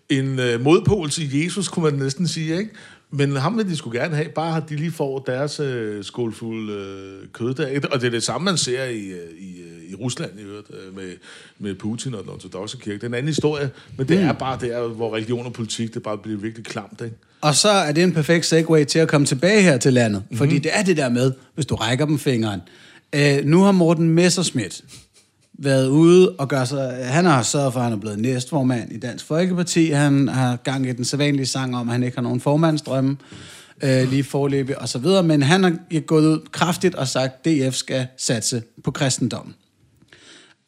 en 0.08 0.38
øh, 0.38 0.60
modpol 0.60 1.10
til 1.10 1.42
Jesus, 1.42 1.68
kunne 1.68 1.84
man 1.84 1.94
næsten 1.94 2.28
sige, 2.28 2.58
ikke? 2.58 2.70
Men 3.10 3.36
ham 3.36 3.56
vil 3.56 3.68
de 3.68 3.76
skulle 3.76 4.00
gerne 4.00 4.16
have, 4.16 4.28
bare 4.28 4.56
at 4.56 4.62
de 4.68 4.76
lige 4.76 4.90
får 4.90 5.18
deres 5.18 5.60
øh, 5.60 6.04
skålfuld 6.04 6.70
øh, 6.70 7.28
køddag. 7.32 7.92
Og 7.92 8.00
det 8.00 8.06
er 8.06 8.10
det 8.10 8.22
samme, 8.22 8.44
man 8.44 8.56
ser 8.56 8.84
i, 8.84 9.06
øh, 9.06 9.30
i, 9.38 9.60
øh, 9.60 9.90
i 9.90 9.94
Rusland 9.94 10.40
i 10.40 10.42
øvrigt, 10.42 10.70
øh, 10.70 10.96
med, 10.96 11.12
med 11.58 11.74
Putin 11.74 12.14
og 12.14 12.22
den 12.22 12.30
ortodoxe 12.30 12.76
kirke. 12.76 12.94
Det 12.94 13.02
er 13.02 13.06
en 13.06 13.14
anden 13.14 13.28
historie, 13.28 13.70
men 13.96 14.08
det 14.08 14.20
mm. 14.20 14.28
er 14.28 14.32
bare 14.32 14.58
der, 14.60 14.88
hvor 14.88 15.14
religion 15.14 15.46
og 15.46 15.52
politik, 15.52 15.94
det 15.94 16.02
bare 16.02 16.18
bliver 16.18 16.38
virkelig 16.38 16.66
klamt, 16.66 17.00
ikke? 17.04 17.16
Og 17.40 17.54
så 17.54 17.68
er 17.68 17.92
det 17.92 18.04
en 18.04 18.12
perfekt 18.12 18.46
segue 18.46 18.84
til 18.84 18.98
at 18.98 19.08
komme 19.08 19.26
tilbage 19.26 19.62
her 19.62 19.78
til 19.78 19.92
landet. 19.92 20.22
Mm-hmm. 20.22 20.38
Fordi 20.38 20.58
det 20.58 20.70
er 20.74 20.82
det 20.82 20.96
der 20.96 21.08
med, 21.08 21.32
hvis 21.54 21.66
du 21.66 21.74
rækker 21.74 22.06
dem 22.06 22.18
fingeren. 22.18 22.60
Øh, 23.12 23.44
nu 23.44 23.62
har 23.62 23.72
Morten 23.72 24.08
Messerschmidt 24.08 24.84
været 25.58 25.88
ude 25.88 26.30
og 26.30 26.48
gøre 26.48 26.66
sig... 26.66 27.06
Han 27.06 27.24
har 27.24 27.42
sørget 27.42 27.72
for, 27.72 27.80
at 27.80 27.84
han 27.84 27.92
er 27.92 28.00
blevet 28.00 28.18
næstformand 28.18 28.92
i 28.92 28.98
Dansk 28.98 29.24
Folkeparti. 29.24 29.90
Han 29.90 30.28
har 30.28 30.56
gang 30.56 30.88
i 30.88 30.92
den 30.92 31.04
sædvanlige 31.04 31.46
sang 31.46 31.76
om, 31.76 31.88
at 31.88 31.92
han 31.92 32.02
ikke 32.02 32.16
har 32.16 32.22
nogen 32.22 32.40
formandsdrømme 32.40 33.16
øh, 33.82 34.10
lige 34.10 34.24
forløbig 34.24 34.78
og 34.78 34.88
så 34.88 34.98
videre. 34.98 35.22
Men 35.22 35.42
han 35.42 35.64
har 35.64 36.00
gået 36.00 36.26
ud 36.26 36.38
kraftigt 36.52 36.94
og 36.94 37.08
sagt, 37.08 37.46
at 37.46 37.70
DF 37.70 37.74
skal 37.74 38.06
satse 38.16 38.62
på 38.84 38.90
kristendommen. 38.90 39.54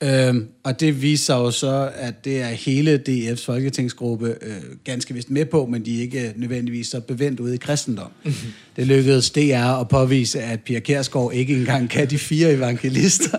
Øhm, 0.03 0.49
og 0.65 0.81
det 0.81 1.03
viser 1.03 1.35
jo 1.35 1.51
så, 1.51 1.91
at 1.95 2.25
det 2.25 2.41
er 2.41 2.49
hele 2.49 3.03
DF's 3.09 3.45
folketingsgruppe 3.45 4.35
øh, 4.43 4.53
ganske 4.85 5.15
vist 5.15 5.31
med 5.31 5.45
på, 5.45 5.67
men 5.67 5.85
de 5.85 5.97
er 5.97 6.01
ikke 6.01 6.33
nødvendigvis 6.37 6.89
så 6.89 7.01
bevendt 7.01 7.41
ude 7.41 7.55
i 7.55 7.57
kristendom. 7.57 8.11
Mm-hmm. 8.25 8.53
Det 8.77 8.87
lykkedes 8.87 9.31
DR 9.31 9.81
at 9.81 9.89
påvise, 9.89 10.43
at 10.43 10.61
Pia 10.61 10.81
Kærsgaard 10.81 11.33
ikke 11.35 11.55
engang 11.55 11.91
kan 11.91 12.11
de 12.11 12.19
fire 12.19 12.53
evangelister. 12.53 13.39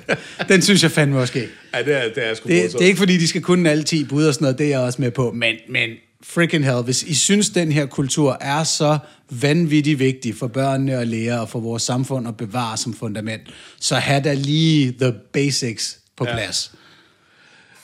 Den 0.48 0.62
synes 0.62 0.82
jeg 0.82 0.90
fandme 0.90 1.16
måske. 1.16 1.48
Ja, 1.74 1.82
det 1.82 1.96
er, 1.96 2.02
det 2.14 2.28
er 2.30 2.34
sgu 2.34 2.48
Det, 2.48 2.72
det 2.72 2.82
er 2.82 2.86
ikke 2.86 2.98
fordi, 2.98 3.18
de 3.18 3.28
skal 3.28 3.42
kunne 3.42 3.70
alle 3.70 3.84
10 3.84 4.04
bud 4.04 4.24
og 4.24 4.34
sådan 4.34 4.44
noget, 4.44 4.58
det 4.58 4.66
er 4.66 4.70
jeg 4.70 4.80
også 4.80 5.02
med 5.02 5.10
på. 5.10 5.32
Men, 5.32 5.54
men 5.68 5.90
freaking 6.22 6.64
hell, 6.64 6.82
hvis 6.82 7.02
I 7.02 7.14
synes, 7.14 7.50
den 7.50 7.72
her 7.72 7.86
kultur 7.86 8.36
er 8.40 8.64
så 8.64 8.98
vanvittigt 9.30 9.98
vigtig 9.98 10.34
for 10.34 10.46
børnene 10.46 10.98
og 10.98 11.06
lære 11.06 11.40
og 11.40 11.48
for 11.48 11.60
vores 11.60 11.82
samfund 11.82 12.28
at 12.28 12.36
bevare 12.36 12.76
som 12.76 12.94
fundament, 12.94 13.42
så 13.80 13.94
have 13.94 14.22
da 14.22 14.34
lige 14.34 14.94
the 15.00 15.12
basics 15.32 16.01
på 16.16 16.24
Ja. 16.26 16.32
plads. 16.34 16.72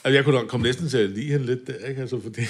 Altså, 0.03 0.15
jeg 0.15 0.23
kunne 0.23 0.35
nok 0.35 0.47
komme 0.47 0.63
næsten 0.67 0.89
til 0.89 0.97
at 0.97 1.09
lide 1.09 1.31
hende 1.31 1.45
lidt 1.45 1.67
der, 1.67 1.87
ikke? 1.89 2.01
Altså, 2.01 2.19
fordi... 2.23 2.41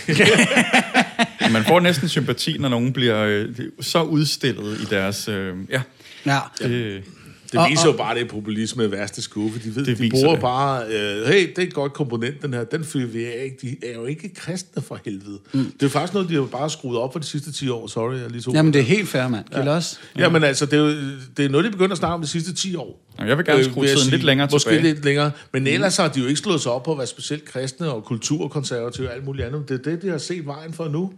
Man 1.53 1.63
får 1.63 1.79
næsten 1.79 2.09
sympati, 2.09 2.57
når 2.57 2.69
nogen 2.69 2.93
bliver 2.93 3.17
øh, 3.23 3.55
så 3.81 4.01
udstillet 4.03 4.81
i 4.81 4.85
deres... 4.85 5.27
Øh, 5.27 5.55
ja, 5.69 5.81
Ja. 6.25 6.39
det, 6.59 7.03
Det 7.51 7.59
Og- 7.59 7.69
viser 7.69 7.87
og- 7.87 7.93
jo 7.93 7.97
bare, 7.97 8.15
det 8.15 8.21
er 8.21 8.27
populisme 8.27 8.83
af 8.83 8.91
værste 8.91 9.21
skuffe. 9.21 9.59
De 9.69 9.75
ved, 9.75 9.85
Det 9.85 9.97
de 9.97 10.09
bruger 10.09 10.31
det. 10.31 10.41
bare, 10.41 10.83
øh, 10.85 11.25
hey, 11.27 11.47
det 11.49 11.57
er 11.57 11.67
et 11.67 11.73
godt 11.73 11.93
komponent, 11.93 12.41
den 12.41 12.53
her, 12.53 12.63
den 12.63 12.83
fyrer 12.83 13.07
vi 13.07 13.25
af. 13.25 13.43
ikke? 13.43 13.57
De 13.81 13.87
er 13.89 13.93
jo 13.95 14.05
ikke 14.05 14.33
kristne 14.33 14.81
for 14.81 14.99
helvede. 15.05 15.39
Mm. 15.53 15.71
Det 15.79 15.85
er 15.85 15.89
faktisk 15.89 16.13
noget, 16.13 16.29
de 16.29 16.33
har 16.35 16.41
bare 16.41 16.69
skruet 16.69 16.97
op 16.99 17.11
for 17.13 17.19
de 17.19 17.25
sidste 17.25 17.51
10 17.51 17.69
år. 17.69 17.87
Sorry, 17.87 18.15
jeg 18.17 18.29
lige 18.31 18.41
tog 18.41 18.53
Jamen, 18.53 18.73
det 18.73 18.79
er 18.79 18.83
helt 18.83 19.09
fair, 19.09 19.27
mand. 19.27 19.45
Giv 19.63 19.71
også. 19.71 19.97
Jamen 20.17 20.43
altså, 20.43 20.65
det 20.65 20.73
er, 20.73 20.77
jo, 20.83 20.89
det 21.37 21.45
er 21.45 21.49
noget, 21.49 21.65
de 21.65 21.71
begynder 21.71 21.91
at 21.91 21.97
snakke 21.97 22.13
om 22.13 22.21
de 22.21 22.27
sidste 22.27 22.53
10 22.53 22.75
år. 22.75 23.05
Jamen, 23.17 23.29
jeg 23.29 23.37
vil 23.37 23.45
gerne 23.45 23.59
Øh, 23.59 23.65
skrue 23.65 23.81
vil 23.81 23.89
jeg 23.89 23.97
tiden 23.97 24.11
lidt 24.11 24.23
længere 24.23 24.47
Måske 24.51 24.69
tilbage. 24.69 24.93
lidt 24.93 25.05
længere. 25.05 25.31
Men 25.53 25.67
ellers 25.67 25.97
har 25.97 26.07
de 26.07 26.19
jo 26.19 26.25
ikke 26.27 26.39
slået 26.39 26.61
sig 26.61 26.71
op 26.71 26.83
på 26.83 26.91
at 26.91 26.97
være 26.97 27.07
specielt 27.07 27.45
kristne 27.45 27.91
og 27.91 28.03
kulturkonservative 28.03 29.07
og 29.09 29.15
alt 29.15 29.25
muligt 29.25 29.47
andet. 29.47 29.69
Det 29.69 29.79
er 29.87 29.91
det, 29.91 30.01
de 30.01 30.09
har 30.09 30.17
set 30.17 30.45
vejen 30.45 30.73
for 30.73 30.87
nu. 30.87 31.13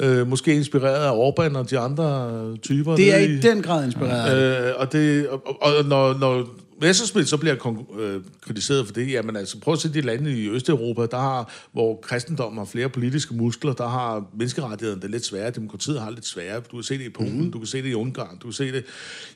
Øh, 0.00 0.28
måske 0.28 0.54
inspireret 0.54 1.04
af 1.04 1.30
Orbán 1.30 1.58
og 1.58 1.70
de 1.70 1.78
andre 1.78 2.30
typer. 2.56 2.96
Det 2.96 3.14
er 3.14 3.18
i 3.18 3.40
den 3.40 3.62
grad 3.62 3.84
inspireret. 3.84 4.68
Øh, 4.68 4.72
og, 4.76 4.92
det, 4.92 5.28
og, 5.28 5.42
og 5.62 5.84
når, 5.84 6.18
når 6.18 6.46
Messerschmidt 6.80 7.28
så 7.28 7.36
bliver 7.36 7.56
kon- 7.56 8.00
øh, 8.00 8.22
kritiseret 8.40 8.86
for 8.86 8.94
det, 8.94 9.10
jamen 9.10 9.36
altså 9.36 9.60
prøv 9.60 9.74
at 9.74 9.80
se 9.80 9.94
de 9.94 10.00
lande 10.00 10.38
i 10.38 10.48
Østeuropa, 10.48 11.06
der 11.06 11.18
har, 11.18 11.52
hvor 11.72 12.00
kristendommen 12.02 12.58
har 12.58 12.64
flere 12.64 12.88
politiske 12.88 13.34
muskler, 13.34 13.72
der 13.72 13.88
har 13.88 14.24
menneskerettighederne 14.38 15.00
det 15.00 15.08
er 15.08 15.12
lidt 15.12 15.24
sværere, 15.24 15.50
demokratiet 15.50 16.00
har 16.00 16.10
lidt 16.10 16.26
sværere. 16.26 16.60
Du 16.60 16.76
kan 16.76 16.82
se 16.82 16.98
det 16.98 17.04
i 17.04 17.08
Polen, 17.08 17.40
mm. 17.40 17.52
du 17.52 17.58
kan 17.58 17.66
se 17.66 17.82
det 17.82 17.88
i 17.88 17.94
Ungarn, 17.94 18.38
du 18.38 18.46
kan 18.46 18.52
se 18.52 18.72
det... 18.72 18.84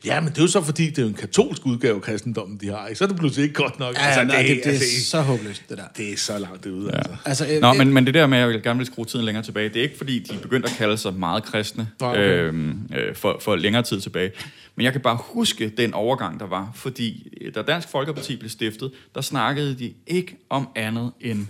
Ja, 0.04 0.20
men 0.20 0.28
det 0.28 0.38
er 0.38 0.42
jo 0.42 0.48
så 0.48 0.62
fordi, 0.62 0.86
det 0.86 0.98
er 0.98 1.02
jo 1.02 1.08
en 1.08 1.14
katolsk 1.14 1.66
udgave 1.66 1.96
af 1.96 2.02
kristendommen, 2.02 2.58
de 2.60 2.68
har, 2.68 2.86
ikke? 2.86 2.98
Så 2.98 3.04
er 3.04 3.08
det 3.08 3.16
pludselig 3.16 3.42
ikke 3.42 3.54
godt 3.54 3.78
nok. 3.78 3.94
Ja, 3.94 4.00
altså, 4.00 4.24
nej, 4.24 4.42
det, 4.42 4.48
det, 4.48 4.66
er 4.66 4.70
altså, 4.70 5.10
så 5.10 5.20
håbløst, 5.20 5.62
det 5.68 5.78
der. 5.78 5.84
det 5.96 6.12
er 6.12 6.16
så 6.16 6.38
langt 6.38 6.66
ude, 6.66 6.90
ja. 6.92 6.98
altså. 6.98 7.16
Altså, 7.24 7.46
øh, 7.54 7.60
Nå, 7.60 7.68
øh, 7.68 7.78
men, 7.78 7.92
men 7.92 8.06
det 8.06 8.14
der 8.14 8.26
med, 8.26 8.38
at 8.38 8.40
jeg 8.40 8.48
vil 8.48 8.62
gerne 8.62 8.78
vil 8.78 8.86
skrue 8.86 9.04
tiden 9.04 9.24
længere 9.24 9.44
tilbage, 9.44 9.68
det 9.68 9.76
er 9.76 9.82
ikke 9.82 9.98
fordi, 9.98 10.18
de 10.18 10.34
er 10.34 10.38
begyndt 10.38 10.66
at 10.66 10.72
kalde 10.78 10.96
sig 10.96 11.14
meget 11.14 11.44
kristne 11.44 11.88
okay. 12.00 12.18
øhm, 12.18 12.78
øh, 12.96 13.14
for, 13.14 13.40
for 13.40 13.56
længere 13.56 13.82
tid 13.82 14.00
tilbage. 14.00 14.30
Men 14.74 14.84
jeg 14.84 14.92
kan 14.92 15.00
bare 15.00 15.18
huske 15.20 15.68
den 15.68 15.94
overgang, 15.94 16.40
der 16.40 16.46
var. 16.46 16.70
Fordi 16.74 17.28
øh, 17.40 17.54
da 17.54 17.62
Dansk 17.62 17.88
Folkeparti 17.88 18.36
blev 18.36 18.50
stiftet, 18.50 18.92
der 19.14 19.20
snakkede 19.20 19.78
de 19.78 19.94
ikke 20.06 20.36
om 20.48 20.68
andet 20.74 21.12
end 21.20 21.46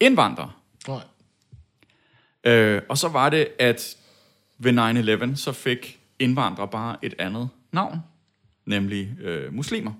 indvandrere. 0.00 0.50
Nej. 0.88 1.02
Øh, 2.44 2.82
og 2.88 2.98
så 2.98 3.08
var 3.08 3.30
det, 3.30 3.48
at 3.58 3.96
ved 4.58 5.32
9-11, 5.32 5.36
så 5.36 5.52
fik 5.52 6.00
indvandrere 6.18 6.68
bare 6.68 6.96
et 7.02 7.14
andet 7.18 7.48
navn, 7.72 7.98
nemlig 8.66 9.10
øh, 9.20 9.54
muslimer. 9.54 9.92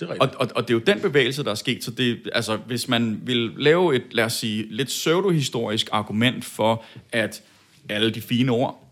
Det 0.00 0.10
er 0.10 0.16
Og, 0.20 0.30
og, 0.38 0.48
og 0.54 0.68
det 0.68 0.74
er 0.74 0.78
jo 0.78 0.84
den 0.86 1.00
bevægelse, 1.00 1.44
der 1.44 1.50
er 1.50 1.54
sket. 1.54 1.84
Så 1.84 1.90
det, 1.90 2.30
altså, 2.32 2.56
hvis 2.56 2.88
man 2.88 3.20
vil 3.26 3.52
lave 3.56 3.96
et, 3.96 4.04
lad 4.10 4.24
os 4.24 4.32
sige, 4.32 4.66
lidt 4.70 4.88
pseudohistorisk 4.88 5.88
argument 5.92 6.44
for, 6.44 6.84
at 7.12 7.42
alle 7.88 8.10
de 8.10 8.20
fine 8.20 8.52
ord, 8.52 8.85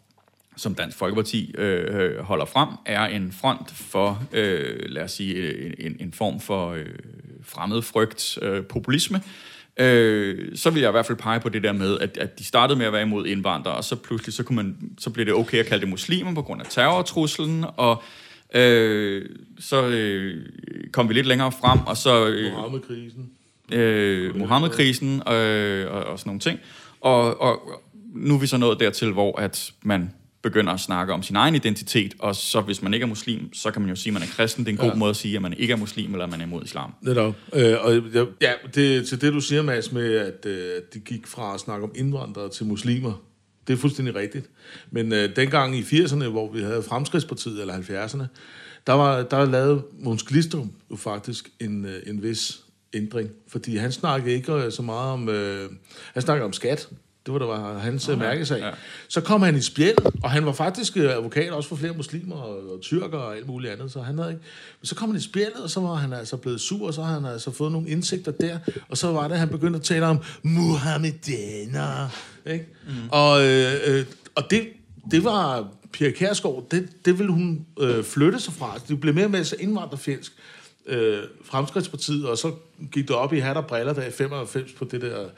som 0.57 0.75
Dansk 0.75 0.97
Folkeparti 0.97 1.55
øh, 1.59 2.01
øh, 2.01 2.19
holder 2.19 2.45
frem, 2.45 2.69
er 2.87 3.05
en 3.05 3.33
front 3.33 3.71
for, 3.71 4.23
øh, 4.33 4.79
lad 4.89 5.03
os 5.03 5.13
sige, 5.13 5.87
en, 5.87 5.97
en 6.01 6.13
form 6.13 6.41
for 6.41 6.71
øh, 6.73 6.87
fremmed 7.43 7.83
frygt, 7.83 8.39
øh, 8.43 8.65
populisme, 8.65 9.23
øh, 9.77 10.57
så 10.57 10.71
vil 10.71 10.81
jeg 10.81 10.89
i 10.89 10.93
hvert 10.93 11.07
fald 11.07 11.19
pege 11.19 11.41
på 11.41 11.49
det 11.49 11.63
der 11.63 11.73
med, 11.73 11.99
at, 11.99 12.17
at 12.17 12.39
de 12.39 12.45
startede 12.45 12.79
med 12.79 12.87
at 12.87 12.93
være 12.93 13.03
imod 13.03 13.27
indvandrere, 13.27 13.75
og 13.75 13.85
så 13.85 13.97
pludselig 13.97 14.35
så, 14.35 14.43
kunne 14.43 14.57
man, 14.57 14.77
så 14.99 15.11
blev 15.11 15.27
det 15.27 15.35
okay 15.35 15.59
at 15.59 15.67
kalde 15.67 15.81
det 15.81 15.89
muslimer 15.89 16.35
på 16.35 16.43
grund 16.43 16.61
af 16.61 16.67
terrortruslen, 16.71 17.65
og 17.77 18.03
øh, 18.55 19.29
så 19.59 19.87
øh, 19.87 20.47
kom 20.93 21.09
vi 21.09 21.15
lidt 21.15 21.27
længere 21.27 21.53
frem, 21.53 21.79
og 21.87 21.97
så... 21.97 22.27
Øh, 22.27 22.53
Mohammed-krisen. 22.53 23.31
øh, 23.73 24.37
Mohammed-krisen 24.37 25.23
øh, 25.29 25.93
og, 25.93 26.05
og 26.05 26.19
sådan 26.19 26.29
nogle 26.29 26.41
ting. 26.41 26.59
Og, 27.01 27.41
og 27.41 27.83
nu 28.15 28.35
er 28.35 28.39
vi 28.39 28.47
så 28.47 28.57
nået 28.57 28.81
dertil, 28.81 29.13
hvor 29.13 29.41
at 29.41 29.73
man 29.83 30.11
begynder 30.45 30.73
at 30.73 30.81
snakke 30.81 31.13
om 31.13 31.23
sin 31.23 31.37
egen 31.37 31.55
identitet, 31.55 32.15
og 32.19 32.37
så 32.37 32.61
hvis 32.61 32.83
man 32.83 32.95
ikke 32.95 33.05
er 33.05 33.09
muslim, 33.09 33.55
så 33.55 33.71
kan 33.71 33.83
man 33.83 33.89
jo 33.89 33.97
sige, 33.97 34.11
at 34.11 34.13
man 34.15 34.23
er 34.23 34.27
kristen. 34.27 34.65
Det 34.65 34.71
er 34.71 34.73
en 34.73 34.79
god 34.79 34.89
Ja. 34.89 34.95
måde 34.95 35.11
at 35.11 35.17
sige, 35.17 35.37
at 35.37 35.43
man 35.43 35.53
ikke 35.59 35.73
er 35.73 35.77
muslim, 35.77 36.13
eller 36.13 36.25
at 36.25 36.31
man 36.31 36.41
er 36.41 36.45
imod 36.45 36.63
islam. 36.65 36.95
Netop. 37.03 37.35
Øh, 37.53 37.75
og 37.81 37.95
jeg- 38.15 38.27
ja, 38.41 38.53
det, 38.75 39.07
til 39.09 39.21
det 39.21 39.33
du 39.33 39.41
siger, 39.41 39.63
Mads, 39.63 39.93
med 39.93 40.15
at, 40.17 40.47
øh, 40.47 40.83
de 40.95 40.99
gik 41.01 41.27
fra 41.27 41.55
at 41.55 41.61
snakke 41.61 41.85
om 41.85 41.93
indvandrere 41.95 42.49
til 42.51 42.67
muslimer, 42.67 43.23
det 43.67 43.73
er 43.73 43.77
fuldstændig 43.77 44.15
rigtigt. 44.15 44.47
Men 44.91 45.13
øh, 45.13 45.37
dengang 45.37 45.77
i 45.77 45.83
80'erne, 45.83 46.25
hvor 46.29 46.53
vi 46.53 46.63
havde 46.63 46.83
Fremskridspartiet, 46.83 47.61
eller 47.61 47.75
70'erne, 47.75 48.25
der, 48.87 48.93
var, 48.93 49.23
der 49.23 49.45
lavede 49.45 49.83
Måns 49.99 50.23
Glistrup 50.23 50.67
jo 50.91 50.97
faktisk 50.97 51.49
en, 51.61 51.85
øh, 51.85 52.03
en 52.07 52.23
vis 52.23 52.61
ændring. 52.95 53.31
Fordi 53.49 53.77
han 53.77 53.93
snakkede 53.93 54.35
ikke 54.35 54.53
øh, 54.53 54.73
så 54.73 54.83
meget 54.83 55.13
om... 55.13 55.29
Øh, 55.29 55.71
han 56.15 56.23
snakkede 56.23 56.45
om 56.45 56.53
skat. 56.53 56.89
Det 57.27 57.33
var 57.33 57.39
der 57.39 57.47
var 57.47 57.79
hans 57.79 58.09
oh, 58.09 58.19
mærkesag. 58.19 58.59
ja. 58.59 58.67
Ja. 58.67 58.73
Så 59.09 59.21
kom 59.21 59.43
han 59.43 59.57
i 59.57 59.61
spjæld, 59.61 60.23
og 60.23 60.31
han 60.31 60.47
var 60.47 60.53
faktisk 60.53 60.97
øh, 60.97 61.11
advokat 61.11 61.53
også 61.53 61.69
for 61.69 61.77
flere 61.77 61.93
muslimer 61.93 62.37
og, 62.37 62.73
og 62.73 62.81
tyrker 62.83 63.19
og 63.19 63.37
alt 63.37 63.47
muligt 63.47 63.73
andet, 63.73 63.93
så 63.93 64.01
han 64.01 64.19
havde 64.19 64.31
ikke... 64.31 64.43
Men 64.81 64.87
så 64.87 64.95
kom 64.95 65.09
han 65.09 65.17
i 65.17 65.21
spjældet, 65.21 65.63
og 65.63 65.71
så 65.71 65.81
var 65.81 65.95
han 65.95 66.13
altså 66.13 66.37
blevet 66.37 66.61
sur, 66.61 66.87
og 66.87 66.95
så 66.95 67.03
har 67.03 67.15
han 67.15 67.25
altså 67.25 67.51
fået 67.51 67.73
nogle 67.73 67.89
indsigter 67.89 68.33
der, 68.33 68.59
og 68.89 68.99
så 68.99 69.13
var 69.13 69.29
det, 69.29 69.35
at 69.35 69.41
han 69.41 69.49
begyndte 69.49 69.77
at 69.77 69.83
tale 69.83 70.07
om 70.07 70.19
Muhammedaner, 70.43 72.09
ikke? 72.47 72.67
Mm. 72.87 72.93
Og, 73.11 73.45
øh, 73.45 73.73
øh, 73.87 74.05
og 74.35 74.43
det, 74.51 74.69
det 75.11 75.25
var 75.25 75.69
Pia 75.93 76.11
Kærsgaard, 76.11 76.67
det, 76.71 76.89
det 77.05 77.19
ville 77.19 77.33
hun 77.33 77.67
øh, 77.81 78.05
flytte 78.05 78.41
sig 78.41 78.53
fra. 78.53 78.79
Det 78.89 79.01
blev 79.01 79.15
mere 79.15 79.25
og 79.25 79.31
mere 79.31 79.45
så 79.45 79.57
indvandrerfjendsk 79.61 80.33
øh, 80.87 81.23
Fremskridtspartiet, 81.45 82.29
og 82.29 82.39
så 82.39 82.53
gik 82.93 83.09
det 83.09 83.17
op 83.17 83.33
i 83.33 83.39
hat 83.39 83.57
og 83.57 83.67
briller 83.67 83.93
der 83.93 84.07
i 84.07 84.11
95 84.11 84.73
på 84.73 84.85
det 84.85 85.03
der, 85.03 85.29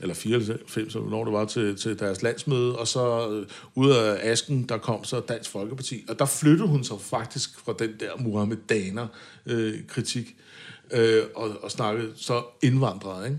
eller 0.00 0.14
94, 0.14 0.94
eller 0.94 1.00
hvornår 1.00 1.24
det 1.24 1.32
var, 1.32 1.44
til, 1.44 1.76
til 1.76 1.98
deres 1.98 2.22
landsmøde, 2.22 2.78
og 2.78 2.88
så 2.88 3.30
øh, 3.30 3.46
ud 3.74 3.90
af 3.90 4.18
asken, 4.22 4.68
der 4.68 4.78
kom 4.78 5.04
så 5.04 5.20
Dansk 5.20 5.50
Folkeparti, 5.50 6.04
og 6.08 6.18
der 6.18 6.26
flyttede 6.26 6.68
hun 6.68 6.84
sig 6.84 7.00
faktisk 7.00 7.60
fra 7.60 7.74
den 7.78 7.94
der 8.00 8.10
Muhammedaner-kritik, 8.18 10.36
øh, 10.90 11.18
øh, 11.18 11.24
og, 11.34 11.50
og 11.62 11.70
snakkede 11.70 12.12
så 12.16 12.42
indvandrere, 12.62 13.26
ikke? 13.26 13.38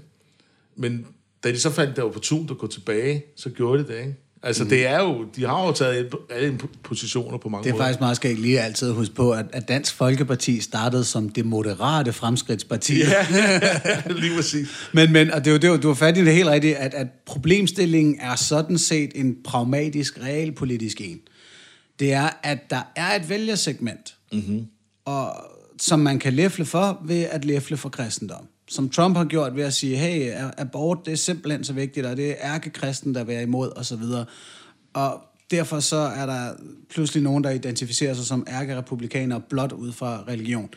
men 0.75 1.07
da 1.43 1.51
de 1.51 1.59
så 1.59 1.69
fandt 1.69 1.95
det 1.95 2.03
opportunt 2.03 2.51
at 2.51 2.57
gå 2.57 2.67
tilbage, 2.67 3.25
så 3.35 3.49
gjorde 3.49 3.83
de 3.83 3.87
det, 3.87 3.99
ikke? 3.99 4.15
Altså, 4.43 4.63
mm. 4.63 4.69
det 4.69 4.87
er 4.87 4.99
jo, 4.99 5.25
de 5.35 5.45
har 5.45 5.65
jo 5.65 5.71
taget 5.71 6.09
alle 6.29 6.59
positioner 6.83 7.37
på 7.37 7.49
mange 7.49 7.63
Det 7.63 7.69
er 7.69 7.73
måder. 7.73 7.83
faktisk 7.85 7.99
meget 7.99 8.15
skægt 8.15 8.39
lige 8.39 8.59
altid 8.61 8.89
at 8.89 8.93
huske 8.93 9.15
på, 9.15 9.31
at, 9.31 9.45
at 9.53 9.67
Dansk 9.67 9.95
Folkeparti 9.95 10.59
startede 10.61 11.03
som 11.03 11.29
det 11.29 11.45
moderate 11.45 12.13
fremskridtsparti. 12.13 12.97
Ja, 12.99 13.27
lige 14.21 14.35
præcis. 14.35 14.67
Men, 14.93 15.11
men 15.11 15.31
og 15.31 15.45
det 15.45 15.47
er 15.47 15.51
jo, 15.51 15.57
det 15.57 15.67
er 15.67 15.71
jo, 15.71 15.77
du 15.77 15.87
har 15.87 15.95
fat 15.95 16.17
i 16.17 16.25
det 16.25 16.33
helt 16.33 16.47
rigtigt, 16.47 16.75
at, 16.77 16.93
at 16.93 17.07
problemstillingen 17.25 18.17
er 18.19 18.35
sådan 18.35 18.77
set 18.77 19.11
en 19.15 19.35
pragmatisk, 19.43 20.19
realpolitisk 20.23 21.01
en. 21.01 21.19
Det 21.99 22.13
er, 22.13 22.29
at 22.43 22.69
der 22.69 22.81
er 22.95 23.15
et 23.15 23.29
vælgersegment, 23.29 24.15
mm-hmm. 24.31 24.65
og, 25.05 25.35
som 25.79 25.99
man 25.99 26.19
kan 26.19 26.33
læfle 26.33 26.65
for 26.65 27.01
ved 27.05 27.21
at 27.23 27.45
læfle 27.45 27.77
for 27.77 27.89
kristendom. 27.89 28.47
Som 28.67 28.89
Trump 28.89 29.17
har 29.17 29.25
gjort 29.25 29.55
ved 29.55 29.63
at 29.63 29.73
sige, 29.73 29.97
hey, 29.97 30.33
abort, 30.57 31.05
det 31.05 31.11
er 31.11 31.17
simpelthen 31.17 31.63
så 31.63 31.73
vigtigt, 31.73 32.05
og 32.05 32.17
det 32.17 32.29
er 32.31 32.53
ærkekristen, 32.53 33.15
der 33.15 33.23
vil 33.23 33.33
være 33.35 33.43
imod, 33.43 33.69
og 33.69 33.85
så 33.85 33.95
videre. 33.95 34.25
Og 34.93 35.21
derfor 35.51 35.79
så 35.79 35.95
er 35.95 36.25
der 36.25 36.53
pludselig 36.89 37.23
nogen, 37.23 37.43
der 37.43 37.49
identificerer 37.49 38.13
sig 38.13 38.25
som 38.25 38.47
ærkerepublikanere 38.49 39.41
blot 39.49 39.71
ud 39.71 39.91
fra 39.91 40.23
religion. 40.27 40.69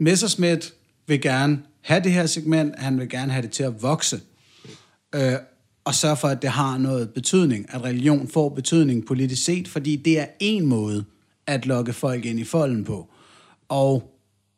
Messerschmidt 0.00 0.74
vil 1.06 1.20
gerne 1.20 1.62
have 1.80 2.02
det 2.02 2.12
her 2.12 2.26
segment, 2.26 2.78
han 2.78 2.98
vil 2.98 3.08
gerne 3.08 3.32
have 3.32 3.42
det 3.42 3.50
til 3.50 3.62
at 3.62 3.82
vokse, 3.82 4.20
øh, 5.14 5.34
og 5.84 5.94
sørge 5.94 6.16
for, 6.16 6.28
at 6.28 6.42
det 6.42 6.50
har 6.50 6.78
noget 6.78 7.10
betydning, 7.10 7.74
at 7.74 7.84
religion 7.84 8.28
får 8.28 8.48
betydning 8.48 9.06
politisk 9.06 9.44
set, 9.44 9.68
fordi 9.68 9.96
det 9.96 10.18
er 10.18 10.26
en 10.40 10.66
måde 10.66 11.04
at 11.46 11.66
lokke 11.66 11.92
folk 11.92 12.24
ind 12.24 12.40
i 12.40 12.44
folden 12.44 12.84
på. 12.84 13.08
Og 13.68 14.11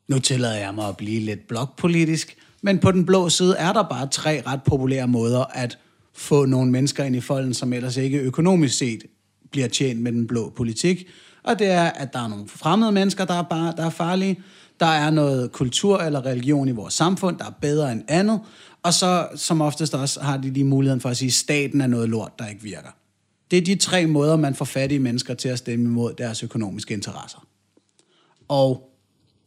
nu 0.09 0.19
tillader 0.19 0.57
jeg 0.57 0.75
mig 0.75 0.89
at 0.89 0.97
blive 0.97 1.21
lidt 1.21 1.49
blokpolitisk, 1.49 2.37
men 2.63 2.79
på 2.79 2.93
den 2.93 3.07
blå 3.07 3.29
side 3.29 3.57
er 3.57 3.73
der 3.73 3.83
bare 3.83 4.09
tre 4.09 4.43
ret 4.47 4.63
populære 4.63 5.09
måder 5.09 5.45
at 5.45 5.79
få 6.15 6.45
nogle 6.45 6.71
mennesker 6.71 7.05
ind 7.05 7.17
i 7.17 7.21
folden, 7.21 7.55
som 7.55 7.73
ellers 7.73 7.97
ikke 7.97 8.19
økonomisk 8.19 8.79
set 8.79 9.03
bliver 9.51 9.69
tjent 9.69 10.01
med 10.01 10.13
den 10.13 10.27
blå 10.27 10.53
politik. 10.57 11.07
Og 11.43 11.59
det 11.59 11.67
er, 11.67 11.83
at 11.85 12.13
der 12.13 12.19
er 12.19 12.29
nogle 12.29 12.49
fremmede 12.49 12.93
mennesker, 12.93 13.25
der 13.25 13.35
er, 13.35 13.43
bare, 13.43 13.75
der 13.77 13.87
er 13.87 13.91
farlige. 13.91 14.41
Der 14.81 14.87
er 14.87 15.11
noget 15.11 15.53
kultur 15.53 15.99
eller 15.99 16.27
religion 16.27 16.69
i 16.69 16.73
vores 16.73 16.95
samfund, 16.95 17.39
der 17.39 17.45
er 17.45 17.55
bedre 17.61 17.93
end 17.93 18.03
andet. 18.09 18.41
Og 18.83 18.95
så, 18.95 19.29
som 19.37 19.61
oftest 19.61 19.95
også, 19.95 20.21
har 20.21 20.37
de 20.37 20.51
lige 20.51 20.65
muligheden 20.65 21.01
for 21.01 21.09
at 21.09 21.17
sige, 21.17 21.29
at 21.29 21.33
staten 21.33 21.81
er 21.81 21.87
noget 21.87 22.09
lort, 22.09 22.39
der 22.39 22.47
ikke 22.47 22.63
virker. 22.63 22.91
Det 23.51 23.59
er 23.59 23.63
de 23.63 23.75
tre 23.75 24.07
måder, 24.07 24.37
man 24.37 24.55
får 24.55 24.65
fattige 24.65 24.99
mennesker 24.99 25.35
til 25.35 25.49
at 25.49 25.59
stemme 25.59 25.85
imod 25.85 26.15
deres 26.19 26.43
økonomiske 26.43 26.95
interesser. 26.95 27.47
Og 28.49 28.94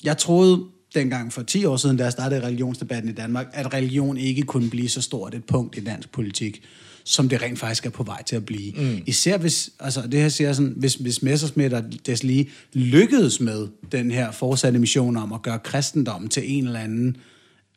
jeg 0.04 0.18
troede 0.18 0.64
dengang 0.96 1.34
for 1.34 1.42
10 1.42 1.66
år 1.66 1.78
siden, 1.78 1.98
da 1.98 2.04
jeg 2.04 2.12
startede 2.12 2.46
religionsdebatten 2.46 3.12
i 3.12 3.14
Danmark, 3.14 3.48
at 3.54 3.74
religion 3.74 4.18
ikke 4.18 4.42
kunne 4.42 4.70
blive 4.70 4.90
så 4.90 5.02
stort 5.02 5.34
et 5.34 5.44
punkt 5.44 5.78
i 5.78 5.80
dansk 5.80 6.12
politik, 6.12 6.62
som 7.04 7.30
det 7.30 7.42
rent 7.42 7.60
faktisk 7.60 7.86
er 7.86 7.90
på 7.90 8.04
vej 8.04 8.24
til 8.24 8.36
at 8.36 8.46
blive. 8.46 8.72
Mm. 8.72 9.02
Især 9.06 9.38
hvis, 9.38 9.70
altså 9.80 10.02
det 10.02 10.20
her 10.20 10.30
siger 10.30 10.54
sådan, 10.54 10.74
hvis, 10.78 10.96
hvis 10.96 11.22
Messersmith 11.22 11.76
og 11.76 11.84
lige 12.22 12.50
lykkedes 12.74 13.40
med 13.40 13.68
den 13.92 14.12
her 14.12 14.32
fortsatte 14.32 14.80
mission 14.80 15.18
om 15.18 15.34
at 15.34 15.42
gøre 15.42 15.60
kristendommen 15.60 16.30
til 16.30 16.58
en 16.58 16.68
eller 16.68 16.80
anden 16.80 17.18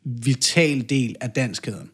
vital 0.05 0.91
del 0.91 1.17
af 1.21 1.31
danskheden. 1.31 1.91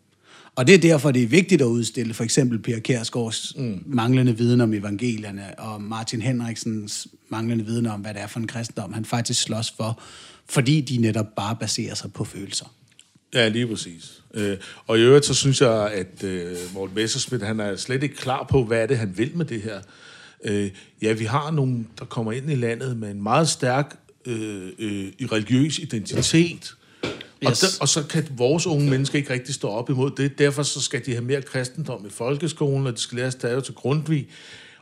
Og 0.57 0.67
det 0.67 0.75
er 0.75 0.79
derfor, 0.79 1.11
det 1.11 1.23
er 1.23 1.27
vigtigt 1.27 1.63
at 1.63 1.67
udstille 1.67 2.15
for 2.15 2.25
eksempel 2.25 2.59
Pia 2.59 2.79
Kærsgaards 2.79 3.57
mm. 3.57 3.83
manglende 3.87 4.37
viden 4.37 4.61
om 4.61 4.75
evangelierne, 4.75 5.59
og 5.59 5.83
Martin 5.83 6.23
Henriksens 6.23 7.09
manglende 7.29 7.65
viden 7.65 7.87
om, 7.87 8.01
hvad 8.01 8.15
det 8.15 8.23
er 8.23 8.27
for 8.27 8.41
en 8.41 8.47
kristendom, 8.47 8.93
han 8.93 9.05
faktisk 9.05 9.43
slås 9.43 9.75
for, 9.77 10.01
fordi 10.49 10.81
de 10.81 10.97
netop 10.97 11.27
bare 11.37 11.57
baserer 11.61 11.95
sig 11.95 12.13
på 12.13 12.25
følelser. 12.25 12.67
Ja, 13.35 13.49
lige 13.49 13.67
præcis. 13.67 14.23
Øh, 14.35 14.57
og 14.87 14.99
i 14.99 15.01
øvrigt, 15.01 15.25
så 15.25 15.35
synes 15.35 15.61
jeg, 15.61 15.91
at 15.93 16.25
øh, 16.25 16.57
Morten 16.75 16.95
Messerschmidt, 16.95 17.43
han 17.43 17.61
er 17.61 17.77
slet 17.77 18.03
ikke 18.03 18.17
klar 18.17 18.47
på, 18.51 18.65
hvad 18.65 18.83
er 18.83 18.87
det, 18.87 18.99
han 18.99 19.19
vil 19.19 19.37
med 19.37 19.45
det 19.45 19.63
her. 19.63 19.81
Øh, 20.45 20.71
ja, 21.03 21.13
vi 21.13 21.25
har 21.25 21.51
nogen, 21.51 21.89
der 21.99 22.05
kommer 22.05 22.33
ind 22.33 22.51
i 22.51 22.55
landet 22.55 22.97
med 22.97 23.11
en 23.11 23.23
meget 23.23 23.49
stærk 23.49 23.97
øh, 24.27 24.69
øh, 24.79 25.13
religiøs 25.33 25.79
identitet, 25.79 26.75
Yes. 27.49 27.63
Og, 27.63 27.69
der, 27.69 27.77
og 27.81 27.89
så 27.89 28.03
kan 28.03 28.29
vores 28.31 28.67
unge 28.67 28.91
mennesker 28.91 29.19
ikke 29.19 29.33
rigtig 29.33 29.55
stå 29.55 29.69
op 29.69 29.91
imod 29.91 30.11
det. 30.17 30.39
Derfor 30.39 30.63
så 30.63 30.81
skal 30.81 31.07
de 31.07 31.13
have 31.13 31.25
mere 31.25 31.43
kristendom 31.43 32.07
i 32.07 32.11
folkeskolen, 32.11 32.87
og 32.87 32.93
de 32.93 32.99
skal 32.99 33.17
lære 33.17 33.27
at 33.27 33.33
stave 33.33 33.61
til 33.61 33.75
Grundtvig. 33.75 34.29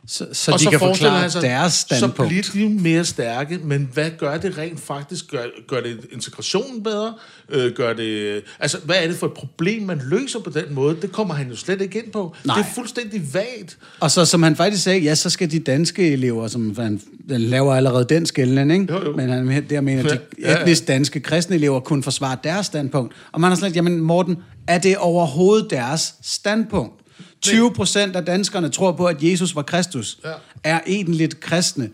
Så, 0.07 0.27
så 0.31 0.51
og 0.51 0.59
de 0.59 0.63
så 0.63 0.69
kan 0.69 0.79
forklare 0.79 1.29
sig, 1.29 1.41
deres 1.41 1.73
standpunkt. 1.73 2.17
Så 2.17 2.51
bliver 2.51 2.67
de 2.67 2.73
mere 2.81 3.05
stærke, 3.05 3.59
men 3.63 3.89
hvad 3.93 4.09
gør 4.17 4.37
det 4.37 4.57
rent 4.57 4.79
faktisk? 4.79 5.31
Gør, 5.31 5.43
gør 5.67 5.81
det 5.81 5.99
integrationen 6.11 6.83
bedre? 6.83 7.13
Øh, 7.49 7.71
gør 7.73 7.93
det, 7.93 8.41
altså, 8.59 8.77
hvad 8.83 8.95
er 9.03 9.07
det 9.07 9.15
for 9.15 9.27
et 9.27 9.33
problem, 9.33 9.83
man 9.83 10.01
løser 10.05 10.39
på 10.39 10.49
den 10.49 10.63
måde? 10.71 10.97
Det 11.01 11.11
kommer 11.11 11.33
han 11.33 11.49
jo 11.49 11.55
slet 11.55 11.81
ikke 11.81 11.99
ind 11.99 12.11
på. 12.11 12.35
Nej. 12.43 12.57
Det 12.57 12.65
er 12.65 12.73
fuldstændig 12.75 13.33
vagt. 13.33 13.77
Og 13.99 14.11
så, 14.11 14.25
som 14.25 14.43
han 14.43 14.55
faktisk 14.55 14.83
sagde, 14.83 14.99
ja, 14.99 15.15
så 15.15 15.29
skal 15.29 15.51
de 15.51 15.59
danske 15.59 16.13
elever, 16.13 16.47
som 16.47 16.75
han, 16.77 17.01
han 17.29 17.41
laver 17.41 17.75
allerede 17.75 18.05
den 18.09 18.25
skældning, 18.25 18.73
ikke? 18.73 18.93
Jo, 18.93 19.05
jo. 19.05 19.15
men 19.15 19.29
han 19.29 19.65
der 19.69 19.81
mener, 19.81 20.11
at 20.11 20.21
de 20.37 20.61
etnisk 20.61 20.87
danske 20.87 21.19
kristne 21.19 21.55
elever 21.55 21.79
kunne 21.79 22.03
forsvare 22.03 22.37
deres 22.43 22.65
standpunkt. 22.65 23.13
Og 23.31 23.41
man 23.41 23.51
har 23.51 23.55
slet, 23.55 23.75
jamen 23.75 23.99
Morten, 23.99 24.37
er 24.67 24.77
det 24.77 24.97
overhovedet 24.97 25.69
deres 25.69 26.15
standpunkt? 26.21 27.04
20 27.45 27.73
procent 27.73 28.15
af 28.15 28.25
danskerne 28.25 28.69
tror 28.69 28.91
på, 28.91 29.05
at 29.05 29.23
Jesus 29.23 29.55
var 29.55 29.61
Kristus, 29.61 30.17
ja. 30.25 30.31
er 30.63 30.79
egentlig 30.87 31.39
kristne. 31.39 31.89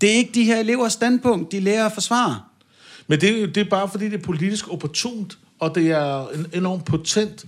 Det 0.00 0.10
er 0.10 0.14
ikke 0.14 0.30
de 0.34 0.44
her 0.44 0.60
elevers 0.60 0.92
standpunkt, 0.92 1.52
de 1.52 1.60
lærer 1.60 1.86
at 1.86 1.92
forsvare. 1.92 2.40
Men 3.06 3.20
det, 3.20 3.54
det 3.54 3.60
er 3.60 3.70
bare 3.70 3.88
fordi, 3.88 4.04
det 4.04 4.14
er 4.14 4.22
politisk 4.22 4.72
opportunt, 4.72 5.38
og 5.58 5.74
det 5.74 5.90
er 5.90 6.28
en 6.28 6.46
enormt 6.52 6.84
potent 6.84 7.44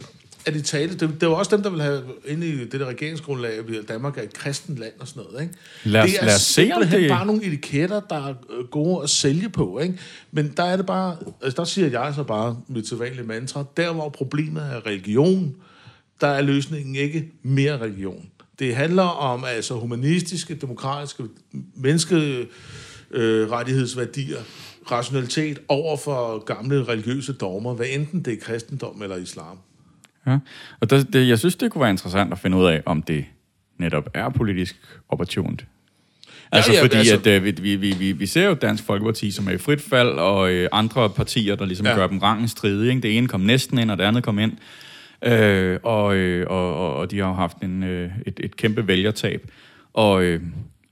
at 0.46 0.54
de 0.54 0.62
tale. 0.62 0.94
Det, 0.94 1.20
det 1.20 1.28
var 1.28 1.34
også 1.34 1.56
dem, 1.56 1.62
der 1.62 1.70
vil 1.70 1.80
have 1.80 2.02
ind 2.26 2.44
i 2.44 2.64
det 2.64 2.80
der 2.80 2.86
regeringsgrundlag, 2.86 3.58
at 3.58 3.88
Danmark 3.88 4.18
er 4.18 4.22
et 4.22 4.32
kristent 4.32 4.78
land 4.78 4.92
og 5.00 5.08
sådan 5.08 5.22
noget. 5.22 5.42
Ikke? 5.42 5.54
Lad 5.84 6.02
os, 6.02 6.10
det 6.10 6.20
er 6.20 6.24
lad 6.24 6.34
os 6.34 6.42
simpelthen 6.42 7.00
det. 7.00 7.10
bare 7.10 7.26
nogle 7.26 7.44
etiketter, 7.44 8.00
der 8.00 8.28
er 8.28 8.34
gode 8.70 9.02
at 9.02 9.10
sælge 9.10 9.48
på. 9.48 9.78
Ikke? 9.78 9.98
Men 10.32 10.52
der 10.56 10.62
er 10.62 10.76
det 10.76 10.86
bare, 10.86 11.16
altså 11.42 11.56
der 11.56 11.64
siger 11.64 11.88
jeg 11.88 12.12
så 12.14 12.22
bare 12.22 12.56
mit 12.68 12.88
sædvanlige 12.88 13.26
mantra, 13.26 13.64
der 13.76 13.92
hvor 13.92 14.08
problemet 14.08 14.62
er 14.62 14.86
religion, 14.86 15.54
der 16.20 16.26
er 16.26 16.42
løsningen 16.42 16.96
ikke 16.96 17.28
mere 17.42 17.78
religion. 17.78 18.28
Det 18.58 18.76
handler 18.76 19.02
om 19.02 19.44
altså 19.44 19.74
humanistiske, 19.74 20.54
demokratiske, 20.54 21.22
menneskerettighedsværdier, 21.74 24.38
øh, 24.38 24.44
rationalitet 24.90 25.58
over 25.68 25.96
for 25.96 26.44
gamle 26.44 26.84
religiøse 26.84 27.32
dogmer, 27.32 27.74
hvad 27.74 27.86
enten 27.90 28.24
det 28.24 28.32
er 28.32 28.36
kristendom 28.40 29.02
eller 29.02 29.16
islam. 29.16 29.58
Ja, 30.26 30.38
og 30.80 30.90
der, 30.90 31.02
det, 31.02 31.28
jeg 31.28 31.38
synes, 31.38 31.56
det 31.56 31.70
kunne 31.70 31.82
være 31.82 31.90
interessant 31.90 32.32
at 32.32 32.38
finde 32.38 32.56
ud 32.56 32.66
af, 32.66 32.82
om 32.86 33.02
det 33.02 33.24
netop 33.78 34.10
er 34.14 34.28
politisk 34.28 34.76
opportunt. 35.08 35.66
Altså 36.52 36.72
ja, 36.72 36.78
ja, 36.78 36.84
fordi, 36.84 36.96
altså, 36.96 37.30
at 37.30 37.38
uh, 37.38 37.44
vi, 37.44 37.76
vi, 37.76 37.92
vi, 37.92 38.12
vi 38.12 38.26
ser 38.26 38.46
jo 38.46 38.54
Dansk 38.54 38.84
Folkeparti, 38.84 39.30
som 39.30 39.46
er 39.46 39.52
i 39.52 39.58
frit 39.58 39.80
fald, 39.80 40.08
og 40.08 40.52
uh, 40.52 40.64
andre 40.72 41.10
partier, 41.10 41.54
der 41.54 41.64
ligesom 41.64 41.86
ja. 41.86 41.94
gør 41.94 42.06
dem 42.06 42.18
rangen 42.18 42.48
stridig. 42.48 42.88
Ikke? 42.88 43.02
Det 43.02 43.16
ene 43.16 43.28
kom 43.28 43.40
næsten 43.40 43.78
ind, 43.78 43.90
og 43.90 43.98
det 43.98 44.04
andet 44.04 44.22
kom 44.22 44.38
ind. 44.38 44.52
Øh, 45.24 45.78
og, 45.82 46.16
øh, 46.16 46.46
og, 46.50 46.96
og 46.96 47.10
de 47.10 47.18
har 47.18 47.28
jo 47.28 47.34
haft 47.34 47.56
en, 47.56 47.82
øh, 47.82 48.10
et, 48.26 48.40
et 48.42 48.56
kæmpe 48.56 48.88
vælgertab. 48.88 49.50
Og, 49.92 50.22
øh, 50.22 50.42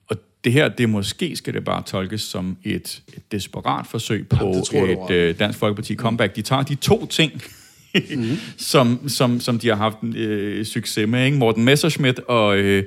og 0.08 0.16
det 0.44 0.52
her, 0.52 0.68
det 0.68 0.88
måske 0.88 1.36
skal 1.36 1.54
det 1.54 1.64
bare 1.64 1.82
tolkes 1.82 2.20
som 2.20 2.56
et, 2.64 3.02
et 3.08 3.32
desperat 3.32 3.86
forsøg 3.86 4.28
på 4.28 4.62
ja, 4.72 4.78
et 4.78 5.10
øh, 5.10 5.38
Dansk 5.38 5.58
Folkeparti 5.58 5.96
comeback. 5.96 6.36
De 6.36 6.42
tager 6.42 6.62
de 6.62 6.74
to 6.74 7.06
ting, 7.06 7.42
mm-hmm. 7.94 8.38
som, 8.56 9.08
som, 9.08 9.40
som 9.40 9.58
de 9.58 9.68
har 9.68 9.76
haft 9.76 9.96
øh, 10.16 10.64
succes 10.64 11.08
med. 11.08 11.24
Ikke? 11.26 11.36
Morten 11.36 11.64
Messerschmidt 11.64 12.18
og, 12.18 12.56
øh, 12.56 12.84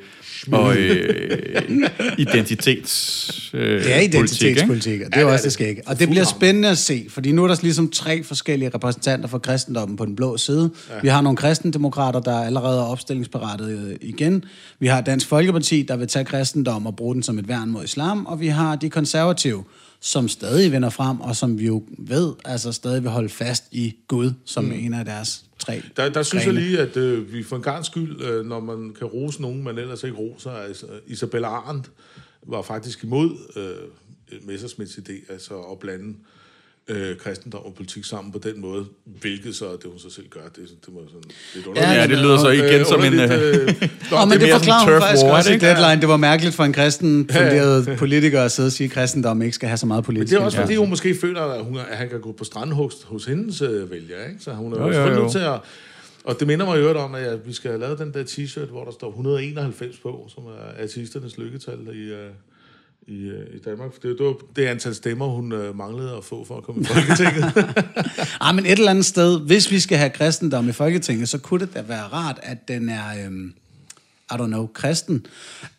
og 0.51 0.77
øh, 0.77 1.89
identitets 2.17 3.51
øh, 3.53 3.83
Det 3.83 3.95
er 3.95 3.99
identitetspolitik, 3.99 5.01
og 5.01 5.07
det 5.07 5.15
er 5.15 5.27
ja, 5.27 5.33
også 5.33 5.43
det 5.43 5.53
skægge. 5.53 5.81
Og 5.85 5.99
det 5.99 6.09
bliver 6.09 6.25
spændende 6.25 6.69
at 6.69 6.77
se, 6.77 7.05
fordi 7.09 7.31
nu 7.31 7.43
er 7.43 7.47
der 7.47 7.55
ligesom 7.61 7.91
tre 7.91 8.23
forskellige 8.23 8.71
repræsentanter 8.75 9.27
for 9.27 9.37
kristendommen 9.37 9.97
på 9.97 10.05
den 10.05 10.15
blå 10.15 10.37
side. 10.37 10.71
Ja. 10.89 10.95
Vi 11.01 11.07
har 11.07 11.21
nogle 11.21 11.37
kristendemokrater, 11.37 12.19
der 12.19 12.39
allerede 12.39 12.79
er 12.79 12.83
opstillingsberettet 12.83 13.69
øh, 13.69 13.95
igen. 14.01 14.43
Vi 14.79 14.87
har 14.87 15.01
Dansk 15.01 15.27
Folkeparti, 15.27 15.81
der 15.81 15.95
vil 15.95 16.07
tage 16.07 16.25
kristendom 16.25 16.85
og 16.85 16.95
bruge 16.95 17.15
den 17.15 17.23
som 17.23 17.39
et 17.39 17.47
værn 17.47 17.69
mod 17.69 17.83
islam. 17.83 18.25
Og 18.25 18.39
vi 18.39 18.47
har 18.47 18.75
de 18.75 18.89
konservative, 18.89 19.63
som 20.05 20.27
stadig 20.27 20.71
vender 20.71 20.89
frem, 20.89 21.21
og 21.21 21.35
som 21.35 21.59
vi 21.59 21.65
jo 21.65 21.83
ved, 21.97 22.33
altså 22.45 22.71
stadig 22.71 23.03
vil 23.03 23.11
holde 23.11 23.29
fast 23.29 23.63
i 23.71 23.95
Gud 24.07 24.31
som 24.45 24.63
mm. 24.63 24.71
en 24.71 24.93
af 24.93 25.05
deres 25.05 25.45
tre 25.59 25.81
Der, 25.97 26.09
der 26.09 26.23
synes 26.23 26.43
grene. 26.43 26.59
jeg 26.59 26.67
lige, 26.67 26.79
at 26.79 26.97
øh, 26.97 27.33
vi 27.33 27.43
for 27.43 27.55
en 27.55 27.61
gang 27.61 27.85
skyld, 27.85 28.21
øh, 28.21 28.45
når 28.45 28.59
man 28.59 28.93
kan 28.99 29.07
rose 29.07 29.41
nogen, 29.41 29.63
man 29.63 29.77
ellers 29.77 30.03
ikke 30.03 30.17
roser, 30.17 30.51
altså 30.51 30.85
Isabella 31.07 31.47
Arendt 31.47 31.91
var 32.43 32.61
faktisk 32.61 33.03
imod 33.03 33.37
øh, 33.55 34.41
Messersmiths 34.47 34.95
idé, 34.95 35.31
altså 35.33 35.53
at 35.61 35.79
blande 35.79 36.15
øh, 36.87 37.17
kristendom 37.17 37.65
og 37.65 37.73
politik 37.75 38.05
sammen 38.05 38.31
på 38.31 38.39
den 38.39 38.61
måde, 38.61 38.85
hvilket 39.21 39.55
så, 39.55 39.65
det 39.65 39.83
hun 39.89 39.99
så 39.99 40.09
selv 40.09 40.27
gør, 40.29 40.39
det, 40.55 40.69
det 40.85 40.93
må 40.93 40.99
sådan 41.07 41.21
lidt 41.55 41.65
Ja, 41.65 41.69
underligt. 41.69 41.97
Ja, 42.01 42.07
det 42.07 42.17
lyder 42.17 42.37
så 42.37 42.49
igen 42.49 42.85
som 42.85 43.03
en... 43.03 43.13
øh, 43.13 43.21
øh, 43.23 43.67
nå, 44.11 44.17
Nå, 44.17 44.25
men 44.25 44.31
det, 44.31 44.41
mere 44.41 44.59
forklarer 44.59 44.59
sådan 44.59 44.93
hun 44.93 45.01
faktisk 45.01 45.25
war, 45.25 45.37
også 45.37 45.49
i 45.49 45.53
ikke? 45.53 45.65
Deadline. 45.65 46.01
Det 46.01 46.09
var 46.09 46.17
mærkeligt 46.17 46.55
for 46.55 46.63
en 46.63 46.73
kristen 46.73 47.29
funderet 47.31 47.97
politiker 47.97 48.41
at 48.43 48.51
sidde 48.51 48.67
og 48.67 48.71
sige, 48.71 48.85
at 48.85 48.91
kristendom 48.91 49.41
ikke 49.41 49.55
skal 49.55 49.69
have 49.69 49.77
så 49.77 49.85
meget 49.85 50.03
politisk. 50.03 50.31
Det 50.31 50.39
er 50.41 50.45
også 50.45 50.57
fordi, 50.57 50.75
hun 50.75 50.89
måske 50.89 51.15
føler, 51.21 51.41
at, 51.41 51.63
hun, 51.65 51.77
at 51.77 51.97
han 51.97 52.09
kan 52.09 52.21
gå 52.21 52.31
på 52.31 52.43
strandhugst 52.43 53.03
hos 53.03 53.25
hendes 53.25 53.61
øh, 53.61 53.91
vælgere. 53.91 54.29
Ikke? 54.29 54.43
Så 54.43 54.53
hun 54.53 54.73
er 54.73 54.77
Jo, 54.81 54.87
jo, 54.87 54.99
jo, 55.01 55.07
jo, 55.07 55.13
jo. 55.23 55.29
til 55.31 55.39
at... 55.39 55.59
Og 56.23 56.39
det 56.39 56.47
minder 56.47 56.65
mig 56.65 56.77
i 56.77 56.79
øvrigt 56.79 56.97
om, 56.99 57.15
at 57.15 57.47
vi 57.47 57.53
skal 57.53 57.71
have 57.71 57.81
lavet 57.81 57.99
den 57.99 58.13
der 58.13 58.23
t-shirt, 58.23 58.65
hvor 58.71 58.83
der 58.83 58.91
står 58.91 59.09
191 59.09 59.97
på, 59.97 60.29
som 60.35 60.43
er 60.43 60.83
artisternes 60.83 61.37
lykketal 61.37 61.79
i, 61.93 61.99
øh, 62.11 62.29
i, 63.07 63.13
øh, 63.23 63.55
i 63.55 63.59
Danmark. 63.65 63.93
For 63.93 63.99
det, 64.01 64.15
det 64.17 64.25
var 64.25 64.33
det 64.55 64.65
antal 64.65 64.95
stemmer, 64.95 65.25
hun 65.27 65.51
øh, 65.51 65.77
manglede 65.77 66.17
at 66.17 66.23
få 66.23 66.45
for 66.47 66.57
at 66.57 66.63
komme 66.63 66.81
i 66.81 66.85
Folketinget. 66.85 67.53
Ah, 68.41 68.55
men 68.55 68.65
et 68.65 68.71
eller 68.71 68.89
andet 68.91 69.05
sted, 69.05 69.39
hvis 69.39 69.71
vi 69.71 69.79
skal 69.79 69.97
have 69.97 70.09
kristendom 70.09 70.69
i 70.69 70.71
Folketinget, 70.71 71.29
så 71.29 71.37
kunne 71.37 71.59
det 71.65 71.73
da 71.73 71.81
være 71.81 72.03
rart, 72.03 72.39
at 72.43 72.67
den 72.67 72.89
er, 72.89 73.25
øhm, 73.25 73.53
I 74.31 74.33
don't 74.33 74.45
know, 74.45 74.67
kristen. 74.73 75.25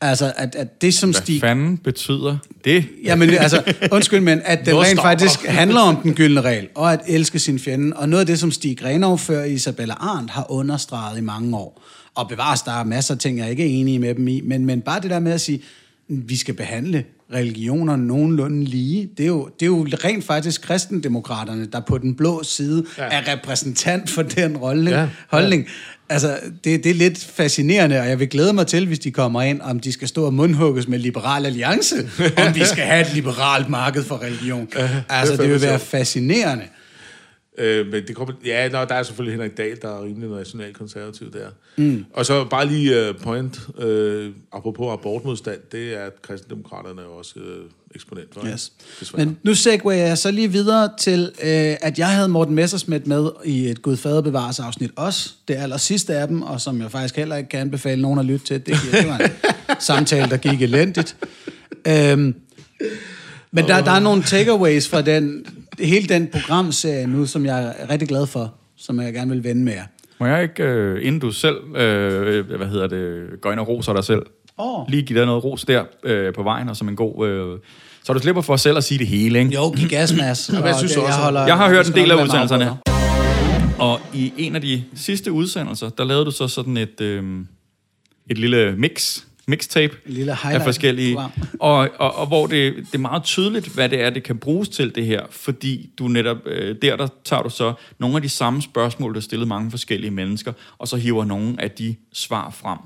Altså, 0.01 0.33
at, 0.37 0.55
at 0.55 0.83
det 0.83 0.95
som 0.95 1.13
Stig... 1.13 1.39
Hvad 1.41 1.49
fanden 1.49 1.79
betyder 1.79 2.37
det? 2.65 2.85
Jamen, 3.05 3.29
det- 3.29 3.39
altså, 3.39 3.63
undskyld, 3.93 4.21
men 4.21 4.41
at 4.45 4.69
Hvor 4.69 4.83
rent 4.85 5.01
faktisk 5.01 5.45
handler 5.45 5.81
om 5.81 5.97
den 5.97 6.15
gyldne 6.15 6.41
regel, 6.41 6.69
og 6.75 6.93
at 6.93 7.01
elske 7.07 7.39
sin 7.39 7.59
fjende, 7.59 7.97
og 7.97 8.09
noget 8.09 8.21
af 8.21 8.27
det, 8.27 8.39
som 8.39 8.51
Stig 8.51 8.79
Grenov 8.79 9.19
før 9.19 9.45
Isabella 9.45 9.95
Arndt 9.95 10.31
har 10.31 10.51
understreget 10.51 11.19
i 11.19 11.21
mange 11.21 11.57
år. 11.57 11.83
Og 12.15 12.29
bevares, 12.29 12.63
der 12.63 12.73
er 12.73 12.85
masser 12.85 13.15
af 13.15 13.21
ting, 13.21 13.39
jeg 13.39 13.51
ikke 13.51 13.63
er 13.63 13.69
enig 13.81 14.01
med 14.01 14.15
dem 14.15 14.29
i, 14.29 14.41
men, 14.41 14.65
men 14.67 14.81
bare 14.81 15.01
det 15.01 15.11
der 15.11 15.19
med 15.19 15.33
at 15.33 15.41
sige, 15.41 15.63
vi 16.09 16.37
skal 16.37 16.55
behandle 16.55 17.05
religioner 17.35 17.97
nogenlunde 17.97 18.65
lige. 18.65 19.09
Det 19.17 19.23
er 19.23 19.27
jo, 19.27 19.49
det 19.61 19.63
er 19.63 19.67
jo 19.67 19.87
rent 20.05 20.25
faktisk 20.25 20.63
kristendemokraterne, 20.63 21.67
der 21.73 21.81
på 21.81 21.99
den 21.99 22.15
blå 22.15 22.43
side 22.43 22.85
ja. 22.99 23.05
Ja. 23.05 23.11
er 23.11 23.33
repræsentant 23.33 24.11
for 24.11 24.23
den 24.23 24.57
rolle, 24.57 24.91
ja. 24.91 25.01
Ja, 25.01 25.09
holdning. 25.31 25.67
Altså, 26.09 26.39
det, 26.65 26.85
det 26.85 26.91
er 26.91 26.95
lidt 26.95 27.19
fascinerende, 27.19 28.01
og 28.01 28.09
jeg 28.09 28.21
vil 28.21 28.29
glæde 28.29 28.53
mig 28.53 28.67
til, 28.67 28.87
hvis 28.87 28.99
de 28.99 29.11
kommer 29.11 29.43
ind, 29.43 29.61
om 29.61 29.81
de 29.81 29.93
skal 29.93 30.09
stå 30.09 30.25
og 30.25 30.35
mundhugges 30.35 30.89
med 30.89 30.99
Liberal 30.99 31.47
Alliance, 31.47 31.97
om 32.47 32.55
vi 32.55 32.65
skal 32.65 32.85
have 32.85 33.01
et 33.01 33.15
liberalt 33.15 33.69
marked 33.69 34.05
for 34.05 34.23
religion. 34.23 34.69
altså, 35.09 35.33
det 35.33 35.39
fandme 35.39 35.53
vil 35.53 35.63
være 35.63 35.79
fascinerende. 35.79 36.65
Øh, 37.59 37.87
men 37.87 38.07
det 38.07 38.17
kommer, 38.17 38.35
ja, 38.45 38.69
nå, 38.69 38.85
der 38.85 38.95
er 38.95 39.03
selvfølgelig 39.03 39.39
Henrik 39.39 39.57
Dahl, 39.57 39.79
der 39.83 39.89
er 39.89 40.05
rimelig 40.05 40.29
nationalkonservativ 40.29 41.33
der. 41.33 41.49
Mm. 41.77 42.05
Og 42.13 42.27
så 42.27 42.45
bare 42.45 42.67
lige 42.67 43.11
uh, 43.11 43.17
point, 43.17 43.69
uh, 43.85 44.35
apropos 44.53 44.93
abortmodstand, 44.93 45.61
det 45.73 45.95
er, 45.95 46.05
at 46.05 46.23
kristendemokraterne 46.23 47.03
er 47.03 47.07
også 47.07 47.35
uh, 47.37 47.43
eksponent 47.95 48.35
for. 48.35 48.47
Yes. 48.47 48.73
Desværre. 49.01 49.27
Men 49.27 49.39
nu 49.43 49.55
segwayer 49.55 50.07
jeg 50.07 50.19
så 50.19 50.31
lige 50.31 50.53
videre 50.53 50.91
til, 50.99 51.33
øh, 51.43 51.77
at 51.81 51.99
jeg 51.99 52.09
havde 52.09 52.29
Morten 52.29 52.55
Messersmith 52.55 53.09
med 53.09 53.31
i 53.45 53.69
et 53.69 53.83
Gud 53.83 53.97
Fader 53.97 54.21
bevares 54.21 54.61
afsnit 54.61 54.91
også. 54.97 55.31
Det 55.49 55.55
aller 55.55 55.77
sidste 55.77 56.15
af 56.15 56.29
dem, 56.29 56.43
og 56.43 56.61
som 56.61 56.81
jeg 56.81 56.91
faktisk 56.91 57.17
heller 57.17 57.37
ikke 57.37 57.49
kan 57.49 57.61
anbefale 57.61 58.03
nogen 58.03 58.19
at 58.19 58.25
lytte 58.25 58.47
til. 58.47 58.67
Det, 58.67 58.77
det 58.93 59.09
var 59.09 59.19
en 59.19 59.31
samtale, 59.81 60.31
der 60.31 60.37
gik 60.37 60.63
elendigt. 60.63 61.17
Øhm, 61.87 62.35
men 63.51 63.65
der, 63.67 63.85
der 63.85 63.91
er 63.91 64.01
nogle 64.01 64.23
takeaways 64.23 64.89
fra 64.89 65.03
den, 65.03 65.47
hele 65.81 66.09
den 66.09 66.29
programserie 66.33 67.07
nu, 67.07 67.27
som 67.27 67.45
jeg 67.45 67.75
er 67.79 67.91
rigtig 67.91 68.09
glad 68.09 68.27
for, 68.27 68.55
som 68.77 69.01
jeg 69.01 69.13
gerne 69.13 69.31
vil 69.31 69.45
vende 69.45 69.65
med 69.65 69.73
jer. 69.73 69.85
Må 70.21 70.27
jeg 70.27 70.43
ikke, 70.43 70.63
øh, 70.63 71.07
inden 71.07 71.21
du 71.21 71.31
selv, 71.31 71.57
øh, 71.77 72.57
hvad 72.57 72.67
hedder 72.67 72.87
det, 72.87 73.27
går 73.41 73.53
ind 73.53 73.61
og 73.61 73.69
roser 73.69 73.93
dig 73.93 74.05
selv, 74.05 74.23
Åh. 74.59 74.89
lige 74.89 75.03
give 75.03 75.19
dig 75.19 75.27
noget 75.27 75.45
ros 75.45 75.65
der 75.65 75.85
øh, 76.05 76.35
på 76.35 76.43
vejen, 76.43 76.69
og 76.69 76.77
som 76.77 76.89
en 76.89 76.97
god... 76.97 77.29
Øh, 77.29 77.59
så 78.05 78.13
du 78.13 78.19
slipper 78.19 78.43
for 78.43 78.57
selv 78.57 78.77
at 78.77 78.85
sige 78.85 78.99
det 78.99 79.07
hele, 79.07 79.39
ikke? 79.39 79.55
Jo, 79.55 79.75
giv 79.77 79.89
gas, 79.89 80.17
Mads. 80.17 80.51
jeg 80.65 80.75
synes 80.79 80.93
det, 80.93 81.03
også, 81.03 81.19
holder, 81.19 81.47
Jeg 81.47 81.57
har 81.57 81.69
hørt 81.69 81.89
en 81.89 81.95
del 81.95 82.11
af 82.11 82.23
udsendelserne. 82.23 82.77
Og 83.79 84.01
i 84.15 84.33
en 84.37 84.55
af 84.55 84.61
de 84.61 84.85
sidste 84.95 85.33
udsendelser, 85.33 85.89
der 85.89 86.05
lavede 86.05 86.25
du 86.25 86.31
så 86.31 86.49
sådan 86.49 86.77
et, 86.77 87.01
øh, 87.01 87.25
et 88.31 88.39
lille 88.39 88.75
mix, 88.77 89.25
mixtape 89.49 89.97
En 90.07 90.13
lille 90.13 90.33
af 90.45 90.63
forskellige, 90.63 91.19
og, 91.61 91.89
og, 91.99 92.15
og 92.15 92.27
hvor 92.27 92.47
det, 92.47 92.77
det 92.77 92.95
er 92.95 92.99
meget 92.99 93.23
tydeligt, 93.23 93.69
hvad 93.75 93.89
det 93.89 94.01
er, 94.01 94.11
det 94.11 94.23
kan 94.23 94.39
bruges 94.39 94.69
til 94.69 94.95
det 94.95 95.07
her, 95.07 95.23
fordi 95.31 95.91
du 95.99 96.09
netop, 96.09 96.37
øh, 96.47 96.77
der, 96.83 96.97
der 96.97 97.09
tager 97.25 97.43
du 97.43 97.51
så 97.51 97.75
nogle 97.99 98.17
af 98.17 98.23
de 98.23 98.29
samme 98.29 98.63
spørgsmål, 98.63 99.15
der 99.15 99.21
stillede 99.21 99.49
mange 99.49 99.71
forskellige 99.71 100.11
mennesker, 100.11 100.53
og 100.79 100.89
så 100.89 100.97
hiver 100.97 101.25
nogle 101.25 101.63
af 101.63 101.71
de 101.71 101.97
svar 102.13 102.51
frem. 102.51 102.79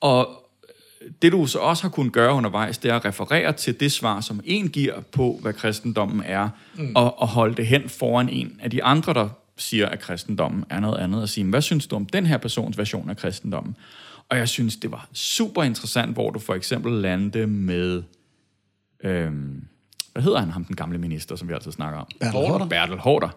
Og 0.00 0.28
det 1.22 1.32
du 1.32 1.46
så 1.46 1.58
også 1.58 1.82
har 1.82 1.90
kunnet 1.90 2.12
gøre 2.12 2.34
undervejs, 2.34 2.78
det 2.78 2.90
er 2.90 2.96
at 2.96 3.04
referere 3.04 3.52
til 3.52 3.80
det 3.80 3.92
svar, 3.92 4.20
som 4.20 4.40
en 4.44 4.68
giver 4.68 5.00
på, 5.00 5.38
hvad 5.42 5.52
kristendommen 5.52 6.22
er, 6.26 6.48
mm. 6.74 6.92
og, 6.94 7.20
og 7.20 7.28
holde 7.28 7.54
det 7.54 7.66
hen 7.66 7.88
foran 7.88 8.28
en 8.28 8.60
af 8.62 8.70
de 8.70 8.84
andre, 8.84 9.14
der 9.14 9.28
siger, 9.56 9.88
at 9.88 10.00
kristendommen 10.00 10.64
er 10.70 10.80
noget 10.80 10.98
andet, 10.98 11.22
og 11.22 11.28
sige, 11.28 11.44
hvad 11.44 11.62
synes 11.62 11.86
du 11.86 11.96
om 11.96 12.06
den 12.06 12.26
her 12.26 12.36
persons 12.36 12.78
version 12.78 13.10
af 13.10 13.16
kristendommen? 13.16 13.76
Og 14.32 14.38
jeg 14.38 14.48
synes, 14.48 14.76
det 14.76 14.90
var 14.90 15.08
super 15.12 15.62
interessant, 15.62 16.12
hvor 16.12 16.30
du 16.30 16.38
for 16.38 16.54
eksempel 16.54 16.92
landede 16.92 17.46
med, 17.46 18.02
øhm, 19.04 19.64
hvad 20.12 20.22
hedder 20.22 20.38
han, 20.38 20.50
ham 20.50 20.64
den 20.64 20.76
gamle 20.76 20.98
minister, 20.98 21.36
som 21.36 21.48
vi 21.48 21.54
altid 21.54 21.72
snakker 21.72 21.98
om? 21.98 22.06
Bertel 22.20 22.46
Haarder. 22.46 22.66
Bertel 22.66 22.96
Hårder. 22.98 23.28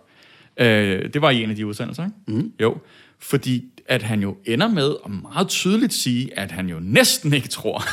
Øh, 0.58 1.14
det 1.14 1.22
var 1.22 1.30
i 1.30 1.44
en 1.44 1.50
af 1.50 1.56
de 1.56 1.66
udsendelser, 1.66 2.06
ikke? 2.06 2.18
Mm. 2.28 2.54
Jo, 2.62 2.78
fordi 3.20 3.66
at 3.88 4.04
han 4.04 4.22
jo 4.22 4.38
ender 4.46 4.68
med 4.68 4.96
at 5.06 5.12
meget 5.12 5.48
tydeligt 5.48 5.94
sige, 5.94 6.40
at 6.40 6.52
han 6.52 6.70
jo 6.70 6.80
næsten 6.80 7.34
ikke 7.34 7.48
tror, 7.48 7.84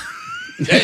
Ja. 0.68 0.74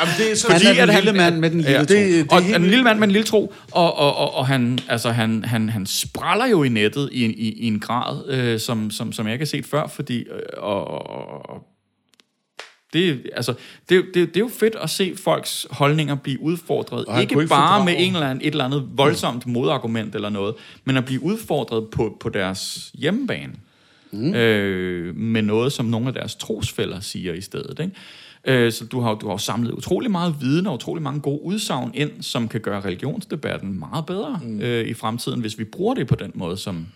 Jamen, 0.00 0.14
det 0.18 0.30
er 0.32 0.36
så 0.36 0.46
Han 0.52 0.60
Fordi 0.60 0.66
er 0.66 0.70
at 0.70 0.76
den 0.76 0.88
han- 0.94 1.04
lille 1.04 1.18
mand 1.18 1.38
med 1.38 1.50
den 1.50 1.60
lille 1.60 1.72
Ja. 1.72 1.78
tro. 1.78 1.94
Det- 1.94 2.24
det 2.24 2.32
og 2.32 2.42
helt 2.42 2.56
en 2.56 2.62
lille 2.66 2.84
mand 2.84 2.98
med 2.98 3.08
en 3.08 3.12
lille 3.12 3.26
tro, 3.26 3.52
og, 3.72 3.96
og, 3.98 4.16
og, 4.16 4.34
og 4.34 4.46
han, 4.46 4.78
altså, 4.88 5.10
han, 5.10 5.44
han, 5.44 5.68
han 5.68 5.86
spræller 5.86 6.46
jo 6.46 6.62
i 6.62 6.68
nettet 6.68 7.08
i, 7.12 7.24
en- 7.24 7.30
i, 7.36 7.48
i 7.52 7.66
en 7.66 7.80
grad, 7.80 8.28
øh, 8.28 8.60
som, 8.60 8.90
som, 8.90 9.12
som 9.12 9.26
jeg 9.26 9.32
ikke 9.34 9.42
har 9.44 9.46
set 9.46 9.66
før, 9.66 9.86
fordi 9.86 10.18
øh, 10.18 10.40
og, 10.56 10.88
og, 10.88 11.62
det, 12.92 13.22
altså, 13.36 13.54
det, 13.88 14.04
det, 14.14 14.28
det 14.28 14.36
er 14.36 14.40
jo 14.40 14.50
fedt 14.60 14.76
at 14.82 14.90
se 14.90 15.14
folks 15.24 15.66
holdninger 15.70 16.14
blive 16.14 16.40
udfordret. 16.42 17.20
Ikke 17.20 17.22
ikke 17.22 17.34
bare 17.34 17.68
fordrage- 17.68 17.84
med 17.84 17.94
en 17.98 18.14
eller 18.14 18.28
anden, 18.30 18.44
et 18.46 18.50
eller 18.50 18.64
andet 18.64 18.88
voldsomt 18.94 19.46
modargument 19.46 20.14
eller 20.14 20.28
noget, 20.28 20.54
men 20.84 20.96
at 20.96 21.04
blive 21.04 21.22
udfordret 21.22 21.88
på, 21.92 22.16
på 22.20 22.28
deres 22.28 22.90
hjemmebane. 22.94 23.52
Mm. 24.12 24.34
Øh, 24.34 25.16
med 25.16 25.42
noget, 25.42 25.72
som 25.72 25.86
nogle 25.86 26.08
af 26.08 26.14
deres 26.14 26.34
trosfælder 26.34 27.00
siger 27.00 27.32
i 27.32 27.40
stedet. 27.40 27.78
Ikke? 27.80 27.92
Øh, 28.46 28.72
så 28.72 28.84
du 28.84 29.00
har, 29.00 29.14
du 29.14 29.28
har 29.28 29.36
samlet 29.36 29.72
utrolig 29.72 30.10
meget 30.10 30.34
viden 30.40 30.66
og 30.66 30.74
utrolig 30.74 31.02
mange 31.02 31.20
gode 31.20 31.42
udsagn 31.42 31.90
ind, 31.94 32.10
som 32.22 32.48
kan 32.48 32.60
gøre 32.60 32.80
religionsdebatten 32.80 33.78
meget 33.78 34.06
bedre 34.06 34.40
mm. 34.42 34.60
øh, 34.60 34.86
i 34.86 34.94
fremtiden, 34.94 35.40
hvis 35.40 35.58
vi 35.58 35.64
bruger 35.64 35.94
det 35.94 36.06
på 36.06 36.14
den 36.14 36.32
måde, 36.34 36.56
som, 36.56 36.86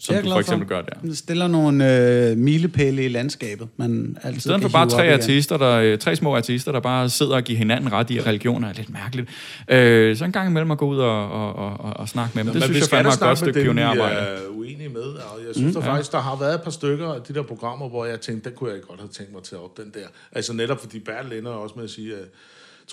som 0.00 0.14
Det 0.14 0.24
du 0.24 0.28
jeg 0.28 0.34
for 0.34 0.40
eksempel 0.40 0.68
gør 0.68 0.82
der. 0.82 1.00
Det 1.02 1.18
stiller 1.18 1.48
nogle 1.48 2.28
øh, 2.30 2.36
milepæle 2.36 3.04
i 3.04 3.08
landskabet, 3.08 3.68
man 3.76 4.16
altid 4.22 4.38
I 4.38 4.40
stedet 4.40 4.62
for 4.62 4.68
bare 4.68 4.88
tre, 4.88 5.12
artister, 5.12 5.56
der, 5.56 5.76
øh, 5.76 5.98
tre 5.98 6.16
små 6.16 6.36
artister, 6.36 6.72
der 6.72 6.80
bare 6.80 7.08
sidder 7.08 7.36
og 7.36 7.42
giver 7.42 7.58
hinanden 7.58 7.92
ret 7.92 8.10
i, 8.10 8.18
at 8.18 8.26
religion 8.26 8.64
er 8.64 8.72
lidt 8.72 8.90
mærkeligt. 8.90 9.28
Øh, 9.68 10.16
så 10.16 10.24
en 10.24 10.32
gang 10.32 10.50
imellem 10.50 10.70
at 10.70 10.78
gå 10.78 10.86
ud 10.86 10.98
og, 10.98 11.30
og, 11.30 11.56
og, 11.56 11.80
og, 11.80 11.96
og 11.96 12.08
snakke 12.08 12.32
med 12.34 12.44
dem. 12.44 12.52
Det 12.52 12.54
Men 12.54 12.62
synes 12.62 12.76
vi 12.76 12.80
jeg 12.80 12.88
fandme 12.88 13.08
er 13.08 13.14
et 13.14 13.20
godt 13.20 13.38
stykke 13.38 13.62
pionerarbejde. 13.62 14.16
er 14.16 14.38
uenige 14.50 14.88
med. 14.88 15.02
Og 15.02 15.40
jeg 15.46 15.54
synes 15.54 15.76
mm, 15.76 15.82
der 15.82 15.88
faktisk, 15.88 16.12
der 16.12 16.18
har 16.20 16.36
været 16.36 16.54
et 16.54 16.62
par 16.62 16.70
stykker 16.70 17.08
af 17.08 17.22
de 17.22 17.34
der 17.34 17.42
programmer, 17.42 17.88
hvor 17.88 18.04
jeg 18.04 18.20
tænkte, 18.20 18.50
den 18.50 18.58
kunne 18.58 18.70
jeg 18.70 18.80
godt 18.88 19.00
have 19.00 19.08
tænkt 19.08 19.32
mig 19.32 19.42
til 19.42 19.56
op, 19.56 19.76
den 19.76 19.90
der. 19.94 20.06
Altså 20.32 20.52
netop 20.52 20.80
fordi 20.80 20.98
Bertel 20.98 21.38
ender 21.38 21.50
også 21.50 21.74
med 21.76 21.84
at 21.84 21.90
sige, 21.90 22.14
at 22.14 22.24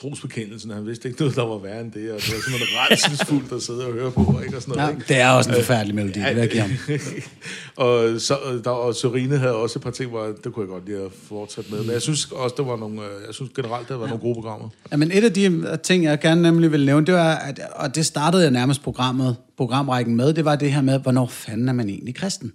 trosbekendelsen, 0.02 0.72
han 0.72 0.86
vidste 0.86 1.08
ikke 1.08 1.22
noget, 1.22 1.36
der 1.36 1.46
var 1.46 1.58
værre 1.58 1.82
end 1.82 1.91
det, 1.91 2.12
og 2.12 2.18
det 2.22 2.34
var 2.34 2.41
sådan 2.41 2.52
noget 2.52 2.91
redselsfuldt 2.91 3.52
at 3.52 3.62
sidde 3.62 3.86
og 3.88 3.93
høre 3.93 4.12
på, 4.12 4.39
ikke? 4.46 4.58
Og 4.58 4.62
sådan 4.62 4.76
noget, 4.76 4.89
Ja, 4.89 4.96
ikke? 4.96 5.06
det 5.08 5.18
er 5.18 5.30
også 5.30 5.50
en 5.50 5.56
forfærdelig 5.56 5.96
melodi, 5.96 6.20
det 6.20 6.36
vil 6.36 6.80
og, 7.86 8.22
så, 8.22 8.38
der, 8.64 8.70
og 8.70 8.96
Sorine 8.96 9.38
havde 9.38 9.56
også 9.56 9.80
et 9.80 9.84
par 9.84 9.91
ting, 9.91 10.10
hvor 10.10 10.26
det 10.43 10.54
kunne 10.54 10.64
jeg 10.64 10.70
godt 10.70 10.86
lide 10.86 10.98
at 11.02 11.12
fortsætte 11.28 11.72
med. 11.72 11.82
Men 11.84 11.91
jeg 11.91 12.02
synes 12.02 12.32
også, 12.32 12.56
det 12.58 12.66
var 12.66 12.78
nogle, 12.78 13.02
øh, 13.02 13.08
jeg 13.28 13.34
synes 13.36 13.52
generelt, 13.56 13.89
det 13.89 14.00
var 14.00 14.08
nogle 14.08 14.22
gode 14.22 14.36
programmer. 14.36 14.70
Jamen 14.91 15.12
et 15.12 15.24
af 15.24 15.34
de 15.34 15.78
ting, 15.84 16.04
jeg 16.04 16.20
gerne 16.20 16.41
nemlig 16.41 16.72
vil 16.72 16.86
nævne, 16.86 17.06
det 17.06 17.14
var, 17.14 17.36
at, 17.36 17.60
og 17.76 17.96
det 17.96 18.06
startede 18.06 18.43
jeg 18.43 18.52
nærmest 18.52 18.84
programmet, 18.84 19.36
programrækken 19.58 20.16
med, 20.16 20.34
det 20.34 20.46
var 20.46 20.56
det 20.56 20.72
her 20.74 20.82
med, 20.82 21.00
hvornår 21.00 21.28
fanden 21.28 21.70
er 21.70 21.74
man 21.74 21.89
egentlig 21.89 22.16
kristen? 22.16 22.52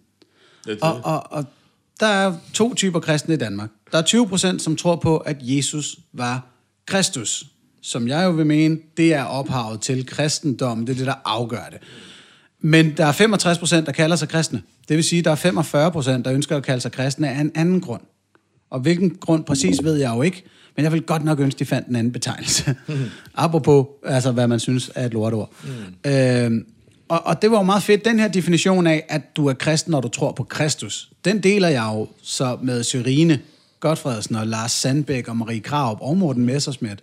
Ja, 0.67 0.73
det, 0.73 0.81
Og, 0.83 1.01
og, 1.05 1.23
og 1.31 1.45
der 2.01 2.07
er 2.07 2.33
to 2.55 2.75
typer 2.75 3.01
kristne 3.01 3.35
i 3.35 3.37
Danmark. 3.37 3.71
Der 3.93 3.99
er 3.99 4.03
20 4.03 4.29
procent, 4.29 4.63
som 4.63 4.77
tror 4.77 4.97
på, 4.97 5.17
at 5.17 5.37
Jesus 5.41 5.97
var 6.13 6.47
Kristus. 6.87 7.47
Som 7.83 8.09
jeg 8.09 8.25
jo 8.25 8.31
vil 8.31 8.47
mene, 8.47 8.79
det 8.97 9.15
er 9.15 9.25
ophavet 9.25 9.81
til 9.81 10.07
kristendommen. 10.07 10.87
Det 10.87 10.93
er 10.93 10.97
det, 10.97 11.07
der 11.07 11.15
afgør 11.25 11.65
det. 11.71 11.79
Men 12.61 12.97
der 12.97 13.07
er 13.07 13.13
65 13.13 13.59
procent, 13.59 13.87
der 13.87 13.93
kalder 13.93 14.17
sig 14.17 14.29
kristne. 14.29 14.63
Det 14.89 14.97
vil 14.97 15.05
sige, 15.05 15.19
at 15.19 15.25
der 15.25 15.31
er 15.31 15.35
45 15.35 15.91
procent, 15.91 16.25
der 16.25 16.33
ønsker 16.33 16.57
at 16.57 16.63
kalde 16.63 16.81
sig 16.81 16.93
kristne 16.93 17.31
af 17.31 17.41
en 17.41 17.53
anden 17.55 17.81
grund. 17.81 18.01
Og 18.71 18.81
hvilken 18.81 19.11
grund 19.11 19.45
præcis 19.45 19.77
ved 19.83 19.97
jeg 19.97 20.15
jo 20.17 20.23
ikke. 20.23 20.45
Men 20.77 20.85
jeg 20.85 20.93
vil 20.93 21.03
godt 21.03 21.25
nok 21.25 21.41
ønske, 21.41 21.59
de 21.59 21.65
fandt 21.65 21.89
en 21.89 21.97
anden 21.97 22.13
betegnelse. 22.13 22.75
Apropos, 23.35 23.87
altså 24.05 24.33
hvad 24.33 24.49
man 24.49 24.61
synes 24.61 24.91
er 24.95 25.07
et 25.07 25.13
lortord. 25.13 25.53
Mm. 26.05 26.11
Øhm, 26.11 26.67
og, 27.09 27.27
og 27.27 27.43
det 27.43 27.51
var 27.51 27.57
jo 27.57 27.63
meget 27.63 27.83
fedt, 27.83 28.05
den 28.05 28.19
her 28.19 28.29
definition 28.29 28.87
af, 28.87 29.05
at 29.09 29.37
du 29.37 29.47
er 29.47 29.53
kristen, 29.55 29.91
når 29.91 30.01
du 30.01 30.09
tror 30.09 30.33
på 30.33 30.45
Kristus. 30.45 31.11
Den 31.25 31.43
deler 31.43 31.69
jeg 31.69 31.91
jo 31.95 32.09
så 32.23 32.59
med 32.63 32.85
Syrine 32.85 33.41
Godfredsen 33.81 34.35
og 34.37 34.47
Lars 34.47 34.73
Sandbæk 34.73 35.29
og 35.29 35.37
Marie 35.37 35.61
Kraup 35.61 35.99
og 36.01 36.17
Morten 36.17 36.47
Messersmith. 36.47 36.97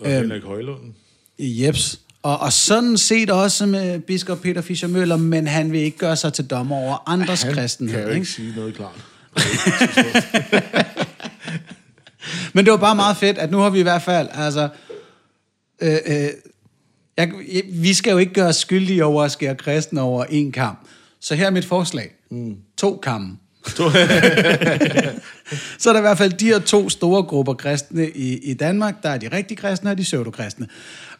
og 0.00 0.10
Henrik 0.10 0.42
Højlund. 0.42 0.80
Jeps. 1.38 2.00
Og, 2.22 2.40
og 2.40 2.52
sådan 2.52 2.98
set 2.98 3.30
også 3.30 3.66
med 3.66 4.00
biskop 4.00 4.40
Peter 4.40 4.60
Fischer 4.60 4.88
Møller, 4.88 5.16
men 5.16 5.46
han 5.46 5.72
vil 5.72 5.80
ikke 5.80 5.98
gøre 5.98 6.16
sig 6.16 6.32
til 6.32 6.46
dommer 6.46 6.76
over 6.76 7.08
andres 7.08 7.42
Han 7.42 7.54
kristenhed. 7.54 7.94
kan 7.94 8.02
jo 8.02 8.08
ikke? 8.08 8.16
ikke 8.18 8.30
sige 8.30 8.52
noget 8.56 8.74
klart. 8.74 9.04
Men 12.54 12.64
det 12.64 12.70
var 12.70 12.76
bare 12.78 12.94
meget 12.94 13.16
fedt, 13.16 13.38
at 13.38 13.50
nu 13.50 13.58
har 13.58 13.70
vi 13.70 13.78
i 13.78 13.82
hvert 13.82 14.02
fald, 14.02 14.28
altså... 14.32 14.68
Øh, 15.82 15.96
øh, 16.06 16.28
jeg, 17.16 17.30
vi 17.68 17.94
skal 17.94 18.10
jo 18.10 18.18
ikke 18.18 18.32
gøre 18.32 18.48
os 18.48 18.56
skyldige 18.56 19.04
over 19.04 19.24
at 19.24 19.32
skære 19.32 19.54
kristne 19.54 20.00
over 20.00 20.24
en 20.24 20.52
kamp. 20.52 20.78
Så 21.20 21.34
her 21.34 21.46
er 21.46 21.50
mit 21.50 21.64
forslag. 21.64 22.10
Mm. 22.30 22.56
To 22.76 23.00
kampe. 23.02 23.36
så 25.84 25.90
er 25.90 25.92
der 25.92 26.00
i 26.00 26.02
hvert 26.02 26.18
fald 26.18 26.32
de 26.32 26.46
her 26.46 26.58
to 26.58 26.88
store 26.88 27.22
grupper 27.22 27.54
kristne 27.54 28.10
i, 28.10 28.38
i 28.38 28.54
Danmark. 28.54 29.02
Der 29.02 29.08
er 29.08 29.18
de 29.18 29.28
rigtige 29.28 29.56
kristne 29.56 29.90
og 29.90 29.98
de 29.98 30.02
pseudokristne. 30.02 30.68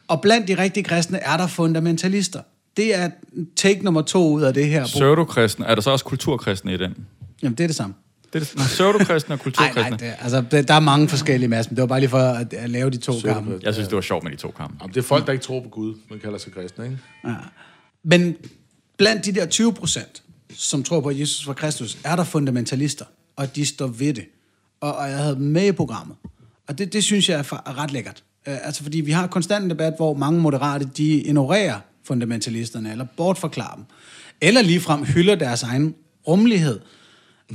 Og 0.09 0.21
blandt 0.21 0.49
de 0.49 0.59
rigtige 0.59 0.85
kristne 0.85 1.19
er 1.19 1.37
der 1.37 1.47
fundamentalister. 1.47 2.41
Det 2.77 2.95
er 2.95 3.11
take 3.57 3.85
nummer 3.85 4.03
to 4.03 4.33
ud 4.33 4.43
af 4.43 4.55
det 4.55 4.67
her. 4.67 4.85
Pseudokristne. 4.85 5.67
Er 5.67 5.75
der 5.75 5.83
så 5.83 5.91
også 5.91 6.05
kulturkristne 6.05 6.75
i 6.75 6.77
den? 6.77 6.95
Jamen, 7.43 7.59
det 7.59 7.65
er 7.65 7.69
det 7.69 7.77
samme. 7.77 7.95
Det 8.33 8.35
er 8.35 8.39
det, 8.45 8.57
pseudokristne 8.57 9.35
og 9.35 9.39
Nej, 9.39 9.43
kulturkristne. 9.43 9.91
nej, 9.91 9.97
det, 9.97 10.15
altså, 10.21 10.45
det, 10.51 10.69
der 10.69 10.75
er 10.75 10.81
mange 10.81 11.09
forskellige 11.09 11.49
masser, 11.49 11.71
men 11.71 11.77
det 11.77 11.83
var 11.83 11.87
bare 11.87 12.01
lige 12.01 12.11
for 12.11 12.19
at, 12.19 12.53
at 12.53 12.71
lave 12.71 12.91
de 12.91 12.97
to 12.97 13.13
kampe. 13.25 13.59
Jeg 13.63 13.75
synes, 13.75 13.89
det 13.89 13.97
var 13.97 14.03
sjovt 14.03 14.25
med 14.25 14.33
de 14.33 14.37
to 14.37 14.51
kampe. 14.57 14.77
Jamen, 14.81 14.95
det 14.95 15.01
er 15.01 15.05
folk, 15.05 15.27
der 15.27 15.33
ikke 15.33 15.45
tror 15.45 15.61
på 15.61 15.69
Gud, 15.69 15.95
man 16.11 16.19
kalder 16.19 16.39
sig 16.39 16.53
kristne, 16.53 16.85
ikke? 16.85 16.99
Ja. 17.25 17.35
Men 18.05 18.37
blandt 18.99 19.25
de 19.25 19.33
der 19.33 19.47
20 19.47 19.73
procent, 19.73 20.23
som 20.55 20.83
tror 20.83 21.01
på, 21.01 21.09
at 21.09 21.21
Jesus 21.21 21.47
var 21.47 21.53
Kristus, 21.53 21.99
er 22.05 22.17
der 22.17 22.25
fundamentalister, 22.25 23.05
og 23.37 23.57
de 23.57 23.67
står 23.67 23.87
ved 23.87 24.15
det. 24.15 24.25
Og, 24.85 24.97
og 24.97 25.11
jeg 25.11 25.19
havde 25.19 25.35
dem 25.35 25.47
med 25.47 25.67
i 25.67 25.73
programmet. 25.73 26.17
Og 26.69 26.79
det, 26.79 26.93
det 26.93 27.05
synes 27.05 27.29
jeg 27.29 27.39
er, 27.39 27.63
er 27.67 27.79
ret 27.79 27.93
lækkert. 27.93 28.23
Uh, 28.47 28.67
altså 28.67 28.83
fordi 28.83 29.01
vi 29.01 29.11
har 29.11 29.27
konstant 29.27 29.65
en 29.65 29.71
debat, 29.71 29.93
hvor 29.97 30.15
mange 30.15 30.41
moderate, 30.41 30.89
de 30.97 31.05
ignorerer 31.05 31.79
fundamentalisterne, 32.07 32.91
eller 32.91 33.07
bortforklarer 33.17 33.75
dem. 33.75 33.85
Eller 34.41 34.63
ligefrem 34.63 35.05
hylder 35.05 35.35
deres 35.35 35.63
egen 35.63 35.95
rummelighed. 36.29 36.81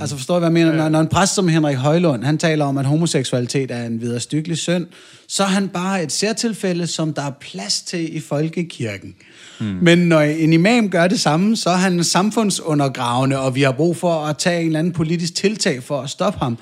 Altså 0.01 0.15
forstår 0.15 0.35
du, 0.35 0.39
hvad 0.39 0.47
jeg 0.47 0.53
mener? 0.53 0.73
Når, 0.73 0.89
når 0.89 0.99
en 0.99 1.07
præst 1.07 1.35
som 1.35 1.47
Henrik 1.47 1.77
Højlund, 1.77 2.23
han 2.23 2.37
taler 2.37 2.65
om, 2.65 2.77
at 2.77 2.85
homoseksualitet 2.85 3.71
er 3.71 3.85
en 3.85 4.01
vederstykkelig 4.01 4.57
synd, 4.57 4.87
så 5.27 5.43
er 5.43 5.47
han 5.47 5.69
bare 5.69 6.03
et 6.03 6.11
særtilfælde, 6.11 6.87
som 6.87 7.13
der 7.13 7.21
er 7.21 7.31
plads 7.41 7.81
til 7.81 8.15
i 8.15 8.19
folkekirken. 8.19 9.15
Hmm. 9.59 9.67
Men 9.81 9.97
når 9.97 10.21
en 10.21 10.53
imam 10.53 10.89
gør 10.89 11.07
det 11.07 11.19
samme, 11.19 11.55
så 11.55 11.69
er 11.69 11.75
han 11.75 12.03
samfundsundergravende, 12.03 13.39
og 13.39 13.55
vi 13.55 13.61
har 13.61 13.71
brug 13.71 13.97
for 13.97 14.25
at 14.25 14.37
tage 14.37 14.59
en 14.59 14.65
eller 14.65 14.79
anden 14.79 14.93
politisk 14.93 15.35
tiltag 15.35 15.83
for 15.83 16.01
at 16.01 16.09
stoppe 16.09 16.39
ham. 16.39 16.57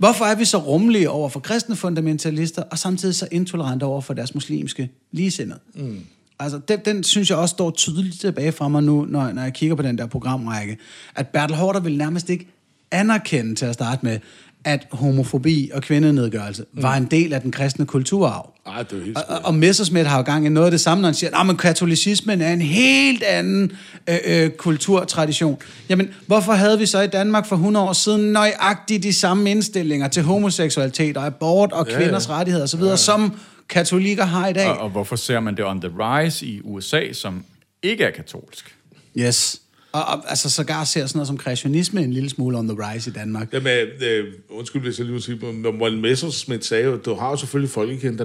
Hvorfor 0.00 0.24
er 0.24 0.34
vi 0.34 0.44
så 0.44 0.58
rummelige 0.58 1.10
over 1.10 1.28
for 1.28 1.40
kristne 1.40 1.76
fundamentalister, 1.76 2.62
og 2.62 2.78
samtidig 2.78 3.14
så 3.14 3.28
intolerante 3.30 3.84
over 3.84 4.00
for 4.00 4.14
deres 4.14 4.34
muslimske 4.34 4.90
ligesindede? 5.12 5.58
Mm. 5.74 6.00
Altså, 6.38 6.60
den, 6.68 6.80
den 6.84 7.04
synes 7.04 7.30
jeg 7.30 7.38
også 7.38 7.52
står 7.52 7.70
tydeligt 7.70 8.20
tilbage 8.20 8.52
fra 8.52 8.68
mig 8.68 8.82
nu, 8.82 9.04
når, 9.04 9.32
når 9.32 9.42
jeg 9.42 9.52
kigger 9.52 9.76
på 9.76 9.82
den 9.82 9.98
der 9.98 10.06
programrække, 10.06 10.78
at 11.14 11.28
Bertel 11.28 11.56
Hårder 11.56 11.80
vil 11.80 11.98
nærmest 11.98 12.30
ikke 12.30 12.48
anerkende 12.90 13.54
til 13.54 13.66
at 13.66 13.74
starte 13.74 14.04
med, 14.06 14.18
at 14.64 14.86
homofobi 14.90 15.70
og 15.74 15.82
kvindenedgørelse 15.82 16.64
mm. 16.72 16.82
var 16.82 16.96
en 16.96 17.04
del 17.04 17.32
af 17.32 17.40
den 17.40 17.52
kristne 17.52 17.86
kulturarv. 17.86 18.52
Ej, 18.66 18.82
det 18.82 19.00
er 19.00 19.04
helt 19.04 19.18
Og, 19.18 19.40
og, 19.44 19.54
Messerschmidt 19.54 20.06
har 20.06 20.16
jo 20.16 20.22
gang 20.22 20.46
i 20.46 20.48
noget 20.48 20.66
af 20.66 20.70
det 20.70 20.80
samme, 20.80 21.02
når 21.02 21.08
han 21.08 21.14
siger, 21.14 21.50
at 21.50 21.58
katolicismen 21.58 22.40
er 22.40 22.52
en 22.52 22.60
helt 22.60 23.22
anden 23.22 23.72
øh, 24.08 24.16
øh, 24.24 24.50
kulturtradition. 24.50 25.58
Jamen, 25.88 26.08
hvorfor 26.26 26.52
havde 26.52 26.78
vi 26.78 26.86
så 26.86 27.00
i 27.00 27.06
Danmark 27.06 27.46
for 27.46 27.56
100 27.56 27.86
år 27.86 27.92
siden 27.92 28.32
nøjagtigt 28.32 29.02
de 29.02 29.12
samme 29.12 29.50
indstillinger 29.50 30.08
til 30.08 30.22
homoseksualitet 30.22 31.16
og 31.16 31.26
abort 31.26 31.72
og 31.72 31.86
Ja, 31.90 31.96
kvinders 31.96 32.28
ja. 32.28 32.32
rettigheder 32.32 32.64
osv., 32.64 32.82
ja. 32.82 32.96
som 32.96 33.40
katolikker 33.68 34.24
har 34.24 34.48
i 34.48 34.52
dag? 34.52 34.68
Og, 34.68 34.78
og 34.78 34.90
hvorfor 34.90 35.16
ser 35.16 35.40
man 35.40 35.56
det 35.56 35.64
on 35.64 35.80
the 35.80 35.90
rise 35.98 36.46
i 36.46 36.60
USA, 36.64 37.12
som 37.12 37.44
ikke 37.82 38.04
er 38.04 38.10
katolsk? 38.10 38.76
Yes. 39.18 39.60
Og, 39.92 40.04
og 40.04 40.30
altså 40.30 40.50
sågar 40.50 40.84
ser 40.84 41.06
sådan 41.06 41.18
noget 41.18 41.26
som 41.26 41.36
kreationisme 41.38 42.02
en 42.02 42.12
lille 42.12 42.30
smule 42.30 42.58
on 42.58 42.68
the 42.68 42.76
rise 42.92 43.10
i 43.10 43.12
Danmark. 43.12 43.52
Jamen, 43.52 43.86
øh, 44.02 44.24
undskyld, 44.50 44.82
hvis 44.82 44.98
jeg 44.98 45.06
lige 45.06 45.14
må 45.14 45.20
sige, 45.20 45.38
men 45.52 45.78
Morten 45.78 46.00
Messersmith 46.00 46.62
sagde 46.62 46.84
jo, 46.84 46.96
du 46.96 47.14
har 47.14 47.30
jo 47.30 47.36
selvfølgelig 47.36 47.70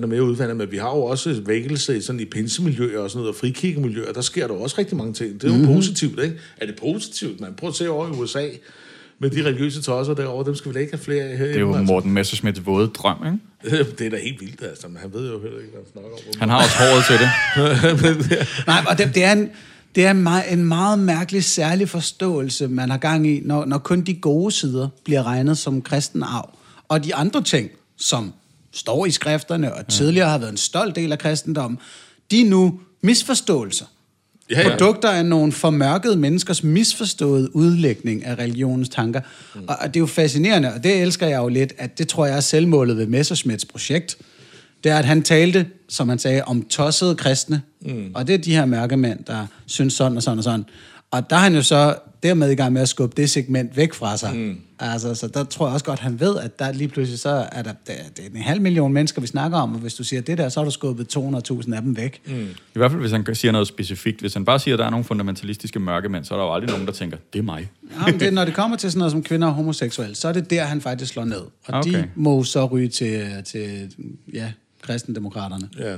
er 0.04 0.08
mere 0.08 0.24
udvandet, 0.24 0.58
men 0.58 0.72
vi 0.72 0.78
har 0.78 0.90
jo 0.90 1.04
også 1.04 1.42
vækkelse 1.46 2.02
sådan 2.02 2.20
i 2.22 2.26
pinsemiljøer 2.26 3.00
og 3.00 3.10
sådan 3.10 3.20
noget, 3.20 3.34
og 3.36 3.40
frikirkemiljøer, 3.40 4.14
der 4.14 4.22
sker 4.22 4.48
der 4.48 4.54
også 4.56 4.76
rigtig 4.78 4.98
mange 4.98 5.14
ting. 5.14 5.34
Det 5.34 5.44
er 5.44 5.48
jo 5.48 5.54
Mhm. 5.54 5.62
mm-hmm. 5.62 5.76
positivt, 5.76 6.24
ikke? 6.24 6.36
Er 6.58 6.66
det 6.66 6.76
positivt? 6.80 7.42
Man 7.42 7.54
prøv 7.58 7.70
at 7.70 7.76
se 7.76 7.90
over 7.90 8.08
i 8.08 8.12
USA, 8.12 8.48
med 9.20 9.30
de 9.30 9.44
religiøse 9.46 9.82
tosser 9.82 10.14
derovre, 10.14 10.46
dem 10.46 10.56
skal 10.56 10.70
vi 10.72 10.74
da 10.74 10.80
ikke 10.80 10.94
have 10.94 11.04
flere 11.04 11.24
af 11.24 11.38
her. 11.38 11.46
Det 11.46 11.56
er 11.56 11.60
jo 11.60 11.78
Morten 11.82 12.12
Messerschmidts 12.12 12.66
våde 12.66 12.88
drøm, 12.88 13.18
ikke? 13.26 13.86
det 14.00 14.06
er 14.08 14.10
da 14.10 14.18
helt 14.24 14.42
vildt, 14.42 14.64
altså. 14.64 14.88
Men 14.88 14.98
han 14.98 15.14
ved 15.14 15.32
jo 15.32 15.42
heller 15.42 15.58
ikke, 15.60 15.72
hvad 15.72 15.82
han 15.84 15.92
snakker 15.92 16.12
om. 16.12 16.40
Han 16.40 16.50
har 16.50 16.58
også 16.58 16.78
håret 16.78 17.04
til 17.10 17.18
det. 17.24 17.30
Nej, 18.68 18.84
og 18.90 18.98
det, 18.98 19.16
det 19.16 19.24
er 19.24 19.32
en, 19.32 19.50
det 19.96 20.06
er 20.06 20.12
en 20.12 20.24
meget, 20.24 20.54
en 20.54 20.64
meget 20.64 21.00
mærkelig, 21.00 21.44
særlig 21.44 21.90
forståelse, 21.90 22.68
man 22.68 22.90
har 22.90 22.98
gang 22.98 23.28
i, 23.28 23.40
når, 23.40 23.66
når 23.66 23.78
kun 23.78 24.02
de 24.02 24.14
gode 24.14 24.52
sider 24.52 24.88
bliver 25.04 25.24
regnet 25.24 25.58
som 25.58 25.82
kristen 25.82 26.24
arv. 26.24 26.50
Og 26.88 27.04
de 27.04 27.16
andre 27.16 27.44
ting, 27.44 27.70
som 27.98 28.34
står 28.72 29.06
i 29.06 29.12
skrifterne 29.12 29.74
og 29.74 29.88
tidligere 29.88 30.30
har 30.30 30.38
været 30.38 30.52
en 30.52 30.58
stolt 30.58 30.96
del 30.96 31.12
af 31.12 31.20
kristendommen, 31.20 31.80
de 32.32 32.42
er 32.42 32.46
nu 32.46 32.80
misforståelser. 33.02 33.86
Ja, 34.52 34.62
ja. 34.62 34.70
Produkter 34.70 35.10
af 35.10 35.26
nogle 35.26 35.52
formørkede 35.52 36.16
menneskers 36.16 36.64
misforståede 36.64 37.56
udlægning 37.56 38.26
af 38.26 38.36
religionens 38.36 38.90
tanker. 38.90 39.22
Mm. 39.56 39.62
Og, 39.68 39.76
og 39.82 39.88
det 39.88 39.96
er 39.96 40.00
jo 40.00 40.06
fascinerende, 40.06 40.74
og 40.74 40.84
det 40.84 41.02
elsker 41.02 41.28
jeg 41.28 41.38
jo 41.38 41.48
lidt, 41.48 41.74
at 41.78 41.98
det 41.98 42.08
tror 42.08 42.26
jeg 42.26 42.36
er 42.36 42.42
selvmålet 42.42 42.98
ved 42.98 43.08
Messerschmidts 43.08 43.66
projekt. 43.66 44.18
Det 44.86 44.94
er, 44.94 44.98
at 44.98 45.06
han 45.06 45.22
talte, 45.22 45.66
som 45.90 46.10
han 46.10 46.20
sagde, 46.20 46.44
om 46.44 46.64
tossede 46.64 47.16
kristne. 47.16 47.62
Mm. 47.82 48.12
Og 48.14 48.28
det 48.28 48.34
er 48.34 48.38
de 48.38 48.56
her 48.56 48.66
mørkemænd, 48.66 49.24
der 49.24 49.48
synes 49.66 49.94
sådan 49.94 50.18
og 50.18 50.24
sådan 50.24 50.38
og 50.38 50.44
sådan. 50.44 50.66
Og 51.12 51.30
der 51.30 51.36
er 51.36 51.40
han 51.40 51.56
jo 51.56 51.62
så 51.62 51.96
dermed 52.24 52.50
i 52.50 52.56
gang 52.56 52.74
med 52.74 52.82
at 52.82 52.90
skubbe 52.90 53.22
det 53.22 53.30
segment 53.30 53.78
væk 53.78 53.94
fra 53.94 54.18
sig. 54.18 54.36
Mm. 54.36 54.58
Altså, 54.80 55.16
så 55.16 55.28
der 55.28 55.44
tror 55.44 55.68
jeg 55.68 55.74
også 55.74 55.86
godt, 55.86 56.00
han 56.00 56.20
ved, 56.20 56.38
at 56.38 56.60
der 56.60 56.72
lige 56.72 56.88
pludselig 56.88 57.20
så 57.20 57.48
er 57.52 57.62
der, 57.62 57.74
det 57.88 57.96
er 58.20 58.30
en 58.36 58.42
halv 58.42 58.62
million 58.62 58.94
mennesker, 58.94 59.22
vi 59.22 59.28
snakker 59.28 59.58
om, 59.58 59.74
og 59.74 59.80
hvis 59.80 59.94
du 59.94 60.04
siger 60.04 60.22
det 60.22 60.38
der, 60.38 60.50
så 60.50 60.60
har 60.60 60.66
du 60.66 60.72
skubbet 60.72 61.18
200.000 61.18 61.76
af 61.76 61.82
dem 61.82 61.98
væk. 61.98 62.22
Mm. 62.26 62.48
I 62.76 62.78
hvert 62.78 62.92
fald, 62.92 63.02
hvis 63.02 63.12
han 63.12 63.36
siger 63.36 63.52
noget 63.52 63.68
specifikt. 63.68 64.20
Hvis 64.20 64.34
han 64.34 64.46
bare 64.46 64.60
siger, 64.60 64.76
at 64.76 64.80
der 64.80 64.86
er 64.86 64.90
nogle 64.90 65.04
fundamentalistiske 65.04 65.80
mørkemænd, 65.80 66.26
så 66.26 66.34
er 66.34 66.38
der 66.38 66.46
jo 66.46 66.54
aldrig 66.54 66.70
nogen, 66.72 66.86
der 66.86 66.94
tænker, 66.94 67.18
det 67.34 67.40
er 67.40 67.44
mig. 67.44 67.70
Ja, 67.92 68.12
men 68.12 68.20
det, 68.20 68.34
når 68.34 68.46
det 68.46 68.54
kommer 68.54 68.78
til 68.78 68.92
sådan 68.92 69.00
noget 69.00 69.12
som 69.12 69.24
kvinder 69.24 69.48
og 69.48 69.54
homoseksuelle, 69.54 70.16
så 70.16 70.28
er 70.28 70.34
det 70.34 70.50
der, 70.50 70.64
han 70.64 70.82
faktisk 70.82 71.14
slår 71.14 71.26
ned. 71.26 71.42
Og. 71.66 71.80
Okay. 71.80 71.92
de 71.92 72.08
må 72.16 72.44
så 72.44 72.66
ryge 72.66 72.88
til, 72.88 73.28
til 73.46 73.92
ja, 74.34 74.52
kristendemokraterne. 74.86 75.70
Ja. 75.78 75.98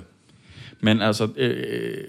Men 0.80 1.02
altså, 1.02 1.30
øh, 1.36 2.04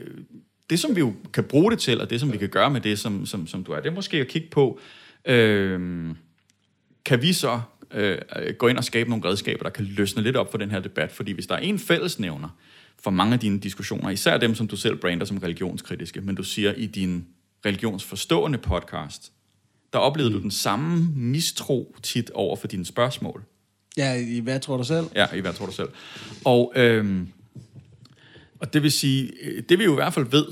det 0.70 0.78
som 0.78 0.96
vi 0.96 1.00
jo 1.00 1.14
kan 1.32 1.44
bruge 1.44 1.70
det 1.70 1.78
til, 1.78 2.00
og 2.00 2.10
det 2.10 2.20
som 2.20 2.32
vi 2.32 2.38
kan 2.38 2.48
gøre 2.48 2.70
med 2.70 2.80
det, 2.80 2.98
som, 2.98 3.26
som, 3.26 3.46
som 3.46 3.64
du 3.64 3.72
er, 3.72 3.80
det 3.80 3.88
er 3.88 3.94
måske 3.94 4.16
at 4.16 4.28
kigge 4.28 4.48
på, 4.50 4.80
øh, 5.24 6.10
kan 7.04 7.22
vi 7.22 7.32
så 7.32 7.60
øh, 7.94 8.18
gå 8.58 8.68
ind 8.68 8.78
og 8.78 8.84
skabe 8.84 9.10
nogle 9.10 9.24
redskaber, 9.24 9.62
der 9.62 9.70
kan 9.70 9.84
løsne 9.84 10.22
lidt 10.22 10.36
op 10.36 10.50
for 10.50 10.58
den 10.58 10.70
her 10.70 10.80
debat? 10.80 11.12
Fordi 11.12 11.32
hvis 11.32 11.46
der 11.46 11.54
er 11.54 11.58
en 11.58 11.78
fællesnævner 11.78 12.48
for 13.02 13.10
mange 13.10 13.34
af 13.34 13.40
dine 13.40 13.58
diskussioner, 13.58 14.10
især 14.10 14.38
dem, 14.38 14.54
som 14.54 14.68
du 14.68 14.76
selv 14.76 14.96
brander 14.96 15.26
som 15.26 15.38
religionskritiske, 15.38 16.20
men 16.20 16.34
du 16.34 16.42
siger 16.42 16.72
i 16.72 16.86
din 16.86 17.26
religionsforstående 17.66 18.58
podcast, 18.58 19.32
der 19.92 19.98
oplevede 19.98 20.34
du 20.34 20.40
den 20.40 20.50
samme 20.50 21.08
mistro 21.16 21.96
tit 22.02 22.30
over 22.30 22.56
for 22.56 22.66
dine 22.66 22.84
spørgsmål. 22.84 23.44
Ja, 23.98 24.14
i 24.14 24.40
hvad 24.40 24.60
tror 24.60 24.76
du 24.76 24.84
selv? 24.84 25.06
Ja, 25.14 25.26
i 25.34 25.40
hvad 25.40 25.52
tror 25.52 25.66
du 25.66 25.72
selv. 25.72 25.88
Og, 26.44 26.72
øhm, 26.76 27.28
og 28.60 28.72
det 28.72 28.82
vil 28.82 28.92
sige, 28.92 29.32
øh, 29.42 29.62
det 29.68 29.78
vi 29.78 29.84
jo 29.84 29.92
i 29.92 29.94
hvert 29.94 30.14
fald 30.14 30.26
ved, 30.30 30.46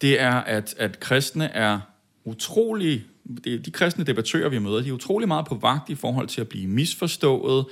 det 0.00 0.20
er, 0.20 0.34
at, 0.34 0.74
at 0.78 1.00
kristne 1.00 1.44
er 1.44 1.80
utrolig, 2.24 3.04
de 3.44 3.70
kristne 3.72 4.04
debattører, 4.04 4.48
vi 4.48 4.58
møder, 4.58 4.82
de 4.82 4.88
er 4.88 4.92
utrolig 4.92 5.28
meget 5.28 5.46
på 5.46 5.54
vagt 5.54 5.90
i 5.90 5.94
forhold 5.94 6.28
til 6.28 6.40
at 6.40 6.48
blive 6.48 6.66
misforstået, 6.66 7.66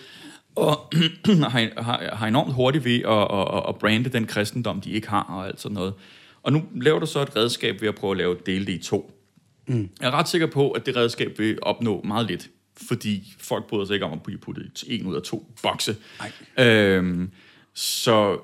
og 0.55 0.93
har, 1.51 1.83
har, 1.83 2.15
har 2.15 2.27
enormt 2.27 2.53
hurtigt 2.53 2.85
ved 2.85 3.01
at, 3.01 3.57
at, 3.57 3.69
at 3.69 3.79
brande 3.79 4.11
den 4.11 4.27
kristendom, 4.27 4.81
de 4.81 4.91
ikke 4.91 5.09
har, 5.09 5.23
og 5.23 5.47
alt 5.47 5.61
sådan 5.61 5.75
noget. 5.75 5.95
Og 6.43 6.53
nu 6.53 6.63
laver 6.75 6.99
du 6.99 7.07
så 7.07 7.21
et 7.21 7.37
redskab 7.37 7.81
ved 7.81 7.89
at 7.89 7.95
prøve 7.95 8.11
at 8.11 8.17
lave 8.17 8.37
dele 8.47 8.67
det 8.67 8.73
i 8.73 8.83
to. 8.83 9.13
Mm. 9.67 9.91
Jeg 10.01 10.07
er 10.07 10.11
ret 10.11 10.29
sikker 10.29 10.47
på, 10.47 10.71
at 10.71 10.87
det 10.87 10.97
redskab 10.97 11.39
vil 11.39 11.59
opnå 11.63 12.03
meget 12.05 12.27
lidt, 12.27 12.51
fordi 12.89 13.35
folk 13.39 13.67
bryder 13.67 13.85
sig 13.85 13.95
ikke 13.95 14.07
om 14.07 14.13
at 14.13 14.23
blive 14.23 14.39
puttet 14.39 14.83
i 14.83 15.01
en 15.01 15.07
ud 15.07 15.15
af 15.17 15.23
to 15.23 15.47
bokse. 15.63 15.97
Øhm, 16.59 17.31
så 17.75 18.33
øh, 18.33 18.39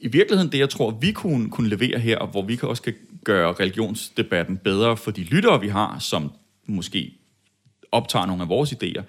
i 0.00 0.08
virkeligheden, 0.08 0.52
det 0.52 0.58
jeg 0.58 0.70
tror, 0.70 0.90
vi 0.90 1.12
kunne, 1.12 1.50
kunne 1.50 1.68
levere 1.68 1.98
her, 1.98 2.18
og 2.18 2.28
hvor 2.28 2.42
vi 2.42 2.56
kan 2.56 2.68
også 2.68 2.82
kan 2.82 2.94
gøre 3.24 3.52
religionsdebatten 3.52 4.56
bedre 4.56 4.96
for 4.96 5.10
de 5.10 5.22
lyttere, 5.22 5.60
vi 5.60 5.68
har, 5.68 5.98
som 5.98 6.32
måske 6.66 7.14
optager 7.92 8.26
nogle 8.26 8.42
af 8.42 8.48
vores 8.48 8.72
idéer, 8.72 9.02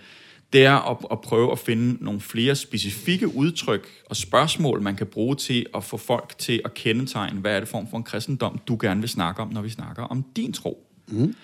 det 0.54 0.66
er 0.66 0.92
at, 0.92 0.98
at 1.12 1.22
prøve 1.22 1.52
at 1.52 1.60
finde 1.60 2.04
nogle 2.04 2.22
flere 2.22 2.56
specifikke 2.56 3.36
udtryk 3.36 3.88
og 4.06 4.16
spørgsmål, 4.16 4.82
man 4.82 4.96
kan 4.96 5.08
bruge 5.08 5.36
til 5.36 5.66
at 5.76 5.84
få 5.84 5.98
folk 5.98 6.36
til 6.38 6.62
at 6.66 6.74
kendetegne, 6.74 7.40
hvad 7.40 7.56
er 7.56 7.60
det 7.60 7.70
form 7.70 7.90
for 7.90 7.98
en 7.98 8.04
kristendom, 8.04 8.60
du 8.68 8.78
gerne 8.82 9.00
vil 9.00 9.10
snakke 9.10 9.42
om, 9.42 9.54
når 9.54 9.62
vi 9.62 9.70
snakker 9.70 10.04
om 10.04 10.26
din 10.36 10.54
tro. 10.54 10.88
Mm. 11.08 11.36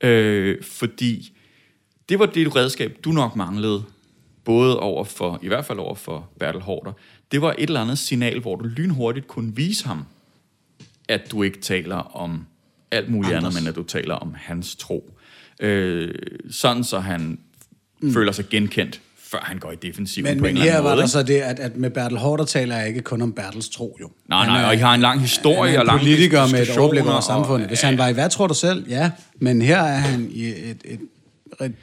Øh, 0.00 0.62
fordi 0.62 1.33
det 2.08 2.18
var 2.18 2.26
det 2.26 2.56
redskab, 2.56 2.96
du 3.04 3.10
nok 3.12 3.36
manglede, 3.36 3.82
både 4.44 4.80
over 4.80 5.04
for, 5.04 5.38
i 5.42 5.48
hvert 5.48 5.64
fald 5.64 5.78
over 5.78 5.94
for 5.94 6.28
Bertel 6.40 6.60
Hårder. 6.60 6.92
Det 7.32 7.42
var 7.42 7.50
et 7.58 7.62
eller 7.68 7.80
andet 7.80 7.98
signal, 7.98 8.40
hvor 8.40 8.56
du 8.56 8.64
lynhurtigt 8.64 9.28
kunne 9.28 9.56
vise 9.56 9.86
ham, 9.86 10.04
at 11.08 11.30
du 11.30 11.42
ikke 11.42 11.60
taler 11.60 11.96
om 12.16 12.46
alt 12.90 13.08
muligt 13.10 13.34
Andres. 13.34 13.54
andet, 13.54 13.62
men 13.62 13.68
at 13.68 13.76
du 13.76 13.82
taler 13.82 14.14
om 14.14 14.34
hans 14.38 14.76
tro. 14.76 15.12
Øh, 15.60 16.14
sådan 16.50 16.84
så 16.84 16.98
han 16.98 17.38
mm. 18.00 18.12
føler 18.14 18.32
sig 18.32 18.44
genkendt, 18.50 19.00
før 19.18 19.38
han 19.42 19.58
går 19.58 19.72
i 19.72 19.76
defensiven 19.76 20.30
Men, 20.30 20.38
på 20.38 20.46
en 20.46 20.54
men 20.54 20.62
eller 20.62 20.72
her 20.72 20.78
anden 20.78 20.84
var 20.84 20.90
måde. 20.90 20.96
der 20.96 21.02
ikke? 21.02 21.10
så 21.10 21.22
det, 21.22 21.34
at, 21.40 21.58
at 21.60 21.76
med 21.76 21.90
Bertel 21.90 22.18
Hårder 22.18 22.44
taler 22.44 22.76
jeg 22.76 22.88
ikke 22.88 23.00
kun 23.00 23.22
om 23.22 23.32
Bertels 23.32 23.68
tro, 23.68 23.96
jo. 24.00 24.10
Nej, 24.28 24.46
nej, 24.46 24.62
er- 24.62 24.66
og 24.66 24.74
I 24.74 24.78
har 24.78 24.94
en 24.94 25.00
lang 25.00 25.20
historie 25.20 25.70
han 25.70 25.74
er 25.74 25.78
og 25.78 25.82
en 25.82 25.86
lange 25.86 26.00
politiker 26.00 26.46
med 26.52 26.62
et 26.68 26.78
overblik 26.78 27.02
over 27.02 27.12
og- 27.12 27.22
samfundet. 27.22 27.68
Hvis 27.68 27.80
han 27.80 27.98
var 27.98 28.08
i 28.08 28.12
hvad 28.12 28.30
tror 28.30 28.46
du 28.46 28.54
selv? 28.54 28.88
Ja, 28.88 29.10
men 29.36 29.62
her 29.62 29.82
er 29.82 29.96
han 29.98 30.28
i 30.30 30.44
et, 30.44 30.76
et 30.84 31.00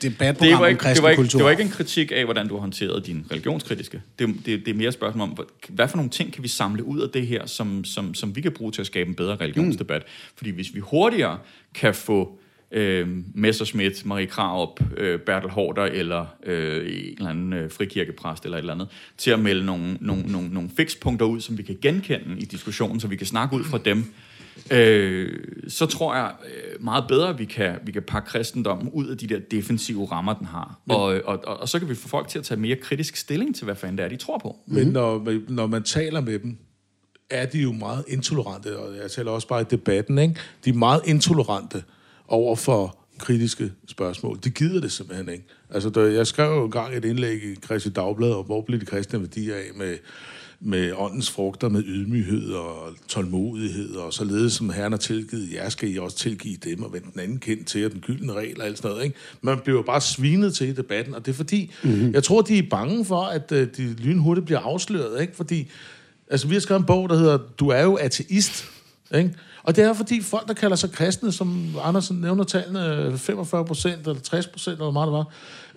debatprogram 0.01 0.35
det 0.35 0.51
var, 0.51 0.57
om 0.57 0.65
ikke, 0.65 0.77
det, 0.77 0.79
kristen 0.79 1.03
var 1.03 1.09
ikke, 1.09 1.21
kultur. 1.21 1.39
det 1.39 1.45
var 1.45 1.51
ikke 1.51 1.63
en 1.63 1.69
kritik 1.69 2.11
af, 2.15 2.23
hvordan 2.23 2.47
du 2.47 2.53
har 2.53 2.61
håndteret 2.61 3.05
din 3.05 3.25
religionskritiske. 3.31 4.01
Det, 4.19 4.35
det, 4.45 4.65
det 4.65 4.67
er 4.67 4.73
mere 4.73 4.87
et 4.87 4.93
spørgsmål 4.93 5.29
om, 5.29 5.37
hvad 5.69 5.87
for 5.87 5.97
nogle 5.97 6.09
ting 6.09 6.33
kan 6.33 6.43
vi 6.43 6.47
samle 6.47 6.83
ud 6.83 6.99
af 6.99 7.09
det 7.09 7.27
her, 7.27 7.45
som, 7.45 7.83
som, 7.83 8.13
som 8.13 8.35
vi 8.35 8.41
kan 8.41 8.51
bruge 8.51 8.71
til 8.71 8.81
at 8.81 8.87
skabe 8.87 9.09
en 9.09 9.15
bedre 9.15 9.35
religionsdebat. 9.35 10.01
Mm. 10.01 10.31
Fordi 10.35 10.49
hvis 10.49 10.73
vi 10.73 10.79
hurtigere 10.79 11.37
kan 11.73 11.95
få 11.95 12.39
øh, 12.71 13.07
Messerschmidt, 13.33 14.05
Marie 14.05 14.25
Krarup, 14.25 14.81
øh, 14.97 15.19
Bertel 15.19 15.49
Hårder 15.49 15.83
eller 15.83 16.25
øh, 16.43 16.75
en 16.75 17.15
eller 17.17 17.29
anden 17.29 17.53
øh, 17.53 17.71
frikirkepræst 17.71 18.45
eller 18.45 18.57
et 18.57 18.61
eller 18.61 18.73
andet, 18.73 18.87
til 19.17 19.31
at 19.31 19.39
melde 19.39 19.65
nogle, 19.65 19.97
nogle, 19.99 20.23
nogle, 20.23 20.49
nogle 20.49 20.69
fikspunkter 20.77 21.25
ud, 21.25 21.41
som 21.41 21.57
vi 21.57 21.63
kan 21.63 21.77
genkende 21.81 22.39
i 22.39 22.45
diskussionen, 22.45 22.99
så 22.99 23.07
vi 23.07 23.15
kan 23.15 23.27
snakke 23.27 23.55
ud 23.55 23.63
fra 23.63 23.77
dem, 23.77 24.13
øh, 24.71 25.39
så 25.67 25.85
tror 25.85 26.15
jeg 26.15 26.31
øh, 26.45 26.83
meget 26.83 27.05
bedre, 27.07 27.29
at 27.29 27.39
vi 27.39 27.45
kan, 27.45 27.75
vi 27.85 27.91
kan 27.91 28.01
pakke 28.01 28.29
kristendommen 28.29 28.89
ud 28.89 29.07
af 29.07 29.17
de 29.17 29.27
der 29.27 29.39
defensive 29.39 30.05
rammer, 30.11 30.33
den 30.33 30.45
har. 30.45 30.79
Og, 30.89 31.01
og, 31.01 31.39
og, 31.47 31.59
og 31.59 31.69
så 31.69 31.79
kan 31.79 31.89
vi 31.89 31.95
få 31.95 32.07
folk 32.07 32.27
til 32.27 32.39
at 32.39 32.45
tage 32.45 32.59
mere 32.59 32.75
kritisk 32.75 33.15
stilling 33.15 33.55
til, 33.55 33.65
hvad 33.65 33.75
fanden 33.75 33.97
det 33.97 34.05
er, 34.05 34.09
de 34.09 34.17
tror 34.17 34.37
på. 34.37 34.57
Men 34.65 34.87
når, 34.87 35.39
når 35.49 35.67
man 35.67 35.83
taler 35.83 36.21
med 36.21 36.39
dem, 36.39 36.57
er 37.29 37.45
de 37.45 37.59
jo 37.59 37.71
meget 37.71 38.03
intolerante, 38.07 38.77
og 38.77 38.97
jeg 38.97 39.11
taler 39.11 39.31
også 39.31 39.47
bare 39.47 39.61
i 39.61 39.65
debatten, 39.69 40.17
ikke? 40.17 40.35
de 40.65 40.69
er 40.69 40.73
meget 40.73 41.01
intolerante 41.05 41.83
over 42.27 42.55
for 42.55 42.97
kritiske 43.19 43.71
spørgsmål. 43.87 44.39
De 44.43 44.49
gider 44.49 44.81
det 44.81 44.91
simpelthen 44.91 45.29
ikke. 45.29 45.45
Altså, 45.69 45.89
da 45.89 45.99
jeg 45.99 46.27
skrev 46.27 46.51
jo 46.51 46.65
engang 46.65 46.95
et 46.95 47.05
indlæg 47.05 47.43
i 47.43 47.55
Kristi 47.61 47.89
Dagblad, 47.89 48.31
og 48.31 48.43
hvor 48.43 48.61
blev 48.61 48.79
de 48.79 48.85
kristne 48.85 49.19
værdier 49.19 49.55
af 49.55 49.65
med, 49.75 49.97
med 50.61 50.93
åndens 50.97 51.31
frugter, 51.31 51.69
med 51.69 51.83
ydmyghed 51.85 52.51
og 52.51 52.89
tålmodighed, 53.07 53.95
og 53.95 54.13
således 54.13 54.53
som 54.53 54.69
Herren 54.69 54.91
har 54.91 54.97
tilgivet 54.97 55.53
jer, 55.53 55.69
skal 55.69 55.93
I 55.93 55.97
også 55.97 56.17
tilgive 56.17 56.57
dem, 56.63 56.83
og 56.83 56.93
vende 56.93 57.07
den 57.13 57.19
anden 57.19 57.39
kendt 57.39 57.67
til, 57.67 57.85
og 57.85 57.91
den 57.91 57.99
gyldne 57.99 58.33
regel 58.33 58.61
og 58.61 58.67
alt 58.67 58.77
sådan 58.77 58.91
noget. 58.91 59.03
Ikke? 59.03 59.15
Man 59.41 59.59
bliver 59.63 59.77
jo 59.77 59.83
bare 59.83 60.01
svinet 60.01 60.53
til 60.53 60.67
i 60.67 60.73
debatten, 60.73 61.15
og 61.15 61.25
det 61.25 61.31
er 61.31 61.35
fordi, 61.35 61.71
mm-hmm. 61.83 62.13
jeg 62.13 62.23
tror, 62.23 62.41
de 62.41 62.57
er 62.57 62.69
bange 62.69 63.05
for, 63.05 63.21
at 63.21 63.51
øh, 63.51 63.67
de 63.77 63.93
lynhurtigt 63.93 64.45
bliver 64.45 64.59
afsløret, 64.59 65.21
ikke? 65.21 65.35
fordi 65.35 65.67
Altså, 66.31 66.47
vi 66.47 66.53
har 66.55 66.59
skrevet 66.59 66.79
en 66.79 66.85
bog, 66.85 67.09
der 67.09 67.17
hedder 67.17 67.37
Du 67.59 67.67
er 67.67 67.81
jo 67.81 67.95
ateist. 67.95 68.65
Ikke? 69.15 69.33
Og 69.63 69.75
det 69.75 69.83
er 69.83 69.93
fordi 69.93 70.21
folk, 70.21 70.47
der 70.47 70.53
kalder 70.53 70.75
sig 70.75 70.91
kristne, 70.91 71.31
som 71.31 71.75
Andersen 71.83 72.17
nævner 72.21 72.43
tallene, 72.43 73.17
45 73.17 73.65
procent 73.65 74.07
eller 74.07 74.21
60 74.21 74.47
procent, 74.47 74.79
eller 74.79 74.91
meget 74.91 75.07
det 75.07 75.13
var, 75.13 75.25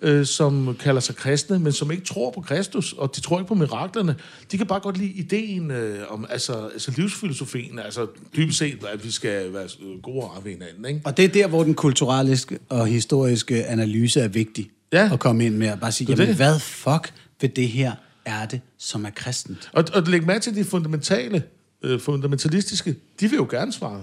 øh, 0.03 0.27
som 0.27 0.77
kalder 0.81 1.01
sig 1.01 1.17
kristne, 1.17 1.59
men 1.59 1.73
som 1.73 1.91
ikke 1.91 2.05
tror 2.05 2.31
på 2.31 2.41
Kristus, 2.41 2.93
og 2.93 3.17
de 3.17 3.21
tror 3.21 3.39
ikke 3.39 3.49
på 3.49 3.55
miraklerne. 3.55 4.17
De 4.53 4.59
kan 4.59 4.67
bare 4.67 4.81
godt 4.81 4.99
lide 4.99 5.11
ideen 5.13 5.71
øh, 5.71 5.99
om 6.09 6.27
altså, 6.31 6.53
altså 6.73 6.93
livsfilosofien, 6.97 7.79
altså 7.79 8.07
dybest 8.37 8.59
set, 8.59 8.85
at 8.93 9.05
vi 9.05 9.11
skal 9.11 9.53
være 9.53 9.63
øh, 9.83 10.03
gode 10.03 10.21
og 10.25 10.37
arve 10.37 10.51
hinanden. 10.51 10.85
Ikke? 10.85 11.01
Og 11.05 11.17
det 11.17 11.25
er 11.25 11.29
der, 11.29 11.47
hvor 11.47 11.63
den 11.65 11.75
kulturelle 11.75 12.39
og 12.69 12.87
historiske 12.87 13.65
analyse 13.67 14.21
er 14.21 14.29
vigtig 14.29 14.71
Ja. 14.93 15.11
at 15.13 15.21
komme 15.21 15.47
ind 15.47 15.57
med 15.57 15.71
og 15.73 15.81
bare 15.81 15.93
sige, 15.93 16.11
jamen 16.11 16.29
det. 16.29 16.37
hvad 16.37 16.59
fuck 16.59 17.13
ved 17.41 17.49
det 17.49 17.69
her 17.69 17.93
er 18.25 18.47
det, 18.47 18.61
som 18.79 19.05
er 19.05 19.11
kristent? 19.11 19.71
Og, 19.73 19.85
og 19.95 20.03
læg 20.03 20.27
mærke 20.27 20.41
til 20.43 20.57
de 20.57 20.65
fundamentale, 20.65 21.43
øh, 21.85 22.01
fundamentalistiske, 22.01 22.95
de 23.21 23.29
vil 23.31 23.37
jo 23.37 23.47
gerne 23.51 23.73
svare 23.73 24.01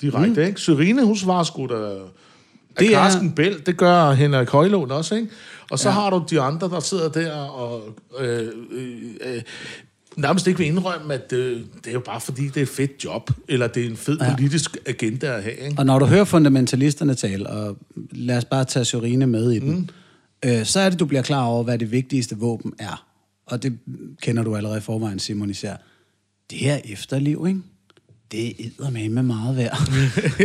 direkte, 0.00 0.40
mm. 0.40 0.46
ikke? 0.46 0.60
Syrine, 0.60 1.04
hun 1.04 1.16
svarer 1.16 1.44
sgu 1.44 1.66
da... 1.66 1.74
Det 2.78 2.86
er 2.86 2.90
Karsken 2.90 3.32
Bæl, 3.32 3.62
det 3.66 3.76
gør 3.76 4.10
Henrik 4.12 4.48
Højlund 4.48 4.90
også, 4.92 5.14
ikke? 5.14 5.28
Og 5.70 5.78
så 5.78 5.88
Ja. 5.88 5.94
har 5.94 6.10
du 6.10 6.24
de 6.30 6.40
andre, 6.40 6.68
der 6.68 6.80
sidder 6.80 7.08
der 7.08 7.32
og 7.36 7.82
øh, 8.20 8.48
øh, 8.70 8.96
øh, 9.26 9.42
nærmest 10.16 10.46
ikke 10.46 10.58
vil 10.58 10.66
indrømme, 10.66 11.14
at 11.14 11.32
øh, 11.32 11.60
det 11.84 11.86
er 11.86 11.92
jo 11.92 12.00
bare 12.00 12.20
fordi, 12.20 12.46
det 12.48 12.56
er 12.56 12.62
et 12.62 12.68
fedt 12.68 13.04
job, 13.04 13.30
eller 13.48 13.66
det 13.66 13.82
er 13.86 13.90
en 13.90 13.96
fed 13.96 14.18
Ja. 14.20 14.34
politisk 14.34 14.76
agenda 14.86 15.26
at 15.26 15.42
have, 15.42 15.56
ikke? 15.56 15.74
Og 15.78 15.86
når 15.86 15.98
du 15.98 16.06
hører 16.06 16.24
fundamentalisterne 16.24 17.14
tale, 17.14 17.46
og 17.50 17.76
lad 18.10 18.36
os 18.36 18.44
bare 18.44 18.64
tage 18.64 18.84
Sørine 18.84 19.26
med 19.26 19.50
i 19.52 19.58
den, 19.58 19.70
mm. 20.44 20.50
øh, 20.50 20.64
så 20.64 20.80
er 20.80 20.90
det, 20.90 21.00
du 21.00 21.04
bliver 21.04 21.22
klar 21.22 21.44
over, 21.44 21.62
hvad 21.64 21.78
det 21.78 21.92
vigtigste 21.92 22.36
våben 22.38 22.72
er. 22.78 23.06
Og 23.46 23.62
det 23.62 23.78
kender 24.22 24.42
du 24.42 24.56
allerede 24.56 24.78
i 24.78 24.80
forvejen, 24.80 25.18
Simon 25.18 25.50
især. 25.50 25.76
Det 26.50 26.58
her 26.58 26.78
efterliv, 26.84 27.44
ikke? 27.48 27.60
Det 28.32 28.72
er 28.80 28.90
med 28.90 29.22
meget 29.22 29.56
værd. 29.56 29.78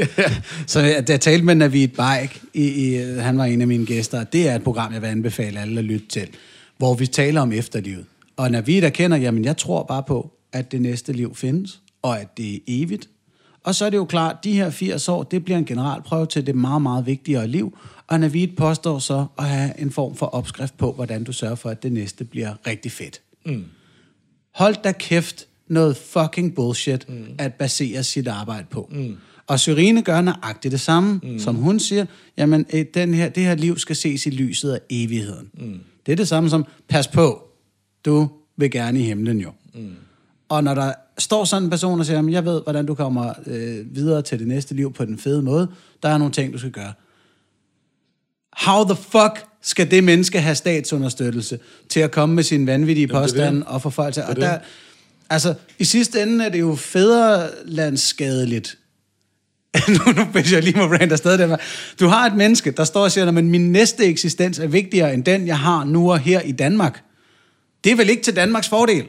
så 0.67 0.79
jeg, 0.79 1.09
jeg 1.09 1.21
talte 1.21 1.45
med 1.45 1.55
Navid 1.55 1.87
Baik, 1.87 2.41
i, 2.53 2.67
i, 2.67 2.95
han 3.19 3.37
var 3.37 3.45
en 3.45 3.61
af 3.61 3.67
mine 3.67 3.85
gæster, 3.85 4.23
det 4.23 4.49
er 4.49 4.55
et 4.55 4.63
program, 4.63 4.93
jeg 4.93 5.01
vil 5.01 5.07
anbefale 5.07 5.59
alle 5.59 5.79
at 5.79 5.85
lytte 5.85 6.07
til, 6.07 6.27
hvor 6.77 6.93
vi 6.93 7.07
taler 7.07 7.41
om 7.41 7.51
efterlivet. 7.51 8.05
Og 8.37 8.51
Navid 8.51 8.83
erkender, 8.83 9.17
jamen 9.17 9.45
jeg 9.45 9.57
tror 9.57 9.83
bare 9.83 10.03
på, 10.03 10.31
at 10.51 10.71
det 10.71 10.81
næste 10.81 11.13
liv 11.13 11.35
findes, 11.35 11.81
og 12.01 12.19
at 12.19 12.37
det 12.37 12.55
er 12.55 12.59
evigt, 12.67 13.09
og 13.65 13.75
så 13.75 13.85
er 13.85 13.89
det 13.89 13.97
jo 13.97 14.05
klart, 14.05 14.35
at 14.37 14.43
de 14.43 14.53
her 14.53 14.69
80 14.69 15.09
år, 15.09 15.23
det 15.23 15.45
bliver 15.45 15.57
en 15.57 15.65
generalprøve 15.65 16.25
til 16.25 16.45
det 16.45 16.55
meget, 16.55 16.81
meget 16.81 17.05
vigtigere 17.05 17.47
liv. 17.47 17.77
Og 18.07 18.19
Navid 18.19 18.47
påstår 18.47 18.99
så 18.99 19.25
at 19.37 19.45
have 19.45 19.79
en 19.79 19.91
form 19.91 20.15
for 20.15 20.25
opskrift 20.25 20.77
på, 20.77 20.91
hvordan 20.91 21.23
du 21.23 21.33
sørger 21.33 21.55
for, 21.55 21.69
at 21.69 21.83
det 21.83 21.91
næste 21.91 22.23
bliver 22.23 22.67
rigtig 22.67 22.91
fedt. 22.91 23.21
Mm. 23.45 23.65
Hold 24.55 24.75
da 24.83 24.91
kæft 24.91 25.47
noget 25.67 25.97
fucking 25.97 26.55
bullshit 26.55 27.09
mm. 27.09 27.25
at 27.37 27.53
basere 27.53 28.03
sit 28.03 28.27
arbejde 28.27 28.65
på. 28.69 28.89
Mm. 28.91 29.15
Og 29.47 29.59
Syrine 29.59 30.01
gør 30.01 30.21
nøjagtigt 30.21 30.71
det 30.71 30.81
samme, 30.81 31.19
mm. 31.23 31.39
som 31.39 31.55
hun 31.55 31.79
siger, 31.79 32.05
jamen 32.37 32.65
øh, 32.73 32.85
den 32.93 33.13
her, 33.13 33.29
det 33.29 33.43
her 33.43 33.55
liv 33.55 33.77
skal 33.77 33.95
ses 33.95 34.25
i 34.25 34.29
lyset 34.29 34.71
af 34.71 34.79
evigheden. 34.89 35.49
Mm. 35.53 35.79
Det 36.05 36.11
er 36.11 36.15
det 36.15 36.27
samme 36.27 36.49
som, 36.49 36.65
pas 36.89 37.07
på, 37.07 37.47
du 38.05 38.29
vil 38.57 38.71
gerne 38.71 38.99
i 38.99 39.03
himlen 39.03 39.39
jo. 39.39 39.51
Mm. 39.73 39.95
Og 40.49 40.63
når 40.63 40.73
der 40.73 40.93
står 41.17 41.43
sådan 41.43 41.63
en 41.63 41.69
person 41.69 41.99
og 41.99 42.05
siger, 42.05 42.17
"Jamen, 42.17 42.33
jeg 42.33 42.45
ved, 42.45 42.61
hvordan 42.63 42.85
du 42.85 42.95
kommer 42.95 43.33
øh, 43.47 43.95
videre 43.95 44.21
til 44.21 44.39
det 44.39 44.47
næste 44.47 44.73
liv 44.73 44.93
på 44.93 45.05
den 45.05 45.17
fede 45.17 45.41
måde, 45.41 45.67
der 46.03 46.09
er 46.09 46.17
nogle 46.17 46.33
ting, 46.33 46.53
du 46.53 46.57
skal 46.57 46.71
gøre. 46.71 46.93
How 48.53 48.83
the 48.83 48.95
fuck 48.95 49.45
skal 49.61 49.91
det 49.91 50.03
menneske 50.03 50.39
have 50.41 50.55
statsunderstøttelse 50.55 51.59
til 51.89 51.99
at 51.99 52.11
komme 52.11 52.35
med 52.35 52.43
sin 52.43 52.67
vanvittige 52.67 53.07
påstand 53.07 53.63
og 53.63 53.81
få 53.81 53.89
folk 53.89 54.13
til... 54.13 54.23
Og 54.23 54.29
er 54.29 54.33
der, 54.33 54.59
altså, 55.29 55.53
i 55.79 55.83
sidste 55.83 56.21
ende 56.21 56.45
er 56.45 56.49
det 56.49 56.59
jo 56.59 56.75
fædrelandsskadeligt. 56.75 58.77
nu, 59.87 60.11
nu 60.15 60.23
hvis 60.23 60.53
jeg 60.53 60.63
lige 60.63 60.77
må 60.77 60.87
brande 60.87 61.13
afsted 61.13 61.37
der. 61.37 61.57
Du 61.99 62.07
har 62.07 62.25
et 62.25 62.35
menneske, 62.35 62.71
der 62.71 62.83
står 62.83 63.03
og 63.03 63.11
siger, 63.11 63.27
at 63.27 63.33
min 63.33 63.71
næste 63.71 64.05
eksistens 64.05 64.59
er 64.59 64.67
vigtigere 64.67 65.13
end 65.13 65.23
den, 65.23 65.47
jeg 65.47 65.59
har 65.59 65.83
nu 65.83 66.11
og 66.11 66.19
her 66.19 66.41
i 66.41 66.51
Danmark. 66.51 67.01
Det 67.83 67.91
er 67.91 67.95
vel 67.95 68.09
ikke 68.09 68.23
til 68.23 68.35
Danmarks 68.35 68.69
fordel, 68.69 69.05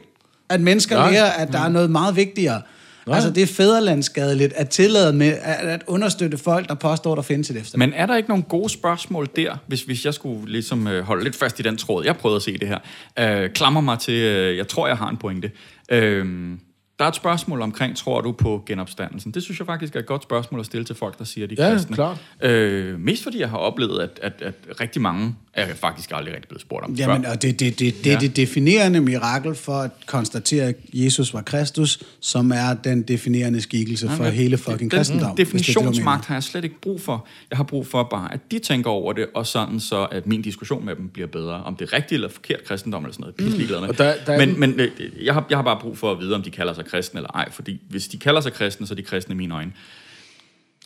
at 0.49 0.61
mennesker 0.61 0.95
Nej. 0.95 1.11
lærer, 1.11 1.31
at 1.31 1.51
der 1.51 1.59
er 1.59 1.69
noget 1.69 1.91
meget 1.91 2.15
vigtigere. 2.15 2.61
Nej. 3.07 3.15
Altså, 3.15 3.29
det 3.29 3.43
er 3.43 3.47
fædrelandsskadeligt 3.47 4.53
at 4.53 4.69
tillade 4.69 5.13
med 5.13 5.27
at, 5.27 5.67
at 5.67 5.83
understøtte 5.87 6.37
folk, 6.37 6.69
der 6.69 6.75
påstår, 6.75 7.15
der 7.15 7.21
findes 7.21 7.49
et 7.49 7.57
efter. 7.57 7.77
Men 7.77 7.93
er 7.93 8.05
der 8.05 8.15
ikke 8.15 8.29
nogle 8.29 8.43
gode 8.43 8.69
spørgsmål 8.69 9.27
der, 9.35 9.57
hvis, 9.67 9.81
hvis 9.81 10.05
jeg 10.05 10.13
skulle 10.13 10.51
ligesom 10.51 10.87
øh, 10.87 11.03
holde 11.03 11.23
lidt 11.23 11.35
fast 11.35 11.59
i 11.59 11.63
den 11.63 11.77
tråd? 11.77 12.05
Jeg 12.05 12.17
prøvede 12.17 12.35
at 12.35 12.41
se 12.41 12.57
det 12.57 12.67
her. 12.67 12.77
Øh, 13.19 13.49
klammer 13.49 13.81
mig 13.81 13.99
til, 13.99 14.13
øh, 14.13 14.57
jeg 14.57 14.67
tror, 14.67 14.87
jeg 14.87 14.97
har 14.97 15.09
en 15.09 15.17
pointe. 15.17 15.51
Øh, 15.91 16.57
der 16.99 17.05
er 17.05 17.09
et 17.09 17.15
spørgsmål 17.15 17.61
omkring, 17.61 17.97
tror 17.97 18.21
du 18.21 18.31
på 18.31 18.63
genopstandelsen? 18.65 19.31
Det 19.31 19.43
synes 19.43 19.59
jeg 19.59 19.65
faktisk 19.65 19.95
er 19.95 19.99
et 19.99 20.05
godt 20.05 20.23
spørgsmål 20.23 20.59
at 20.59 20.65
stille 20.65 20.83
til 20.85 20.95
folk, 20.95 21.17
der 21.19 21.23
siger, 21.25 21.47
de 21.47 21.55
er 21.59 21.67
Ja, 21.67 21.73
kristne. 21.73 21.95
klart. 21.95 22.17
Øh, 22.41 22.99
mest 22.99 23.23
fordi 23.23 23.39
jeg 23.39 23.49
har 23.49 23.57
oplevet, 23.57 23.99
at, 23.99 24.19
at, 24.23 24.33
at 24.69 24.81
rigtig 24.81 25.01
mange 25.01 25.35
er 25.53 25.73
faktisk 25.73 26.11
aldrig 26.13 26.33
rigtig 26.33 26.47
blevet 26.49 26.61
spurgt 26.61 26.83
om 26.85 26.91
det 26.91 26.99
Jamen, 26.99 27.25
og 27.25 27.41
det, 27.41 27.59
det, 27.59 27.79
det, 27.79 27.95
det 28.03 28.11
Ja. 28.11 28.17
det 28.19 28.35
definerende 28.35 29.01
mirakel 29.01 29.55
for 29.55 29.73
at 29.73 29.91
konstatere, 30.05 30.65
at 30.67 30.75
Jesus 30.93 31.33
var 31.33 31.41
Kristus, 31.41 31.99
som 32.19 32.51
er 32.51 32.73
den 32.83 33.01
definerende 33.01 33.61
skikkelse 33.61 34.09
for 34.09 34.23
Jamen, 34.23 34.37
hele 34.37 34.57
fucking 34.57 34.79
den 34.79 34.89
kristendom. 34.89 35.23
mener. 35.25 35.35
Definitionsmagt 35.35 36.25
har 36.25 36.35
jeg 36.35 36.43
slet 36.43 36.63
ikke 36.63 36.81
brug 36.81 37.01
for. 37.01 37.27
Jeg 37.49 37.57
har 37.57 37.63
brug 37.63 37.87
for 37.87 38.03
bare, 38.03 38.33
at 38.33 38.39
de 38.51 38.59
tænker 38.59 38.89
over 38.89 39.13
det, 39.13 39.25
og 39.35 39.47
sådan 39.47 39.79
så, 39.79 40.03
at 40.11 40.27
min 40.27 40.41
diskussion 40.41 40.85
med 40.85 40.95
dem 40.95 41.09
bliver 41.09 41.27
bedre. 41.27 41.63
Om 41.63 41.75
det 41.75 41.89
er 41.89 41.93
rigtigt 41.93 42.13
eller 42.13 42.29
forkert 42.29 42.63
kristendom 42.63 43.03
eller 43.03 43.13
sådan 43.13 43.33
noget, 43.39 43.89
mm. 43.89 43.95
der- 43.95 44.13
der 44.25 44.33
er 44.33 44.37
men 44.37 44.49
den- 44.49 44.59
men 44.59 44.79
øh, 44.79 44.91
jeg, 45.25 45.33
har, 45.33 45.45
jeg 45.49 45.57
har 45.57 45.63
bare 45.63 45.79
brug 45.81 45.97
for 45.97 46.11
at 46.11 46.19
vide, 46.19 46.35
om 46.35 46.41
de 46.43 46.51
kalder 46.51 46.73
sig 46.73 46.85
kristne 46.89 47.17
eller 47.17 47.29
ej. 47.29 47.51
Fordi 47.51 47.81
hvis 47.89 48.07
de 48.07 48.17
kalder 48.17 48.41
sig 48.41 48.53
kristne, 48.53 48.87
så 48.87 48.93
er 48.93 48.95
de 48.95 49.03
kristne 49.03 49.33
i 49.33 49.37
mine 49.37 49.53
øjne. 49.55 49.73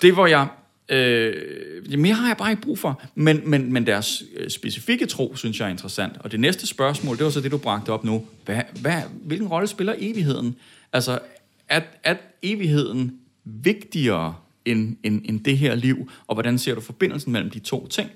Det, 0.02 0.14
hvor 0.14 0.28
jeg... 0.28 0.48
Øh, 0.90 2.00
mere 2.00 2.14
har 2.14 2.28
jeg 2.28 2.38
bare 2.38 2.52
ikke 2.52 2.62
brug 2.62 2.80
for. 2.80 3.02
Men, 3.16 3.50
men, 3.50 3.74
men 3.74 3.88
deres 3.88 4.24
øh, 4.36 4.50
specifikke 4.50 5.06
tro, 5.06 5.36
synes 5.36 5.60
jeg 5.60 5.66
er 5.66 5.70
interessant. 5.70 6.14
Og 6.20 6.32
det 6.32 6.40
næste 6.40 6.68
spørgsmål, 6.68 7.18
det 7.18 7.24
var 7.24 7.32
så 7.32 7.42
det, 7.42 7.52
du 7.52 7.58
bragte 7.58 7.90
op 7.90 8.04
nu. 8.04 8.28
Hvad, 8.46 8.62
hvad, 8.82 9.02
hvilken 9.24 9.48
rolle 9.48 9.68
spiller 9.68 9.96
evigheden? 9.98 10.56
Altså, 10.94 11.20
er, 11.68 11.82
er 12.04 12.16
evigheden 12.42 13.20
vigtigere 13.46 14.36
end, 14.66 14.98
end, 15.04 15.22
end 15.26 15.44
det 15.44 15.58
her 15.58 15.76
liv? 15.76 16.12
Og 16.28 16.36
hvordan 16.36 16.58
ser 16.58 16.76
du 16.76 16.82
forbindelsen 16.82 17.32
mellem 17.32 17.50
de 17.50 17.60
to 17.60 17.88
ting 17.88 18.10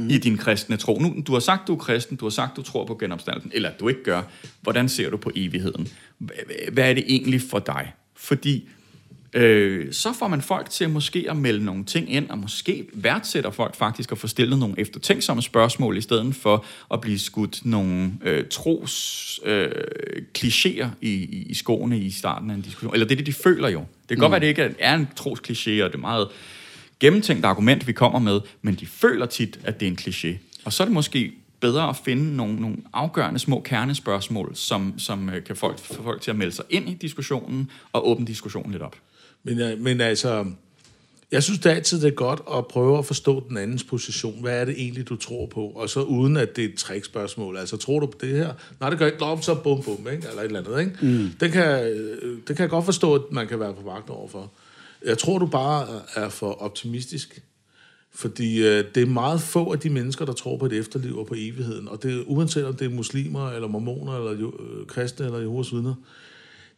mm. 0.00 0.10
i 0.10 0.18
din 0.18 0.36
kristne 0.36 0.76
tro? 0.76 0.98
Nu, 0.98 1.22
du 1.26 1.32
har 1.32 1.40
sagt, 1.40 1.68
du 1.68 1.74
er 1.74 1.78
kristen, 1.78 2.16
du 2.16 2.24
har 2.24 2.30
sagt, 2.30 2.56
du 2.56 2.62
tror 2.62 2.84
på 2.84 2.94
genopstandelsen, 2.94 3.50
eller 3.54 3.70
du 3.80 3.88
ikke 3.88 4.04
gør. 4.04 4.22
Hvordan 4.60 4.88
ser 4.88 5.10
du 5.10 5.16
på 5.16 5.30
evigheden? 5.34 5.88
Hvad, 6.72 6.90
er 6.90 6.94
det 6.94 7.04
egentlig 7.08 7.42
for 7.50 7.58
dig? 7.58 7.92
Fordi 8.16 8.68
øh, 9.32 9.92
så 9.92 10.12
får 10.12 10.28
man 10.28 10.42
folk 10.42 10.70
til 10.70 10.90
måske 10.90 11.26
at 11.30 11.36
melde 11.36 11.64
nogle 11.64 11.84
ting 11.84 12.12
ind, 12.12 12.30
og 12.30 12.38
måske 12.38 12.86
værdsætter 12.94 13.50
folk 13.50 13.76
faktisk 13.76 14.12
at 14.12 14.18
få 14.18 14.26
stillet 14.26 14.58
nogle 14.58 14.74
eftertænksomme 14.78 15.42
spørgsmål, 15.42 15.96
i 15.96 16.00
stedet 16.00 16.34
for 16.34 16.64
at 16.92 17.00
blive 17.00 17.18
skudt 17.18 17.64
nogle 17.64 18.12
øh, 18.24 18.44
tros 18.50 19.40
øh, 19.44 19.68
klichéer 20.38 20.86
i, 21.00 21.10
i, 21.10 21.46
i 21.48 21.54
skoene 21.54 21.98
i 21.98 22.10
starten 22.10 22.50
af 22.50 22.54
en 22.54 22.60
diskussion. 22.60 22.94
Eller 22.94 23.06
det 23.06 23.14
er 23.14 23.16
det, 23.16 23.26
de 23.26 23.32
føler 23.32 23.68
jo. 23.68 23.80
Det 23.80 24.08
kan 24.08 24.16
mm. 24.16 24.20
godt 24.20 24.30
være, 24.30 24.36
at 24.36 24.42
det 24.42 24.48
ikke 24.48 24.74
er 24.78 24.94
en 24.94 25.08
tros 25.16 25.40
kliché, 25.40 25.84
og 25.84 25.90
det 25.90 25.94
er 25.94 25.98
meget 25.98 26.28
gennemtænkt 27.00 27.44
argument, 27.44 27.86
vi 27.86 27.92
kommer 27.92 28.18
med, 28.18 28.40
men 28.62 28.74
de 28.74 28.86
føler 28.86 29.26
tit, 29.26 29.60
at 29.64 29.80
det 29.80 29.86
er 29.86 29.90
en 29.90 29.98
kliché. 30.00 30.38
Og 30.64 30.72
så 30.72 30.82
er 30.82 30.84
det 30.84 30.94
måske 30.94 31.32
bedre 31.60 31.88
at 31.88 31.96
finde 32.04 32.36
nogle, 32.36 32.56
nogle 32.56 32.76
afgørende 32.92 33.38
små 33.38 33.60
kernespørgsmål, 33.60 34.50
som, 34.54 34.94
som 34.98 35.30
øh, 35.30 35.44
kan 35.44 35.56
folk, 35.56 35.78
få 35.78 36.02
folk 36.02 36.20
til 36.20 36.30
at 36.30 36.36
melde 36.36 36.52
sig 36.52 36.64
ind 36.70 36.88
i 36.88 36.94
diskussionen 36.94 37.70
og 37.92 38.08
åbne 38.08 38.26
diskussionen 38.26 38.72
lidt 38.72 38.82
op. 38.82 38.96
Men, 39.42 39.60
øh, 39.60 39.78
men 39.78 40.00
altså, 40.00 40.44
jeg 41.32 41.42
synes 41.42 41.58
det 41.58 41.72
er 41.72 41.76
altid 41.76 42.00
det 42.00 42.06
er 42.08 42.14
godt 42.14 42.40
at 42.56 42.66
prøve 42.66 42.98
at 42.98 43.06
forstå 43.06 43.44
den 43.48 43.56
andens 43.56 43.84
position. 43.84 44.40
Hvad 44.40 44.60
er 44.60 44.64
det 44.64 44.74
egentlig, 44.78 45.08
du 45.08 45.16
tror 45.16 45.46
på? 45.46 45.66
Og 45.66 45.90
så 45.90 46.02
uden 46.02 46.36
at 46.36 46.56
det 46.56 46.64
er 46.64 46.68
et 46.68 46.74
trickspørgsmål. 46.74 47.56
Altså, 47.56 47.76
tror 47.76 48.00
du 48.00 48.06
på 48.06 48.18
det 48.20 48.36
her? 48.36 48.52
Nej, 48.80 48.90
det 48.90 48.98
gør 48.98 49.06
ikke 49.06 49.22
op, 49.22 49.42
så 49.42 49.54
bum 49.54 49.82
bum, 49.82 50.08
ikke? 50.12 50.28
eller 50.28 50.42
et 50.42 50.44
eller 50.44 50.60
andet. 50.60 50.80
Ikke? 50.80 51.06
Mm. 51.06 51.30
Det, 51.40 51.52
kan, 51.52 51.84
øh, 51.84 52.38
det 52.48 52.56
kan 52.56 52.62
jeg 52.62 52.70
godt 52.70 52.84
forstå, 52.84 53.14
at 53.14 53.22
man 53.30 53.46
kan 53.46 53.60
være 53.60 53.74
på 53.74 53.82
vagt 53.90 54.10
overfor. 54.10 54.50
Jeg 55.06 55.18
tror, 55.18 55.38
du 55.38 55.46
bare 55.46 55.86
er 56.16 56.28
for 56.28 56.62
optimistisk. 56.62 57.42
Fordi 58.14 58.66
øh, 58.66 58.84
det 58.94 59.02
er 59.02 59.06
meget 59.06 59.40
få 59.40 59.72
af 59.72 59.78
de 59.78 59.90
mennesker, 59.90 60.24
der 60.24 60.32
tror 60.32 60.56
på 60.58 60.66
et 60.66 60.72
efterliv 60.72 61.18
og 61.18 61.26
på 61.26 61.34
evigheden. 61.36 61.88
Og 61.88 62.02
det, 62.02 62.24
uanset 62.26 62.66
om 62.66 62.74
det 62.74 62.84
er 62.84 62.90
muslimer, 62.90 63.50
eller 63.50 63.68
mormoner, 63.68 64.16
eller 64.16 64.48
øh, 64.48 64.86
kristne, 64.86 65.26
eller 65.26 65.38
Jehovas 65.38 65.72
vidner, 65.72 65.94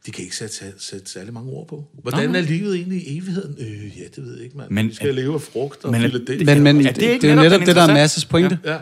de 0.06 0.10
kan 0.10 0.24
ikke 0.24 0.36
sætte, 0.36 0.54
sætte 0.78 1.10
særlig 1.10 1.32
mange 1.32 1.50
ord 1.52 1.68
på. 1.68 1.84
Hvordan 2.02 2.30
Nej. 2.30 2.40
er 2.40 2.44
livet 2.44 2.76
egentlig 2.76 2.98
i 3.08 3.18
evigheden? 3.18 3.56
Øh, 3.58 3.98
ja, 3.98 4.04
det 4.16 4.24
ved 4.24 4.34
jeg 4.34 4.44
ikke, 4.44 4.56
mand. 4.56 4.70
Men- 4.70 4.88
Vi 4.88 4.94
skal 4.94 5.14
leve 5.14 5.34
af 5.34 5.40
frugt 5.40 5.84
og 5.84 5.90
men- 5.92 6.02
det. 6.02 6.46
Men, 6.46 6.62
men 6.62 6.86
Er 6.86 6.92
det, 6.92 7.02
ikke 7.02 7.22
det 7.22 7.30
er 7.30 7.34
jo 7.34 7.40
netop 7.42 7.60
det, 7.60 7.76
der 7.76 7.82
er 7.82 7.94
Masses 7.94 8.24
pointe. 8.24 8.58
Ja. 8.64 8.78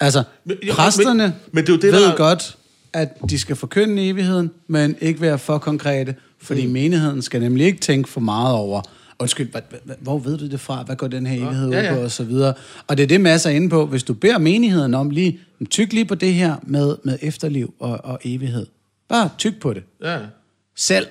Altså, 0.00 0.22
Men- 0.44 0.56
jo, 0.68 0.72
præsterne 0.72 1.22
men- 1.22 1.32
men 1.52 1.64
det 1.66 1.68
er 1.72 1.76
jo 1.76 1.80
det, 1.80 1.92
ved 1.92 2.02
der- 2.02 2.16
godt, 2.16 2.56
at 2.92 3.08
de 3.30 3.38
skal 3.38 3.56
forkynde 3.56 4.08
evigheden, 4.08 4.50
men 4.66 4.96
ikke 5.00 5.20
være 5.20 5.38
for 5.38 5.58
konkrete, 5.58 6.14
fordi 6.42 6.66
mm. 6.66 6.72
menigheden 6.72 7.22
skal 7.22 7.40
nemlig 7.40 7.66
ikke 7.66 7.80
tænke 7.80 8.08
for 8.08 8.20
meget 8.20 8.54
over, 8.54 8.82
undskyld, 9.18 9.50
hvad, 9.50 9.60
hvad, 9.84 9.96
hvor 10.00 10.18
ved 10.18 10.38
du 10.38 10.46
det 10.46 10.60
fra? 10.60 10.82
Hvad 10.82 10.96
går 10.96 11.08
den 11.08 11.26
her 11.26 11.36
evighed 11.46 11.70
Ja, 11.70 11.78
ud 11.80 11.84
ja. 11.84 11.94
på? 11.94 12.00
Og 12.00 12.10
så 12.10 12.24
videre. 12.24 12.54
Og 12.86 12.96
det 12.96 13.02
er 13.02 13.06
det, 13.06 13.20
Mads 13.20 13.46
er 13.46 13.50
inde 13.50 13.68
på. 13.68 13.86
Hvis 13.86 14.02
du 14.02 14.14
beder 14.14 14.38
menigheden 14.38 14.94
om 14.94 15.10
lige, 15.10 15.38
tyk 15.70 15.92
lige 15.92 16.04
på 16.04 16.14
det 16.14 16.34
her 16.34 16.56
med, 16.62 16.96
med 17.04 17.18
efterliv 17.22 17.74
og, 17.78 18.00
og 18.04 18.18
evighed. 18.24 18.66
Bare 19.08 19.28
tyk 19.38 19.60
på 19.60 19.72
det. 19.72 19.82
Ja, 20.02 20.18
Selv. 20.76 21.06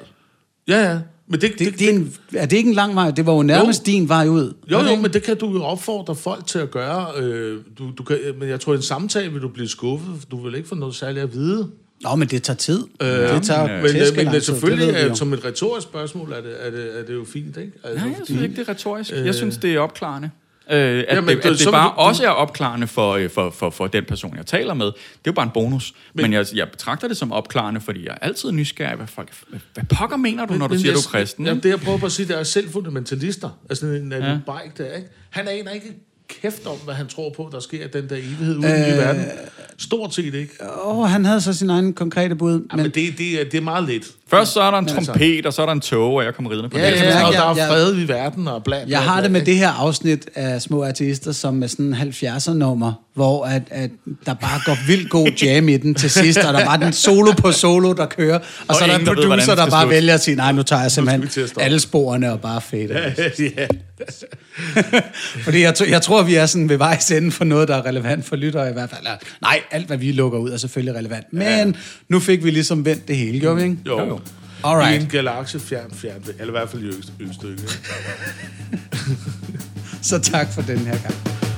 ja. 0.67 0.91
ja. 0.91 0.99
Men 1.27 1.41
det, 1.41 1.51
Det, 1.59 1.79
det 1.79 1.89
er, 1.89 1.93
en, 1.93 2.13
er 2.35 2.45
det 2.45 2.57
ikke 2.57 2.69
en 2.69 2.75
lang 2.75 2.95
vej? 2.95 3.11
Det 3.11 3.25
var 3.25 3.33
jo 3.33 3.41
nærmest 3.43 3.87
Jo. 3.87 3.91
din 3.91 4.09
vej 4.09 4.27
ud. 4.27 4.53
Jo, 4.71 4.79
det 4.79 4.89
jo, 4.91 4.95
men 4.95 5.13
det 5.13 5.23
kan 5.23 5.37
du 5.37 5.51
jo 5.53 5.63
opfordre 5.63 6.15
folk 6.15 6.47
til 6.47 6.59
at 6.59 6.71
gøre. 6.71 7.07
Øh, 7.17 7.59
du, 7.77 7.91
du 7.97 8.03
kan, 8.03 8.17
men 8.39 8.49
jeg 8.49 8.59
tror, 8.59 8.73
i 8.73 8.75
en 8.75 8.81
samtale 8.81 9.31
vil 9.31 9.41
du 9.41 9.47
blive 9.47 9.67
skuffet, 9.67 10.31
du 10.31 10.43
vil 10.43 10.55
ikke 10.55 10.69
få 10.69 10.75
noget 10.75 10.95
særligt 10.95 11.23
at 11.23 11.33
vide. 11.33 11.69
Nå, 12.03 12.15
men 12.15 12.27
det 12.27 12.43
tager 12.43 12.57
tid. 12.57 12.83
Øh, 13.01 13.07
det 13.07 13.43
tager 13.43 13.61
men, 13.67 13.71
øh, 13.71 13.83
Men, 13.83 13.93
men 14.15 14.25
det, 14.25 14.33
tid, 14.33 14.41
selvfølgelig, 14.41 14.87
vi 14.87 14.99
er, 14.99 15.07
jo. 15.07 15.15
som 15.15 15.33
et 15.33 15.45
retorisk 15.45 15.87
spørgsmål, 15.87 16.31
er 16.31 16.41
det, 16.41 16.55
er 16.67 16.69
det, 16.71 16.99
er 16.99 17.03
det 17.05 17.13
jo 17.13 17.25
fint, 17.33 17.57
ikke? 17.57 17.71
Altså, 17.83 17.97
Nej, 17.99 18.07
jeg 18.07 18.15
fordi- 18.17 18.25
synes 18.25 18.43
ikke, 18.43 18.55
det 18.55 18.67
er 18.67 18.71
retorisk. 18.71 19.11
Jeg 19.11 19.35
synes, 19.35 19.57
det 19.57 19.73
er 19.75 19.79
opklarende. 19.79 20.29
Øh, 20.71 20.77
at, 20.77 21.15
Jamen, 21.15 21.27
det, 21.35 21.43
det- 21.43 21.49
at 21.51 21.59
det 21.59 21.67
bare 21.71 21.89
du- 21.89 21.93
også 22.01 22.23
er 22.25 22.29
opklarende 22.29 22.87
for, 22.87 23.11
øh, 23.13 23.29
for, 23.29 23.49
for, 23.49 23.69
for 23.69 23.87
den 23.87 24.03
person, 24.05 24.37
jeg 24.37 24.45
taler 24.45 24.73
med. 24.73 24.85
Det 24.85 24.93
er 24.93 25.21
jo 25.27 25.31
bare 25.31 25.45
en 25.45 25.51
bonus. 25.53 25.93
Men, 26.13 26.23
men 26.23 26.33
jeg, 26.33 26.45
jeg 26.55 26.69
betragter 26.71 27.07
det 27.07 27.17
som 27.17 27.31
opklarende, 27.31 27.81
fordi 27.81 28.05
jeg 28.05 28.11
er 28.21 28.25
altid 28.27 28.51
nysgerrig. 28.51 28.95
Hvad, 28.97 29.07
folk, 29.07 29.29
hvad, 29.73 29.83
pokker 29.97 30.17
mener 30.17 30.45
du, 30.45 30.53
når 30.53 30.67
du 30.67 30.73
Men 30.73 30.79
siger, 30.79 30.91
jeg- 30.91 30.95
du 30.95 31.17
er 31.17 31.19
kristen? 31.19 31.45
Jamen, 31.45 31.63
det, 31.63 31.69
jeg 31.69 31.79
prøver 31.79 31.97
på 31.97 32.05
at 32.05 32.11
sige, 32.11 32.27
det 32.27 32.39
er 32.39 32.43
selv 32.43 32.69
fundamentalister. 32.69 33.49
Altså 33.69 33.85
en 33.85 34.11
Ja. 34.11 34.17
ja. 34.31 34.37
Bike 34.45 34.83
der, 34.83 34.95
ikke? 34.95 35.07
Han 35.29 35.47
aner 35.47 35.71
ikke 35.71 35.87
kæft 36.41 36.65
om, 36.65 36.77
hvad 36.77 36.93
han 36.93 37.07
tror 37.07 37.29
på, 37.29 37.49
der 37.51 37.59
sker 37.59 37.87
den 37.87 38.09
der 38.09 38.15
evighed 38.15 38.57
ude 38.57 38.67
øh, 38.67 38.93
i 38.93 38.97
verden. 38.97 39.25
Stort 39.77 40.13
set 40.13 40.33
ikke. 40.33 40.53
Åh, 40.85 41.05
han 41.05 41.25
havde 41.25 41.41
så 41.41 41.53
sin 41.53 41.69
egen 41.69 41.93
konkrete 41.93 42.35
bud. 42.35 42.51
Men, 42.51 42.67
men 42.75 42.85
det, 42.85 42.95
det, 42.95 43.51
det 43.51 43.53
er 43.53 43.61
meget 43.61 43.85
lidt. 43.87 44.11
Først 44.31 44.53
så 44.53 44.61
er 44.61 44.71
der 44.71 44.77
en 44.77 44.89
altså- 44.89 45.05
trompet, 45.11 45.45
og 45.45 45.53
så 45.53 45.61
er 45.61 45.65
der 45.65 45.73
en 45.73 45.79
tog, 45.81 46.13
og 46.13 46.23
jeg 46.23 46.33
kommer 46.35 46.51
ridende 46.51 46.69
på 46.69 46.77
Ja, 46.77 46.91
det. 46.91 46.95
ja, 47.01 47.09
ja, 47.09 47.25
og 47.25 47.33
jeg- 47.33 47.55
der 47.57 47.63
er 47.63 47.67
fred 47.67 47.97
i 47.99 48.07
verden 48.07 48.47
og 48.47 48.63
bla, 48.63 48.83
bla, 48.85 48.91
Jeg 48.91 49.01
har 49.03 49.21
det 49.21 49.31
med 49.31 49.41
det 49.41 49.55
her 49.57 49.69
afsnit 49.69 50.29
af 50.35 50.61
Små 50.61 50.83
Artister, 50.85 51.31
som 51.31 51.53
med 51.53 51.67
sådan 51.67 51.85
en 51.85 51.93
70'er 51.93 52.53
nummer, 52.53 52.93
hvor 53.13 53.45
at, 53.45 53.61
at 53.71 53.89
der 54.25 54.33
bare 54.33 54.59
går 54.65 54.77
vildt 54.87 55.09
god 55.09 55.27
jam 55.43 55.69
i 55.69 55.77
den 55.77 55.95
til 55.95 56.09
sidst, 56.09 56.37
og 56.39 56.53
der 56.53 56.59
er 56.59 56.65
bare 56.65 56.79
den 56.79 56.93
solo 56.93 57.31
på 57.31 57.51
solo, 57.51 57.93
der 57.93 58.05
kører, 58.05 58.35
og, 58.37 58.43
og 58.67 58.75
så 58.75 58.83
er 58.83 58.87
der 58.87 58.95
en 58.95 59.01
ved, 59.05 59.15
producer, 59.15 59.29
den 59.31 59.47
der 59.47 59.55
bare 59.55 59.81
slutte. 59.81 59.95
vælger 59.95 60.13
at 60.13 60.23
sige, 60.23 60.35
nej, 60.35 60.51
nu 60.51 60.63
tager 60.63 60.81
jeg 60.81 60.91
simpelthen 60.91 61.49
alle 61.59 61.79
sporene 61.79 62.31
og 62.31 62.41
bare 62.41 62.61
fader. 62.61 62.99
ja. 63.39 63.67
Fordi 65.43 65.61
jeg, 65.61 65.73
jeg 65.89 66.01
tror, 66.01 66.23
vi 66.23 66.35
er 66.35 66.45
sådan 66.45 66.69
ved 66.69 66.77
vejs 66.77 67.11
ende 67.11 67.31
for 67.31 67.43
noget, 67.45 67.67
der 67.67 67.75
er 67.75 67.85
relevant 67.85 68.25
for 68.25 68.35
lyttere 68.35 68.69
i 68.69 68.73
hvert 68.73 68.89
fald. 68.89 69.01
Nej, 69.41 69.59
alt 69.71 69.87
hvad 69.87 69.97
vi 69.97 70.11
lukker 70.11 70.39
ud 70.39 70.51
er 70.51 70.57
selvfølgelig 70.57 70.95
relevant. 70.99 71.25
Men 71.31 71.41
ja. 71.47 71.71
nu 72.09 72.19
fik 72.19 72.43
vi 72.43 72.51
ligesom 72.51 72.85
vendt 72.85 73.07
det 73.07 73.15
hele, 73.17 73.39
gjorde 73.39 73.55
vi 73.55 73.61
ikke? 73.63 73.77
Jo. 73.87 73.99
jo. 74.05 74.19
Alright. 74.63 75.01
I 75.01 75.03
en 75.03 75.09
galakse 75.09 75.59
fjern, 75.59 75.91
fjern, 75.91 76.23
eller 76.39 76.47
i 76.47 76.51
hvert 76.51 76.69
fald 76.69 76.83
i 76.83 76.87
øst-. 76.87 77.11
Så 80.09 80.19
tak 80.19 80.47
for 80.53 80.61
den 80.61 80.79
her 80.79 80.97
gang. 80.97 81.50